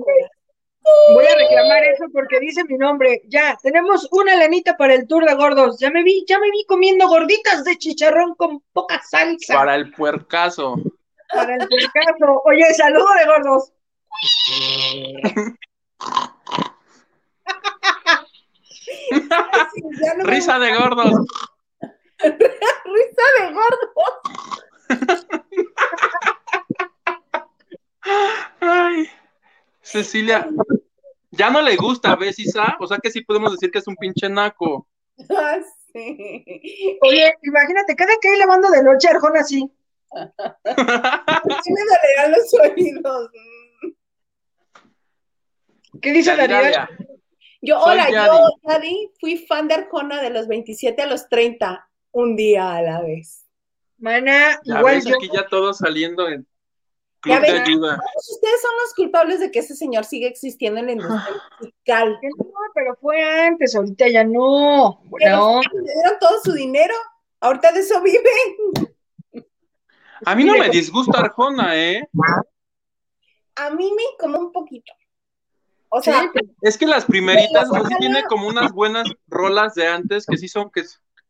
Voy 1.14 1.26
a 1.26 1.36
reclamar 1.36 1.84
eso 1.84 2.06
porque 2.12 2.40
dice 2.40 2.64
mi 2.64 2.76
nombre. 2.78 3.22
Ya, 3.28 3.58
tenemos 3.62 4.08
una 4.12 4.36
lanita 4.36 4.76
para 4.78 4.96
el 4.96 5.08
tour 5.08 5.26
de 5.26 5.36
gordos. 5.36 5.78
Ya 5.80 5.92
me 5.92 6.04
vi, 6.04 6.26
ya 6.28 6.40
me 6.40 6.50
vi 6.50 6.66
comiendo 6.66 7.08
gorditas 7.08 7.64
de 7.64 7.78
chicharrón 7.78 8.36
con 8.36 8.62
poca 8.74 9.02
salsa. 9.08 9.54
Para 9.54 9.76
el 9.76 9.92
puercaso. 9.92 10.76
Para 11.34 11.56
el 11.56 11.68
caso. 11.94 12.42
Oye, 12.46 12.74
saludo 12.74 13.08
de 13.14 13.26
gordos. 13.26 13.74
Me 19.12 20.24
Risa 20.24 20.60
de 20.60 20.76
gordos. 20.76 21.28
Risa 22.20 23.26
de 23.40 23.54
gordo. 23.54 23.94
Ay, 28.60 29.10
Cecilia, 29.82 30.48
ya 31.32 31.50
no 31.50 31.62
le 31.62 31.76
gusta, 31.76 32.16
¿ves, 32.16 32.40
Isa? 32.40 32.76
O 32.80 32.88
sea 32.88 32.98
que 32.98 33.12
sí 33.12 33.22
podemos 33.22 33.52
decir 33.52 33.72
que 33.72 33.80
es 33.80 33.88
un 33.88 33.96
pinche 33.96 34.30
naco. 34.30 34.88
Ah, 35.30 35.60
sí. 35.94 37.00
Oye, 37.02 37.34
imagínate, 37.44 37.96
cada 37.96 38.14
que 38.22 38.30
hay 38.30 38.38
lavando 38.40 38.70
de 38.70 38.84
noche 38.84 39.08
Arjona 39.10 39.42
así. 39.42 39.72
Sí 40.14 41.72
me 41.74 41.82
dolerán 41.82 42.32
los 42.32 42.54
oídos. 42.54 43.30
¿Qué 46.02 46.12
dice? 46.12 46.36
Dalia. 46.36 46.90
Yo, 47.62 47.80
Soy 47.80 47.94
hola, 47.94 48.10
Yadi. 48.10 48.28
yo, 48.28 48.50
Yadi, 48.70 49.12
fui 49.20 49.38
fan 49.46 49.68
de 49.68 49.76
Arjona 49.76 50.22
de 50.22 50.32
los 50.32 50.48
27 50.48 51.00
a 51.02 51.06
los 51.06 51.30
30, 51.30 51.88
un 52.12 52.36
día 52.36 52.76
a 52.76 52.82
la 52.82 53.02
vez. 53.02 53.46
Mana, 54.00 54.60
Ya 54.64 54.80
igual 54.80 54.96
ves, 54.96 55.06
yo. 55.06 55.16
aquí 55.16 55.30
ya 55.32 55.48
todos 55.48 55.78
saliendo 55.78 56.28
en 56.28 56.42
Ya 56.42 57.38
club 57.38 57.42
de 57.42 57.52
ven. 57.54 57.62
ayuda. 57.62 57.98
Todos 57.98 58.30
ustedes 58.32 58.62
son 58.64 58.72
los 58.84 58.94
culpables 58.96 59.40
de 59.42 59.52
que 59.52 59.60
ese 59.60 59.76
señor 59.76 60.06
siga 60.06 60.28
existiendo 60.28 60.80
en 60.80 60.88
la 60.88 60.92
industria 60.94 61.36
musical. 61.60 62.18
Que 62.20 62.30
No, 62.30 62.52
pero 62.74 62.96
fue 63.00 63.22
antes, 63.22 63.76
ahorita 63.76 64.08
ya 64.10 64.24
no. 64.24 65.04
Pero 65.20 65.36
No. 65.38 65.62
le 65.62 65.94
dieron 65.94 66.18
todo 66.20 66.40
su 66.44 66.54
dinero, 66.54 66.96
ahorita 67.42 67.72
de 67.74 67.80
eso 67.82 68.02
viven. 68.02 68.91
A 70.26 70.36
mí 70.36 70.44
no 70.44 70.58
me 70.58 70.70
disgusta 70.70 71.20
Arjona, 71.20 71.76
¿eh? 71.76 72.08
A 73.56 73.70
mí 73.72 73.92
me 73.96 74.04
como 74.20 74.40
un 74.40 74.52
poquito. 74.52 74.92
O 75.90 76.02
sea, 76.02 76.32
Sí, 76.34 76.40
Es 76.62 76.78
que 76.78 76.86
las 76.86 77.06
primeritas, 77.06 77.66
sí 77.70 77.78
Ojalá. 77.80 77.98
tiene 77.98 78.24
como 78.24 78.48
unas 78.48 78.72
buenas 78.72 79.08
rolas 79.28 79.76
de 79.76 79.88
antes 79.88 80.26
que 80.26 80.38
sí 80.38 80.48
son, 80.48 80.72
que, 80.72 80.84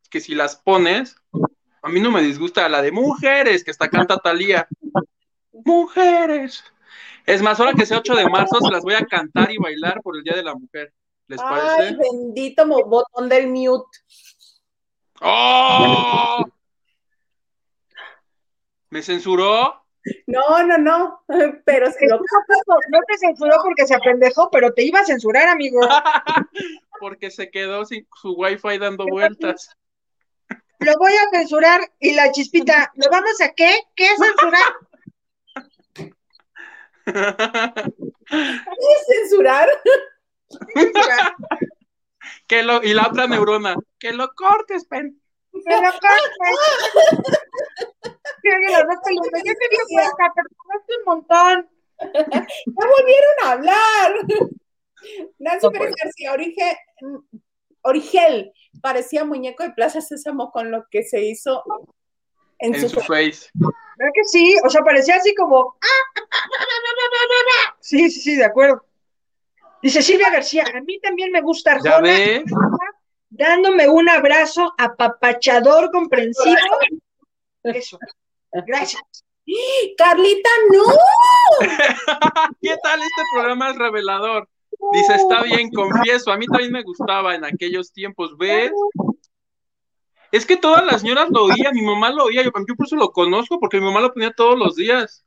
que 0.09 0.19
si 0.21 0.35
las 0.35 0.55
pones, 0.55 1.15
a 1.81 1.89
mí 1.89 1.99
no 1.99 2.11
me 2.11 2.21
disgusta 2.21 2.69
la 2.69 2.81
de 2.81 2.91
mujeres, 2.91 3.63
que 3.63 3.71
está 3.71 3.89
canta 3.89 4.17
Talía. 4.17 4.67
Mujeres. 5.51 6.63
Es 7.25 7.41
más, 7.41 7.59
ahora 7.59 7.73
que 7.73 7.85
sea 7.85 7.97
8 7.99 8.15
de 8.15 8.29
marzo, 8.29 8.59
se 8.61 8.71
las 8.71 8.83
voy 8.83 8.93
a 8.95 9.05
cantar 9.05 9.51
y 9.51 9.57
bailar 9.57 10.01
por 10.01 10.15
el 10.15 10.23
Día 10.23 10.35
de 10.35 10.43
la 10.43 10.53
Mujer. 10.55 10.93
¿Les 11.27 11.39
ay, 11.39 11.47
parece? 11.47 11.97
bendito 11.97 12.65
mo- 12.67 12.85
botón 12.85 13.29
del 13.29 13.47
mute. 13.47 13.97
¡Oh! 15.21 16.45
¿Me 18.91 19.01
censuró? 19.01 19.81
No, 20.27 20.63
no, 20.63 20.77
no, 20.77 21.23
pero 21.65 21.89
si 21.91 22.05
lo 22.05 22.17
No 22.17 22.99
te 23.07 23.17
censuró 23.17 23.55
porque 23.63 23.87
se 23.87 23.95
apendejó, 23.95 24.51
pero 24.51 24.73
te 24.73 24.83
iba 24.83 24.99
a 24.99 25.05
censurar, 25.05 25.47
amigo. 25.47 25.79
Porque 26.99 27.31
se 27.31 27.49
quedó 27.49 27.83
sin 27.83 28.07
su 28.15 28.33
wifi 28.33 28.77
dando 28.77 29.07
vueltas. 29.07 29.75
Lo 30.77 30.93
voy 30.99 31.13
a 31.13 31.29
censurar 31.35 31.81
y 31.99 32.13
la 32.13 32.31
chispita, 32.31 32.91
¿lo 32.93 33.09
vamos 33.09 33.41
a 33.41 33.51
qué? 33.53 33.79
¿Qué 33.95 34.07
censurar? 34.17 34.73
puedes 38.25 39.07
censurar. 39.07 39.67
que 42.45 42.61
lo, 42.61 42.83
y 42.83 42.93
la 42.93 43.07
otra 43.07 43.25
neurona, 43.25 43.75
que 43.97 44.13
lo 44.13 44.31
cortes, 44.35 44.85
pen. 44.85 45.19
Me 45.53 45.75
lo 45.81 45.91
cortas. 45.91 47.41
Oye, 48.57 48.71
las 48.71 48.83
dos 48.87 48.95
peludas, 49.05 49.41
Yo 49.45 49.53
te 49.53 49.67
digo, 49.69 49.83
cuenta, 49.89 50.33
pagaste 50.33 50.93
un 50.97 51.05
montón. 51.05 51.69
Ya 51.99 52.85
volvieron 52.97 53.35
a 53.43 53.51
hablar. 53.51 54.13
Nancy 55.39 55.65
No 55.65 55.71
Pérez 55.71 55.95
García, 56.03 56.33
Orige- 56.33 56.77
Origel, 57.83 58.53
parecía 58.81 59.25
muñeco 59.25 59.63
de 59.63 59.71
Plaza 59.71 60.01
Sésamo 60.01 60.51
con 60.51 60.69
lo 60.71 60.85
que 60.89 61.03
se 61.03 61.21
hizo 61.23 61.63
en, 62.59 62.75
En 62.75 62.81
su... 62.81 62.89
su 62.89 62.99
face. 63.01 63.49
¿Verdad 63.53 64.11
que 64.13 64.23
sí? 64.25 64.55
O 64.63 64.69
sea, 64.69 64.81
parecía 64.83 65.15
así 65.15 65.33
como. 65.35 65.77
Sí, 67.79 68.09
sí, 68.11 68.19
sí, 68.21 68.35
de 68.35 68.45
acuerdo. 68.45 68.85
Dice 69.81 70.01
Silvia 70.03 70.29
García, 70.29 70.63
a 70.75 70.81
mí 70.81 70.99
también 70.99 71.31
me 71.31 71.41
gusta 71.41 71.79
¿Ya 71.83 71.95
Arjona, 71.97 72.43
dándome 73.31 73.89
un 73.89 74.07
abrazo 74.09 74.73
apapachador 74.77 75.91
comprensivo. 75.91 76.55
Eso. 77.63 77.97
Gracias. 78.53 79.01
Carlita, 79.97 80.49
no. 80.71 80.83
¿Qué 82.61 82.75
tal 82.83 83.01
este 83.01 83.21
programa 83.33 83.69
es 83.71 83.77
revelador? 83.77 84.47
Dice, 84.93 85.15
está 85.15 85.43
bien, 85.43 85.69
confieso, 85.71 86.31
a 86.31 86.37
mí 86.37 86.45
también 86.47 86.71
me 86.71 86.83
gustaba 86.83 87.35
en 87.35 87.45
aquellos 87.45 87.91
tiempos, 87.91 88.37
¿ves? 88.37 88.71
Es 90.31 90.45
que 90.45 90.57
todas 90.57 90.85
las 90.85 91.01
señoras 91.01 91.27
lo 91.29 91.45
oían, 91.45 91.73
mi 91.73 91.81
mamá 91.81 92.09
lo 92.11 92.25
oía, 92.25 92.41
yo, 92.43 92.51
yo 92.67 92.75
por 92.75 92.85
eso 92.87 92.95
lo 92.95 93.11
conozco, 93.11 93.59
porque 93.59 93.77
mi 93.79 93.85
mamá 93.85 93.99
lo 94.01 94.13
ponía 94.13 94.31
todos 94.31 94.57
los 94.57 94.75
días. 94.75 95.23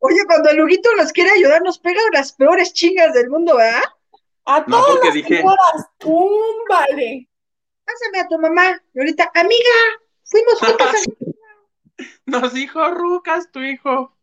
Oye, 0.00 0.18
cuando 0.26 0.50
el 0.50 0.56
Luguito 0.56 0.90
nos 0.96 1.12
quiere 1.12 1.30
ayudar, 1.30 1.62
nos 1.62 1.78
pega 1.78 2.00
las 2.12 2.32
peores 2.32 2.72
chingas 2.72 3.12
del 3.14 3.30
mundo, 3.30 3.56
¿verdad? 3.56 3.82
A 4.46 4.60
No, 4.66 4.84
todas 4.84 5.04
las 5.04 5.14
dije- 5.14 5.36
señoras, 5.36 5.86
túmbale. 5.98 7.28
Pásame 7.84 8.20
a 8.20 8.28
tu 8.28 8.38
mamá. 8.38 8.82
Y 8.94 8.98
ahorita, 8.98 9.30
amiga, 9.34 9.76
fuimos 10.24 10.58
juntas 10.58 10.94
a... 11.06 11.29
Nos 12.26 12.54
dijo 12.54 12.88
Rucas, 12.90 13.50
tu 13.50 13.60
hijo. 13.60 14.16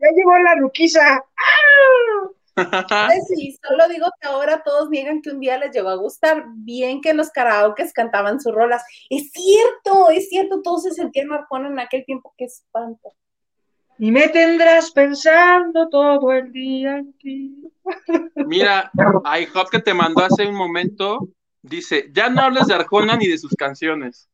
Ya 0.00 0.08
llegó 0.14 0.38
la 0.38 0.54
ruquiza. 0.56 1.24
Pues 2.54 2.66
sí, 3.28 3.58
solo 3.66 3.88
digo 3.88 4.06
que 4.20 4.28
ahora 4.28 4.62
todos 4.62 4.90
niegan 4.90 5.22
que 5.22 5.30
un 5.30 5.40
día 5.40 5.58
les 5.58 5.72
llegó 5.72 5.88
a 5.88 5.96
gustar. 5.96 6.44
Bien 6.54 7.00
que 7.00 7.10
en 7.10 7.16
los 7.16 7.30
karaokes 7.30 7.92
cantaban 7.92 8.40
sus 8.40 8.54
rolas. 8.54 8.84
Es 9.08 9.30
cierto, 9.32 10.10
es 10.10 10.28
cierto, 10.28 10.60
todos 10.62 10.82
se 10.82 10.92
sentían 10.92 11.32
Arjona 11.32 11.68
en 11.68 11.78
aquel 11.78 12.04
tiempo. 12.04 12.34
Qué 12.36 12.44
espanto. 12.44 13.12
Y 13.98 14.10
me 14.10 14.28
tendrás 14.28 14.90
pensando 14.90 15.88
todo 15.88 16.32
el 16.32 16.50
día 16.50 16.98
en 16.98 17.12
ti. 17.14 17.62
Mira, 18.34 18.90
IHOP 19.40 19.70
que 19.70 19.78
te 19.78 19.94
mandó 19.94 20.24
hace 20.24 20.46
un 20.46 20.54
momento, 20.54 21.28
dice, 21.62 22.10
ya 22.12 22.28
no 22.28 22.40
hables 22.42 22.66
de 22.66 22.74
Arjona 22.74 23.16
ni 23.16 23.28
de 23.28 23.38
sus 23.38 23.54
canciones. 23.54 24.28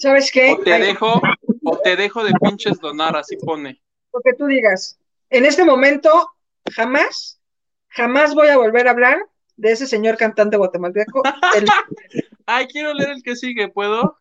¿Sabes 0.00 0.30
qué? 0.32 0.52
O 0.52 0.58
te 0.62 0.78
dejo, 0.78 1.20
o 1.64 1.78
te 1.78 1.96
dejo 1.96 2.24
de 2.24 2.32
pinches 2.40 2.78
donar, 2.80 3.16
así 3.16 3.36
pone. 3.36 3.80
Lo 4.12 4.20
que 4.20 4.32
tú 4.34 4.46
digas. 4.46 4.98
En 5.28 5.44
este 5.44 5.64
momento, 5.64 6.30
jamás, 6.74 7.40
jamás 7.88 8.34
voy 8.34 8.48
a 8.48 8.56
volver 8.56 8.88
a 8.88 8.92
hablar 8.92 9.18
de 9.56 9.72
ese 9.72 9.86
señor 9.86 10.16
cantante 10.16 10.56
guatemalteco. 10.56 11.22
El- 11.54 11.66
Ay, 12.46 12.66
quiero 12.66 12.92
leer 12.94 13.10
el 13.10 13.22
que 13.22 13.36
sigue, 13.36 13.68
¿puedo? 13.68 14.18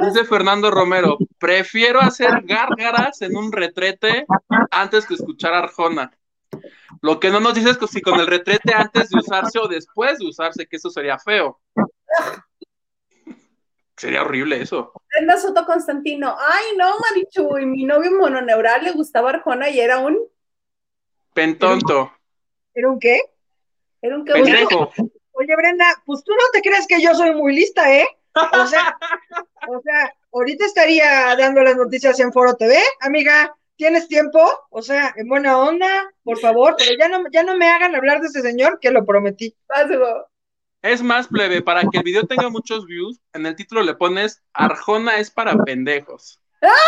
Dice 0.00 0.24
Fernando 0.24 0.70
Romero, 0.70 1.18
prefiero 1.38 2.00
hacer 2.00 2.30
gárgaras 2.44 3.20
en 3.20 3.36
un 3.36 3.52
retrete 3.52 4.24
antes 4.70 5.04
que 5.04 5.14
escuchar 5.14 5.52
Arjona. 5.52 6.16
Lo 7.02 7.20
que 7.20 7.30
no 7.30 7.40
nos 7.40 7.54
dice 7.54 7.70
es 7.70 7.76
que 7.76 7.86
si 7.88 8.00
con 8.00 8.18
el 8.18 8.26
retrete 8.26 8.72
antes 8.72 9.10
de 9.10 9.18
usarse 9.18 9.58
o 9.58 9.68
después 9.68 10.18
de 10.18 10.26
usarse, 10.26 10.66
que 10.66 10.76
eso 10.76 10.88
sería 10.88 11.18
feo. 11.18 11.60
Sería 13.96 14.22
horrible 14.22 14.60
eso. 14.60 14.92
Brenda 15.10 15.36
Soto 15.36 15.64
Constantino. 15.64 16.36
Ay, 16.38 16.76
no, 16.76 16.98
Marichu. 16.98 17.58
Y 17.58 17.66
mi 17.66 17.84
novio 17.84 18.10
mononeural 18.12 18.82
le 18.82 18.92
gustaba 18.92 19.30
Arjona 19.30 19.68
y 19.68 19.80
era 19.80 19.98
un. 19.98 20.18
Pentonto, 21.32 22.12
¿Era 22.74 22.90
un 22.90 22.98
qué? 22.98 23.20
Era 24.02 24.16
un 24.16 24.24
que 24.24 24.32
pendejo. 24.32 24.92
Oye, 25.32 25.56
Brenda, 25.56 25.86
pues 26.06 26.22
tú 26.22 26.32
no 26.32 26.44
te 26.52 26.60
crees 26.60 26.86
que 26.86 27.00
yo 27.00 27.14
soy 27.14 27.34
muy 27.34 27.54
lista, 27.54 27.92
¿eh? 27.92 28.06
O 28.34 28.66
sea, 28.66 28.96
o 29.68 29.80
sea, 29.80 30.14
ahorita 30.32 30.64
estaría 30.64 31.34
dando 31.36 31.62
las 31.62 31.76
noticias 31.76 32.18
en 32.20 32.32
Foro 32.32 32.54
TV, 32.54 32.78
amiga. 33.00 33.54
¿Tienes 33.76 34.06
tiempo? 34.06 34.40
O 34.70 34.82
sea, 34.82 35.12
en 35.16 35.28
buena 35.28 35.58
onda, 35.58 36.08
por 36.22 36.38
favor, 36.38 36.76
pero 36.78 36.92
ya 36.96 37.08
no, 37.08 37.24
ya 37.32 37.42
no 37.42 37.56
me 37.56 37.68
hagan 37.68 37.96
hablar 37.96 38.20
de 38.20 38.28
ese 38.28 38.40
señor 38.40 38.78
que 38.78 38.92
lo 38.92 39.04
prometí. 39.04 39.56
Hugo. 39.68 40.28
Es 40.84 41.02
más, 41.02 41.28
plebe, 41.28 41.62
para 41.62 41.80
que 41.80 41.96
el 41.96 42.02
video 42.02 42.26
tenga 42.26 42.50
muchos 42.50 42.84
views, 42.84 43.18
en 43.32 43.46
el 43.46 43.56
título 43.56 43.82
le 43.82 43.94
pones 43.94 44.42
Arjona 44.52 45.16
es 45.16 45.30
para 45.30 45.56
pendejos. 45.64 46.42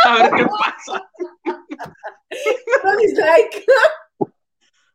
A 0.05 0.15
ver 0.19 0.31
qué 0.33 0.45
pasa. 0.45 1.11
No 2.85 2.97
dislike. 2.99 3.65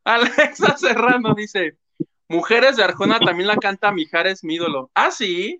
Alexa 0.03 0.77
Serrano 0.77 1.33
dice, 1.33 1.79
Mujeres 2.27 2.75
de 2.77 2.83
Arjona 2.83 3.19
también 3.19 3.47
la 3.47 3.57
canta 3.57 3.91
Mijares, 3.91 4.43
mi 4.43 4.55
ídolo. 4.55 4.91
Ah, 4.93 5.09
sí. 5.09 5.59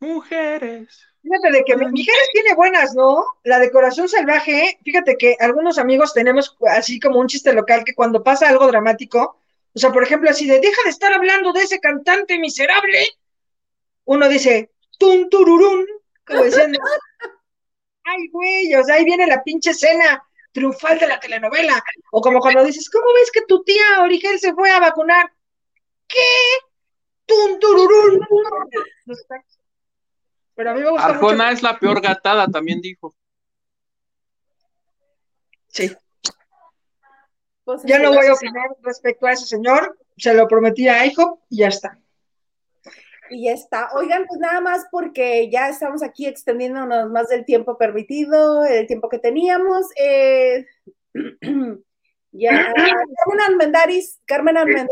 Mujeres. 0.00 1.06
Fíjate 1.22 1.50
de 1.50 1.64
que 1.64 1.76
mi- 1.78 1.90
Mijares 1.92 2.28
tiene 2.34 2.54
buenas, 2.56 2.94
¿no? 2.94 3.24
La 3.42 3.58
decoración 3.58 4.06
salvaje, 4.06 4.78
fíjate 4.84 5.16
que 5.16 5.34
algunos 5.40 5.78
amigos 5.78 6.12
tenemos 6.12 6.58
así 6.76 7.00
como 7.00 7.18
un 7.20 7.26
chiste 7.26 7.54
local 7.54 7.84
que 7.86 7.94
cuando 7.94 8.22
pasa 8.22 8.50
algo 8.50 8.66
dramático, 8.66 9.39
o 9.74 9.78
sea, 9.78 9.92
por 9.92 10.02
ejemplo, 10.02 10.30
así 10.30 10.46
de 10.46 10.60
deja 10.60 10.82
de 10.84 10.90
estar 10.90 11.12
hablando 11.12 11.52
de 11.52 11.62
ese 11.62 11.78
cantante 11.78 12.38
miserable, 12.38 13.06
uno 14.04 14.28
dice, 14.28 14.70
tun 14.98 15.28
tururún, 15.30 15.86
como 16.26 16.42
diciendo, 16.42 16.80
ay, 18.04 18.28
güey, 18.30 18.74
o 18.74 18.84
sea, 18.84 18.96
ahí 18.96 19.04
viene 19.04 19.26
la 19.26 19.42
pinche 19.42 19.70
escena 19.70 20.22
triunfal 20.52 20.98
de 20.98 21.06
la 21.06 21.20
telenovela, 21.20 21.82
o 22.10 22.20
como 22.20 22.40
cuando 22.40 22.64
dices, 22.64 22.90
¿cómo 22.90 23.06
ves 23.14 23.30
que 23.30 23.42
tu 23.42 23.62
tía 23.62 24.02
Origel 24.02 24.38
se 24.40 24.52
fue 24.52 24.70
a 24.70 24.80
vacunar? 24.80 25.30
¿Qué? 26.08 26.18
Tun 27.24 27.60
tururún. 27.60 28.26
Pero 30.56 30.70
a 30.70 30.74
mí 30.74 30.80
me 30.80 30.90
gusta 30.90 31.06
mucho. 31.06 31.18
Arjona 31.18 31.52
es 31.52 31.62
la 31.62 31.78
peor 31.78 32.00
gatada, 32.00 32.48
también 32.48 32.80
dijo. 32.80 33.14
Sí. 35.68 35.96
Pues, 37.70 37.84
Ya 37.84 38.00
no 38.00 38.12
voy 38.12 38.26
a 38.26 38.34
opinar 38.34 38.68
respecto 38.82 39.26
a 39.26 39.32
ese 39.32 39.46
señor, 39.46 39.96
se 40.16 40.34
lo 40.34 40.48
prometí 40.48 40.88
a 40.88 41.06
IHOP 41.06 41.40
y 41.48 41.58
ya 41.58 41.68
está. 41.68 41.96
Y 43.30 43.44
ya 43.44 43.52
está. 43.52 43.90
Oigan, 43.94 44.26
pues 44.26 44.40
nada 44.40 44.60
más 44.60 44.86
porque 44.90 45.48
ya 45.50 45.68
estamos 45.68 46.02
aquí 46.02 46.26
extendiéndonos 46.26 47.08
más 47.10 47.28
del 47.28 47.44
tiempo 47.44 47.78
permitido, 47.78 48.64
el 48.64 48.88
tiempo 48.88 49.08
que 49.08 49.20
teníamos. 49.20 49.86
Eh, 50.02 50.66
ya, 52.32 52.72
Carmen 52.74 53.40
Almendaris, 53.46 54.18
Carmen 54.24 54.56
Almendaris. 54.56 54.90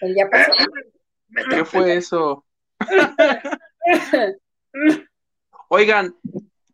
Pues 0.00 0.16
ya 0.16 0.28
pasó. 0.28 0.52
¿Qué 1.50 1.64
fue 1.64 1.96
eso? 1.96 2.44
Oigan, 5.68 6.16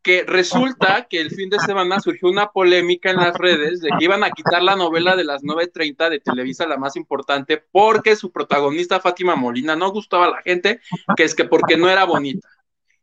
que 0.07 0.23
resulta 0.23 1.09
que 1.11 1.21
el 1.21 1.33
fin 1.33 1.51
de 1.51 1.59
semana 1.59 1.99
surgió 1.99 2.29
una 2.29 2.53
polémica 2.53 3.11
en 3.11 3.17
las 3.17 3.37
redes 3.37 3.81
de 3.81 3.91
que 3.99 4.05
iban 4.05 4.23
a 4.23 4.31
quitar 4.31 4.63
la 4.63 4.77
novela 4.77 5.17
de 5.17 5.25
las 5.25 5.43
9.30 5.43 6.09
de 6.09 6.21
Televisa, 6.21 6.65
la 6.65 6.77
más 6.77 6.95
importante, 6.95 7.61
porque 7.73 8.15
su 8.15 8.31
protagonista 8.31 9.01
Fátima 9.01 9.35
Molina 9.35 9.75
no 9.75 9.91
gustaba 9.91 10.27
a 10.27 10.31
la 10.31 10.43
gente, 10.43 10.81
que 11.17 11.25
es 11.25 11.35
que 11.35 11.45
porque 11.45 11.77
no 11.77 11.89
era 11.89 12.05
bonita. 12.05 12.49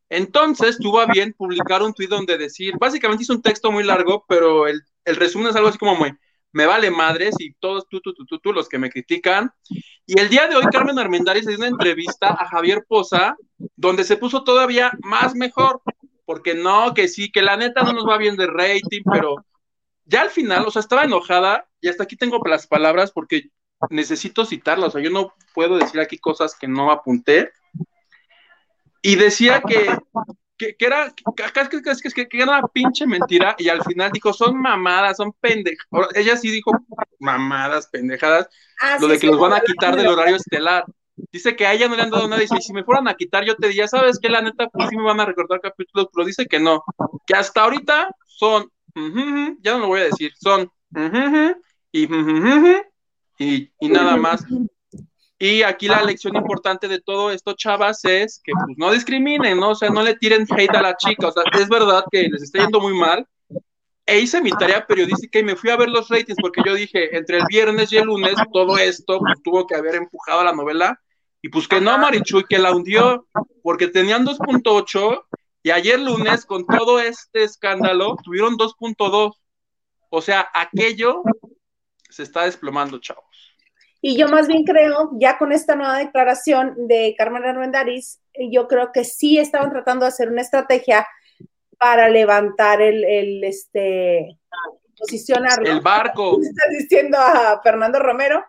Entonces 0.08 0.78
tuvo 0.78 1.02
a 1.02 1.06
bien 1.06 1.34
publicar 1.34 1.84
un 1.84 1.94
tuit 1.94 2.10
donde 2.10 2.38
decir, 2.38 2.76
básicamente 2.80 3.24
hizo 3.24 3.34
un 3.34 3.42
texto 3.42 3.70
muy 3.70 3.84
largo, 3.84 4.24
pero 4.26 4.66
el, 4.70 4.82
resumen 5.04 5.48
es 5.48 5.58
algo 5.58 5.68
así 5.68 5.78
como 5.78 5.98
me 6.54 6.66
vale 6.66 6.90
madres 6.90 7.36
y 7.38 7.54
todos 7.56 7.86
tú, 7.90 8.00
tú, 8.00 8.14
tú, 8.14 8.26
tú, 8.26 8.40
tú, 8.40 8.54
los 8.54 8.70
que 8.70 8.80
me 8.80 8.90
critican. 8.90 9.52
Y 10.06 10.18
el 10.22 10.30
día 10.30 10.48
de 10.48 10.56
hoy 10.56 10.64
Carmen 10.72 10.98
Armendáriz 11.00 11.46
dio 11.46 11.58
una 11.58 11.68
entrevista 11.68 12.30
a 12.30 12.48
Javier 12.48 12.86
Poza, 12.88 13.36
donde 13.76 14.06
se 14.06 14.16
puso 14.16 14.46
todavía 14.46 14.94
más 15.02 15.36
mejor, 15.36 15.82
porque 16.26 16.56
no, 16.56 16.94
que 16.94 17.08
sí, 17.08 17.32
que 17.32 17.41
la 17.41 17.58
neta 17.58 17.84
no 17.84 17.94
nos 17.94 18.08
va 18.08 18.18
bien 18.18 18.36
de 18.36 18.48
rating, 18.48 19.02
pero 19.12 19.45
ya 20.06 20.22
al 20.22 20.30
final, 20.30 20.66
o 20.66 20.72
sea, 20.72 20.82
estaba 20.82 21.04
enojada 21.04 21.68
y 21.82 21.90
hasta 21.90 22.04
aquí 22.04 22.16
tengo 22.16 22.40
las 22.45 22.68
palabras 22.68 23.12
porque 23.12 23.50
necesito 23.90 24.45
citarlas, 24.45 24.90
o 24.90 24.91
sea, 24.91 25.02
yo 25.02 25.10
no 25.10 25.34
puedo 25.54 25.78
decir 25.78 26.00
aquí 26.00 26.18
cosas 26.18 26.56
que 26.56 26.68
no 26.68 26.91
apunté. 26.91 27.52
Y 29.02 29.18
decía 29.18 29.62
que, 29.62 29.98
que, 30.58 30.76
que 30.78 30.86
era, 30.86 31.14
que, 31.14 31.34
que, 31.82 32.14
que, 32.14 32.28
que, 32.30 32.38
era 32.38 32.60
una 32.60 32.68
pinche 32.70 33.06
mentira 33.06 33.54
y 33.58 33.68
al 33.68 33.84
final 33.84 34.12
dijo, 34.14 34.32
son 34.32 34.62
mamadas, 34.62 35.18
son 35.18 35.34
pendejadas. 35.34 36.16
Ella 36.16 36.38
sí 36.38 36.52
dijo 36.52 36.72
mamadas, 37.20 37.88
pendejadas, 37.88 38.48
Ah, 38.80 38.98
lo 39.00 39.08
sí, 39.08 39.14
de 39.14 39.14
que 39.14 39.28
sí, 39.28 39.28
los 39.28 39.40
van 39.40 39.54
a 39.54 39.62
quitar 39.62 39.95
del 39.95 40.08
horario 40.08 40.36
estelar. 40.36 40.86
Dice 41.31 41.56
que 41.56 41.65
a 41.65 41.73
ella 41.73 41.88
no 41.88 41.95
le 41.95 42.03
han 42.03 42.10
dado 42.10 42.27
nada. 42.27 42.44
Y 42.44 42.48
si 42.48 42.73
me 42.73 42.84
fueran 42.84 43.07
a 43.07 43.15
quitar, 43.15 43.45
yo 43.45 43.56
te 43.56 43.68
diría, 43.68 43.88
¿sabes 43.88 44.19
qué? 44.19 44.30
La 44.30 44.41
neta, 44.41 44.68
pues 44.69 44.90
sí 44.90 44.98
me 44.98 45.03
van 45.03 45.19
a 45.19 45.26
recortar 45.26 45.61
capítulos, 45.61 46.07
pero 46.14 46.26
dice 46.26 46.45
que 46.45 46.60
no. 46.60 46.84
Que 47.26 47.35
hasta 47.35 47.64
ahorita 47.64 48.10
son, 48.26 48.69
ujú, 48.95 49.19
ujú, 49.19 49.57
ya 49.61 49.73
no 49.73 49.80
lo 49.80 49.88
voy 49.88 50.02
a 50.02 50.06
decir, 50.06 50.31
son 50.40 50.72
ujú, 50.95 51.18
ujú, 51.18 51.61
y, 51.91 52.06
ujú, 52.06 52.81
y, 53.38 53.72
y 53.80 53.90
nada 53.90 54.15
más. 54.15 54.44
Y 55.40 55.61
aquí 55.64 55.88
la 55.88 56.02
lección 56.02 56.35
importante 56.35 56.88
de 56.88 57.02
todo 57.02 57.30
esto, 57.31 57.53
chavas, 57.53 58.06
es 58.06 58.40
que 58.44 58.53
pues, 58.53 58.77
no 58.77 58.91
discriminen, 58.91 59.60
¿no? 59.60 59.72
O 59.72 59.76
sea, 59.76 59.90
no 59.90 60.02
le 60.02 60.15
tiren 60.15 60.48
hate 60.49 60.73
a 60.76 60.81
la 60.81 60.95
chica. 60.95 61.27
O 61.27 61.31
sea, 61.31 61.44
es 61.53 61.68
verdad 61.68 62.06
que 62.10 62.30
les 62.30 62.44
está 62.44 62.60
yendo 62.60 62.80
muy 62.80 62.94
mal. 62.94 63.27
E 64.06 64.19
hice 64.19 64.41
mi 64.41 64.52
tarea 64.52 64.85
periodística 64.85 65.40
y 65.40 65.44
me 65.44 65.56
fui 65.56 65.69
a 65.69 65.77
ver 65.77 65.90
los 65.90 66.10
ratings 66.10 66.38
porque 66.41 66.61
yo 66.65 66.76
dije, 66.76 67.15
entre 67.15 67.38
el 67.38 67.45
viernes 67.48 67.91
y 67.91 67.98
el 67.98 68.06
lunes, 68.06 68.35
todo 68.52 68.77
esto 68.77 69.19
pues, 69.19 69.41
tuvo 69.44 69.65
que 69.65 69.76
haber 69.76 69.95
empujado 69.95 70.41
a 70.41 70.45
la 70.45 70.53
novela. 70.53 70.99
Y 71.44 71.49
pues 71.49 71.68
que 71.68 71.82
no, 71.82 71.98
Marichu, 71.98 72.40
y 72.40 72.45
que 72.45 72.57
la 72.57 72.72
hundió, 72.74 73.28
porque 73.61 73.90
tenían 73.90 74.26
2.8 74.26 75.26
y 75.61 75.72
ayer 75.72 75.99
lunes, 75.99 76.45
con 76.45 76.65
todo 76.65 77.02
este 77.02 77.44
escándalo, 77.44 78.15
tuvieron 78.24 78.57
2.2. 78.57 79.34
O 80.10 80.22
sea, 80.22 80.48
aquello 80.53 81.22
se 82.10 82.24
está 82.24 82.45
desplomando, 82.45 82.98
chavos. 82.99 83.26
Y 83.99 84.18
yo 84.18 84.30
más 84.30 84.48
bien 84.48 84.64
creo, 84.64 85.11
ya 85.20 85.38
con 85.38 85.52
esta 85.52 85.76
nueva 85.76 85.98
declaración 85.98 86.88
de 86.88 87.14
Carmen 87.18 87.44
Armendariz, 87.44 88.22
yo 88.49 88.70
creo 88.70 88.94
que 88.94 89.03
sí 89.03 89.38
estaban 89.38 89.70
tratando 89.70 90.06
de 90.06 90.10
hacer 90.10 90.30
una 90.30 90.41
estrategia 90.41 91.06
para 91.78 92.07
levantar 92.07 92.82
el, 92.82 93.03
el 93.03 93.44
este, 93.44 94.40
posicionarlo. 94.98 95.70
El 95.70 95.82
barco. 95.82 96.40
Estás 96.41 96.70
diciendo 96.80 97.18
a 97.20 97.60
Fernando 97.61 97.99
Romero 97.99 98.45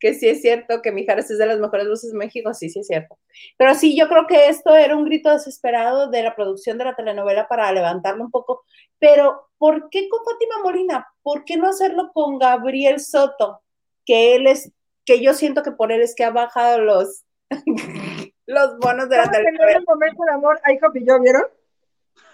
que 0.00 0.14
sí 0.14 0.28
es 0.28 0.40
cierto 0.40 0.80
que 0.82 0.90
Mijares 0.92 1.30
es 1.30 1.38
de 1.38 1.46
las 1.46 1.60
mejores 1.60 1.86
voces 1.86 2.10
de 2.10 2.18
México, 2.18 2.52
sí, 2.54 2.70
sí 2.70 2.80
es 2.80 2.86
cierto. 2.86 3.18
Pero 3.58 3.74
sí, 3.74 3.96
yo 3.96 4.08
creo 4.08 4.26
que 4.26 4.48
esto 4.48 4.74
era 4.74 4.96
un 4.96 5.04
grito 5.04 5.30
desesperado 5.30 6.08
de 6.10 6.22
la 6.22 6.34
producción 6.34 6.78
de 6.78 6.86
la 6.86 6.96
telenovela 6.96 7.46
para 7.46 7.70
levantarlo 7.70 8.24
un 8.24 8.30
poco. 8.30 8.64
Pero, 8.98 9.50
¿por 9.58 9.90
qué 9.90 10.08
con 10.08 10.24
Fátima 10.24 10.62
Molina? 10.62 11.06
¿Por 11.22 11.44
qué 11.44 11.58
no 11.58 11.68
hacerlo 11.68 12.10
con 12.12 12.38
Gabriel 12.38 12.98
Soto? 12.98 13.60
Que 14.06 14.34
él 14.34 14.46
es, 14.46 14.72
que 15.04 15.22
yo 15.22 15.34
siento 15.34 15.62
que 15.62 15.72
por 15.72 15.92
él 15.92 16.00
es 16.00 16.14
que 16.14 16.24
ha 16.24 16.30
bajado 16.30 16.78
los, 16.80 17.24
los 18.46 18.78
bonos 18.78 19.08
de 19.10 19.18
la 19.18 19.24
¿Cómo 19.24 19.34
tener 19.36 19.52
telenovela. 19.52 19.78
un 19.80 19.84
momento 19.86 20.24
de 20.24 20.32
amor? 20.32 20.60
IHOP 20.66 20.96
y 20.96 21.06
yo, 21.06 21.20
¿vieron? 21.20 21.44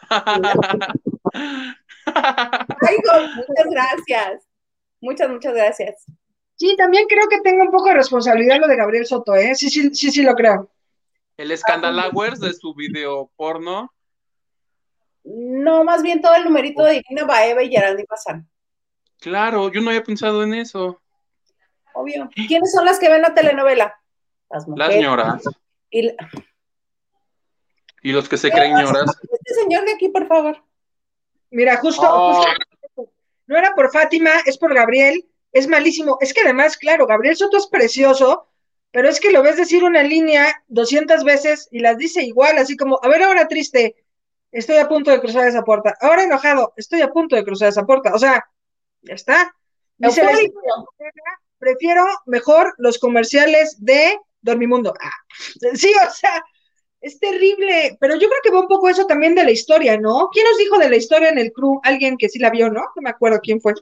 Ay, 2.15 2.97
muchas 3.37 3.67
gracias. 3.69 4.45
Muchas, 5.01 5.29
muchas 5.29 5.53
gracias. 5.53 6.07
Sí, 6.57 6.74
también 6.77 7.07
creo 7.07 7.28
que 7.28 7.41
tengo 7.41 7.62
un 7.65 7.70
poco 7.70 7.89
de 7.89 7.95
responsabilidad 7.95 8.59
lo 8.59 8.66
de 8.66 8.77
Gabriel 8.77 9.07
Soto, 9.07 9.35
¿eh? 9.35 9.55
Sí, 9.55 9.69
sí, 9.69 9.95
sí, 9.95 10.11
sí 10.11 10.23
lo 10.23 10.35
creo. 10.35 10.70
El 11.37 11.57
Scandalowers 11.57 12.41
de 12.41 12.55
su 12.55 12.74
video 12.74 13.31
porno. 13.37 13.93
No, 15.24 15.85
más 15.85 16.03
bien 16.03 16.23
todo 16.23 16.35
el 16.35 16.45
numerito 16.45 16.83
de 16.85 17.03
Divina 17.07 17.24
Baeva 17.27 17.62
y 17.62 17.69
Geraldine 17.70 18.07
Bazán. 18.09 18.49
Claro, 19.20 19.70
yo 19.70 19.81
no 19.81 19.91
había 19.91 20.03
pensado 20.05 20.43
en 20.43 20.55
eso. 20.55 21.01
Obvio. 21.95 22.28
¿Quiénes 22.35 22.73
son 22.73 22.85
las 22.85 22.99
que 22.99 23.09
ven 23.11 23.23
la 23.23 23.35
telenovela? 23.35 23.99
Las 24.51 24.66
mujeres. 24.66 24.95
Las 24.95 25.03
ñoras. 25.03 25.43
Y 25.91 26.03
la- 26.03 26.15
Y 28.03 28.12
los 28.12 28.28
que 28.28 28.37
se 28.37 28.51
creen 28.51 28.77
ñoras. 28.77 29.16
Este 29.45 29.55
señor 29.55 29.85
de 29.85 29.93
aquí, 29.95 30.09
por 30.09 30.27
favor. 30.27 30.62
Mira, 31.51 31.77
justo, 31.78 32.03
Oh. 32.09 32.45
justo- 32.95 33.11
no 33.47 33.57
era 33.59 33.74
por 33.74 33.91
Fátima, 33.91 34.31
es 34.47 34.57
por 34.59 34.73
Gabriel, 34.74 35.24
es 35.57 35.69
malísimo. 35.69 36.19
Es 36.20 36.35
que 36.35 36.43
además, 36.43 36.77
claro, 36.77 37.07
Gabriel 37.07 37.37
Soto 37.37 37.57
es 37.57 37.66
precioso, 37.66 38.47
pero 38.91 39.09
es 39.09 39.20
que 39.20 39.31
lo 39.31 39.43
ves 39.43 39.57
decir 39.57 39.85
una 39.85 40.03
línea 40.03 40.62
200 40.69 41.24
veces 41.24 41.69
y 41.70 41.81
las 41.81 41.97
dice 41.97 42.23
igual, 42.23 42.59
así 42.59 42.77
como, 42.77 43.01
a 43.03 43.09
ver, 43.09 43.23
ahora 43.23 43.49
triste, 43.49 43.97
estoy 44.53 44.77
a 44.77 44.89
punto 44.89 45.11
de 45.11 45.20
cruzar 45.20 45.49
esa 45.49 45.62
puerta. 45.62 45.97
Ahora 46.01 46.24
enojado, 46.24 46.74
estoy 46.77 47.01
a 47.01 47.11
punto 47.11 47.37
de 47.37 47.45
cruzar 47.45 47.69
esa 47.69 47.87
puerta. 47.87 48.15
O 48.15 48.19
sea, 48.19 48.45
ya 49.01 49.15
está. 49.15 49.55
Dice 49.97 50.23
prefiero 51.59 52.05
mejor 52.27 52.74
los 52.77 52.99
comerciales 52.99 53.83
de 53.83 54.19
Dormimundo. 54.43 54.93
Ah, 55.01 55.11
sí, 55.74 55.91
o 56.07 56.11
sea, 56.11 56.45
es 57.01 57.19
terrible, 57.19 57.97
pero 57.99 58.16
yo 58.16 58.28
creo 58.28 58.41
que 58.43 58.51
va 58.51 58.61
un 58.61 58.69
poco 58.69 58.91
eso 58.91 59.07
también 59.07 59.35
de 59.35 59.45
la 59.45 59.53
historia, 59.53 59.97
¿no? 59.97 60.28
¿Quién 60.33 60.45
nos 60.45 60.59
dijo 60.59 60.78
de 60.78 60.91
la 60.91 60.97
historia 60.97 61.31
en 61.31 61.39
el 61.39 61.53
crew? 61.53 61.81
Alguien 61.83 62.19
que 62.19 62.28
sí 62.28 62.39
la 62.39 62.51
vio, 62.51 62.69
¿no? 62.69 62.83
No 62.95 63.03
me 63.03 63.11
acuerdo 63.11 63.41
quién 63.43 63.61
fue. 63.61 63.73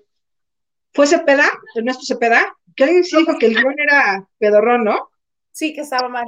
¿Fue 0.95 1.09
Cepeda? 1.09 1.45
¿Ernesto 1.75 2.05
Cepeda? 2.05 2.57
Que 2.77 2.85
alguien 2.85 3.05
sí 3.05 3.17
dijo 3.17 3.37
que 3.39 3.47
el 3.47 3.55
guion 3.57 3.75
era 3.79 4.29
pedorrón, 4.39 4.85
¿no? 4.85 5.11
Sí, 5.51 5.75
que 5.75 5.81
estaba 5.81 6.09
mal. 6.09 6.27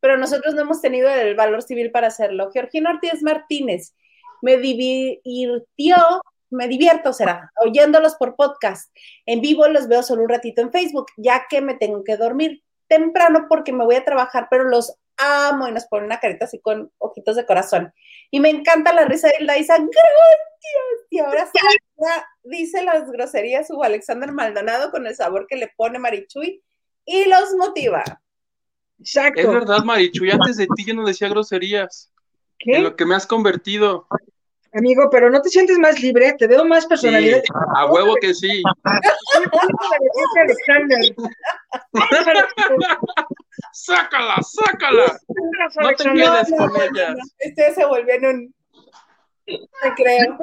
Pero 0.00 0.18
nosotros 0.18 0.54
no 0.54 0.60
hemos 0.62 0.82
tenido 0.82 1.08
el 1.08 1.34
valor 1.34 1.62
civil 1.62 1.90
para 1.90 2.08
hacerlo. 2.08 2.50
Georgina 2.52 2.90
Ortiz 2.90 3.22
Martínez, 3.22 3.94
me 4.42 4.58
divirtió, 4.58 5.96
me 6.50 6.68
divierto, 6.68 7.14
será, 7.14 7.50
oyéndolos 7.64 8.16
por 8.16 8.36
podcast. 8.36 8.94
En 9.24 9.40
vivo 9.40 9.66
los 9.68 9.88
veo 9.88 10.02
solo 10.02 10.22
un 10.22 10.28
ratito 10.28 10.60
en 10.60 10.72
Facebook, 10.72 11.06
ya 11.16 11.46
que 11.48 11.62
me 11.62 11.74
tengo 11.74 12.04
que 12.04 12.18
dormir 12.18 12.62
temprano 12.88 13.46
porque 13.48 13.72
me 13.72 13.84
voy 13.84 13.96
a 13.96 14.04
trabajar, 14.04 14.48
pero 14.50 14.64
los 14.64 14.94
amo 15.18 15.68
y 15.68 15.72
nos 15.72 15.86
ponen 15.86 16.06
una 16.06 16.20
carita 16.20 16.44
así 16.44 16.60
con 16.60 16.90
ojitos 16.98 17.36
de 17.36 17.46
corazón. 17.46 17.92
Y 18.30 18.40
me 18.40 18.50
encanta 18.50 18.92
la 18.92 19.04
risa 19.04 19.28
de 19.28 19.46
Daisa, 19.46 19.76
gracias. 19.78 19.94
Y 21.10 21.18
ahora 21.20 21.46
sí, 21.46 21.58
ya 21.96 22.26
dice 22.42 22.82
las 22.82 23.10
groserías 23.10 23.70
Hugo 23.70 23.84
Alexander 23.84 24.32
Maldonado 24.32 24.90
con 24.90 25.06
el 25.06 25.14
sabor 25.14 25.46
que 25.48 25.56
le 25.56 25.72
pone 25.76 25.98
Marichuy 25.98 26.62
y 27.04 27.24
los 27.26 27.54
motiva. 27.56 28.02
Exacto. 28.98 29.40
Es 29.40 29.48
verdad, 29.48 29.84
Marichuy, 29.84 30.30
antes 30.30 30.56
de 30.56 30.66
ti 30.74 30.84
yo 30.84 30.94
no 30.94 31.06
decía 31.06 31.28
groserías. 31.28 32.12
¿Qué? 32.58 32.76
En 32.76 32.84
lo 32.84 32.96
que 32.96 33.06
me 33.06 33.14
has 33.14 33.26
convertido. 33.26 34.06
Amigo, 34.72 35.08
pero 35.10 35.30
no 35.30 35.40
te 35.40 35.48
sientes 35.48 35.78
más 35.78 36.00
libre, 36.00 36.34
te 36.38 36.46
veo 36.46 36.64
más 36.64 36.82
Sí, 36.82 36.88
personalidad. 36.88 37.42
a 37.76 37.86
huevo 37.86 38.14
que 38.20 38.34
sí. 38.34 38.62
¡Sácala, 43.72 44.36
sácala! 44.42 45.18
No 45.80 45.88
te 45.94 46.04
quedes 46.04 46.50
con 46.56 46.82
ellas. 46.82 47.18
Este 47.38 47.74
se 47.74 47.84
volvió 47.84 48.14
en 48.14 48.26
un. 48.26 48.54
No 49.48 49.94
creo. 49.94 50.38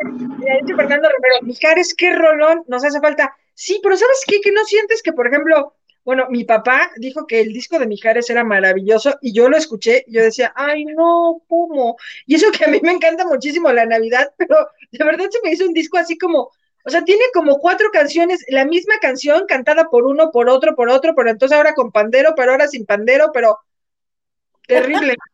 Dice 0.61 0.75
Fernando 0.75 1.09
Romero, 1.09 1.35
Mijares, 1.41 1.93
qué 1.95 2.15
rolón 2.15 2.63
nos 2.67 2.83
hace 2.85 2.99
falta. 2.99 3.35
Sí, 3.53 3.79
pero 3.83 3.97
¿sabes 3.97 4.23
qué? 4.25 4.39
Que 4.41 4.51
no 4.51 4.63
sientes 4.65 5.01
que, 5.03 5.13
por 5.13 5.27
ejemplo, 5.27 5.75
bueno, 6.05 6.27
mi 6.29 6.43
papá 6.43 6.91
dijo 6.97 7.25
que 7.25 7.39
el 7.39 7.53
disco 7.53 7.79
de 7.79 7.87
Mijares 7.87 8.29
era 8.29 8.43
maravilloso 8.43 9.17
y 9.21 9.33
yo 9.33 9.47
lo 9.47 9.55
escuché 9.55 10.03
y 10.07 10.15
yo 10.15 10.21
decía, 10.21 10.51
ay, 10.55 10.85
no, 10.85 11.41
¿cómo? 11.47 11.95
Y 12.25 12.35
eso 12.35 12.51
que 12.51 12.65
a 12.65 12.67
mí 12.67 12.79
me 12.81 12.91
encanta 12.91 13.25
muchísimo 13.25 13.71
la 13.71 13.85
Navidad, 13.85 14.33
pero 14.37 14.67
de 14.91 15.03
verdad 15.03 15.29
se 15.29 15.39
me 15.43 15.51
hizo 15.51 15.65
un 15.65 15.73
disco 15.73 15.97
así 15.97 16.17
como, 16.17 16.51
o 16.85 16.89
sea, 16.89 17.03
tiene 17.03 17.23
como 17.33 17.59
cuatro 17.59 17.89
canciones, 17.91 18.43
la 18.49 18.65
misma 18.65 18.95
canción 19.01 19.45
cantada 19.47 19.89
por 19.89 20.03
uno, 20.05 20.31
por 20.31 20.49
otro, 20.49 20.75
por 20.75 20.89
otro, 20.89 21.13
pero 21.15 21.29
entonces 21.29 21.57
ahora 21.57 21.73
con 21.73 21.91
pandero, 21.91 22.33
pero 22.35 22.51
ahora 22.51 22.67
sin 22.67 22.85
pandero, 22.85 23.31
pero 23.33 23.57
terrible. 24.67 25.15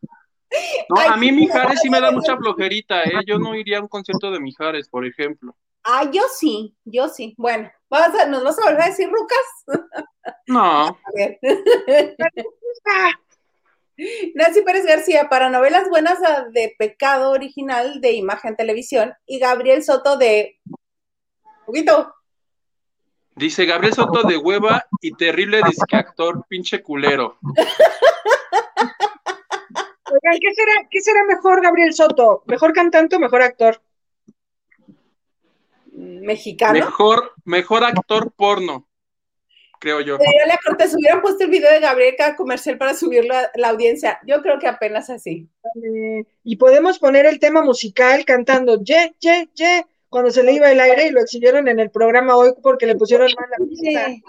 No, 0.90 1.00
Ay, 1.00 1.10
a 1.12 1.16
mí 1.16 1.32
Mijares 1.32 1.80
sí 1.80 1.92
me 1.92 2.02
da 2.02 2.10
mucha 2.12 2.36
flojerita, 2.36 3.04
¿eh? 3.04 3.20
Yo 3.28 3.38
no 3.38 3.54
iría 3.54 3.78
a 3.78 3.82
un 3.82 3.88
concierto 3.88 4.32
de 4.32 4.40
Mijares, 4.40 4.90
por 4.90 5.06
ejemplo. 5.06 5.56
Ah, 5.84 6.10
yo 6.12 6.24
sí, 6.36 6.76
yo 6.86 7.08
sí. 7.08 7.36
Bueno, 7.38 7.72
¿vas 7.88 8.16
a- 8.16 8.26
¿nos 8.26 8.44
vas 8.44 8.58
a 8.58 8.64
volver 8.66 8.82
a 8.82 8.88
decir 8.88 9.10
Rucas? 9.12 9.86
No, 10.48 10.88
A 11.06 11.12
ver. 11.14 11.40
Nancy 14.34 14.62
Pérez 14.62 14.86
García, 14.86 15.28
para 15.30 15.50
novelas 15.50 15.90
buenas 15.90 16.20
de 16.52 16.74
Pecado 16.78 17.32
Original 17.32 18.00
de 18.02 18.14
Imagen 18.14 18.56
Televisión 18.56 19.14
y 19.26 19.40
Gabriel 19.40 19.84
Soto 19.84 20.18
de. 20.18 20.58
Poquito. 21.70 22.16
dice 23.36 23.64
Gabriel 23.68 23.94
Soto 23.94 24.24
de 24.24 24.38
hueva 24.38 24.88
y 25.02 25.14
terrible 25.14 25.62
disque 25.64 25.96
actor, 25.96 26.44
pinche 26.50 26.82
culero. 26.82 27.38
Oigan, 30.12 30.40
¿qué 30.42 30.54
será, 30.56 30.88
¿qué 30.90 31.00
será 31.00 31.24
mejor 31.26 31.62
Gabriel 31.62 31.94
Soto? 31.94 32.42
¿Mejor 32.48 32.74
cantante 32.74 33.18
o 33.18 33.20
mejor 33.20 33.44
actor? 33.44 33.80
Mexicano. 35.94 36.74
Mejor, 36.74 37.34
mejor 37.46 37.84
actor 37.84 38.32
porno, 38.36 38.88
creo 39.80 40.02
yo. 40.02 40.18
Pero 40.18 40.48
la 40.48 40.58
corte, 40.66 40.88
si 40.88 40.96
hubieran 40.96 41.22
puesto 41.22 41.44
el 41.44 41.52
video 41.52 41.72
de 41.72 41.82
Gabriel 41.82 42.16
cada 42.18 42.36
comercial 42.36 42.80
para 42.80 42.96
subirlo 42.96 43.36
a 43.38 43.52
la 43.54 43.70
audiencia. 43.70 44.20
Yo 44.26 44.42
creo 44.42 44.58
que 44.58 44.66
apenas 44.66 45.12
así. 45.12 45.48
Y 46.44 46.56
podemos 46.56 46.98
poner 46.98 47.28
el 47.28 47.40
tema 47.40 47.62
musical 47.62 48.26
cantando 48.26 48.84
ye, 48.84 49.14
ye, 49.20 49.50
ye, 49.54 49.86
cuando 50.10 50.32
se 50.32 50.44
le 50.44 50.54
iba 50.54 50.72
el 50.72 50.80
aire 50.80 51.08
y 51.08 51.12
lo 51.12 51.22
exhibieron 51.22 51.68
en 51.68 51.80
el 51.80 51.92
programa 51.92 52.36
hoy 52.36 52.54
porque 52.62 52.86
le 52.86 52.96
pusieron 52.96 53.30
mal 53.38 53.50
la 53.58 53.66
pista. 53.66 54.06
Sí. 54.08 54.24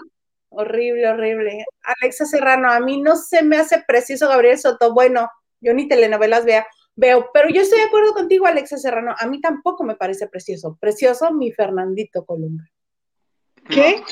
Horrible, 0.49 1.07
horrible. 1.07 1.65
Alexa 1.81 2.25
Serrano, 2.25 2.71
a 2.71 2.79
mí 2.79 3.01
no 3.01 3.15
se 3.15 3.41
me 3.41 3.57
hace 3.57 3.83
preciso 3.87 4.27
Gabriel 4.27 4.59
Soto. 4.59 4.93
Bueno, 4.93 5.29
yo 5.61 5.73
ni 5.73 5.87
telenovelas 5.87 6.43
vea, 6.43 6.67
veo, 6.95 7.29
pero 7.33 7.49
yo 7.49 7.61
estoy 7.61 7.79
de 7.79 7.85
acuerdo 7.85 8.13
contigo, 8.13 8.45
Alexa 8.45 8.77
Serrano. 8.77 9.15
A 9.17 9.27
mí 9.27 9.39
tampoco 9.39 9.83
me 9.83 9.95
parece 9.95 10.27
precioso. 10.27 10.77
Precioso 10.79 11.31
mi 11.31 11.51
Fernandito 11.51 12.25
Columba. 12.25 12.63
¿Qué? 13.69 14.03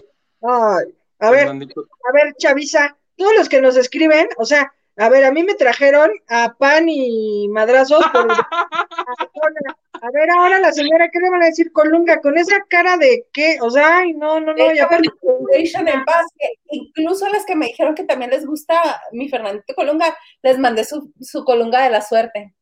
Ay, 0.41 0.85
a 1.19 1.31
ver, 1.31 1.39
Fernandito. 1.39 1.81
a 1.81 2.13
ver, 2.13 2.33
Chavisa, 2.37 2.97
todos 3.17 3.33
los 3.37 3.49
que 3.49 3.61
nos 3.61 3.75
escriben, 3.75 4.29
o 4.37 4.45
sea, 4.45 4.71
a 4.95 5.09
ver, 5.09 5.25
a 5.25 5.31
mí 5.31 5.43
me 5.43 5.55
trajeron 5.55 6.09
a 6.29 6.55
pan 6.57 6.87
y 6.87 7.47
madrazos 7.49 8.05
por 8.13 8.27
a 10.01 10.11
ver, 10.11 10.29
ahora 10.31 10.59
la 10.59 10.71
señora, 10.71 11.09
¿qué 11.09 11.19
le 11.19 11.29
van 11.29 11.43
a 11.43 11.47
decir 11.47 11.71
Colunga? 11.71 12.21
Con 12.21 12.37
esa 12.37 12.63
cara 12.69 12.97
de 12.97 13.27
qué, 13.33 13.57
o 13.61 13.69
sea, 13.69 13.99
ay, 13.99 14.13
no, 14.13 14.39
no, 14.39 14.53
no, 14.53 14.73
y 14.73 14.79
aparte, 14.79 15.09
Foundation 15.21 15.87
en 15.87 16.05
paz, 16.05 16.25
que 16.37 16.47
incluso 16.71 17.25
a 17.25 17.29
las 17.29 17.45
que 17.45 17.55
me 17.55 17.67
dijeron 17.67 17.95
que 17.95 18.03
también 18.03 18.31
les 18.31 18.45
gusta 18.45 19.01
mi 19.11 19.29
Fernandito 19.29 19.73
Colunga, 19.75 20.17
les 20.41 20.57
mandé 20.57 20.85
su, 20.85 21.11
su 21.19 21.43
Colunga 21.43 21.83
de 21.83 21.89
la 21.89 22.01
suerte. 22.01 22.53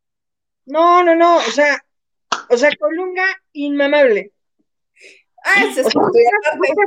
no, 0.66 1.04
no, 1.04 1.16
no, 1.16 1.38
o 1.38 1.42
sea, 1.42 1.84
o 2.50 2.58
sea, 2.58 2.70
Colunga 2.80 3.26
inmamable. 3.54 4.32
Ah, 5.44 5.64
ese 5.64 5.82
es 5.82 5.94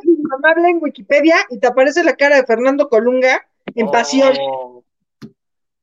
inmamable 0.04 0.68
en 0.68 0.78
Wikipedia 0.82 1.36
y 1.48 1.58
te 1.58 1.66
aparece 1.66 2.04
la 2.04 2.14
cara 2.14 2.36
de 2.36 2.44
Fernando 2.44 2.88
Colunga 2.88 3.46
en 3.74 3.90
pasión. 3.90 4.36
Oh, 4.40 4.84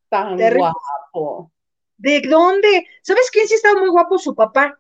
Tan 0.10 0.38
Terrible. 0.38 0.70
guapo. 1.14 1.52
¿De 1.98 2.22
dónde? 2.22 2.86
¿Sabes 3.02 3.30
quién 3.32 3.48
sí 3.48 3.56
estaba 3.56 3.80
muy 3.80 3.90
guapo? 3.90 4.18
Su 4.20 4.36
papá. 4.36 4.80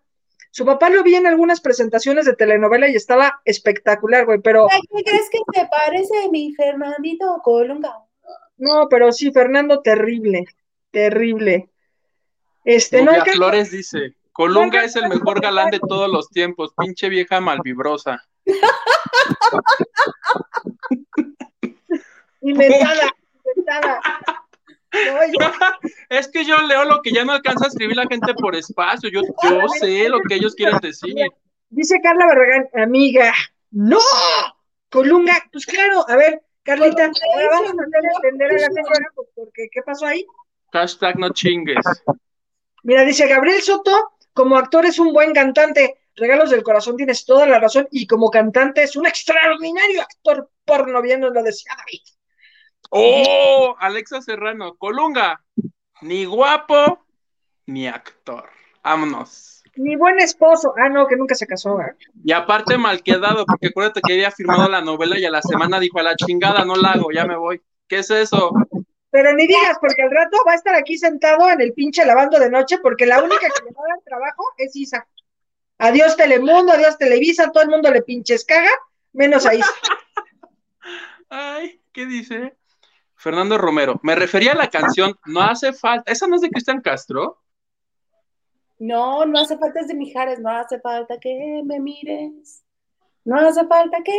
Su 0.52 0.66
papá 0.66 0.90
lo 0.90 1.04
vi 1.04 1.16
en 1.16 1.28
algunas 1.28 1.62
presentaciones 1.62 2.26
de 2.26 2.36
telenovela 2.36 2.90
y 2.90 2.96
estaba 2.96 3.42
espectacular, 3.46 4.26
güey, 4.26 4.40
pero 4.42 4.68
¿Qué 4.70 5.04
crees 5.04 5.30
que 5.30 5.40
te 5.54 5.68
parece 5.68 6.30
mi 6.32 6.54
Fernandito 6.56 7.40
Colunga? 7.44 7.94
no, 8.58 8.88
pero 8.90 9.12
sí, 9.12 9.32
Fernando, 9.32 9.82
terrible, 9.82 10.46
terrible. 10.90 11.70
Este, 12.66 13.04
no 13.04 13.12
alcanza- 13.12 13.34
Flores 13.34 13.70
dice, 13.72 14.16
Colunga 14.32 14.84
es 14.84 14.96
el 14.96 15.08
mejor 15.10 15.42
galán 15.42 15.70
de 15.70 15.80
todos 15.80 16.10
los 16.10 16.30
tiempos, 16.30 16.74
pinche 16.78 17.08
vieja 17.10 17.40
malvibrosa. 17.40 18.24
inventada, 22.42 23.12
inventada. 23.46 24.00
Es 26.10 26.28
que 26.30 26.46
yo 26.46 26.58
leo 26.60 26.86
lo 26.86 27.02
que 27.02 27.12
ya 27.12 27.26
no 27.26 27.34
alcanza 27.34 27.66
a 27.66 27.68
escribir 27.68 27.96
la 27.96 28.08
gente 28.08 28.34
por 28.34 28.56
espacio, 28.56 29.10
yo, 29.10 29.22
yo 29.44 29.68
sé 29.80 30.08
lo 30.08 30.22
que 30.22 30.36
ellos 30.36 30.56
quieren 30.56 30.80
decir. 30.80 31.14
dice 31.70 32.00
Carla 32.02 32.28
Barragán, 32.28 32.70
amiga, 32.74 33.34
no, 33.72 34.00
Colunga, 34.90 35.34
pues 35.52 35.66
claro, 35.66 36.06
a 36.08 36.16
ver, 36.16 36.42
Carlita, 36.64 37.06
ahora 37.06 37.50
vamos 37.52 37.72
a 37.72 37.84
hacer 37.84 38.12
entender 38.16 38.52
a 38.52 38.54
la 38.54 38.68
señora, 38.68 39.06
porque, 39.36 39.68
¿qué 39.72 39.82
pasó 39.82 40.06
ahí? 40.06 40.26
Hashtag 40.72 41.18
no 41.20 41.30
chingues. 41.30 41.86
Mira, 42.84 43.04
dice 43.04 43.28
Gabriel 43.28 43.62
Soto, 43.62 44.14
como 44.34 44.58
actor 44.58 44.86
es 44.86 45.00
un 45.00 45.14
buen 45.14 45.34
cantante. 45.34 45.98
Regalos 46.16 46.50
del 46.50 46.64
corazón, 46.64 46.98
tienes 46.98 47.26
toda 47.26 47.46
la 47.46 47.60
razón. 47.60 47.88
Y 47.92 48.08
como 48.08 48.32
cantante 48.32 48.84
es 48.84 48.96
un 48.96 49.06
extraordinario 49.06 50.02
actor 50.02 50.50
porno, 50.66 51.02
bien 51.02 51.20
nos 51.20 51.34
lo 51.34 51.44
decía 51.44 51.72
David. 51.78 52.02
Oh, 52.90 53.76
Alexa 53.80 54.22
Serrano, 54.22 54.76
Colunga, 54.76 55.42
ni 56.02 56.26
guapo 56.26 57.06
ni 57.66 57.88
actor. 57.88 58.50
Vámonos. 58.84 59.64
Ni 59.76 59.96
buen 59.96 60.20
esposo. 60.20 60.74
Ah, 60.78 60.90
no, 60.90 61.08
que 61.08 61.16
nunca 61.16 61.36
se 61.36 61.46
casó. 61.46 61.80
¿eh? 61.82 61.96
Y 62.24 62.32
aparte 62.32 62.78
mal 62.78 63.04
quedado, 63.04 63.46
porque 63.46 63.68
acuérdate 63.68 64.02
que 64.06 64.14
había 64.14 64.32
firmado 64.32 64.68
la 64.70 64.82
novela 64.82 65.20
y 65.20 65.26
a 65.26 65.30
la 65.30 65.42
semana 65.42 65.80
dijo 65.80 66.00
a 66.00 66.04
la 66.04 66.16
chingada, 66.16 66.66
no 66.66 66.76
la 66.76 66.94
hago, 66.94 67.12
ya 67.12 67.26
me 67.26 67.36
voy. 67.36 67.62
¿Qué 67.88 68.00
es 68.00 68.10
eso? 68.10 68.52
Pero 69.12 69.34
ni 69.34 69.48
digas, 69.48 69.78
porque 69.80 70.02
al 70.02 70.12
rato 70.12 70.38
va 70.48 70.54
a 70.54 70.56
estar 70.56 70.76
aquí 70.76 70.98
sentado 70.98 71.50
en 71.50 71.62
el 71.62 71.74
pinche 71.74 72.06
lavando 72.06 72.40
de 72.40 72.50
noche, 72.50 72.80
porque 72.82 73.06
la 73.06 73.22
única 73.22 73.40
que 73.40 73.64
le 73.66 73.72
va 73.72 73.82
a 73.86 73.96
dar 73.96 74.04
trabajo 74.04 74.44
es 74.58 74.76
Isa. 74.76 75.08
Adiós 75.78 76.18
Telemundo, 76.18 76.74
adiós 76.74 76.98
Televisa, 76.98 77.52
todo 77.52 77.64
el 77.64 77.70
mundo 77.70 77.92
le 77.92 78.02
pinches 78.02 78.44
caga, 78.46 78.72
menos 79.14 79.46
a 79.46 79.54
Isa. 79.54 79.74
Ay, 81.30 81.82
¿qué 81.94 82.06
dice? 82.06 82.57
Fernando 83.18 83.58
Romero, 83.58 84.00
me 84.04 84.16
refería 84.16 84.54
a 84.54 84.56
la 84.56 84.70
canción 84.70 85.18
No 85.26 85.42
hace 85.42 85.74
falta, 85.74 86.12
¿esa 86.12 86.28
no 86.28 86.36
es 86.36 86.42
de 86.42 86.50
Cristian 86.50 86.82
Castro? 86.82 87.42
No, 88.80 89.26
no 89.26 89.40
hace 89.40 89.58
falta 89.58 89.80
es 89.80 89.88
de 89.88 89.96
Mijares, 89.96 90.40
no 90.40 90.50
hace 90.50 90.80
falta 90.80 91.20
que 91.20 91.64
me 91.66 91.80
mires. 91.80 92.64
No 93.26 93.40
hace 93.40 93.66
falta 93.66 93.98
que. 94.06 94.14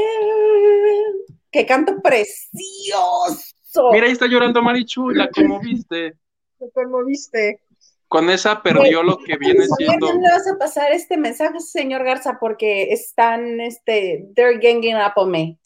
Que 1.51 1.65
canto 1.65 2.03
precioso. 2.03 3.91
Mira, 3.93 4.07
ahí 4.07 4.13
está 4.13 4.27
llorando 4.27 4.61
Marichu, 4.63 5.11
la 5.11 5.31
conmoviste. 5.31 6.15
Me 6.61 6.71
conmoviste. 6.73 7.63
Con 8.09 8.29
esa 8.31 8.61
perdió 8.63 9.03
lo 9.05 9.17
que 9.19 9.37
viene 9.37 9.65
siendo. 9.77 10.09
¿Quién 10.09 10.23
le 10.23 10.29
vas 10.29 10.49
a 10.49 10.59
pasar 10.59 10.91
este 10.91 11.17
mensaje, 11.17 11.61
señor 11.61 12.03
Garza? 12.03 12.39
Porque 12.41 12.93
están, 12.93 13.61
este, 13.61 14.27
they're 14.35 14.59
ganging 14.59 14.97
up 14.97 15.13
on 15.15 15.31
me. 15.31 15.59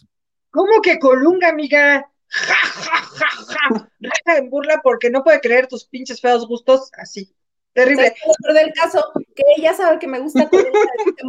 ¿Cómo 0.51 0.83
que 0.83 0.99
Colunga, 0.99 1.49
amiga? 1.49 2.07
Ja, 2.29 2.55
ja, 2.55 3.02
ja, 3.31 3.45
ja. 3.49 3.91
Raja 4.01 4.39
en 4.39 4.51
burla 4.51 4.81
porque 4.83 5.11
no 5.11 5.23
puede 5.23 5.41
creer 5.41 5.67
tus 5.67 5.85
pinches 5.85 6.21
feos 6.21 6.47
gustos 6.47 6.91
así. 6.97 7.35
Terrible. 7.73 8.15
Pero 8.43 8.55
del 8.55 8.73
caso, 8.75 9.13
que 9.35 9.43
ella 9.57 9.73
sabe 9.73 9.99
que 9.99 10.07
me 10.07 10.21
gusta 10.21 10.47
desde 10.51 10.71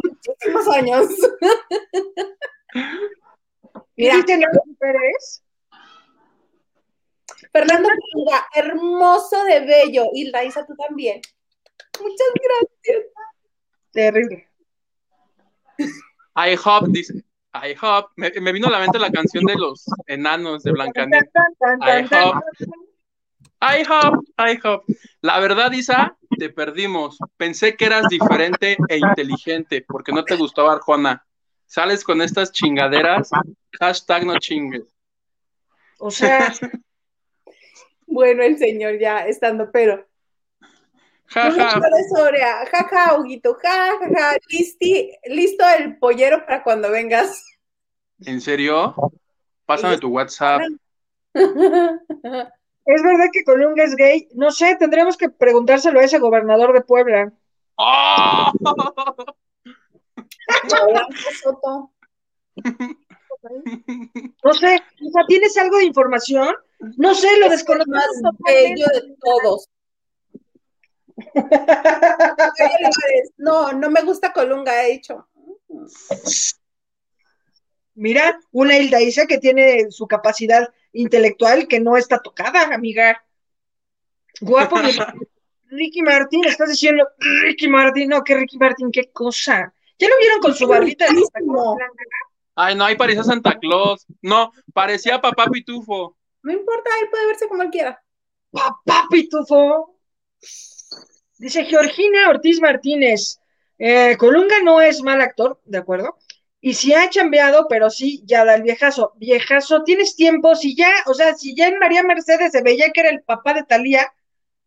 muchísimos 0.02 0.68
años. 0.68 1.08
Mira, 3.96 4.16
¿Viste 4.16 4.36
Nancy 4.36 4.74
Pérez? 4.78 5.42
Fernando 7.52 7.88
Colunga, 7.88 8.46
hermoso 8.54 9.42
de 9.44 9.60
bello. 9.60 10.06
Y 10.12 10.30
Laisa, 10.30 10.66
tú 10.66 10.74
también. 10.76 11.22
Muchas 12.00 12.28
gracias. 12.34 13.06
Terrible. 13.92 14.48
I 16.36 16.56
hope, 16.56 16.88
dice. 16.90 17.24
I 17.54 17.74
hope. 17.80 18.10
Me, 18.16 18.30
me 18.40 18.52
vino 18.52 18.66
a 18.66 18.70
la 18.70 18.80
mente 18.80 18.98
la 18.98 19.10
canción 19.10 19.44
de 19.44 19.54
los 19.54 19.84
enanos 20.06 20.62
de 20.62 20.72
Blancanieves. 20.72 21.30
I 21.80 22.02
hope. 22.02 22.44
I 23.60 23.84
hope, 23.88 24.26
I 24.36 24.58
hope. 24.62 24.84
La 25.22 25.38
verdad, 25.40 25.72
Isa, 25.72 26.16
te 26.38 26.50
perdimos. 26.50 27.18
Pensé 27.36 27.76
que 27.76 27.86
eras 27.86 28.08
diferente 28.08 28.76
e 28.88 28.98
inteligente 28.98 29.84
porque 29.86 30.12
no 30.12 30.24
te 30.24 30.36
gustaba 30.36 30.72
Arjona. 30.72 31.24
Sales 31.66 32.04
con 32.04 32.20
estas 32.20 32.52
chingaderas. 32.52 33.30
Hashtag 33.80 34.26
no 34.26 34.38
chingues. 34.38 34.82
O 35.98 36.10
sea, 36.10 36.52
Bueno, 38.14 38.44
el 38.44 38.58
señor 38.58 38.98
ya 39.00 39.26
estando, 39.26 39.70
pero. 39.72 40.06
Ja, 41.26 41.50
ja. 41.50 41.80
Soria, 42.14 42.66
ja, 42.70 42.88
ja, 42.88 43.18
Huguito, 43.18 43.54
ja, 43.62 43.98
ja, 43.98 44.08
ja, 44.14 44.36
listi, 44.50 45.10
listo 45.26 45.64
el 45.78 45.98
pollero 45.98 46.44
para 46.46 46.62
cuando 46.62 46.90
vengas. 46.90 47.42
¿En 48.24 48.40
serio? 48.40 48.94
Pásame 49.66 49.98
tu 49.98 50.08
WhatsApp. 50.08 50.60
¿es 52.86 53.02
verdad 53.02 53.26
que 53.32 53.44
Colunga 53.44 53.84
es 53.84 53.96
gay? 53.96 54.28
No 54.34 54.50
sé, 54.50 54.76
tendremos 54.76 55.16
que 55.16 55.28
preguntárselo 55.30 56.00
a 56.00 56.04
ese 56.04 56.18
gobernador 56.18 56.72
de 56.72 56.82
Puebla. 56.82 57.32
¡Oh! 57.76 58.52
No 64.42 64.54
sé, 64.54 64.82
o 65.06 65.10
sea, 65.10 65.22
¿tienes 65.26 65.56
algo 65.58 65.78
de 65.78 65.84
información? 65.84 66.54
No 66.96 67.14
sé, 67.14 67.28
lo 67.38 67.48
desconozco. 67.48 67.90
más 67.90 68.08
bello 68.46 68.86
de 68.86 69.16
todos. 69.20 69.68
No, 73.38 73.72
no 73.72 73.90
me 73.90 74.02
gusta 74.02 74.32
Colunga, 74.32 74.84
he 74.84 74.92
dicho. 74.92 75.28
Mira, 77.94 78.38
una 78.52 78.76
Hilda 78.76 78.98
dice 78.98 79.26
que 79.26 79.38
tiene 79.38 79.90
su 79.90 80.06
capacidad 80.06 80.68
intelectual 80.92 81.68
que 81.68 81.80
no 81.80 81.96
está 81.96 82.18
tocada, 82.20 82.74
amiga. 82.74 83.24
Guapo, 84.40 84.76
mi- 84.76 84.90
Ricky 85.68 86.02
Martin, 86.02 86.44
estás 86.44 86.68
diciendo 86.68 87.06
Ricky 87.42 87.68
Martin, 87.68 88.08
no, 88.08 88.22
que 88.22 88.36
Ricky 88.36 88.58
Martin, 88.58 88.90
qué 88.92 89.10
cosa. 89.12 89.72
¿Ya 89.98 90.08
lo 90.08 90.16
vieron 90.18 90.40
con 90.40 90.54
su 90.54 90.66
barbita 90.68 91.04
de 91.06 91.12
Santa 91.20 91.40
Claus 91.40 91.76
blanca? 91.76 92.04
Ay, 92.56 92.74
no, 92.76 92.84
ahí 92.84 92.96
parecía 92.96 93.24
Santa 93.24 93.58
Claus. 93.58 94.06
No, 94.22 94.52
parecía 94.72 95.20
papá 95.20 95.46
pitufo. 95.46 96.16
No 96.42 96.52
importa, 96.52 96.90
él 97.02 97.08
puede 97.10 97.26
verse 97.26 97.48
como 97.48 97.62
él 97.62 97.70
quiera. 97.70 98.00
Papá 98.50 99.06
Pitufo. 99.10 99.98
Dice 101.44 101.66
Georgina 101.66 102.30
Ortiz 102.30 102.58
Martínez. 102.58 103.38
eh, 103.78 104.16
Colunga 104.16 104.62
no 104.62 104.80
es 104.80 105.02
mal 105.02 105.20
actor, 105.20 105.60
¿de 105.66 105.76
acuerdo? 105.76 106.16
Y 106.58 106.72
si 106.72 106.94
ha 106.94 107.10
chambeado, 107.10 107.66
pero 107.68 107.90
sí, 107.90 108.22
ya 108.24 108.46
da 108.46 108.54
el 108.54 108.62
viejazo. 108.62 109.12
Viejazo, 109.16 109.82
tienes 109.84 110.16
tiempo, 110.16 110.54
si 110.54 110.74
ya, 110.74 110.90
o 111.04 111.12
sea, 111.12 111.34
si 111.34 111.54
ya 111.54 111.68
en 111.68 111.78
María 111.78 112.02
Mercedes 112.02 112.52
se 112.52 112.62
veía 112.62 112.92
que 112.92 113.02
era 113.02 113.10
el 113.10 113.22
papá 113.22 113.52
de 113.52 113.62
Talía, 113.64 114.10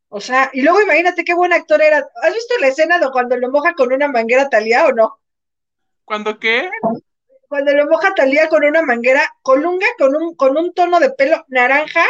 o 0.09 0.21
sea, 0.21 0.51
y 0.53 0.61
luego 0.61 0.79
imagínate 0.79 1.23
qué 1.23 1.33
buen 1.33 1.51
actor 1.51 1.81
era. 1.81 2.07
¿Has 2.21 2.33
visto 2.35 2.53
la 2.61 2.67
escena 2.67 2.99
de 2.99 3.09
cuando 3.09 3.37
lo 3.37 3.49
moja 3.49 3.73
con 3.73 3.91
una 3.91 4.07
manguera 4.07 4.47
Talía 4.47 4.85
o 4.85 4.91
no? 4.91 5.19
¿Cuándo 6.05 6.37
qué? 6.37 6.69
Cuando 7.47 7.73
lo 7.73 7.87
moja 7.87 8.13
Talía 8.13 8.49
con 8.49 8.63
una 8.63 8.83
manguera, 8.83 9.27
Colunga 9.41 9.87
con 9.97 10.15
un, 10.15 10.35
con 10.35 10.55
un 10.55 10.75
tono 10.75 10.99
de 10.99 11.09
pelo 11.09 11.43
naranja, 11.47 12.05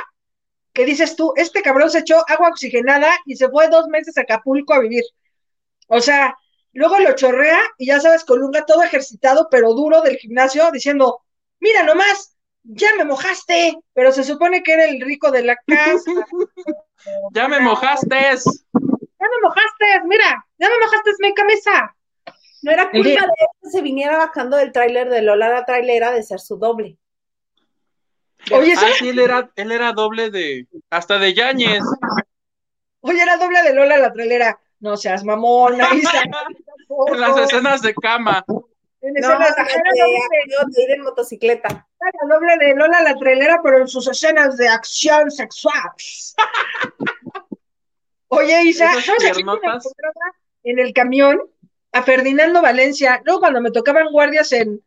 que 0.77 0.85
dices 0.85 1.15
tú, 1.15 1.33
este 1.35 1.63
cabrón 1.63 1.89
se 1.89 1.99
echó 1.99 2.23
agua 2.27 2.49
oxigenada 2.49 3.11
y 3.25 3.35
se 3.35 3.49
fue 3.49 3.67
dos 3.67 3.87
meses 3.87 4.15
a 4.15 4.21
Acapulco 4.21 4.75
a 4.75 4.79
vivir. 4.79 5.03
O 5.87 5.99
sea, 5.99 6.37
luego 6.71 6.99
lo 6.99 7.15
chorrea 7.15 7.59
y 7.79 7.87
ya 7.87 7.99
sabes, 7.99 8.23
Colunga 8.23 8.63
todo 8.63 8.83
ejercitado, 8.83 9.47
pero 9.49 9.73
duro 9.73 10.01
del 10.01 10.17
gimnasio, 10.17 10.69
diciendo, 10.69 11.23
mira 11.59 11.81
nomás, 11.81 12.35
ya 12.61 12.89
me 12.95 13.05
mojaste, 13.05 13.75
pero 13.93 14.11
se 14.11 14.23
supone 14.23 14.61
que 14.61 14.73
era 14.73 14.85
el 14.85 15.01
rico 15.01 15.31
de 15.31 15.43
la 15.43 15.55
casa. 15.55 16.11
Ya 17.31 17.47
me 17.47 17.59
mojaste. 17.59 18.15
Ya 18.15 19.27
me 19.29 19.41
mojaste, 19.41 20.07
mira, 20.07 20.45
ya 20.57 20.67
me 20.67 20.79
mojaste 20.79 21.11
mi 21.19 21.33
camisa. 21.33 21.95
No 22.63 22.71
era 22.71 22.89
culpa 22.89 23.07
de 23.07 23.15
él 23.15 23.47
que 23.61 23.69
se 23.69 23.81
viniera 23.81 24.17
bajando 24.17 24.57
del 24.57 24.71
tráiler 24.71 25.07
de 25.09 25.21
Lola 25.21 25.47
la 25.47 25.63
trailera 25.63 26.11
de 26.11 26.23
ser 26.23 26.39
su 26.39 26.57
doble. 26.57 26.97
Oye, 28.51 28.73
Ah, 28.77 28.85
sí, 28.97 29.09
él 29.09 29.19
era, 29.19 29.49
él 29.55 29.72
era 29.72 29.91
doble 29.93 30.30
de, 30.30 30.68
hasta 30.89 31.18
de 31.19 31.34
Yañez. 31.34 31.84
oye, 33.01 33.22
era 33.22 33.38
doble 33.38 33.61
de 33.64 33.73
Lola 33.73 33.97
la 33.97 34.14
trailera. 34.14 34.59
No 34.80 34.95
seas 34.97 35.23
mamona, 35.23 35.88
Isa. 35.95 36.22
En 37.07 37.19
las 37.19 37.38
escenas 37.38 37.81
de 37.81 37.93
cama. 37.93 38.45
En 39.01 39.14
No, 39.15 39.19
escenas- 39.19 39.55
de, 39.55 39.61
era 39.61 39.91
doble 40.07 40.73
de 40.73 40.84
ir 40.84 40.91
en 40.91 41.01
motocicleta. 41.01 41.88
la 41.99 42.35
doble 42.35 42.57
de 42.57 42.76
Lola 42.76 43.01
la 43.01 43.15
trailera, 43.18 43.59
pero 43.61 43.80
en 43.80 43.88
sus 43.89 44.07
escenas 44.07 44.55
de 44.57 44.68
acción 44.69 45.30
sexual. 45.30 45.91
Oye, 48.30 48.61
Isa, 48.64 48.88
¿sabes 48.89 49.09
a 49.09 49.15
quién 49.18 49.45
me 49.45 49.57
piernotas. 49.57 49.85
encontraba 49.85 50.35
en 50.64 50.80
el 50.80 50.93
camión? 50.93 51.41
A 51.93 52.03
Ferdinando 52.03 52.61
Valencia. 52.61 53.22
Luego, 53.26 53.39
cuando 53.39 53.61
me 53.61 53.72
tocaban 53.72 54.11
guardias 54.11 54.51
en, 54.51 54.81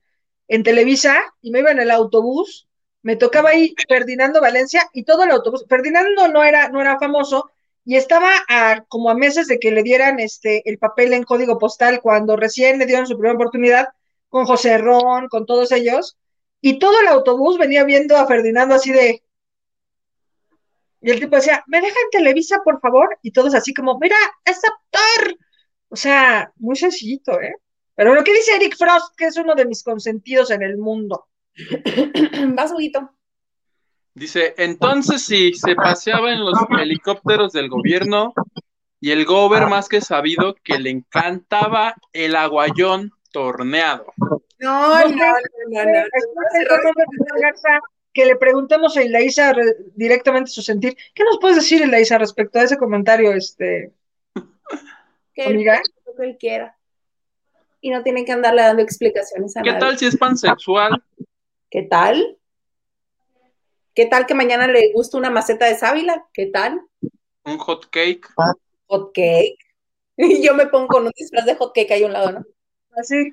en 0.49 0.63
Televisa 0.63 1.19
y 1.41 1.51
me 1.51 1.61
iba 1.61 1.71
en 1.71 1.81
el 1.81 1.91
autobús, 1.91 2.69
me 3.03 3.17
tocaba 3.17 3.51
ahí 3.51 3.75
Ferdinando 3.89 4.41
Valencia 4.41 4.89
y 4.93 5.05
todo 5.05 5.25
el 5.25 5.31
autobús. 5.31 5.65
Ferdinando 5.69 6.29
no 6.29 6.45
era, 6.45 6.69
no 6.69 6.81
era 6.81 6.99
famoso 6.99 7.51
y 7.85 7.97
estaba 7.97 8.33
a, 8.49 8.85
como 8.89 9.11
a 9.11 9.15
meses 9.15 9.47
de 9.47 9.59
que 9.59 9.71
le 9.71 9.83
dieran 9.83 10.21
este, 10.21 10.69
el 10.69 10.79
papel 10.79 11.13
en 11.13 11.25
código 11.25 11.59
postal 11.59 12.01
cuando 12.01 12.37
recién 12.37 12.79
le 12.79 12.87
dieron 12.87 13.07
su 13.07 13.15
primera 13.15 13.35
oportunidad 13.35 13.89
con 14.29 14.45
José 14.45 14.79
Ron, 14.79 15.29
con 15.29 15.47
todos 15.47 15.73
ellos. 15.73 16.17
Y 16.61 16.79
todo 16.79 17.01
el 17.01 17.09
autobús 17.09 17.59
venía 17.59 17.85
viendo 17.85 18.17
a 18.17 18.27
Ferdinando 18.27 18.75
así 18.75 18.93
de. 18.93 19.23
Y 21.01 21.11
el 21.11 21.19
tipo 21.19 21.37
decía, 21.37 21.65
¿me 21.67 21.81
dejan 21.81 22.03
Televisa, 22.13 22.61
por 22.63 22.81
favor? 22.81 23.19
Y 23.23 23.31
todos 23.31 23.55
así 23.55 23.73
como, 23.73 23.99
mira, 23.99 24.17
es 24.45 24.59
actor. 24.59 25.37
O 25.89 25.97
sea, 25.97 26.53
muy 26.57 26.77
sencillito, 26.77 27.41
¿eh? 27.41 27.55
Pero 27.95 28.15
lo 28.15 28.23
que 28.23 28.35
dice 28.35 28.55
Eric 28.55 28.77
Frost, 28.77 29.17
que 29.17 29.27
es 29.27 29.37
uno 29.39 29.55
de 29.55 29.65
mis 29.65 29.83
consentidos 29.83 30.51
en 30.51 30.63
el 30.63 30.77
mundo. 30.77 31.30
Vas, 32.55 32.73
Huguito. 32.73 33.11
Dice, 34.15 34.55
entonces 34.59 35.23
sí, 35.25 35.55
se 35.55 35.75
paseaba 35.77 36.33
en 36.33 36.41
los 36.45 36.59
helicópteros 36.81 37.53
del 37.53 37.69
gobierno 37.69 38.35
y 39.01 39.13
el 39.13 39.25
gober 39.25 39.67
más 39.69 39.89
que 39.89 40.01
sabido 40.01 40.55
que 40.63 40.79
le 40.79 40.91
encantaba 40.91 41.95
el 42.13 42.37
aguayón 42.37 43.13
torneado. 43.33 44.13
No, 44.59 44.99
no, 44.99 45.09
no, 45.09 45.85
no, 45.85 45.85
no. 45.85 46.03
Que 48.13 48.27
le 48.27 48.35
preguntemos 48.37 48.97
a 48.97 49.03
Ilaisa 49.05 49.53
re- 49.53 49.77
directamente 49.95 50.51
su 50.51 50.63
sentir. 50.63 50.97
¿Qué 51.15 51.23
nos 51.23 51.39
puedes 51.39 51.57
decir, 51.59 51.81
Ilaisa, 51.81 52.19
respecto 52.19 52.59
a 52.59 52.65
ese 52.65 52.77
comentario, 52.77 53.33
este, 53.33 53.93
Que 55.33 55.45
él 55.45 55.55
amiga? 55.55 55.81
puede 55.81 56.05
lo 56.07 56.17
que 56.21 56.27
él 56.31 56.37
quiera. 56.39 56.77
y 57.81 57.91
no 57.91 58.03
tienen 58.03 58.25
que 58.27 58.33
andarle 58.33 58.63
dando 58.63 58.83
explicaciones 58.83 59.57
a 59.57 59.63
¿Qué 59.63 59.71
nadie. 59.71 59.81
tal 59.81 59.97
si 59.99 60.07
es 60.07 60.17
pansexual? 60.17 61.03
¿Qué 61.71 61.83
tal? 61.83 62.37
¿Qué 63.95 64.07
tal 64.07 64.27
que 64.27 64.35
mañana 64.35 64.67
le 64.67 64.93
gusta 64.93 65.19
una 65.19 65.31
maceta 65.31 65.67
de 65.67 65.77
sábila? 65.77 66.27
¿Qué 66.33 66.47
tal? 66.47 66.81
Un 67.45 67.59
hot 67.59 67.89
cake. 67.91 68.27
Hot 68.87 69.13
cake. 69.15 69.57
Y 70.23 70.43
yo 70.43 70.55
me 70.55 70.67
pongo 70.67 70.87
con 70.89 71.07
un 71.07 71.13
disfraz 71.17 71.47
de 71.47 71.55
hot 71.55 71.73
cake 71.75 71.93
ahí 71.93 72.03
a 72.03 72.07
un 72.07 72.13
lado, 72.13 72.33
¿no? 72.33 72.45
Así. 72.95 73.33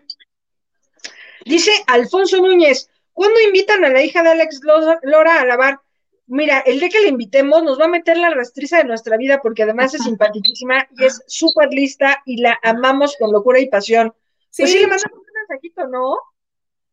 Dice 1.45 1.71
Alfonso 1.87 2.37
Núñez, 2.37 2.89
¿cuándo 3.11 3.39
invitan 3.41 3.83
a 3.83 3.89
la 3.89 4.01
hija 4.01 4.23
de 4.23 4.29
Alex 4.29 4.61
Lo- 4.63 4.97
Lora 5.03 5.41
a 5.41 5.45
lavar? 5.45 5.79
Mira, 6.27 6.59
el 6.59 6.79
día 6.79 6.87
que 6.89 7.01
la 7.01 7.07
invitemos 7.07 7.63
nos 7.63 7.79
va 7.79 7.85
a 7.85 7.89
meter 7.89 8.17
la 8.17 8.29
rastriza 8.29 8.77
de 8.77 8.83
nuestra 8.85 9.17
vida 9.17 9.41
porque 9.41 9.63
además 9.63 9.93
es 9.95 10.03
simpaticísima 10.03 10.87
y 10.97 11.05
es 11.05 11.21
súper 11.27 11.69
lista 11.71 12.21
y 12.25 12.41
la 12.41 12.57
amamos 12.63 13.15
con 13.17 13.31
locura 13.33 13.59
y 13.59 13.67
pasión. 13.69 14.13
Sí, 14.49 14.63
Pues 14.63 14.71
sí, 14.71 14.79
le 14.79 14.87
mandamos 14.87 15.19
un 15.19 15.33
mensajito, 15.33 15.87
¿no? 15.87 16.15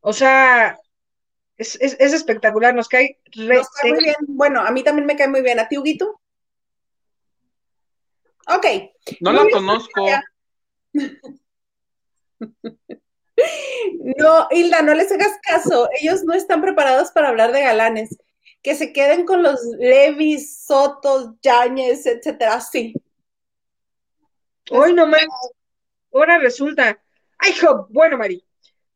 O 0.01 0.13
sea, 0.13 0.79
es, 1.57 1.77
es- 1.81 1.97
es 1.99 2.13
espectacular, 2.13 2.75
nos 2.75 2.89
cae 2.89 3.21
re 3.33 3.57
nos 3.57 3.71
cae 3.71 3.93
muy 3.93 4.05
bien. 4.05 4.17
Bueno, 4.29 4.61
a 4.61 4.71
mí 4.71 4.83
también 4.83 5.07
me 5.07 5.17
cae 5.17 5.29
muy 5.29 5.43
bien. 5.43 5.59
¿A 5.61 5.69
ti, 5.69 5.79
Huguito? 5.79 6.21
Ok. 8.47 8.67
No 9.21 9.31
Muy 9.31 9.39
la 9.41 9.45
bien, 9.47 9.55
conozco. 9.55 10.07
No, 14.17 14.49
Hilda, 14.51 14.83
no 14.83 14.95
les 14.95 15.11
hagas 15.11 15.33
caso. 15.43 15.89
Ellos 16.01 16.23
no 16.25 16.35
están 16.35 16.61
preparados 16.61 17.11
para 17.11 17.29
hablar 17.29 17.53
de 17.53 17.63
galanes. 17.63 18.17
Que 18.63 18.75
se 18.75 18.93
queden 18.93 19.27
con 19.27 19.43
los 19.43 19.61
Levis, 19.79 20.65
Sotos, 20.65 21.31
Yañez, 21.43 22.07
etcétera. 22.07 22.61
Sí. 22.61 22.95
Hoy 24.71 24.95
nomás, 24.95 25.27
ahora 26.13 26.39
resulta. 26.39 26.99
Ay, 27.39 27.53
jo, 27.61 27.87
bueno, 27.91 28.17
Mari, 28.17 28.43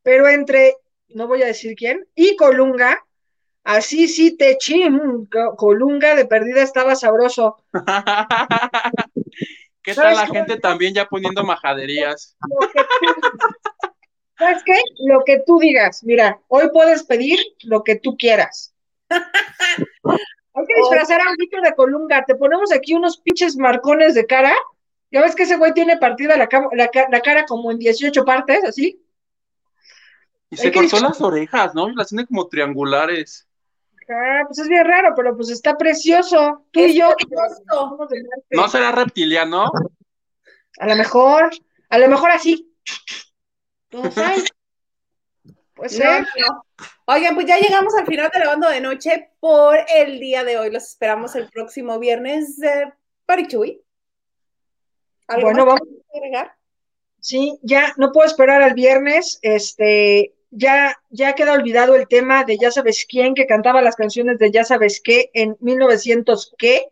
pero 0.03 0.29
entre, 0.29 0.75
no 1.09 1.27
voy 1.27 1.43
a 1.43 1.47
decir 1.47 1.75
quién, 1.77 2.07
y 2.15 2.37
Colunga, 2.37 3.05
así 3.65 4.09
sí 4.09 4.37
te 4.37 4.57
chim, 4.59 5.27
Co- 5.31 5.57
Colunga 5.57 6.15
de 6.15 6.27
perdida 6.27 6.63
estaba 6.63 6.95
sabroso. 6.95 7.57
¿Qué 9.83 9.95
tal 9.95 10.17
la 10.17 10.27
gente 10.27 10.59
también 10.59 10.95
ya 10.95 11.07
poniendo 11.07 11.45
majaderías? 11.45 12.37
¿Sabes 14.39 14.63
qué? 14.65 14.75
Lo 15.07 15.25
que 15.25 15.43
tú 15.47 15.59
digas. 15.59 16.05
Mira, 16.05 16.41
hoy 16.49 16.71
puedes 16.73 17.03
pedir 17.05 17.39
lo 17.65 17.83
que 17.83 17.97
tú 17.97 18.17
quieras. 18.17 18.75
Hay 19.11 20.67
que 20.67 20.75
disfrazar 20.81 21.21
a 21.21 21.33
Huguito 21.33 21.61
de 21.61 21.75
Colunga. 21.75 22.25
Te 22.25 22.35
ponemos 22.35 22.73
aquí 22.73 22.95
unos 22.95 23.19
pinches 23.19 23.57
marcones 23.57 24.15
de 24.15 24.27
cara. 24.27 24.55
Ya 25.11 25.23
ves 25.23 25.35
que 25.35 25.45
ese 25.45 25.57
güey 25.57 25.73
tiene 25.73 25.97
partida 25.97 26.37
la 26.37 27.21
cara 27.23 27.47
como 27.47 27.73
en 27.73 27.79
18 27.79 28.25
partes, 28.25 28.63
así. 28.65 29.01
Y 30.51 30.57
se 30.57 30.73
cortó 30.73 30.99
las 31.01 31.21
orejas, 31.21 31.75
¿no? 31.75 31.89
Y 31.91 31.95
las 31.95 32.09
tiene 32.09 32.27
como 32.27 32.49
triangulares. 32.49 33.47
Ah, 34.11 34.43
pues 34.47 34.59
es 34.61 34.69
bien 34.69 34.87
raro, 34.87 35.13
pero 35.15 35.37
pues 35.37 35.51
está 35.51 35.77
precioso. 35.77 36.65
Tú 36.71 36.81
Es 36.81 36.93
y 36.95 36.99
yo. 36.99 37.15
precioso. 37.15 37.97
Marte. 37.99 38.17
¿No 38.51 38.69
será 38.69 38.93
reptiliano? 38.93 39.71
A 40.79 40.87
lo 40.87 40.97
mejor, 40.97 41.51
a 41.91 41.99
lo 41.99 42.09
mejor 42.09 42.31
así. 42.31 42.73
Sé. 43.91 44.45
Puede 45.75 45.91
No, 45.91 46.05
ser. 46.05 46.21
no. 46.49 46.65
Oigan, 47.07 47.35
pues 47.35 47.47
ya 47.47 47.59
llegamos 47.59 47.95
al 47.97 48.07
final 48.07 48.31
de 48.33 48.39
Lavando 48.41 48.69
de 48.71 48.81
Noche 48.81 49.31
por 49.41 49.79
el 49.95 50.19
día 50.21 50.45
de 50.45 50.59
hoy. 50.59 50.71
Los 50.71 50.85
esperamos 50.89 51.35
el 51.37 51.49
próximo 51.51 51.99
viernes 51.99 52.57
de 52.59 52.93
Parichuy. 53.27 53.83
¿Algo 55.27 55.43
Bueno, 55.49 55.67
más 55.67 55.75
vamos. 55.81 55.89
que 56.13 56.19
agregar? 56.19 56.55
Sí, 57.21 57.59
ya 57.63 57.93
no 57.99 58.13
puedo 58.13 58.27
esperar 58.27 58.63
al 58.63 58.75
viernes. 58.75 59.39
Este, 59.43 60.35
ya, 60.51 60.97
ya 61.11 61.35
queda 61.35 61.53
olvidado 61.53 61.95
el 61.95 62.09
tema 62.09 62.45
de 62.45 62.59
Ya 62.59 62.71
sabes 62.71 63.07
quién 63.09 63.35
que 63.35 63.47
cantaba 63.47 63.83
las 63.83 63.97
canciones 63.97 64.39
de 64.39 64.51
Ya 64.51 64.65
sabes 64.65 65.01
qué 65.03 65.31
en 65.35 65.57
1900 65.61 66.55
qué. 66.59 66.87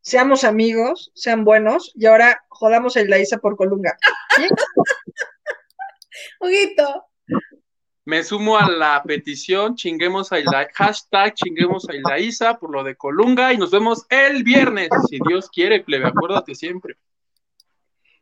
Seamos 0.00 0.42
amigos, 0.44 1.12
sean 1.14 1.44
buenos 1.44 1.92
y 1.94 2.06
ahora 2.06 2.44
jodamos 2.48 2.96
el 2.96 3.08
Laísa 3.08 3.38
por 3.38 3.56
Colunga. 3.56 3.96
¿Sí? 4.36 4.48
Huguito. 6.40 7.06
Me 8.04 8.24
sumo 8.24 8.58
a 8.58 8.68
la 8.68 9.00
petición, 9.06 9.76
chinguemos 9.76 10.32
a 10.32 10.40
Ila- 10.40 10.68
hashtag 10.74 11.34
chinguemos 11.34 11.88
a 11.88 11.94
Ilaísa 11.94 12.58
por 12.58 12.72
lo 12.72 12.82
de 12.82 12.96
Colunga 12.96 13.52
y 13.52 13.58
nos 13.58 13.70
vemos 13.70 14.04
el 14.08 14.42
viernes, 14.42 14.88
si 15.08 15.20
Dios 15.24 15.48
quiere, 15.48 15.84
plebe, 15.84 16.08
acuérdate 16.08 16.56
siempre. 16.56 16.96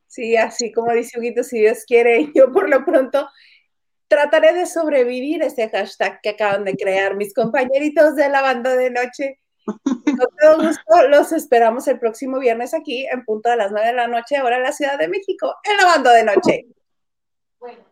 Sí, 0.07 0.37
así 0.37 0.71
como 0.71 0.93
dice 0.93 1.19
Huguito, 1.19 1.43
si 1.43 1.61
Dios 1.61 1.85
quiere, 1.87 2.31
yo 2.35 2.53
por 2.53 2.69
lo 2.69 2.85
pronto 2.85 3.27
trataré 4.11 4.53
de 4.53 4.67
sobrevivir 4.67 5.41
ese 5.43 5.71
hashtag 5.71 6.21
que 6.21 6.31
acaban 6.31 6.65
de 6.65 6.77
crear 6.77 7.15
mis 7.15 7.33
compañeritos 7.33 8.17
de 8.17 8.29
la 8.29 8.43
banda 8.43 8.75
de 8.75 8.91
noche. 8.91 9.39
Con 9.65 10.29
todo 10.41 10.67
gusto 10.67 11.09
los 11.09 11.31
esperamos 11.33 11.87
el 11.87 12.01
próximo 12.01 12.41
viernes 12.41 12.75
aquí 12.75 13.07
en 13.07 13.25
punto 13.25 13.49
de 13.49 13.57
las 13.57 13.71
9 13.71 13.87
de 13.87 13.95
la 13.95 14.09
noche, 14.09 14.37
ahora 14.37 14.57
en 14.57 14.65
la 14.65 14.73
Ciudad 14.73 14.99
de 14.99 15.07
México, 15.07 15.55
en 15.63 15.77
la 15.77 15.85
banda 15.85 16.13
de 16.13 16.25
noche. 16.25 16.67
Bueno. 17.61 17.90